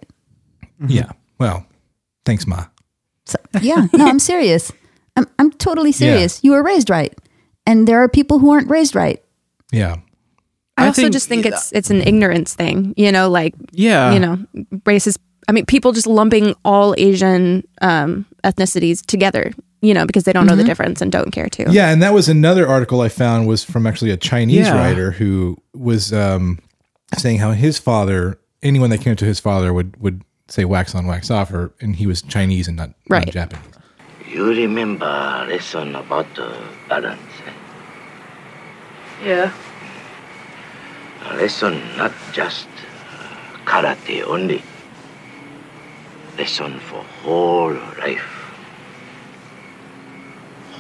yeah. 0.88 1.12
Well, 1.40 1.66
thanks, 2.26 2.48
Ma. 2.48 2.66
So, 3.26 3.38
yeah, 3.62 3.88
no, 3.94 4.06
I'm 4.08 4.20
serious. 4.20 4.72
I'm 5.16 5.28
I'm 5.40 5.52
totally 5.52 5.92
serious. 5.92 6.44
You 6.44 6.52
were 6.52 6.64
raised 6.64 6.90
right, 6.90 7.14
and 7.66 7.88
there 7.88 8.02
are 8.04 8.10
people 8.10 8.40
who 8.40 8.52
aren't 8.52 8.70
raised 8.70 8.96
right. 8.96 9.24
Yeah. 9.72 9.98
I, 10.78 10.86
I 10.86 10.88
also 10.88 11.04
think- 11.04 11.14
just 11.14 11.28
think 11.30 11.46
it's 11.46 11.72
it's 11.72 11.90
an 11.92 12.02
ignorance 12.02 12.56
thing, 12.56 12.94
you 12.98 13.12
know, 13.12 13.30
like 13.30 13.54
Yeah. 13.72 14.12
you 14.14 14.20
know, 14.20 14.38
racist. 14.86 15.18
I 15.48 15.52
mean, 15.52 15.66
people 15.66 15.92
just 15.92 16.08
lumping 16.08 16.56
all 16.66 16.96
Asian 16.98 17.68
um, 17.82 18.26
ethnicities 18.44 19.06
together, 19.06 19.52
you 19.82 19.94
know, 19.94 20.06
because 20.06 20.24
they 20.24 20.32
don't 20.34 20.48
know 20.48 20.56
the 20.56 20.64
difference 20.64 21.02
and 21.02 21.12
don't 21.12 21.32
care 21.32 21.50
to. 21.50 21.70
Yeah, 21.72 21.90
and 21.92 22.02
that 22.02 22.14
was 22.14 22.30
another 22.30 22.66
article 22.68 23.02
I 23.02 23.10
found 23.10 23.46
was 23.48 23.64
from 23.64 23.86
actually 23.86 24.12
a 24.12 24.18
Chinese 24.18 24.68
Yeah. 24.68 24.76
writer 24.78 25.12
who 25.12 25.58
was 25.76 26.12
um, 26.14 26.60
saying 27.18 27.40
how 27.40 27.52
his 27.52 27.78
father, 27.78 28.40
anyone 28.64 28.90
that 28.92 29.02
came 29.02 29.16
to 29.18 29.26
his 29.26 29.40
father 29.40 29.74
would 29.74 29.96
would 30.02 30.24
say 30.48 30.66
wax 30.66 30.94
on, 30.96 31.08
wax 31.08 31.32
off, 31.32 31.52
or 31.52 31.74
and 31.82 31.96
he 31.96 32.08
was 32.08 32.22
Chinese 32.22 32.68
and 32.68 32.78
not, 32.78 32.92
not 33.10 33.28
Japanese. 33.28 33.66
You 34.30 34.48
remember 34.50 35.06
a 35.06 35.46
lesson 35.48 35.96
about 35.96 36.28
uh, 36.38 36.58
balance? 36.90 37.22
eh? 37.46 37.52
Yeah. 39.24 39.54
A 41.26 41.36
lesson 41.36 41.82
not 41.98 42.12
just 42.34 42.68
uh, 42.68 43.58
karate 43.66 44.24
only. 44.24 44.62
Lesson 46.38 46.80
for 46.80 47.04
whole 47.22 47.74
life. 48.00 48.26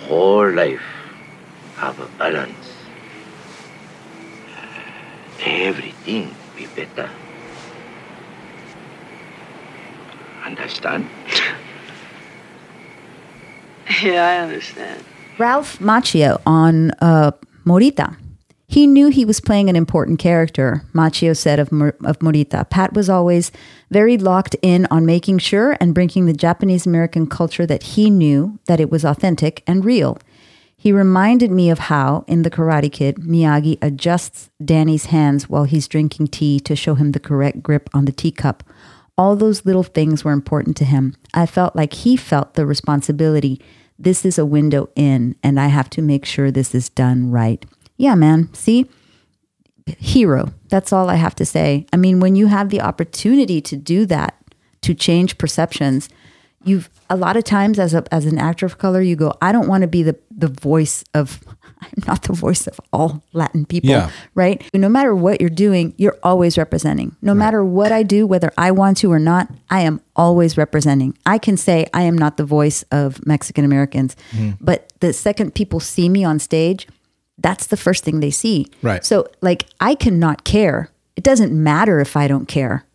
Whole 0.07 0.51
life 0.51 0.81
have 1.77 1.99
a 1.99 2.07
balance. 2.17 2.69
Everything 5.45 6.33
be 6.55 6.65
better. 6.67 7.09
Understand? 10.43 11.07
Yeah, 14.01 14.25
I 14.27 14.37
understand. 14.43 15.03
Ralph 15.37 15.79
Macchio 15.79 16.41
on 16.45 16.91
uh, 17.01 17.31
Morita. 17.65 18.15
He 18.67 18.87
knew 18.87 19.09
he 19.09 19.25
was 19.25 19.39
playing 19.39 19.69
an 19.69 19.75
important 19.75 20.19
character, 20.19 20.83
Macchio 20.93 21.37
said 21.37 21.59
of, 21.59 21.71
Mor- 21.71 21.95
of 22.03 22.19
Morita. 22.19 22.67
Pat 22.69 22.93
was 22.93 23.09
always 23.09 23.51
very 23.91 24.17
locked 24.17 24.55
in 24.61 24.87
on 24.89 25.05
making 25.05 25.39
sure 25.39 25.77
and 25.79 25.93
bringing 25.93 26.25
the 26.25 26.33
Japanese 26.33 26.85
American 26.87 27.27
culture 27.27 27.65
that 27.65 27.83
he 27.83 28.09
knew 28.09 28.57
that 28.67 28.79
it 28.79 28.89
was 28.89 29.05
authentic 29.05 29.63
and 29.67 29.85
real. 29.85 30.17
He 30.75 30.91
reminded 30.91 31.51
me 31.51 31.69
of 31.69 31.79
how, 31.79 32.25
in 32.27 32.41
The 32.41 32.49
Karate 32.49 32.91
Kid, 32.91 33.17
Miyagi 33.17 33.77
adjusts 33.81 34.49
Danny's 34.63 35.05
hands 35.05 35.47
while 35.47 35.65
he's 35.65 35.87
drinking 35.87 36.27
tea 36.27 36.59
to 36.61 36.75
show 36.75 36.95
him 36.95 37.11
the 37.11 37.19
correct 37.19 37.61
grip 37.61 37.89
on 37.93 38.05
the 38.05 38.11
teacup. 38.11 38.63
All 39.17 39.35
those 39.35 39.65
little 39.65 39.83
things 39.83 40.23
were 40.23 40.31
important 40.31 40.75
to 40.77 40.85
him. 40.85 41.15
I 41.33 41.45
felt 41.45 41.75
like 41.75 41.93
he 41.93 42.15
felt 42.15 42.55
the 42.55 42.65
responsibility. 42.65 43.61
This 43.99 44.25
is 44.25 44.37
a 44.37 44.45
window 44.45 44.89
in, 44.95 45.35
and 45.43 45.59
I 45.59 45.67
have 45.67 45.89
to 45.91 46.01
make 46.01 46.25
sure 46.25 46.49
this 46.49 46.73
is 46.73 46.89
done 46.89 47.31
right. 47.31 47.63
Yeah, 47.97 48.15
man. 48.15 48.53
See? 48.53 48.89
Hero. 49.85 50.53
That's 50.69 50.91
all 50.91 51.09
I 51.09 51.15
have 51.15 51.35
to 51.35 51.45
say. 51.45 51.85
I 51.93 51.97
mean, 51.97 52.19
when 52.19 52.35
you 52.35 52.47
have 52.47 52.69
the 52.69 52.81
opportunity 52.81 53.61
to 53.61 53.75
do 53.75 54.05
that, 54.07 54.35
to 54.81 54.93
change 54.93 55.37
perceptions, 55.37 56.09
you've 56.63 56.89
a 57.09 57.15
lot 57.15 57.37
of 57.37 57.43
times 57.43 57.79
as 57.79 57.93
a 57.93 58.03
as 58.13 58.25
an 58.25 58.37
actor 58.37 58.65
of 58.65 58.77
color, 58.77 59.01
you 59.01 59.15
go, 59.15 59.33
I 59.41 59.51
don't 59.51 59.67
want 59.67 59.81
to 59.81 59.87
be 59.87 60.03
the 60.03 60.17
the 60.31 60.47
voice 60.47 61.03
of 61.13 61.41
I'm 61.85 62.03
not 62.07 62.23
the 62.23 62.33
voice 62.33 62.67
of 62.67 62.79
all 62.91 63.23
Latin 63.33 63.65
people. 63.65 63.89
Yeah. 63.89 64.09
Right? 64.35 64.63
No 64.73 64.89
matter 64.89 65.15
what 65.15 65.41
you're 65.41 65.49
doing, 65.49 65.93
you're 65.97 66.17
always 66.23 66.57
representing. 66.57 67.15
No 67.21 67.33
matter 67.33 67.63
what 67.63 67.91
I 67.91 68.03
do, 68.03 68.25
whether 68.25 68.51
I 68.57 68.71
want 68.71 68.97
to 68.97 69.11
or 69.11 69.19
not, 69.19 69.49
I 69.69 69.81
am 69.81 70.01
always 70.15 70.57
representing. 70.57 71.17
I 71.25 71.37
can 71.37 71.57
say 71.57 71.87
I 71.93 72.03
am 72.03 72.17
not 72.17 72.37
the 72.37 72.45
voice 72.45 72.83
of 72.91 73.25
Mexican 73.25 73.65
Americans, 73.65 74.15
mm-hmm. 74.31 74.51
but 74.61 74.91
the 74.99 75.13
second 75.13 75.55
people 75.55 75.79
see 75.79 76.09
me 76.09 76.23
on 76.23 76.39
stage, 76.39 76.87
that's 77.37 77.67
the 77.67 77.77
first 77.77 78.03
thing 78.03 78.19
they 78.19 78.31
see. 78.31 78.67
Right. 78.81 79.03
So, 79.03 79.27
like, 79.41 79.65
I 79.79 79.95
cannot 79.95 80.43
care. 80.43 80.89
It 81.15 81.23
doesn't 81.23 81.51
matter 81.51 81.99
if 81.99 82.15
I 82.15 82.27
don't 82.27 82.47
care 82.47 82.85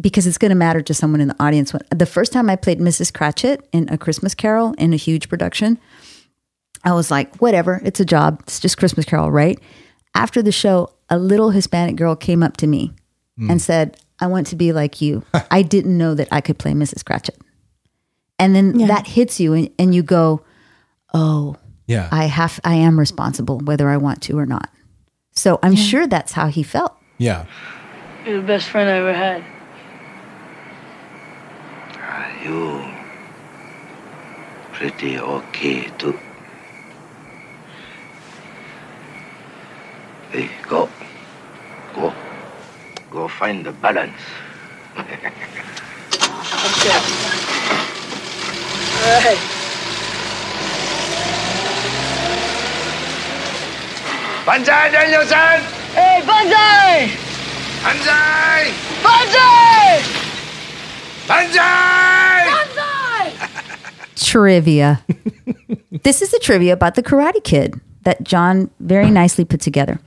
because 0.00 0.26
it's 0.26 0.38
going 0.38 0.50
to 0.50 0.56
matter 0.56 0.80
to 0.80 0.94
someone 0.94 1.20
in 1.20 1.28
the 1.28 1.42
audience. 1.42 1.74
The 1.90 2.06
first 2.06 2.32
time 2.32 2.48
I 2.48 2.56
played 2.56 2.78
Mrs. 2.78 3.12
Cratchit 3.12 3.68
in 3.72 3.88
A 3.90 3.98
Christmas 3.98 4.34
Carol 4.34 4.74
in 4.78 4.92
a 4.92 4.96
huge 4.96 5.28
production, 5.28 5.78
I 6.84 6.92
was 6.92 7.10
like, 7.10 7.36
whatever, 7.36 7.80
it's 7.84 8.00
a 8.00 8.04
job. 8.04 8.40
It's 8.44 8.60
just 8.60 8.78
Christmas 8.78 9.04
Carol, 9.04 9.30
right? 9.30 9.58
After 10.14 10.42
the 10.42 10.52
show, 10.52 10.92
a 11.08 11.18
little 11.18 11.50
Hispanic 11.50 11.96
girl 11.96 12.16
came 12.16 12.42
up 12.42 12.56
to 12.58 12.66
me 12.66 12.92
hmm. 13.38 13.50
and 13.50 13.60
said, 13.60 13.98
I 14.18 14.26
want 14.26 14.46
to 14.48 14.56
be 14.56 14.72
like 14.72 15.00
you. 15.00 15.22
I 15.50 15.62
didn't 15.62 15.96
know 15.96 16.14
that 16.14 16.28
I 16.30 16.40
could 16.40 16.58
play 16.58 16.72
Mrs. 16.72 17.04
Cratchit. 17.04 17.38
And 18.38 18.56
then 18.56 18.78
that 18.86 19.06
hits 19.06 19.38
you 19.38 19.52
and, 19.52 19.70
and 19.78 19.94
you 19.94 20.02
go, 20.02 20.42
oh, 21.12 21.56
Yeah. 21.86 22.08
I 22.10 22.24
have, 22.24 22.58
I 22.64 22.76
am 22.76 22.98
responsible 22.98 23.58
whether 23.58 23.88
I 23.90 23.98
want 23.98 24.22
to 24.22 24.38
or 24.38 24.46
not. 24.46 24.70
So 25.32 25.58
I'm 25.62 25.76
sure 25.76 26.06
that's 26.06 26.32
how 26.32 26.48
he 26.48 26.62
felt. 26.62 26.96
yeah. 27.18 27.46
You're 28.24 28.40
the 28.42 28.46
best 28.46 28.68
friend 28.68 28.88
I 28.90 28.98
ever 28.98 29.14
had. 29.14 29.44
Are 31.98 32.44
you 32.44 33.00
pretty 34.80 35.18
okay 35.18 35.90
too. 35.98 36.18
Hey, 40.30 40.48
go. 40.68 40.88
Go. 41.94 42.12
Go 43.10 43.28
find 43.28 43.66
the 43.66 43.72
balance. 43.72 44.14
Okay. 44.96 45.32
All 49.02 49.20
right. 49.24 49.56
Banzai, 54.46 54.90
Daniel-san! 54.90 55.60
Hey, 55.92 56.22
Banzai! 56.26 57.10
Banzai! 57.82 58.72
Banzai! 61.28 62.46
Banzai! 62.48 63.32
Trivia. 64.16 65.04
this 66.02 66.22
is 66.22 66.30
the 66.30 66.38
trivia 66.38 66.72
about 66.72 66.94
the 66.94 67.02
Karate 67.02 67.44
Kid 67.44 67.80
that 68.02 68.24
John 68.24 68.70
very 68.80 69.10
nicely 69.10 69.44
put 69.44 69.60
together. 69.60 70.00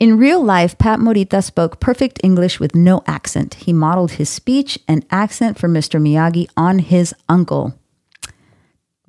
In 0.00 0.16
real 0.16 0.40
life, 0.40 0.78
Pat 0.78 1.00
Morita 1.00 1.42
spoke 1.42 1.80
perfect 1.80 2.20
English 2.22 2.60
with 2.60 2.72
no 2.72 3.02
accent. 3.08 3.54
He 3.54 3.72
modeled 3.72 4.12
his 4.12 4.30
speech 4.30 4.78
and 4.86 5.04
accent 5.10 5.58
for 5.58 5.68
Mr. 5.68 6.00
Miyagi 6.00 6.48
on 6.56 6.78
his 6.78 7.12
uncle. 7.28 7.76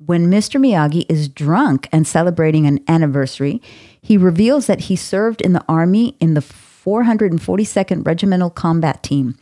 When 0.04 0.26
Mr. 0.26 0.60
Miyagi 0.60 1.06
is 1.08 1.28
drunk 1.28 1.88
and 1.92 2.08
celebrating 2.08 2.66
an 2.66 2.80
anniversary, 2.88 3.62
he 4.02 4.16
reveals 4.16 4.66
that 4.66 4.80
he 4.82 4.96
served 4.96 5.40
in 5.40 5.52
the 5.52 5.64
army 5.68 6.16
in 6.18 6.34
the 6.34 6.40
442nd 6.40 8.04
Regimental 8.04 8.50
Combat 8.50 9.00
Team. 9.04 9.36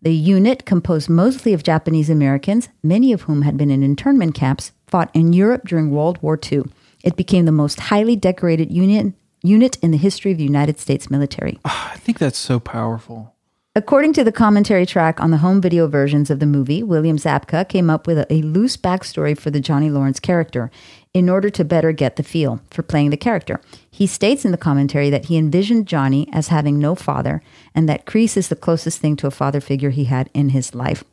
The 0.00 0.14
unit, 0.14 0.64
composed 0.64 1.10
mostly 1.10 1.52
of 1.52 1.62
Japanese 1.62 2.08
Americans, 2.08 2.70
many 2.82 3.12
of 3.12 3.22
whom 3.22 3.42
had 3.42 3.58
been 3.58 3.70
in 3.70 3.82
internment 3.82 4.34
camps, 4.34 4.72
fought 4.86 5.10
in 5.12 5.34
Europe 5.34 5.66
during 5.66 5.90
World 5.90 6.22
War 6.22 6.40
II. 6.50 6.62
It 7.04 7.16
became 7.16 7.44
the 7.44 7.52
most 7.52 7.80
highly 7.80 8.16
decorated 8.16 8.72
unit, 8.72 9.12
unit 9.46 9.76
in 9.82 9.90
the 9.90 9.96
history 9.96 10.32
of 10.32 10.38
the 10.38 10.44
United 10.44 10.78
States 10.78 11.10
military. 11.10 11.58
Ah, 11.64 11.92
I 11.92 11.96
think 11.96 12.18
that's 12.18 12.38
so 12.38 12.58
powerful. 12.60 13.32
According 13.76 14.14
to 14.14 14.24
the 14.24 14.32
commentary 14.32 14.86
track 14.86 15.20
on 15.20 15.30
the 15.30 15.36
home 15.36 15.60
video 15.60 15.86
versions 15.86 16.30
of 16.30 16.40
the 16.40 16.46
movie, 16.46 16.82
William 16.82 17.18
Zabka 17.18 17.68
came 17.68 17.90
up 17.90 18.06
with 18.06 18.16
a, 18.16 18.32
a 18.32 18.40
loose 18.40 18.74
backstory 18.74 19.38
for 19.38 19.50
the 19.50 19.60
Johnny 19.60 19.90
Lawrence 19.90 20.18
character 20.18 20.70
in 21.12 21.28
order 21.28 21.50
to 21.50 21.62
better 21.62 21.92
get 21.92 22.16
the 22.16 22.22
feel 22.22 22.60
for 22.70 22.82
playing 22.82 23.10
the 23.10 23.18
character. 23.18 23.60
He 23.90 24.06
states 24.06 24.46
in 24.46 24.50
the 24.50 24.56
commentary 24.56 25.10
that 25.10 25.26
he 25.26 25.36
envisioned 25.36 25.86
Johnny 25.86 26.26
as 26.32 26.48
having 26.48 26.78
no 26.78 26.94
father 26.94 27.42
and 27.74 27.86
that 27.86 28.06
Kreese 28.06 28.38
is 28.38 28.48
the 28.48 28.56
closest 28.56 28.98
thing 28.98 29.14
to 29.16 29.26
a 29.26 29.30
father 29.30 29.60
figure 29.60 29.90
he 29.90 30.04
had 30.04 30.30
in 30.32 30.50
his 30.50 30.74
life, 30.74 31.04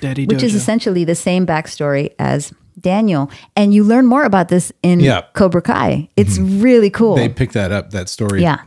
Daddy 0.00 0.24
which 0.24 0.42
is 0.42 0.54
essentially 0.54 1.04
the 1.04 1.14
same 1.14 1.46
backstory 1.46 2.14
as 2.18 2.54
Daniel. 2.80 3.30
And 3.56 3.74
you 3.74 3.84
learn 3.84 4.06
more 4.06 4.24
about 4.24 4.48
this 4.48 4.72
in 4.82 5.00
Yeah. 5.00 5.22
Cobra 5.32 5.62
Kai. 5.62 6.08
It's 6.16 6.38
mm-hmm. 6.38 6.60
really 6.60 6.90
cool. 6.90 7.16
They 7.16 7.28
picked 7.28 7.54
that 7.54 7.72
up, 7.72 7.90
that 7.90 8.08
story. 8.08 8.42
Yeah. 8.42 8.62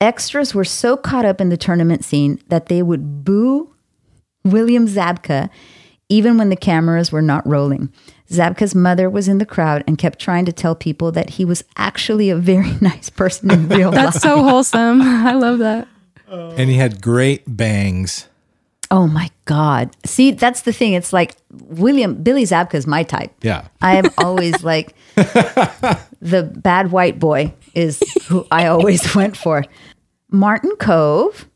Extras 0.00 0.54
were 0.54 0.64
so 0.64 0.96
caught 0.96 1.24
up 1.24 1.40
in 1.40 1.48
the 1.48 1.56
tournament 1.56 2.04
scene 2.04 2.40
that 2.48 2.66
they 2.66 2.82
would 2.82 3.24
boo 3.24 3.74
William 4.44 4.86
Zabka 4.86 5.48
even 6.08 6.38
when 6.38 6.50
the 6.50 6.56
cameras 6.56 7.10
were 7.10 7.22
not 7.22 7.46
rolling. 7.46 7.92
Zabka's 8.30 8.74
mother 8.74 9.08
was 9.10 9.28
in 9.28 9.38
the 9.38 9.46
crowd 9.46 9.82
and 9.86 9.98
kept 9.98 10.18
trying 10.18 10.44
to 10.44 10.52
tell 10.52 10.74
people 10.74 11.12
that 11.12 11.30
he 11.30 11.44
was 11.44 11.64
actually 11.76 12.30
a 12.30 12.36
very 12.36 12.72
nice 12.80 13.10
person 13.10 13.50
in 13.50 13.68
real 13.68 13.90
life. 13.90 14.12
That's 14.12 14.20
so 14.20 14.42
wholesome. 14.42 15.02
I 15.02 15.34
love 15.34 15.58
that. 15.58 15.88
And 16.28 16.70
he 16.70 16.76
had 16.76 17.00
great 17.00 17.44
bangs. 17.46 18.28
Oh 18.90 19.06
my 19.06 19.30
God. 19.44 19.96
See, 20.04 20.30
that's 20.32 20.62
the 20.62 20.72
thing. 20.72 20.92
It's 20.92 21.12
like 21.12 21.36
William, 21.50 22.22
Billy 22.22 22.44
Zabka 22.44 22.74
is 22.74 22.86
my 22.86 23.02
type. 23.02 23.32
Yeah. 23.42 23.66
I 23.80 23.96
am 23.96 24.06
always 24.18 24.62
like 24.62 24.94
the 25.14 26.50
bad 26.56 26.90
white 26.90 27.18
boy 27.18 27.52
is 27.74 28.02
who 28.26 28.46
I 28.50 28.66
always 28.66 29.14
went 29.14 29.36
for. 29.36 29.64
Martin 30.30 30.72
Kove, 30.78 31.46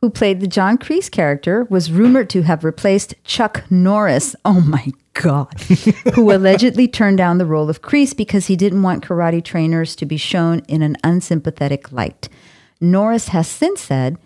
who 0.00 0.10
played 0.10 0.40
the 0.40 0.46
John 0.46 0.76
Kreese 0.78 1.10
character, 1.10 1.64
was 1.70 1.90
rumored 1.90 2.28
to 2.30 2.42
have 2.42 2.64
replaced 2.64 3.14
Chuck 3.24 3.64
Norris. 3.70 4.36
Oh 4.44 4.60
my 4.60 4.92
God. 5.14 5.58
who 6.14 6.30
allegedly 6.34 6.88
turned 6.88 7.18
down 7.18 7.38
the 7.38 7.46
role 7.46 7.70
of 7.70 7.82
Kreese 7.82 8.16
because 8.16 8.46
he 8.46 8.56
didn't 8.56 8.82
want 8.82 9.04
karate 9.04 9.42
trainers 9.42 9.96
to 9.96 10.06
be 10.06 10.16
shown 10.16 10.60
in 10.68 10.82
an 10.82 10.96
unsympathetic 11.04 11.92
light. 11.92 12.28
Norris 12.80 13.28
has 13.28 13.48
since 13.48 13.80
said 13.80 14.18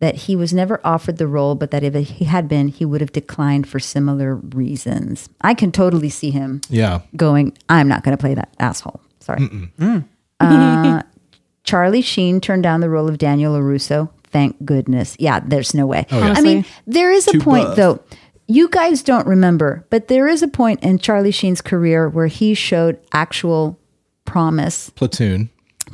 that 0.00 0.14
he 0.16 0.34
was 0.36 0.52
never 0.52 0.80
offered 0.84 1.18
the 1.18 1.26
role, 1.26 1.54
but 1.54 1.70
that 1.70 1.82
if 1.82 1.94
he 1.94 2.24
had 2.24 2.48
been, 2.48 2.68
he 2.68 2.84
would 2.84 3.00
have 3.00 3.12
declined 3.12 3.68
for 3.68 3.78
similar 3.78 4.34
reasons. 4.36 5.28
I 5.42 5.54
can 5.54 5.70
totally 5.72 6.08
see 6.08 6.30
him 6.30 6.60
Yeah. 6.68 7.00
going, 7.16 7.56
I'm 7.68 7.86
not 7.88 8.02
going 8.02 8.16
to 8.16 8.20
play 8.20 8.34
that 8.34 8.52
asshole. 8.58 9.00
Sorry. 9.20 9.48
Uh, 10.40 11.02
Charlie 11.64 12.02
Sheen 12.02 12.40
turned 12.40 12.62
down 12.62 12.80
the 12.80 12.88
role 12.88 13.08
of 13.08 13.18
Daniel 13.18 13.54
LaRusso. 13.54 14.08
Thank 14.24 14.64
goodness. 14.64 15.16
Yeah, 15.18 15.40
there's 15.40 15.74
no 15.74 15.86
way. 15.86 16.06
yeah. 16.10 16.34
I 16.36 16.40
mean, 16.40 16.64
there 16.86 17.12
is 17.12 17.28
a 17.28 17.32
Too 17.32 17.40
point, 17.40 17.64
buff. 17.68 17.76
though. 17.76 18.00
You 18.46 18.68
guys 18.68 19.02
don't 19.02 19.26
remember, 19.26 19.86
but 19.90 20.08
there 20.08 20.26
is 20.26 20.42
a 20.42 20.48
point 20.48 20.82
in 20.82 20.98
Charlie 20.98 21.30
Sheen's 21.30 21.60
career 21.60 22.08
where 22.08 22.26
he 22.26 22.54
showed 22.54 22.98
actual 23.12 23.78
promise. 24.24 24.90
Platoon, 24.90 25.50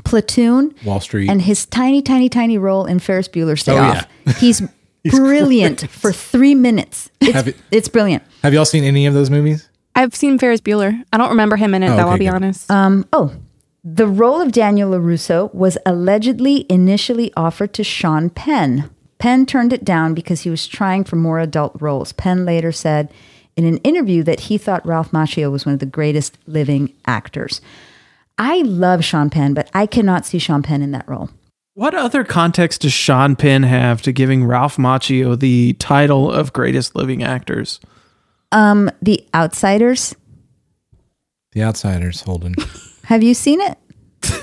Platoon 0.07 0.75
Wall 0.85 1.01
Street. 1.01 1.29
and 1.31 1.43
his 1.43 1.67
tiny, 1.67 2.01
tiny, 2.03 2.29
tiny 2.29 2.59
role 2.59 2.85
in 2.87 2.99
Ferris 2.99 3.29
Bueller's 3.29 3.63
Day 3.65 3.73
Oh, 3.77 3.83
Off. 3.83 4.07
yeah. 4.27 4.33
He's, 4.39 4.63
brilliant 5.05 5.81
great. 5.81 5.91
for 5.91 6.13
three 6.13 6.55
minutes. 6.55 7.11
It's, 7.21 7.33
Have 7.33 7.49
it- 7.49 7.57
it's 7.71 7.89
brilliant. 7.89 8.23
Have 8.43 8.53
y'all 8.55 8.65
seen 8.65 8.85
any 8.85 9.07
of 9.07 9.15
those 9.15 9.31
movies? 9.31 9.69
I've 9.95 10.15
seen 10.15 10.39
Ferris 10.39 10.61
Bueller. 10.61 11.03
I 11.13 11.17
don't 11.17 11.31
remember 11.31 11.57
him 11.57 11.75
in 11.75 11.83
it, 11.83 11.91
Oh, 11.91 11.97
though, 11.97 12.03
okay, 12.03 12.11
I'll 12.11 12.19
be 12.19 12.25
good. 12.27 12.35
honest. 12.35 12.71
Um, 12.71 13.07
oh, 13.13 13.33
the 13.85 14.07
role 14.07 14.41
of 14.41 14.53
Daniel 14.53 14.91
LaRusso 14.91 15.55
was 15.55 15.79
allegedly 15.87 16.67
initially 16.69 17.33
offered 17.37 17.73
to 17.75 17.85
Sean 17.85 18.29
Penn. 18.31 18.91
Penn 19.19 19.47
turned 19.47 19.73
it 19.73 19.85
down 19.85 20.13
because 20.13 20.43
he 20.43 20.51
was 20.51 20.67
trying 20.67 21.05
for 21.05 21.17
more 21.17 21.39
adult 21.39 21.77
roles. 21.81 22.13
Penn 22.13 22.45
later 22.45 22.73
said 22.73 23.11
in 23.57 23.65
an 23.65 23.79
interview 23.79 24.23
that 24.25 24.41
he 24.41 24.59
thought 24.59 24.85
Ralph 24.85 25.13
Macchio 25.13 25.51
was 25.51 25.65
one 25.65 25.73
of 25.73 25.79
the 25.79 25.87
greatest 25.87 26.37
living 26.47 26.93
actors. 27.07 27.61
I 28.39 28.63
love 28.63 29.05
Sean 29.05 29.31
Penn, 29.31 29.55
but 29.55 29.71
I 29.73 29.87
cannot 29.87 30.27
see 30.27 30.39
Sean 30.39 30.63
Penn 30.63 30.83
in 30.83 30.93
that 30.93 31.09
role. 31.09 31.31
What 31.75 31.95
other 31.95 32.25
context 32.25 32.83
does 32.83 32.93
Sean 32.93 33.37
Penn 33.37 33.63
have 33.63 34.01
to 34.03 34.13
giving 34.13 34.45
Ralph 34.45 34.77
Macchio 34.77 35.39
the 35.39 35.75
title 35.75 36.31
of 36.33 36.53
greatest 36.53 36.97
living 36.97 37.23
actors? 37.23 37.81
Um, 38.53 38.91
The 39.03 39.27
Outsiders. 39.35 40.15
The 41.53 41.63
Outsiders, 41.63 42.23
Holden. 42.23 42.55
Have 43.05 43.23
you 43.23 43.35
seen 43.35 43.61
it? 43.61 43.79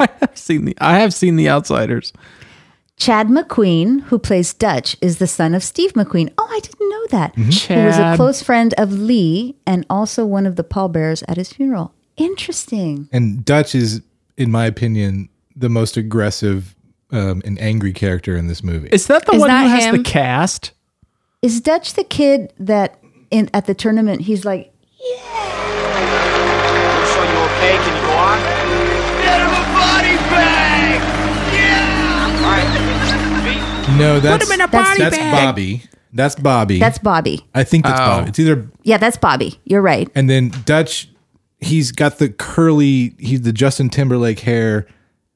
I've 0.00 0.36
seen 0.36 0.64
the 0.64 0.76
I 0.80 0.98
have 0.98 1.14
seen 1.14 1.36
The 1.36 1.48
Outsiders. 1.48 2.12
Chad 2.96 3.28
McQueen, 3.28 4.02
who 4.02 4.18
plays 4.18 4.52
Dutch, 4.52 4.96
is 5.00 5.18
the 5.18 5.26
son 5.26 5.54
of 5.54 5.62
Steve 5.62 5.92
McQueen. 5.92 6.32
Oh, 6.36 6.48
I 6.50 6.60
didn't 6.60 6.88
know 6.90 7.06
that. 7.10 7.34
Who 7.36 7.86
was 7.86 7.98
a 7.98 8.14
close 8.16 8.42
friend 8.42 8.74
of 8.76 8.92
Lee 8.92 9.56
and 9.66 9.86
also 9.88 10.26
one 10.26 10.46
of 10.46 10.56
the 10.56 10.64
pallbearers 10.64 11.22
at 11.28 11.36
his 11.36 11.52
funeral. 11.52 11.94
Interesting. 12.16 13.08
and 13.12 13.44
Dutch 13.44 13.74
is, 13.74 14.00
in 14.36 14.50
my 14.50 14.66
opinion, 14.66 15.28
the 15.56 15.68
most 15.68 15.96
aggressive 15.96 16.74
um, 17.10 17.42
and 17.44 17.60
angry 17.60 17.92
character 17.92 18.36
in 18.36 18.46
this 18.48 18.62
movie. 18.62 18.88
Is 18.92 19.06
that 19.08 19.26
the 19.26 19.32
Is 19.32 19.40
one 19.40 19.48
that 19.48 19.62
who 19.64 19.68
has 19.68 19.84
him? 19.86 19.96
the 19.98 20.02
cast? 20.02 20.72
Is 21.42 21.60
Dutch 21.60 21.94
the 21.94 22.04
kid 22.04 22.52
that 22.58 22.98
in 23.30 23.50
at 23.52 23.66
the 23.66 23.74
tournament 23.74 24.22
he's 24.22 24.44
like, 24.44 24.72
So 24.98 25.04
you 27.22 27.38
okay? 27.48 27.76
Can 27.76 27.96
you 27.96 28.02
go 28.06 28.12
on? 28.16 28.38
Get 29.22 29.40
him 29.40 29.50
a 29.50 29.64
body 29.74 30.16
bag! 30.30 31.00
Yeah! 31.52 32.38
All 32.38 32.56
right. 32.56 33.96
no, 33.98 34.20
that's 34.20 34.46
him 34.46 34.52
in 34.52 34.60
a 34.60 34.68
that's, 34.68 34.90
body 34.90 35.00
that's 35.02 35.16
bag. 35.18 35.32
Bobby. 35.44 35.82
That's 36.14 36.34
Bobby. 36.34 36.78
that's 36.78 36.98
Bobby. 36.98 37.46
I 37.54 37.64
think 37.64 37.84
that's 37.84 38.00
Oh. 38.00 38.04
Bobby. 38.06 38.28
It's 38.28 38.38
either 38.38 38.70
Yeah, 38.84 38.98
that's 38.98 39.16
Bobby. 39.16 39.58
You're 39.64 39.82
right. 39.82 40.08
and 40.14 40.28
then 40.30 40.50
Dutch. 40.64 41.08
He's 41.62 41.92
got 41.92 42.18
the 42.18 42.28
curly. 42.28 43.14
He's 43.18 43.42
the 43.42 43.52
Justin 43.52 43.88
Timberlake 43.88 44.40
hair, 44.40 44.86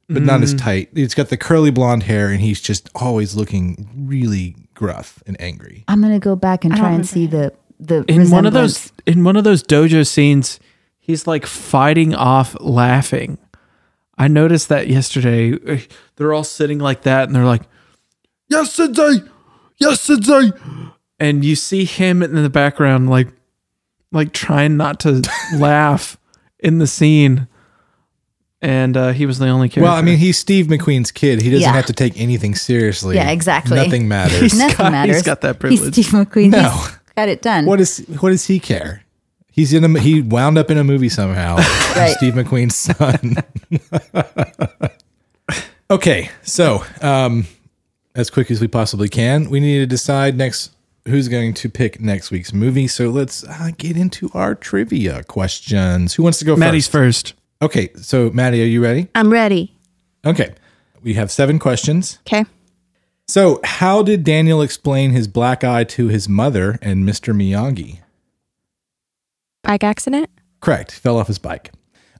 but 0.09 0.23
not 0.23 0.41
Mm. 0.41 0.43
as 0.45 0.55
tight. 0.55 0.91
He's 0.95 1.15
got 1.15 1.29
the 1.29 1.37
curly 1.37 1.71
blonde 1.71 2.03
hair, 2.03 2.29
and 2.31 2.41
he's 2.41 2.61
just 2.61 2.91
always 2.95 3.35
looking 3.37 3.89
really 3.97 4.57
gruff 4.75 5.23
and 5.27 5.41
angry. 5.41 5.85
I'm 5.89 6.03
gonna 6.03 6.19
go 6.19 6.37
back 6.37 6.65
and 6.65 6.77
try 6.77 6.93
and 6.93 7.07
see 7.07 7.27
the 7.27 7.53
the 7.79 8.05
In 8.09 8.31
one 8.31 8.47
of 8.47 8.53
those 8.53 8.93
in 9.07 9.23
one 9.25 9.37
of 9.37 9.45
those 9.45 9.63
dojo 9.63 10.07
scenes, 10.07 10.59
he's 10.99 11.27
like 11.27 11.47
fighting 11.47 12.15
off 12.15 12.57
laughing. 12.61 13.39
I 14.19 14.29
noticed 14.29 14.69
that 14.71 14.89
yesterday. 14.89 15.59
They're 16.17 16.33
all 16.33 16.45
sitting 16.45 16.79
like 16.79 17.03
that 17.03 17.29
and 17.29 17.37
they're 17.37 17.45
like, 17.45 17.63
Yesterday, 18.49 19.23
yesterday. 19.79 20.53
And 21.19 21.45
you 21.45 21.57
see 21.57 21.85
him 21.85 22.23
in 22.23 22.35
the 22.35 22.51
background 22.51 23.09
like 23.11 23.29
like 24.17 24.33
trying 24.33 24.77
not 24.77 25.01
to 25.01 25.23
laugh 25.57 26.17
in 26.59 26.79
the 26.79 26.87
scene. 26.87 27.47
And 28.63 28.97
uh, 28.97 29.13
he 29.13 29.27
was 29.27 29.39
the 29.39 29.49
only 29.49 29.69
character. 29.69 29.83
Well, 29.83 29.95
I 29.95 30.03
mean, 30.03 30.17
he's 30.19 30.39
Steve 30.39 30.67
McQueen's 30.67 31.13
kid. 31.13 31.43
He 31.43 31.51
doesn't 31.51 31.63
Yeah. 31.63 31.73
have 31.73 31.87
to 31.87 31.93
take 31.93 32.19
anything 32.19 32.55
seriously. 32.55 33.15
Yeah, 33.17 33.31
exactly. 33.31 33.77
Nothing 33.77 34.09
matters. 34.17 34.59
Nothing 34.59 34.77
got- 34.79 34.93
matters. 34.93 35.17
he's 35.17 35.23
got 35.25 35.43
that 35.43 35.57
He's 35.63 35.79
privilege. 35.81 35.93
Steve 35.93 36.07
McQueen. 36.07 36.51
No. 36.51 36.71
He's 36.71 36.99
got 37.17 37.29
it 37.29 37.43
done. 37.43 37.67
What 37.67 37.81
is 37.81 37.99
what 38.21 38.31
does 38.31 38.47
he 38.47 38.59
care? 38.59 39.03
He's 39.53 39.73
in 39.73 39.85
a 39.97 40.01
he 40.01 40.21
wound 40.23 40.59
up 40.59 40.71
in 40.71 40.79
a 40.79 40.85
movie 40.85 41.09
somehow. 41.11 41.57
Right. 41.97 42.15
Steve 42.17 42.35
McQueen's 42.35 42.75
son. 42.77 43.37
okay, 45.91 46.31
so 46.43 46.85
um, 47.01 47.47
as 48.15 48.29
quick 48.31 48.51
as 48.51 48.61
we 48.61 48.69
possibly 48.69 49.09
can, 49.09 49.49
we 49.49 49.61
need 49.61 49.79
to 49.79 49.87
decide 49.87 50.37
next 50.37 50.73
who's 51.07 51.29
going 51.29 51.55
to 51.55 51.69
pick 51.69 52.01
next 52.01 52.31
week's 52.31 52.53
movie. 52.53 52.89
So 52.89 53.09
let's 53.11 53.45
uh, 53.45 53.71
get 53.77 53.97
into 53.97 54.31
our 54.35 54.55
trivia 54.55 55.23
questions. 55.25 56.15
Who 56.15 56.23
wants 56.23 56.39
to 56.39 56.45
go 56.45 56.57
Maddie's 56.57 56.89
first? 56.89 57.31
first. 57.31 57.41
Okay, 57.63 57.89
so 57.97 58.31
Maddie, 58.31 58.63
are 58.63 58.67
you 58.67 58.83
ready? 58.83 59.09
I'm 59.15 59.33
ready. 59.33 59.73
Okay, 60.27 60.55
we 61.03 61.15
have 61.15 61.31
seven 61.31 61.59
questions. 61.59 62.19
Okay. 62.27 62.45
So, 63.29 63.61
how 63.65 64.03
did 64.03 64.23
Daniel 64.23 64.63
explain 64.63 65.11
his 65.11 65.27
black 65.27 65.65
eye 65.65 65.83
to 65.85 66.09
his 66.09 66.29
mother 66.29 66.79
and 66.81 67.05
Mr. 67.05 67.35
Miyagi? 67.35 68.01
Bike 69.65 69.83
accident? 69.83 70.31
Correct. 70.61 70.93
Fell 70.93 71.19
off 71.19 71.27
his 71.27 71.39
bike. 71.39 71.73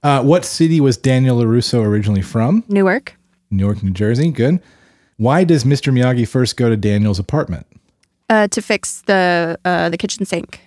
Uh, 0.03 0.21
what 0.21 0.43
city 0.43 0.81
was 0.81 0.97
Daniel 0.97 1.37
LaRusso 1.37 1.83
originally 1.85 2.21
from? 2.21 2.63
Newark? 2.67 3.15
Newark, 3.49 3.83
New 3.83 3.91
Jersey. 3.91 4.31
Good. 4.31 4.61
Why 5.15 5.43
does 5.43 5.63
Mr. 5.63 5.93
Miyagi 5.93 6.27
first 6.27 6.57
go 6.57 6.69
to 6.69 6.77
Daniel's 6.77 7.19
apartment? 7.19 7.65
Uh, 8.29 8.47
to 8.49 8.61
fix 8.61 9.01
the 9.03 9.57
uh, 9.63 9.87
the 9.89 9.97
kitchen 9.97 10.25
sink. 10.25 10.59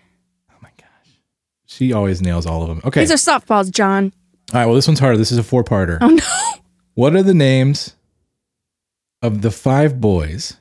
Oh 0.51 0.55
my 0.63 0.71
gosh, 0.79 1.19
she 1.67 1.93
always 1.93 2.23
nails 2.23 2.47
all 2.47 2.63
of 2.63 2.69
them. 2.69 2.81
Okay. 2.85 3.01
These 3.01 3.11
are 3.11 3.15
softballs, 3.41 3.71
John. 3.71 4.13
all 4.55 4.61
right. 4.61 4.67
Well, 4.67 4.75
this 4.75 4.87
one's 4.89 4.99
harder. 5.01 5.19
This 5.19 5.31
is 5.31 5.37
a 5.39 5.43
four 5.43 5.63
parter. 5.63 5.99
Oh 6.01 6.09
no. 6.09 6.25
What 6.95 7.15
are 7.15 7.23
the 7.23 7.35
names 7.35 7.95
of 9.23 9.43
the 9.43 9.51
five 9.51 10.01
boys 10.01 10.57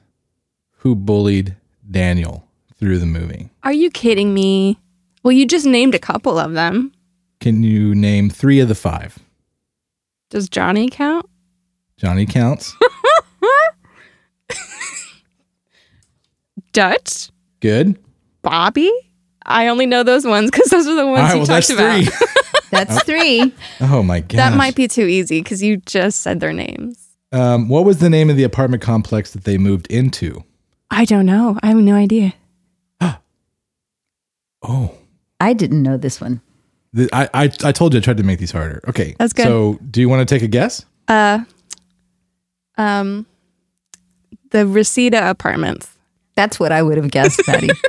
who 0.80 0.94
bullied 0.96 1.56
Daniel 1.90 2.46
through 2.78 3.00
the 3.00 3.06
movie? 3.06 3.50
Are 3.64 3.74
you 3.74 3.90
kidding 3.90 4.34
me? 4.34 4.78
Well, 5.24 5.32
you 5.32 5.46
just 5.46 5.66
named 5.66 5.96
a 5.96 6.00
couple 6.00 6.38
of 6.38 6.54
them. 6.54 6.92
Can 7.40 7.64
you 7.64 7.96
name 7.96 8.30
three 8.30 8.60
of 8.60 8.68
the 8.68 8.76
five? 8.76 9.18
Does 10.30 10.50
Johnny 10.50 10.90
count? 10.90 11.26
Johnny 11.98 12.26
counts. 12.26 12.74
Dutch, 16.74 17.30
Good. 17.60 17.98
Bobby. 18.42 18.92
I 19.46 19.68
only 19.68 19.86
know 19.86 20.04
those 20.04 20.26
ones 20.26 20.52
because 20.52 20.70
those 20.70 20.86
are 20.88 20.96
the 20.96 21.06
ones 21.08 21.20
All 21.20 21.24
right, 21.26 21.34
you 21.34 21.40
well, 21.40 21.46
talked 21.48 21.68
that's 21.68 21.70
about. 21.72 22.04
three. 22.04 22.28
That's 22.72 23.04
three. 23.04 23.52
oh 23.82 24.04
my 24.04 24.20
god. 24.20 24.38
That 24.38 24.56
might 24.56 24.76
be 24.76 24.88
too 24.88 25.06
easy 25.08 25.42
because 25.42 25.64
you 25.64 25.78
just 25.78 26.22
said 26.22 26.40
their 26.40 26.54
names. 26.54 27.04
Um, 27.32 27.68
what 27.68 27.84
was 27.84 27.98
the 27.98 28.12
name 28.12 28.30
of 28.30 28.38
the 28.38 28.44
apartment 28.44 28.84
complex 28.84 29.32
that 29.32 29.44
they 29.44 29.58
moved 29.58 29.88
into? 29.88 30.44
I 30.92 31.06
don't 31.06 31.26
know. 31.26 31.58
I 31.64 31.68
have 31.70 31.78
no 31.78 31.96
idea. 31.96 32.34
Oh, 34.62 34.94
I 35.40 35.54
didn't 35.54 35.82
know 35.84 35.96
this 35.98 36.20
one. 36.20 36.42
the, 36.94 37.10
I, 37.14 37.30
I 37.34 37.44
I 37.64 37.72
told 37.72 37.94
you 37.94 38.00
I 38.00 38.04
tried 38.04 38.18
to 38.18 38.24
make 38.24 38.40
these 38.40 38.52
harder. 38.52 38.82
Okay, 38.90 39.16
That's 39.18 39.32
good. 39.34 39.44
So, 39.46 39.80
do 39.90 40.02
you 40.02 40.10
want 40.10 40.28
to 40.28 40.36
take 40.36 40.44
a 40.44 40.48
guess? 40.48 40.86
Uh, 41.08 41.40
um, 42.78 43.26
the 44.52 44.68
Reseda 44.68 45.30
Apartments. 45.30 45.90
That's 46.40 46.58
what 46.58 46.72
I 46.72 46.82
would 46.82 46.96
have 46.96 47.12
guessed, 47.12 47.42
Patty. 47.46 47.68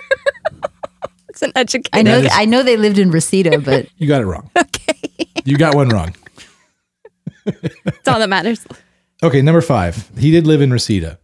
It's 1.29 1.43
an 1.43 1.53
education. 1.55 1.91
I 1.93 2.03
know. 2.03 2.21
That 2.21 2.27
is- 2.27 2.33
I 2.35 2.45
know 2.45 2.65
they 2.65 2.77
lived 2.77 2.99
in 2.99 3.13
Reseda, 3.13 3.61
but 3.61 3.87
You 3.99 4.09
got 4.09 4.21
it 4.23 4.27
wrong. 4.27 4.51
Okay. 4.59 5.29
You 5.45 5.57
got 5.57 5.77
one 5.77 5.89
wrong. 5.89 6.15
it's 7.47 8.09
all 8.09 8.19
that 8.19 8.29
matters. 8.29 8.67
Okay, 9.23 9.41
number 9.41 9.61
five. 9.61 10.11
He 10.19 10.33
did 10.33 10.47
live 10.49 10.61
in 10.61 10.73
Reseda. 10.73 11.19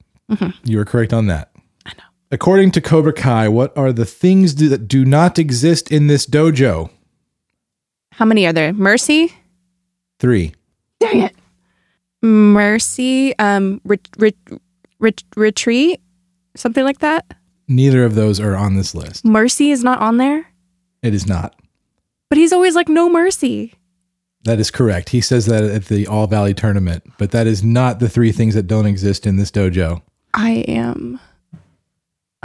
You 0.65 0.79
were 0.79 0.85
correct 0.85 1.13
on 1.13 1.27
that. 1.27 1.51
I 1.85 1.91
know. 1.99 2.05
According 2.31 2.71
to 2.73 2.81
Cobra 2.81 3.13
Kai, 3.13 3.49
what 3.49 3.77
are 3.77 3.93
the 3.93 4.05
things 4.07 4.55
do, 4.55 4.69
that 4.69 4.87
do 4.87 5.05
not 5.05 5.37
exist 5.39 5.91
in 5.91 6.07
this 6.07 6.27
dojo? 6.27 6.91
How 8.13 8.25
many 8.25 8.47
are 8.47 8.53
there? 8.53 8.73
Mercy. 8.73 9.33
Three. 10.21 10.55
Dang 11.01 11.23
it. 11.23 11.35
Mercy. 12.23 13.37
Um, 13.39 13.81
ret- 13.85 14.09
ret- 14.17 14.35
ret- 15.01 15.25
retreat. 15.37 16.01
Something 16.57 16.85
like 16.85 16.99
that. 17.01 17.25
Neither 17.69 18.05
of 18.05 18.15
those 18.15 18.39
are 18.41 18.55
on 18.57 18.77
this 18.77 18.95
list. 18.95 19.25
Mercy 19.25 19.71
is 19.71 19.83
not 19.85 19.99
on 20.01 20.17
there, 20.19 20.53
It 21.03 21.15
is 21.15 21.27
not. 21.27 21.55
but 22.29 22.39
he's 22.39 22.53
always 22.53 22.75
like, 22.75 22.89
no 22.89 23.09
mercy. 23.09 23.75
That 24.45 24.61
is 24.61 24.71
correct. 24.71 25.09
He 25.09 25.21
says 25.21 25.47
that 25.47 25.65
at 25.65 25.87
the 25.87 26.07
All 26.07 26.29
Valley 26.29 26.55
tournament, 26.55 27.03
but 27.19 27.33
that 27.33 27.49
is 27.49 27.65
not 27.65 27.99
the 27.99 28.09
three 28.09 28.31
things 28.31 28.55
that 28.55 28.69
don't 28.69 28.87
exist 28.87 29.27
in 29.27 29.37
this 29.37 29.51
dojo. 29.51 30.03
I 30.35 30.65
am 30.69 31.19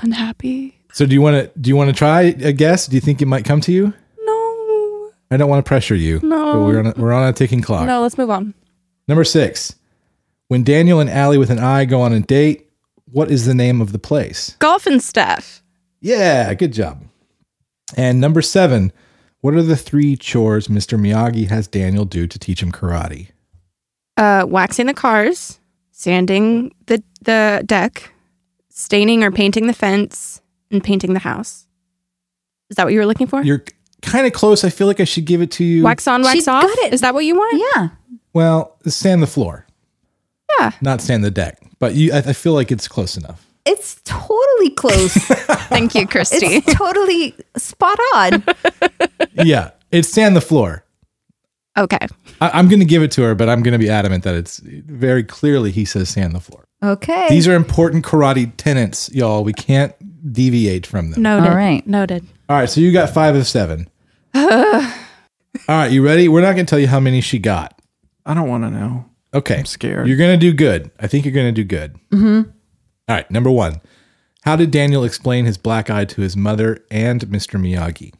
unhappy. 0.02 0.78
So 0.94 1.06
do 1.06 1.14
you 1.14 1.22
want 1.22 1.36
to 1.54 1.60
do 1.60 1.70
you 1.70 1.76
want 1.76 1.90
to 1.90 1.96
try 1.96 2.22
a 2.22 2.52
guess? 2.52 2.88
Do 2.88 2.96
you 2.96 3.02
think 3.02 3.22
it 3.22 3.28
might 3.28 3.46
come 3.46 3.62
to 3.62 3.72
you? 3.72 3.94
No. 4.26 5.12
I 5.30 5.38
don't 5.38 5.50
want 5.50 5.64
to 5.64 5.68
pressure 5.68 5.96
you. 5.96 6.20
No. 6.24 6.54
But 6.54 6.60
we're 6.66 6.80
on 6.80 6.88
a, 6.88 6.94
we're 6.98 7.14
on 7.14 7.28
a 7.30 7.34
ticking 7.34 7.62
clock. 7.62 7.86
No, 7.86 8.02
let's 8.02 8.18
move 8.18 8.30
on. 8.30 8.54
Number 9.08 9.24
6. 9.24 9.76
When 10.48 10.64
Daniel 10.64 11.00
and 11.00 11.10
Ali 11.10 11.38
with 11.38 11.50
an 11.50 11.60
eye 11.60 11.86
go 11.86 12.02
on 12.02 12.12
a 12.14 12.20
date, 12.20 12.70
what 13.12 13.30
is 13.32 13.46
the 13.46 13.54
name 13.54 13.82
of 13.82 13.92
the 13.92 14.00
place? 14.00 14.56
Golf 14.60 14.86
and 14.88 15.02
stuff. 15.02 15.64
Yeah, 16.00 16.54
good 16.54 16.74
job. 16.74 17.04
And 17.98 18.20
number 18.22 18.42
7. 18.42 18.92
What 19.42 19.54
are 19.56 19.64
the 19.64 19.76
three 19.76 20.16
chores 20.16 20.68
Mr. 20.68 21.00
Miyagi 21.00 21.50
has 21.50 21.68
Daniel 21.68 22.06
do 22.06 22.28
to 22.28 22.38
teach 22.40 22.62
him 22.62 22.72
karate? 22.72 23.30
Uh, 24.18 24.46
waxing 24.48 24.86
the 24.86 24.94
cars, 24.94 25.60
sanding 25.92 26.74
the 26.86 27.02
the 27.24 27.64
deck, 27.66 28.14
staining 28.70 29.24
or 29.24 29.32
painting 29.32 29.66
the 29.68 29.74
fence, 29.74 30.42
and 30.70 30.84
painting 30.84 31.14
the 31.14 31.20
house. 31.20 31.66
Is 32.70 32.76
that 32.76 32.84
what 32.84 32.94
you 32.94 33.00
were 33.00 33.06
looking 33.06 33.26
for? 33.28 33.42
You're 33.44 33.64
kind 34.04 34.28
of 34.28 34.34
close. 34.34 34.64
I 34.64 34.70
feel 34.70 34.86
like 34.88 35.00
I 35.00 35.06
should 35.06 35.26
give 35.26 35.42
it 35.42 35.52
to 35.54 35.64
you. 35.64 35.84
wax 35.84 36.08
on, 36.08 36.22
wax 36.22 36.34
She's 36.34 36.48
off. 36.48 36.64
got 36.64 36.78
it. 36.80 36.94
Is 36.94 37.02
that 37.02 37.14
what 37.16 37.26
you 37.26 37.36
want? 37.36 37.64
yeah, 37.76 37.90
Well, 38.34 38.78
sand 38.86 39.24
the 39.24 39.28
floor, 39.28 39.66
Yeah. 40.60 40.72
not 40.82 41.02
sand 41.02 41.24
the 41.24 41.32
deck. 41.32 41.61
But 41.82 41.96
you, 41.96 42.14
I, 42.14 42.20
I 42.20 42.34
feel 42.34 42.54
like 42.54 42.72
it's 42.72 42.88
close 42.88 43.18
enough. 43.18 43.46
it's 43.66 44.00
totally 44.06 44.70
close. 44.70 45.14
Thank 45.68 45.96
you, 45.96 46.08
Christie. 46.08 46.46
it's 46.46 46.74
totally 46.74 47.36
spot 47.58 47.98
on. 48.16 48.44
yeah, 49.34 49.72
it's 49.92 50.08
sand 50.08 50.36
the 50.36 50.42
floor. 50.42 50.86
okay. 51.78 52.08
I, 52.40 52.52
I'm 52.58 52.70
going 52.70 52.80
to 52.80 52.86
give 52.86 53.04
it 53.04 53.12
to 53.14 53.24
her, 53.24 53.36
but 53.36 53.50
I'm 53.50 53.62
going 53.64 53.74
to 53.74 53.80
be 53.80 53.90
adamant 53.90 54.24
that 54.24 54.36
it's 54.36 54.60
very 54.60 55.24
clearly 55.24 55.72
he 55.72 55.84
says 55.84 56.08
sand 56.10 56.34
the 56.34 56.40
floor. 56.40 56.64
Okay. 56.84 57.28
These 57.30 57.48
are 57.48 57.56
important 57.56 58.06
karate 58.06 58.52
tenets, 58.58 59.10
y'all. 59.14 59.44
We 59.44 59.54
can't 59.54 59.94
deviate 60.34 60.86
from 60.88 61.12
them. 61.12 61.22
Noted. 61.22 61.50
All 61.50 61.56
right. 61.56 61.86
Noted. 61.88 62.26
All 62.50 62.58
right, 62.58 62.70
so 62.70 62.80
you 62.82 62.92
got 62.92 63.10
five 63.10 63.36
of 63.36 63.46
seven. 63.48 63.90
All 64.36 64.42
right, 65.68 65.92
you 65.92 66.04
ready? 66.06 66.28
We're 66.28 66.42
not 66.42 66.54
going 66.54 66.66
to 66.66 66.70
tell 66.70 66.80
you 66.80 66.88
how 66.88 67.00
many 67.00 67.22
she 67.22 67.40
got. 67.40 67.80
I 68.26 68.34
don't 68.34 68.48
want 68.50 68.64
to 68.66 68.70
know. 68.70 69.06
Okay. 69.34 69.60
I'm 69.60 69.66
scared. 69.66 70.08
You're 70.08 70.18
going 70.18 70.38
to 70.38 70.46
do 70.46 70.54
good. 70.54 70.92
I 71.00 71.08
think 71.08 71.26
you're 71.26 71.34
going 71.34 71.54
to 71.54 71.64
do 71.64 71.64
good. 71.64 71.96
Mm-hmm. 72.12 72.50
All 73.08 73.16
right, 73.16 73.30
number 73.32 73.50
one. 73.52 73.82
How 74.44 74.56
did 74.56 74.72
Daniel 74.72 75.04
explain 75.04 75.46
his 75.46 75.58
black 75.58 75.90
eye 75.90 76.06
to 76.06 76.22
his 76.22 76.36
mother 76.36 76.84
and 76.90 77.22
Mr. 77.28 77.60
Miyagi? 77.60 78.14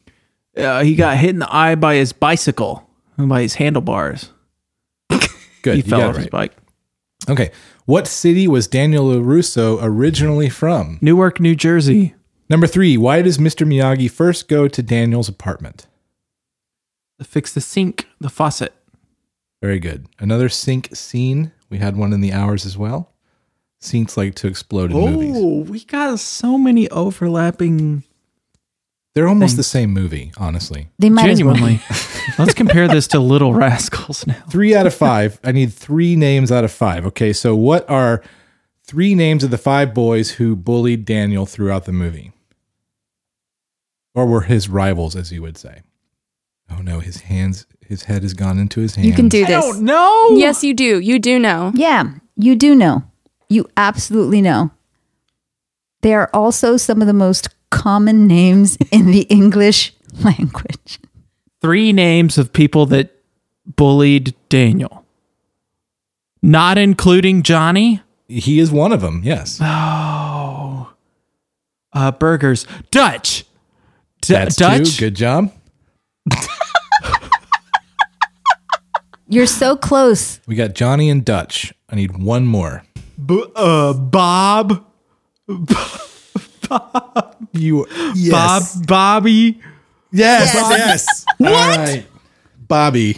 Uh, 0.56 0.82
he 0.82 0.94
got 0.94 1.18
hit 1.18 1.30
in 1.30 1.40
the 1.40 1.54
eye 1.54 1.74
by 1.74 1.96
his 1.96 2.12
bicycle, 2.12 2.88
and 3.16 3.28
by 3.28 3.42
his 3.42 3.54
handlebars. 3.54 4.30
Good. 5.62 5.76
He 5.76 5.82
fell 5.82 6.02
off 6.02 6.16
it 6.16 6.18
his 6.18 6.26
bike. 6.28 6.52
Okay. 7.28 7.50
What 7.86 8.06
city 8.06 8.46
was 8.48 8.66
Daniel 8.66 9.06
LaRusso 9.06 9.78
originally 9.80 10.48
from? 10.48 10.98
Newark, 11.00 11.40
New 11.40 11.54
Jersey. 11.54 12.14
Number 12.48 12.66
three. 12.66 12.96
Why 12.96 13.22
does 13.22 13.38
Mr. 13.38 13.66
Miyagi 13.66 14.10
first 14.10 14.48
go 14.48 14.68
to 14.68 14.82
Daniel's 14.82 15.28
apartment? 15.28 15.86
To 17.18 17.24
fix 17.24 17.52
the 17.52 17.60
sink, 17.60 18.06
the 18.20 18.28
faucet. 18.28 18.74
Very 19.62 19.78
good. 19.78 20.06
Another 20.18 20.48
sink 20.48 20.94
scene. 20.94 21.52
We 21.70 21.78
had 21.78 21.96
one 21.96 22.12
in 22.12 22.20
the 22.20 22.32
hours 22.32 22.66
as 22.66 22.76
well. 22.76 23.12
Scenes 23.80 24.16
like 24.16 24.34
to 24.36 24.48
explode 24.48 24.90
in 24.90 24.96
movies. 24.98 25.36
Oh, 25.36 25.62
we 25.62 25.84
got 25.84 26.18
so 26.18 26.58
many 26.58 26.88
overlapping. 26.90 28.02
They're 29.14 29.28
almost 29.28 29.50
Things. 29.52 29.56
the 29.58 29.62
same 29.64 29.90
movie, 29.90 30.32
honestly. 30.36 30.88
they 30.98 31.10
might 31.10 31.30
as 31.30 31.42
well. 31.42 31.54
Genuinely. 31.54 31.82
Let's 32.38 32.54
compare 32.54 32.88
this 32.88 33.06
to 33.08 33.20
Little 33.20 33.54
Rascals 33.54 34.26
now. 34.26 34.42
Three 34.50 34.74
out 34.74 34.86
of 34.86 34.94
five. 34.94 35.38
I 35.44 35.52
need 35.52 35.72
three 35.72 36.16
names 36.16 36.50
out 36.50 36.64
of 36.64 36.72
five. 36.72 37.06
Okay, 37.06 37.32
so 37.32 37.54
what 37.54 37.88
are 37.90 38.22
three 38.84 39.14
names 39.14 39.44
of 39.44 39.50
the 39.50 39.58
five 39.58 39.94
boys 39.94 40.32
who 40.32 40.56
bullied 40.56 41.04
Daniel 41.04 41.46
throughout 41.46 41.84
the 41.84 41.92
movie? 41.92 42.32
Or 44.14 44.26
were 44.26 44.42
his 44.42 44.68
rivals, 44.68 45.14
as 45.16 45.30
you 45.32 45.42
would 45.42 45.56
say? 45.58 45.82
Oh 46.70 46.80
no, 46.82 47.00
his 47.00 47.22
hands, 47.22 47.66
his 47.92 48.04
head 48.04 48.22
has 48.22 48.32
gone 48.32 48.58
into 48.58 48.80
his 48.80 48.94
hands. 48.94 49.06
You 49.06 49.12
can 49.12 49.28
do 49.28 49.44
this. 49.44 49.76
No. 49.78 50.30
Yes, 50.30 50.64
you 50.64 50.72
do. 50.72 50.98
You 50.98 51.18
do 51.18 51.38
know. 51.38 51.72
Yeah, 51.74 52.14
you 52.36 52.56
do 52.56 52.74
know. 52.74 53.02
You 53.50 53.68
absolutely 53.76 54.40
know. 54.40 54.70
They 56.00 56.14
are 56.14 56.30
also 56.32 56.78
some 56.78 57.02
of 57.02 57.06
the 57.06 57.12
most 57.12 57.50
common 57.70 58.26
names 58.26 58.76
in 58.90 59.10
the 59.10 59.22
English 59.28 59.92
language. 60.24 60.98
Three 61.60 61.92
names 61.92 62.38
of 62.38 62.54
people 62.54 62.86
that 62.86 63.10
bullied 63.76 64.34
Daniel. 64.48 65.04
Not 66.42 66.78
including 66.78 67.42
Johnny. 67.42 68.00
He 68.26 68.58
is 68.58 68.72
one 68.72 68.90
of 68.92 69.02
them. 69.02 69.20
Yes, 69.22 69.60
Uh, 69.60 70.86
burgers. 72.18 72.66
Dutch. 72.90 73.44
D- 74.22 74.32
that's 74.32 74.56
Dutch. 74.56 74.96
two. 74.96 75.00
Good 75.06 75.14
job. 75.14 75.52
You're 79.32 79.46
so 79.46 79.76
close. 79.76 80.40
We 80.46 80.54
got 80.56 80.74
Johnny 80.74 81.08
and 81.08 81.24
Dutch. 81.24 81.72
I 81.88 81.96
need 81.96 82.18
one 82.18 82.44
more. 82.46 82.82
B- 83.24 83.44
uh, 83.56 83.94
Bob. 83.94 84.84
You 87.52 87.86
Bob. 88.30 88.62
Bobby. 88.86 89.60
Yes, 90.10 90.54
yes. 90.54 91.24
All 91.40 91.46
right, 91.46 92.04
Bobby, 92.68 93.16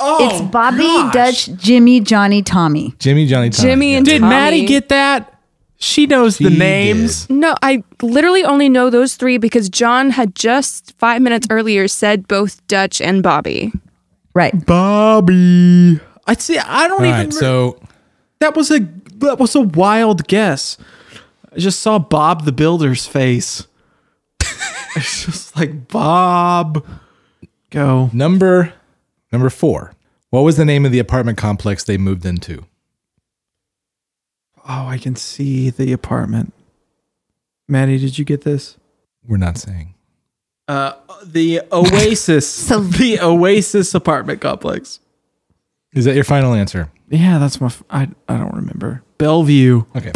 Oh, 0.00 0.28
it's 0.28 0.40
Bobby, 0.50 0.82
gosh. 0.84 1.12
Dutch, 1.46 1.50
Jimmy, 1.58 2.00
Johnny, 2.00 2.42
Tommy. 2.42 2.94
Jimmy, 2.98 3.26
Johnny, 3.26 3.50
Tommy. 3.50 3.68
Jimmy 3.68 3.90
Yeah. 3.92 3.96
and 3.98 4.06
Did 4.06 4.20
Tommy. 4.20 4.30
Maddie 4.30 4.66
get 4.66 4.88
that? 4.88 5.32
She 5.78 6.06
knows 6.06 6.38
the 6.38 6.50
She 6.50 6.58
names. 6.58 7.28
No, 7.30 7.54
I 7.62 7.82
literally 8.02 8.42
only 8.44 8.68
know 8.68 8.90
those 8.90 9.14
three 9.14 9.38
because 9.38 9.68
John 9.68 10.10
had 10.10 10.34
just 10.34 10.94
five 10.98 11.22
minutes 11.22 11.46
earlier 11.50 11.86
said 11.88 12.26
both 12.28 12.66
Dutch 12.66 13.00
and 13.00 13.22
Bobby. 13.22 13.72
Right. 14.36 14.66
Bobby. 14.66 15.98
I 16.26 16.34
see. 16.34 16.58
I 16.58 16.88
don't 16.88 17.00
All 17.00 17.06
even. 17.06 17.20
right, 17.20 17.32
so 17.32 17.80
that 18.40 18.54
was 18.54 18.70
a 18.70 18.80
that 19.14 19.38
was 19.38 19.54
a 19.54 19.62
wild 19.62 20.28
guess. 20.28 20.76
I 21.54 21.58
just 21.58 21.80
saw 21.80 21.98
Bob 21.98 22.44
the 22.44 22.52
Builder's 22.52 23.06
face. 23.06 23.66
it's 24.94 25.24
just 25.24 25.56
like 25.56 25.88
Bob. 25.88 26.86
Go. 27.70 28.10
Number 28.12 28.74
number 29.32 29.48
four. 29.48 29.94
What 30.28 30.42
was 30.42 30.58
the 30.58 30.66
name 30.66 30.84
of 30.84 30.92
the 30.92 30.98
apartment 30.98 31.38
complex 31.38 31.82
they 31.84 31.96
moved 31.96 32.26
into? 32.26 32.66
Oh, 34.68 34.86
I 34.86 34.98
can 34.98 35.16
see 35.16 35.70
the 35.70 35.94
apartment. 35.94 36.52
Maddie, 37.68 37.96
did 37.96 38.18
you 38.18 38.26
get 38.26 38.42
this? 38.42 38.76
We're 39.26 39.38
not 39.38 39.56
saying. 39.56 39.94
Uh, 40.68 40.92
the 41.24 41.60
Oasis. 41.72 42.48
So- 42.68 42.80
the 42.80 43.20
Oasis 43.20 43.94
apartment 43.94 44.40
complex. 44.40 45.00
Is 45.94 46.04
that 46.04 46.14
your 46.14 46.24
final 46.24 46.52
answer? 46.54 46.90
Yeah, 47.08 47.38
that's 47.38 47.60
my. 47.60 47.68
F- 47.68 47.82
I 47.88 48.08
I 48.28 48.36
don't 48.36 48.54
remember. 48.54 49.02
Bellevue. 49.18 49.84
Okay. 49.96 50.12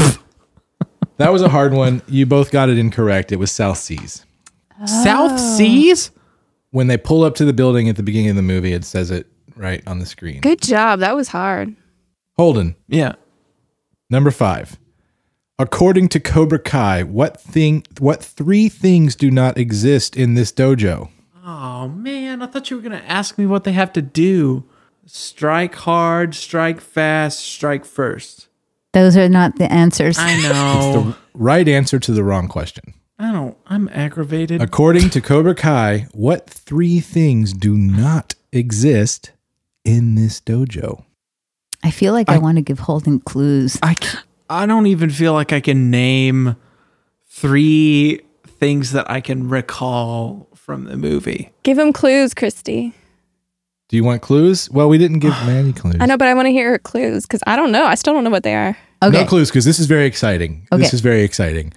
That 1.18 1.32
was 1.32 1.43
a 1.43 1.48
hard 1.48 1.72
one. 1.72 2.02
You 2.09 2.27
both 2.27 2.51
got 2.51 2.68
it 2.68 2.78
incorrect. 2.78 3.31
It 3.31 3.36
was 3.36 3.52
South 3.52 3.78
Seas. 3.78 4.24
South 4.86 5.39
Seas? 5.39 6.10
When 6.70 6.86
they 6.86 6.97
pull 6.97 7.22
up 7.24 7.35
to 7.36 7.44
the 7.44 7.52
building 7.52 7.89
at 7.89 7.97
the 7.97 8.02
beginning 8.02 8.31
of 8.31 8.36
the 8.36 8.43
movie, 8.43 8.72
it 8.72 8.85
says 8.85 9.10
it 9.10 9.27
right 9.55 9.82
on 9.86 9.98
the 9.98 10.06
screen. 10.06 10.40
Good 10.40 10.62
job. 10.62 11.01
That 11.01 11.14
was 11.14 11.28
hard. 11.28 11.77
Holden, 12.39 12.74
Yeah. 12.89 13.14
number 14.09 14.31
five. 14.31 14.78
According 15.61 16.09
to 16.09 16.20
Cobra 16.20 16.59
Kai, 16.59 17.03
what 17.03 17.39
thing 17.39 17.85
what 17.99 18.24
three 18.24 18.70
things 18.70 19.15
do 19.15 19.31
not 19.31 19.59
exist 19.59 20.16
in 20.16 20.32
this 20.32 20.51
dojo? 20.51 21.11
Oh 21.45 21.87
man, 21.89 22.41
I 22.41 22.47
thought 22.47 22.70
you 22.70 22.78
were 22.78 22.82
gonna 22.82 23.05
ask 23.07 23.37
me 23.37 23.45
what 23.45 23.65
they 23.65 23.73
have 23.73 23.93
to 23.93 24.01
do. 24.01 24.65
Strike 25.05 25.74
hard, 25.74 26.35
strike 26.35 26.81
fast, 26.81 27.41
strike 27.41 27.85
first. 27.85 28.49
Those 28.95 29.19
are 29.19 29.28
not 29.28 29.57
the 29.57 29.70
answers. 29.70 30.16
I 30.19 30.41
know. 30.43 31.15
Right 31.35 31.69
answer 31.69 31.99
to 31.99 32.12
the 32.12 32.24
wrong 32.24 32.49
question. 32.49 32.95
I 33.19 33.31
don't. 33.31 33.55
I'm 33.66 33.91
aggravated. 33.93 34.62
According 34.62 35.11
to 35.11 35.20
Cobra 35.20 35.55
Kai, 35.55 36.07
what 36.12 36.49
three 36.49 37.01
things 37.01 37.53
do 37.53 37.77
not 37.77 38.35
exist 38.51 39.32
in 39.85 40.15
this 40.15 40.41
dojo? 40.41 41.05
I 41.85 41.91
feel 41.91 42.15
like 42.15 42.31
I, 42.31 42.39
want 42.39 42.57
to 42.57 42.62
give 42.62 42.78
Holden 42.78 43.20
clues. 43.20 43.78
I 43.82 43.95
c- 43.95 44.19
I 44.51 44.66
don't 44.66 44.86
even 44.86 45.10
feel 45.10 45.32
like 45.32 45.52
I 45.52 45.60
can 45.60 45.90
name 45.90 46.56
three 47.28 48.20
things 48.47 48.90
that 48.93 49.09
I 49.10 49.20
can 49.20 49.48
recall 49.48 50.48
from 50.56 50.85
the 50.85 50.97
movie. 50.97 51.52
Give 51.62 51.78
him 51.78 51.93
clues, 51.93 52.35
Christie. 52.35 52.93
Do 53.89 53.97
you 53.97 54.02
want 54.02 54.22
clues? 54.22 54.68
Well, 54.70 54.89
we 54.89 54.98
didn't 54.98 55.20
give 55.20 55.31
Manny 55.47 55.72
clues. 55.72 55.97
I 56.01 56.06
know, 56.06 56.16
but 56.16 56.27
I 56.27 56.35
want 56.35 56.47
to 56.47 56.52
hear 56.52 56.72
her 56.72 56.78
clues 56.78 57.27
because 57.27 57.43
I 57.47 57.55
don't 57.55 57.70
know. 57.70 57.85
I 57.85 57.94
still 57.94 58.12
don't 58.12 58.24
know 58.24 58.31
what 58.31 58.43
they 58.43 58.56
are. 58.56 58.77
Okay. 59.02 59.16
No 59.22 59.24
clues 59.24 59.51
because 59.51 59.64
this 59.64 59.78
is 59.78 59.86
very 59.86 60.05
exciting. 60.06 60.66
This 60.72 60.93
is 60.93 61.01
very 61.01 61.22
exciting. 61.22 61.72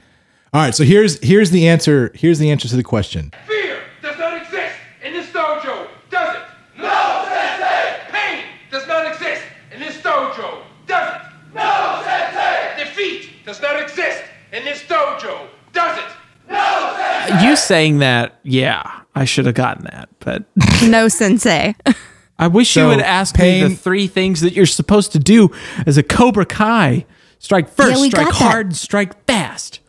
All 0.51 0.61
right, 0.61 0.75
so 0.75 0.83
here's 0.83 1.19
here's 1.21 1.49
the 1.51 1.67
answer. 1.67 2.11
Here's 2.13 2.37
the 2.37 2.51
answer 2.51 2.67
to 2.67 2.75
the 2.75 2.83
question. 2.83 3.31
Fear 3.47 3.79
does 4.03 4.17
not 4.19 4.39
exist 4.39 4.75
in 5.03 5.13
this 5.13 5.27
dojo, 5.31 5.87
does 6.11 6.35
it? 6.35 6.41
No, 6.77 7.25
Sensei! 7.27 8.11
Pain 8.11 8.43
does 8.69 8.87
not 8.87 9.07
exist 9.11 9.41
in 9.73 9.79
this 9.79 9.97
dojo, 9.97 10.61
does 10.85 11.15
it? 11.15 11.21
No, 11.55 12.01
Sensei! 12.05 12.83
Defeat 12.83 13.42
does 13.53 13.61
not 13.61 13.81
exist 13.81 14.23
in 14.51 14.63
this 14.65 14.81
dojo, 14.83 15.47
does 15.73 15.97
it? 15.99 17.43
You 17.43 17.55
saying 17.55 17.99
that, 17.99 18.39
yeah, 18.43 19.01
I 19.15 19.25
should 19.25 19.45
have 19.45 19.55
gotten 19.55 19.85
that, 19.85 20.09
but 20.19 20.43
No, 20.87 21.07
sensei. 21.07 21.75
I 22.39 22.47
wish 22.47 22.75
you 22.75 22.87
would 22.87 22.99
ask 22.99 23.37
me 23.37 23.61
the 23.63 23.69
three 23.75 24.07
things 24.07 24.41
that 24.41 24.53
you're 24.53 24.65
supposed 24.65 25.11
to 25.13 25.19
do 25.19 25.49
as 25.85 25.97
a 25.97 26.03
Cobra 26.03 26.45
Kai. 26.45 27.05
Strike 27.39 27.69
first, 27.69 28.01
Yeah, 28.01 28.09
strike 28.09 28.25
got 28.27 28.39
that. 28.39 28.43
hard, 28.51 28.65
and 28.67 28.75
strike 28.75 29.25
fast. 29.25 29.79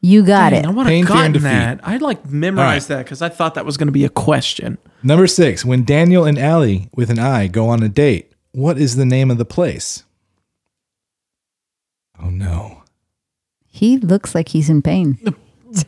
You 0.00 0.22
got 0.24 0.50
Dang, 0.50 0.64
it. 0.64 0.66
I 0.66 0.70
would 0.70 0.86
Pain, 0.86 1.06
have 1.06 1.14
fear, 1.16 1.22
gotten 1.32 1.42
that. 1.42 1.80
I'd 1.82 2.02
like 2.02 2.28
memorize 2.28 2.90
All 2.90 2.96
that 2.98 3.04
because 3.04 3.22
I 3.22 3.28
thought 3.30 3.54
that 3.54 3.64
was 3.64 3.76
going 3.76 3.86
to 3.88 3.92
be 3.92 4.04
a 4.04 4.08
question. 4.10 4.76
Number 5.02 5.26
six, 5.26 5.64
when 5.64 5.84
Daniel 5.84 6.24
and 6.24 6.38
Ali 6.38 6.90
with 6.94 7.10
an 7.10 7.18
I 7.18 7.46
go 7.46 7.68
on 7.68 7.82
a 7.82 7.88
date, 7.88 8.32
what 8.52 8.76
is 8.78 8.96
the 8.96 9.06
name 9.06 9.30
of 9.30 9.38
the 9.38 9.44
place? 9.46 10.04
Oh 12.22 12.28
no. 12.30 12.83
He 13.74 13.98
looks 13.98 14.36
like 14.36 14.50
he's 14.50 14.70
in 14.70 14.82
pain. 14.82 15.18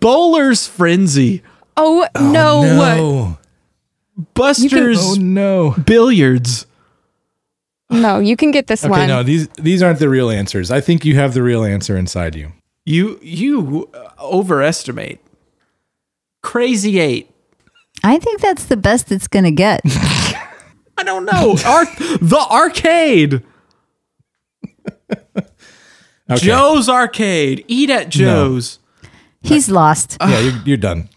Bowler's 0.00 0.66
Frenzy, 0.66 1.42
Oh, 1.76 2.04
no. 2.16 2.62
No. 2.62 3.38
Buster's 4.34 4.98
Oh 5.00 5.14
no. 5.14 5.70
Billiards. 5.84 6.66
No, 7.88 8.18
you 8.18 8.36
can 8.36 8.50
get 8.50 8.66
this 8.66 8.82
Okay, 8.82 8.90
one. 8.90 9.06
no, 9.06 9.22
these 9.22 9.46
these 9.56 9.82
aren't 9.84 10.00
the 10.00 10.08
real 10.08 10.30
answers. 10.30 10.72
I 10.72 10.80
think 10.80 11.04
you 11.04 11.14
have 11.14 11.32
the 11.34 11.42
real 11.44 11.62
answer 11.64 11.96
inside 11.96 12.34
you. 12.34 12.52
You 12.84 13.20
you 13.22 13.88
uh, 13.94 14.08
overestimate. 14.20 15.20
Crazy 16.42 16.98
Eight. 16.98 17.30
I 18.02 18.18
think 18.18 18.40
that's 18.40 18.64
the 18.64 18.76
best 18.76 19.12
it's 19.12 19.28
going 19.28 19.44
to 19.44 19.50
get. 19.52 19.80
I 20.98 21.04
don't 21.04 21.24
know. 21.24 21.56
Ar- 21.64 21.84
the 22.20 22.44
arcade. 22.50 23.44
Okay. 26.30 26.46
Joe's 26.46 26.88
Arcade. 26.88 27.64
Eat 27.68 27.90
at 27.90 28.08
Joe's. 28.08 28.78
He's 29.42 29.70
lost. 29.70 30.16
Yeah, 30.20 30.40
you're, 30.40 30.62
you're 30.64 30.76
done. 30.76 31.08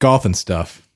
Golf 0.00 0.24
and 0.24 0.36
stuff. 0.36 0.88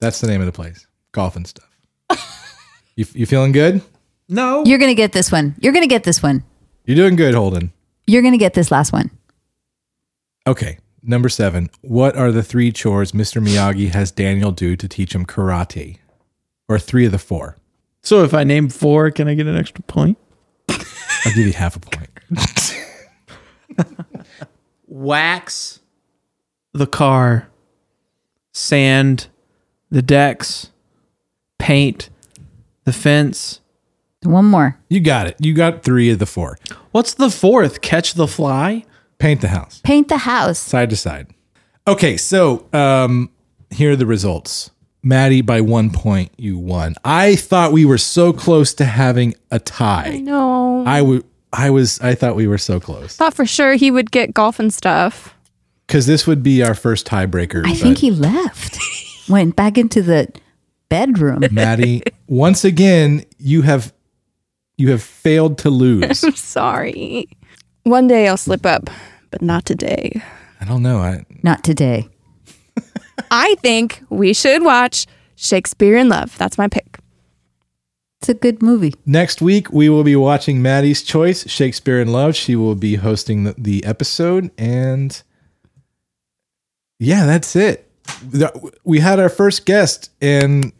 That's 0.00 0.20
the 0.20 0.26
name 0.26 0.40
of 0.40 0.46
the 0.46 0.52
place. 0.52 0.86
Golf 1.12 1.36
and 1.36 1.46
stuff. 1.46 1.70
you 2.96 3.06
you 3.14 3.26
feeling 3.26 3.52
good? 3.52 3.80
No. 4.28 4.64
You're 4.64 4.78
going 4.78 4.90
to 4.90 4.94
get 4.94 5.12
this 5.12 5.32
one. 5.32 5.54
You're 5.60 5.72
going 5.72 5.82
to 5.82 5.88
get 5.88 6.04
this 6.04 6.22
one. 6.22 6.44
You're 6.84 6.96
doing 6.96 7.16
good, 7.16 7.34
Holden. 7.34 7.72
You're 8.06 8.22
going 8.22 8.32
to 8.32 8.38
get 8.38 8.54
this 8.54 8.70
last 8.70 8.92
one. 8.92 9.10
Okay. 10.46 10.78
Number 11.02 11.28
seven. 11.28 11.70
What 11.82 12.16
are 12.16 12.32
the 12.32 12.42
three 12.42 12.72
chores 12.72 13.12
Mr. 13.12 13.42
Miyagi 13.42 13.90
has 13.90 14.10
Daniel 14.10 14.50
do 14.50 14.76
to 14.76 14.88
teach 14.88 15.14
him 15.14 15.24
karate? 15.26 15.98
Or 16.68 16.78
three 16.78 17.06
of 17.06 17.12
the 17.12 17.18
four? 17.18 17.58
So 18.02 18.24
if 18.24 18.34
I 18.34 18.44
name 18.44 18.68
four, 18.68 19.10
can 19.10 19.28
I 19.28 19.34
get 19.34 19.46
an 19.46 19.56
extra 19.56 19.82
point? 19.84 20.18
I'll 20.68 21.34
give 21.34 21.46
you 21.46 21.52
half 21.52 21.76
a 21.76 21.80
point. 21.80 22.10
Wax 24.86 25.80
the 26.72 26.86
car, 26.86 27.48
sand 28.52 29.28
the 29.90 30.02
decks, 30.02 30.70
paint 31.58 32.10
the 32.84 32.92
fence. 32.92 33.60
One 34.22 34.46
more. 34.46 34.78
You 34.88 35.00
got 35.00 35.26
it. 35.26 35.36
You 35.38 35.52
got 35.54 35.82
three 35.82 36.10
of 36.10 36.18
the 36.18 36.26
four. 36.26 36.58
What's 36.92 37.14
the 37.14 37.30
fourth? 37.30 37.80
Catch 37.80 38.14
the 38.14 38.26
fly? 38.26 38.84
Paint 39.18 39.40
the 39.42 39.48
house. 39.48 39.80
Paint 39.84 40.08
the 40.08 40.18
house. 40.18 40.58
side 40.58 40.90
to 40.90 40.96
side. 40.96 41.28
Okay, 41.86 42.16
so 42.16 42.66
um, 42.72 43.30
here 43.70 43.92
are 43.92 43.96
the 43.96 44.06
results. 44.06 44.70
Maddie, 45.02 45.42
by 45.42 45.60
one 45.60 45.90
point, 45.90 46.32
you 46.38 46.56
won. 46.56 46.94
I 47.04 47.36
thought 47.36 47.72
we 47.72 47.84
were 47.84 47.98
so 47.98 48.32
close 48.32 48.72
to 48.74 48.86
having 48.86 49.34
a 49.50 49.58
tie. 49.58 50.18
no. 50.22 50.84
I 50.86 51.02
would. 51.02 51.24
I 51.56 51.70
was. 51.70 52.00
I 52.00 52.14
thought 52.14 52.36
we 52.36 52.46
were 52.46 52.58
so 52.58 52.80
close 52.80 53.16
thought 53.16 53.34
for 53.34 53.46
sure 53.46 53.74
he 53.74 53.90
would 53.90 54.10
get 54.10 54.34
golf 54.34 54.58
and 54.58 54.72
stuff. 54.72 55.34
because 55.86 56.06
this 56.06 56.26
would 56.26 56.42
be 56.42 56.62
our 56.62 56.74
first 56.74 57.06
tiebreaker. 57.06 57.66
I 57.66 57.74
think 57.74 57.98
he 57.98 58.10
left. 58.10 58.78
Went 59.28 59.56
back 59.56 59.78
into 59.78 60.02
the 60.02 60.28
bedroom. 60.88 61.42
Maddie, 61.50 62.02
once 62.26 62.64
again, 62.64 63.24
you 63.38 63.62
have 63.62 63.92
you 64.76 64.90
have 64.90 65.02
failed 65.02 65.58
to 65.58 65.70
lose. 65.70 66.24
I'm 66.24 66.34
sorry. 66.34 67.28
One 67.84 68.06
day 68.08 68.28
I'll 68.28 68.36
slip 68.36 68.66
up, 68.66 68.90
but 69.30 69.40
not 69.42 69.64
today. 69.64 70.22
I 70.60 70.64
don't 70.64 70.82
know. 70.82 70.98
I 70.98 71.24
Not 71.42 71.62
today. 71.62 72.08
I 73.30 73.54
think 73.62 74.02
we 74.10 74.32
should 74.32 74.62
watch 74.64 75.06
Shakespeare 75.36 75.96
in 75.96 76.08
Love. 76.08 76.36
That's 76.38 76.58
my 76.58 76.68
pick. 76.68 76.98
It's 78.24 78.30
a 78.30 78.34
good 78.34 78.62
movie. 78.62 78.94
Next 79.04 79.42
week, 79.42 79.70
we 79.70 79.90
will 79.90 80.02
be 80.02 80.16
watching 80.16 80.62
Maddie's 80.62 81.02
Choice, 81.02 81.46
Shakespeare 81.46 82.00
in 82.00 82.08
Love. 82.10 82.34
She 82.34 82.56
will 82.56 82.74
be 82.74 82.94
hosting 82.94 83.44
the, 83.44 83.54
the 83.58 83.84
episode. 83.84 84.50
And 84.56 85.22
yeah, 86.98 87.26
that's 87.26 87.54
it. 87.54 87.86
We 88.82 89.00
had 89.00 89.20
our 89.20 89.28
first 89.28 89.66
guest. 89.66 90.10
And 90.22 90.72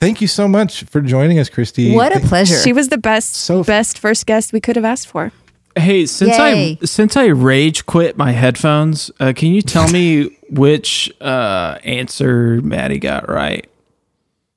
thank 0.00 0.20
you 0.20 0.26
so 0.26 0.48
much 0.48 0.82
for 0.82 1.00
joining 1.00 1.38
us, 1.38 1.48
Christie. 1.48 1.94
What 1.94 2.10
a 2.10 2.16
Thank- 2.16 2.28
pleasure. 2.28 2.56
She 2.58 2.72
was 2.72 2.88
the 2.88 2.98
best, 2.98 3.34
So- 3.36 3.62
best 3.62 3.96
first 3.96 4.26
guest 4.26 4.52
we 4.52 4.60
could 4.60 4.74
have 4.74 4.84
asked 4.84 5.06
for. 5.06 5.30
Hey, 5.76 6.06
since 6.06 6.36
Yay. 6.38 6.78
I 6.80 6.84
since 6.86 7.16
I 7.16 7.26
rage 7.26 7.84
quit 7.86 8.16
my 8.16 8.30
headphones, 8.32 9.10
uh, 9.20 9.32
can 9.34 9.50
you 9.52 9.60
tell 9.62 9.88
me 9.90 10.36
which 10.50 11.12
uh, 11.20 11.78
answer 11.84 12.60
Maddie 12.62 13.00
got 13.00 13.28
right, 13.28 13.64
That 13.64 13.73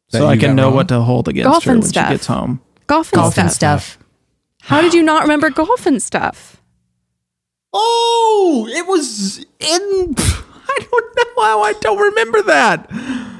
so 0.09 0.27
I 0.27 0.37
can 0.37 0.55
know 0.55 0.65
wrong? 0.67 0.75
what 0.75 0.87
to 0.89 1.01
hold 1.01 1.27
against 1.27 1.51
Golf 1.51 1.63
her 1.65 1.71
and 1.71 1.81
when 1.81 1.89
stuff. 1.89 2.07
she 2.07 2.13
gets 2.13 2.27
home? 2.27 2.61
Golf 2.87 3.11
and 3.11 3.19
golf 3.21 3.33
stuff. 3.33 3.43
and 3.43 3.51
stuff. 3.53 3.97
How 4.61 4.81
did 4.81 4.93
you 4.93 5.03
not 5.03 5.23
remember 5.23 5.49
golf 5.49 5.85
and 5.85 6.01
stuff? 6.01 6.61
Oh, 7.73 8.67
it 8.71 8.87
was 8.87 9.39
in. 9.59 9.59
I 10.17 10.79
don't 10.91 11.15
know 11.15 11.43
how 11.43 11.61
I 11.61 11.73
don't 11.73 11.99
remember 11.99 12.41
that. 12.43 12.89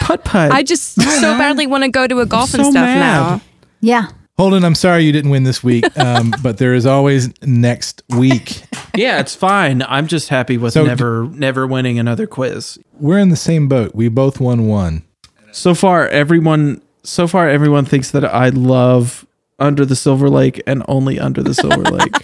Putt 0.00 0.24
putt. 0.24 0.52
I 0.52 0.62
just 0.62 0.94
so 1.00 1.38
badly 1.38 1.66
want 1.66 1.84
to 1.84 1.90
go 1.90 2.06
to 2.06 2.20
a 2.20 2.26
golf 2.26 2.54
and 2.54 2.64
so 2.64 2.70
stuff 2.70 2.84
mad. 2.84 2.98
now. 2.98 3.40
Yeah. 3.80 4.06
Holden, 4.38 4.64
I'm 4.64 4.74
sorry 4.74 5.04
you 5.04 5.12
didn't 5.12 5.30
win 5.30 5.44
this 5.44 5.62
week, 5.62 5.84
um, 5.98 6.32
but 6.42 6.58
there 6.58 6.74
is 6.74 6.86
always 6.86 7.30
next 7.42 8.02
week. 8.08 8.62
Yeah, 8.94 9.20
it's 9.20 9.34
fine. 9.34 9.82
I'm 9.82 10.06
just 10.06 10.28
happy 10.28 10.56
with 10.58 10.72
So 10.72 10.82
d- 10.82 10.88
never 10.88 11.26
never 11.28 11.66
winning 11.66 11.98
another 11.98 12.26
quiz. 12.26 12.78
We're 12.98 13.18
in 13.18 13.28
the 13.28 13.36
same 13.36 13.68
boat. 13.68 13.94
We 13.94 14.08
both 14.08 14.40
won 14.40 14.66
one. 14.66 15.04
So 15.52 15.74
far, 15.74 16.06
everyone 16.08 16.82
so 17.02 17.26
far 17.26 17.48
everyone 17.48 17.84
thinks 17.84 18.10
that 18.12 18.24
I 18.24 18.50
love 18.50 19.26
Under 19.58 19.84
the 19.84 19.96
Silver 19.96 20.28
Lake 20.28 20.62
and 20.66 20.82
only 20.88 21.18
Under 21.18 21.42
the 21.42 21.54
Silver 21.54 21.82
Lake. 21.90 22.14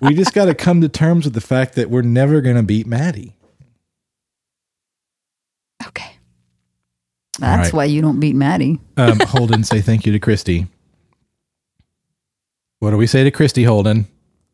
We 0.00 0.14
just 0.14 0.34
got 0.34 0.46
to 0.46 0.54
come 0.54 0.80
to 0.80 0.88
terms 0.88 1.24
with 1.24 1.34
the 1.34 1.40
fact 1.40 1.74
that 1.74 1.90
we're 1.90 2.02
never 2.02 2.40
going 2.40 2.56
to 2.56 2.62
beat 2.62 2.86
Maddie. 2.86 3.34
Okay. 5.86 6.18
That's 7.38 7.68
right. 7.68 7.72
why 7.72 7.84
you 7.86 8.02
don't 8.02 8.20
beat 8.20 8.36
Maddie. 8.36 8.80
Um, 8.96 9.18
Holden, 9.26 9.64
say 9.64 9.80
thank 9.80 10.06
you 10.06 10.12
to 10.12 10.18
Christie. 10.18 10.66
What 12.80 12.90
do 12.90 12.96
we 12.96 13.06
say 13.06 13.24
to 13.24 13.30
Christie, 13.30 13.64
Holden? 13.64 14.06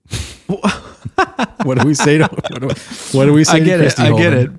what 1.64 1.78
do 1.78 1.86
we 1.86 1.94
say 1.94 2.18
to 2.18 2.24
what 2.24 2.60
do, 2.60 2.68
what 3.16 3.26
do 3.26 3.32
we 3.32 3.44
say 3.44 3.58
I 3.58 3.60
get 3.60 3.76
to 3.78 3.84
it. 3.84 3.94
Christie 3.94 4.02
I 4.02 4.16
get 4.18 4.32
it. 4.32 4.50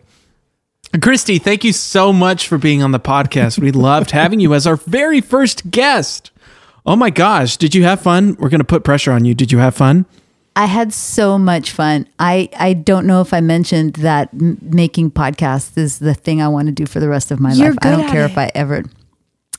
Christie, 1.01 1.37
thank 1.39 1.63
you 1.63 1.71
so 1.71 2.11
much 2.11 2.47
for 2.47 2.57
being 2.57 2.83
on 2.83 2.91
the 2.91 2.99
podcast. 2.99 3.57
We 3.59 3.71
loved 3.71 4.11
having 4.11 4.39
you 4.39 4.53
as 4.53 4.67
our 4.67 4.75
very 4.75 5.21
first 5.21 5.71
guest. 5.71 6.31
Oh 6.85 6.95
my 6.95 7.09
gosh, 7.09 7.57
did 7.57 7.73
you 7.73 7.83
have 7.83 8.01
fun? 8.01 8.35
We're 8.39 8.49
going 8.49 8.59
to 8.59 8.65
put 8.65 8.83
pressure 8.83 9.11
on 9.11 9.23
you. 9.23 9.33
Did 9.33 9.51
you 9.51 9.59
have 9.59 9.75
fun? 9.75 10.05
I 10.55 10.65
had 10.65 10.91
so 10.91 11.37
much 11.37 11.71
fun. 11.71 12.07
I, 12.19 12.49
I 12.57 12.73
don't 12.73 13.07
know 13.07 13.21
if 13.21 13.33
I 13.33 13.39
mentioned 13.39 13.93
that 13.95 14.29
m- 14.33 14.57
making 14.61 15.11
podcasts 15.11 15.77
is 15.77 15.99
the 15.99 16.13
thing 16.13 16.41
I 16.41 16.49
want 16.49 16.67
to 16.67 16.73
do 16.73 16.85
for 16.85 16.99
the 16.99 17.07
rest 17.07 17.31
of 17.31 17.39
my 17.39 17.53
You're 17.53 17.69
life. 17.69 17.77
I 17.83 17.91
don't 17.91 18.01
at 18.01 18.11
care 18.11 18.23
it. 18.25 18.31
if 18.31 18.37
I 18.37 18.51
ever. 18.53 18.83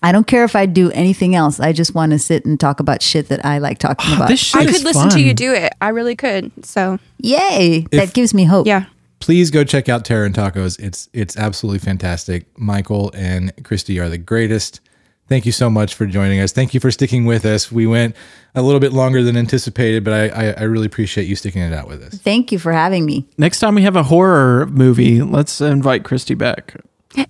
I 0.02 0.12
don't 0.12 0.26
care 0.26 0.44
if 0.44 0.56
I 0.56 0.66
do 0.66 0.90
anything 0.90 1.34
else. 1.34 1.60
I 1.60 1.72
just 1.72 1.94
want 1.94 2.12
to 2.12 2.18
sit 2.18 2.44
and 2.44 2.58
talk 2.58 2.80
about 2.80 3.02
shit 3.02 3.28
that 3.28 3.44
I 3.44 3.58
like 3.58 3.78
talking 3.78 4.10
ah, 4.10 4.16
about. 4.16 4.28
This 4.28 4.40
shit 4.40 4.60
I 4.60 4.64
is 4.64 4.78
could 4.78 4.84
listen 4.84 5.08
to 5.10 5.20
you 5.20 5.32
do 5.34 5.52
it. 5.52 5.72
I 5.80 5.90
really 5.90 6.16
could. 6.16 6.50
So 6.64 6.98
Yay! 7.18 7.86
that 7.92 8.12
gives 8.12 8.34
me 8.34 8.44
hope. 8.44 8.66
yeah. 8.66 8.86
Please 9.20 9.52
go 9.52 9.62
check 9.62 9.88
out 9.88 10.04
Terror 10.04 10.24
and 10.24 10.34
Tacos. 10.34 10.80
It's 10.80 11.08
it's 11.12 11.36
absolutely 11.36 11.78
fantastic. 11.78 12.46
Michael 12.58 13.12
and 13.14 13.52
Christie 13.64 14.00
are 14.00 14.08
the 14.08 14.18
greatest. 14.18 14.80
Thank 15.28 15.46
you 15.46 15.52
so 15.52 15.70
much 15.70 15.94
for 15.94 16.06
joining 16.06 16.40
us. 16.40 16.50
Thank 16.50 16.74
you 16.74 16.80
for 16.80 16.90
sticking 16.90 17.24
with 17.24 17.46
us. 17.46 17.70
We 17.70 17.86
went 17.86 18.16
a 18.56 18.62
little 18.62 18.80
bit 18.80 18.92
longer 18.92 19.22
than 19.22 19.36
anticipated, 19.36 20.02
but 20.02 20.12
I, 20.12 20.28
I, 20.28 20.50
I 20.50 20.62
really 20.64 20.86
appreciate 20.86 21.28
you 21.28 21.36
sticking 21.36 21.62
it 21.62 21.72
out 21.72 21.86
with 21.86 22.02
us. 22.02 22.14
Thank 22.14 22.50
you 22.50 22.58
for 22.58 22.72
having 22.72 23.06
me 23.06 23.26
Next 23.38 23.60
time 23.60 23.76
we 23.76 23.82
have 23.82 23.96
a 23.96 24.02
horror 24.02 24.66
movie, 24.66 25.22
let's 25.22 25.60
invite 25.60 26.04
Christie 26.04 26.34
back. 26.34 26.74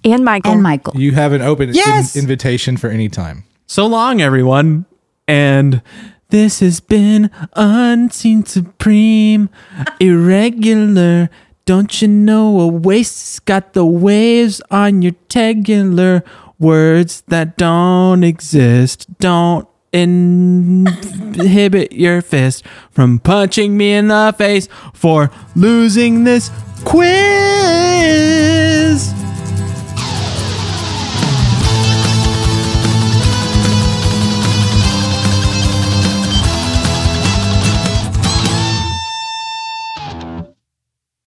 And 0.04 0.24
Michael. 0.24 0.52
and 0.52 0.62
Michael. 0.62 0.94
You 0.96 1.12
have 1.12 1.32
an 1.32 1.42
open 1.42 1.70
in- 1.70 2.04
invitation 2.14 2.76
for 2.76 2.90
any 2.90 3.08
time. 3.08 3.44
So 3.66 3.86
long, 3.86 4.20
everyone. 4.20 4.86
And 5.26 5.82
this 6.30 6.60
has 6.60 6.80
been 6.80 7.30
Unseen 7.54 8.44
Supreme, 8.44 9.48
Irregular. 10.00 11.30
Don't 11.64 12.02
you 12.02 12.08
know 12.08 12.60
a 12.60 12.66
waste's 12.66 13.38
got 13.40 13.72
the 13.72 13.84
waves 13.84 14.60
on 14.70 15.02
your 15.02 15.12
tegular? 15.28 16.22
Words 16.58 17.22
that 17.28 17.56
don't 17.56 18.24
exist. 18.24 19.06
Don't 19.18 19.66
inhibit 19.92 21.92
your 21.92 22.22
fist 22.22 22.64
from 22.90 23.18
punching 23.18 23.76
me 23.76 23.92
in 23.92 24.08
the 24.08 24.34
face 24.36 24.68
for 24.94 25.30
losing 25.54 26.24
this 26.24 26.50
quiz. 26.84 27.12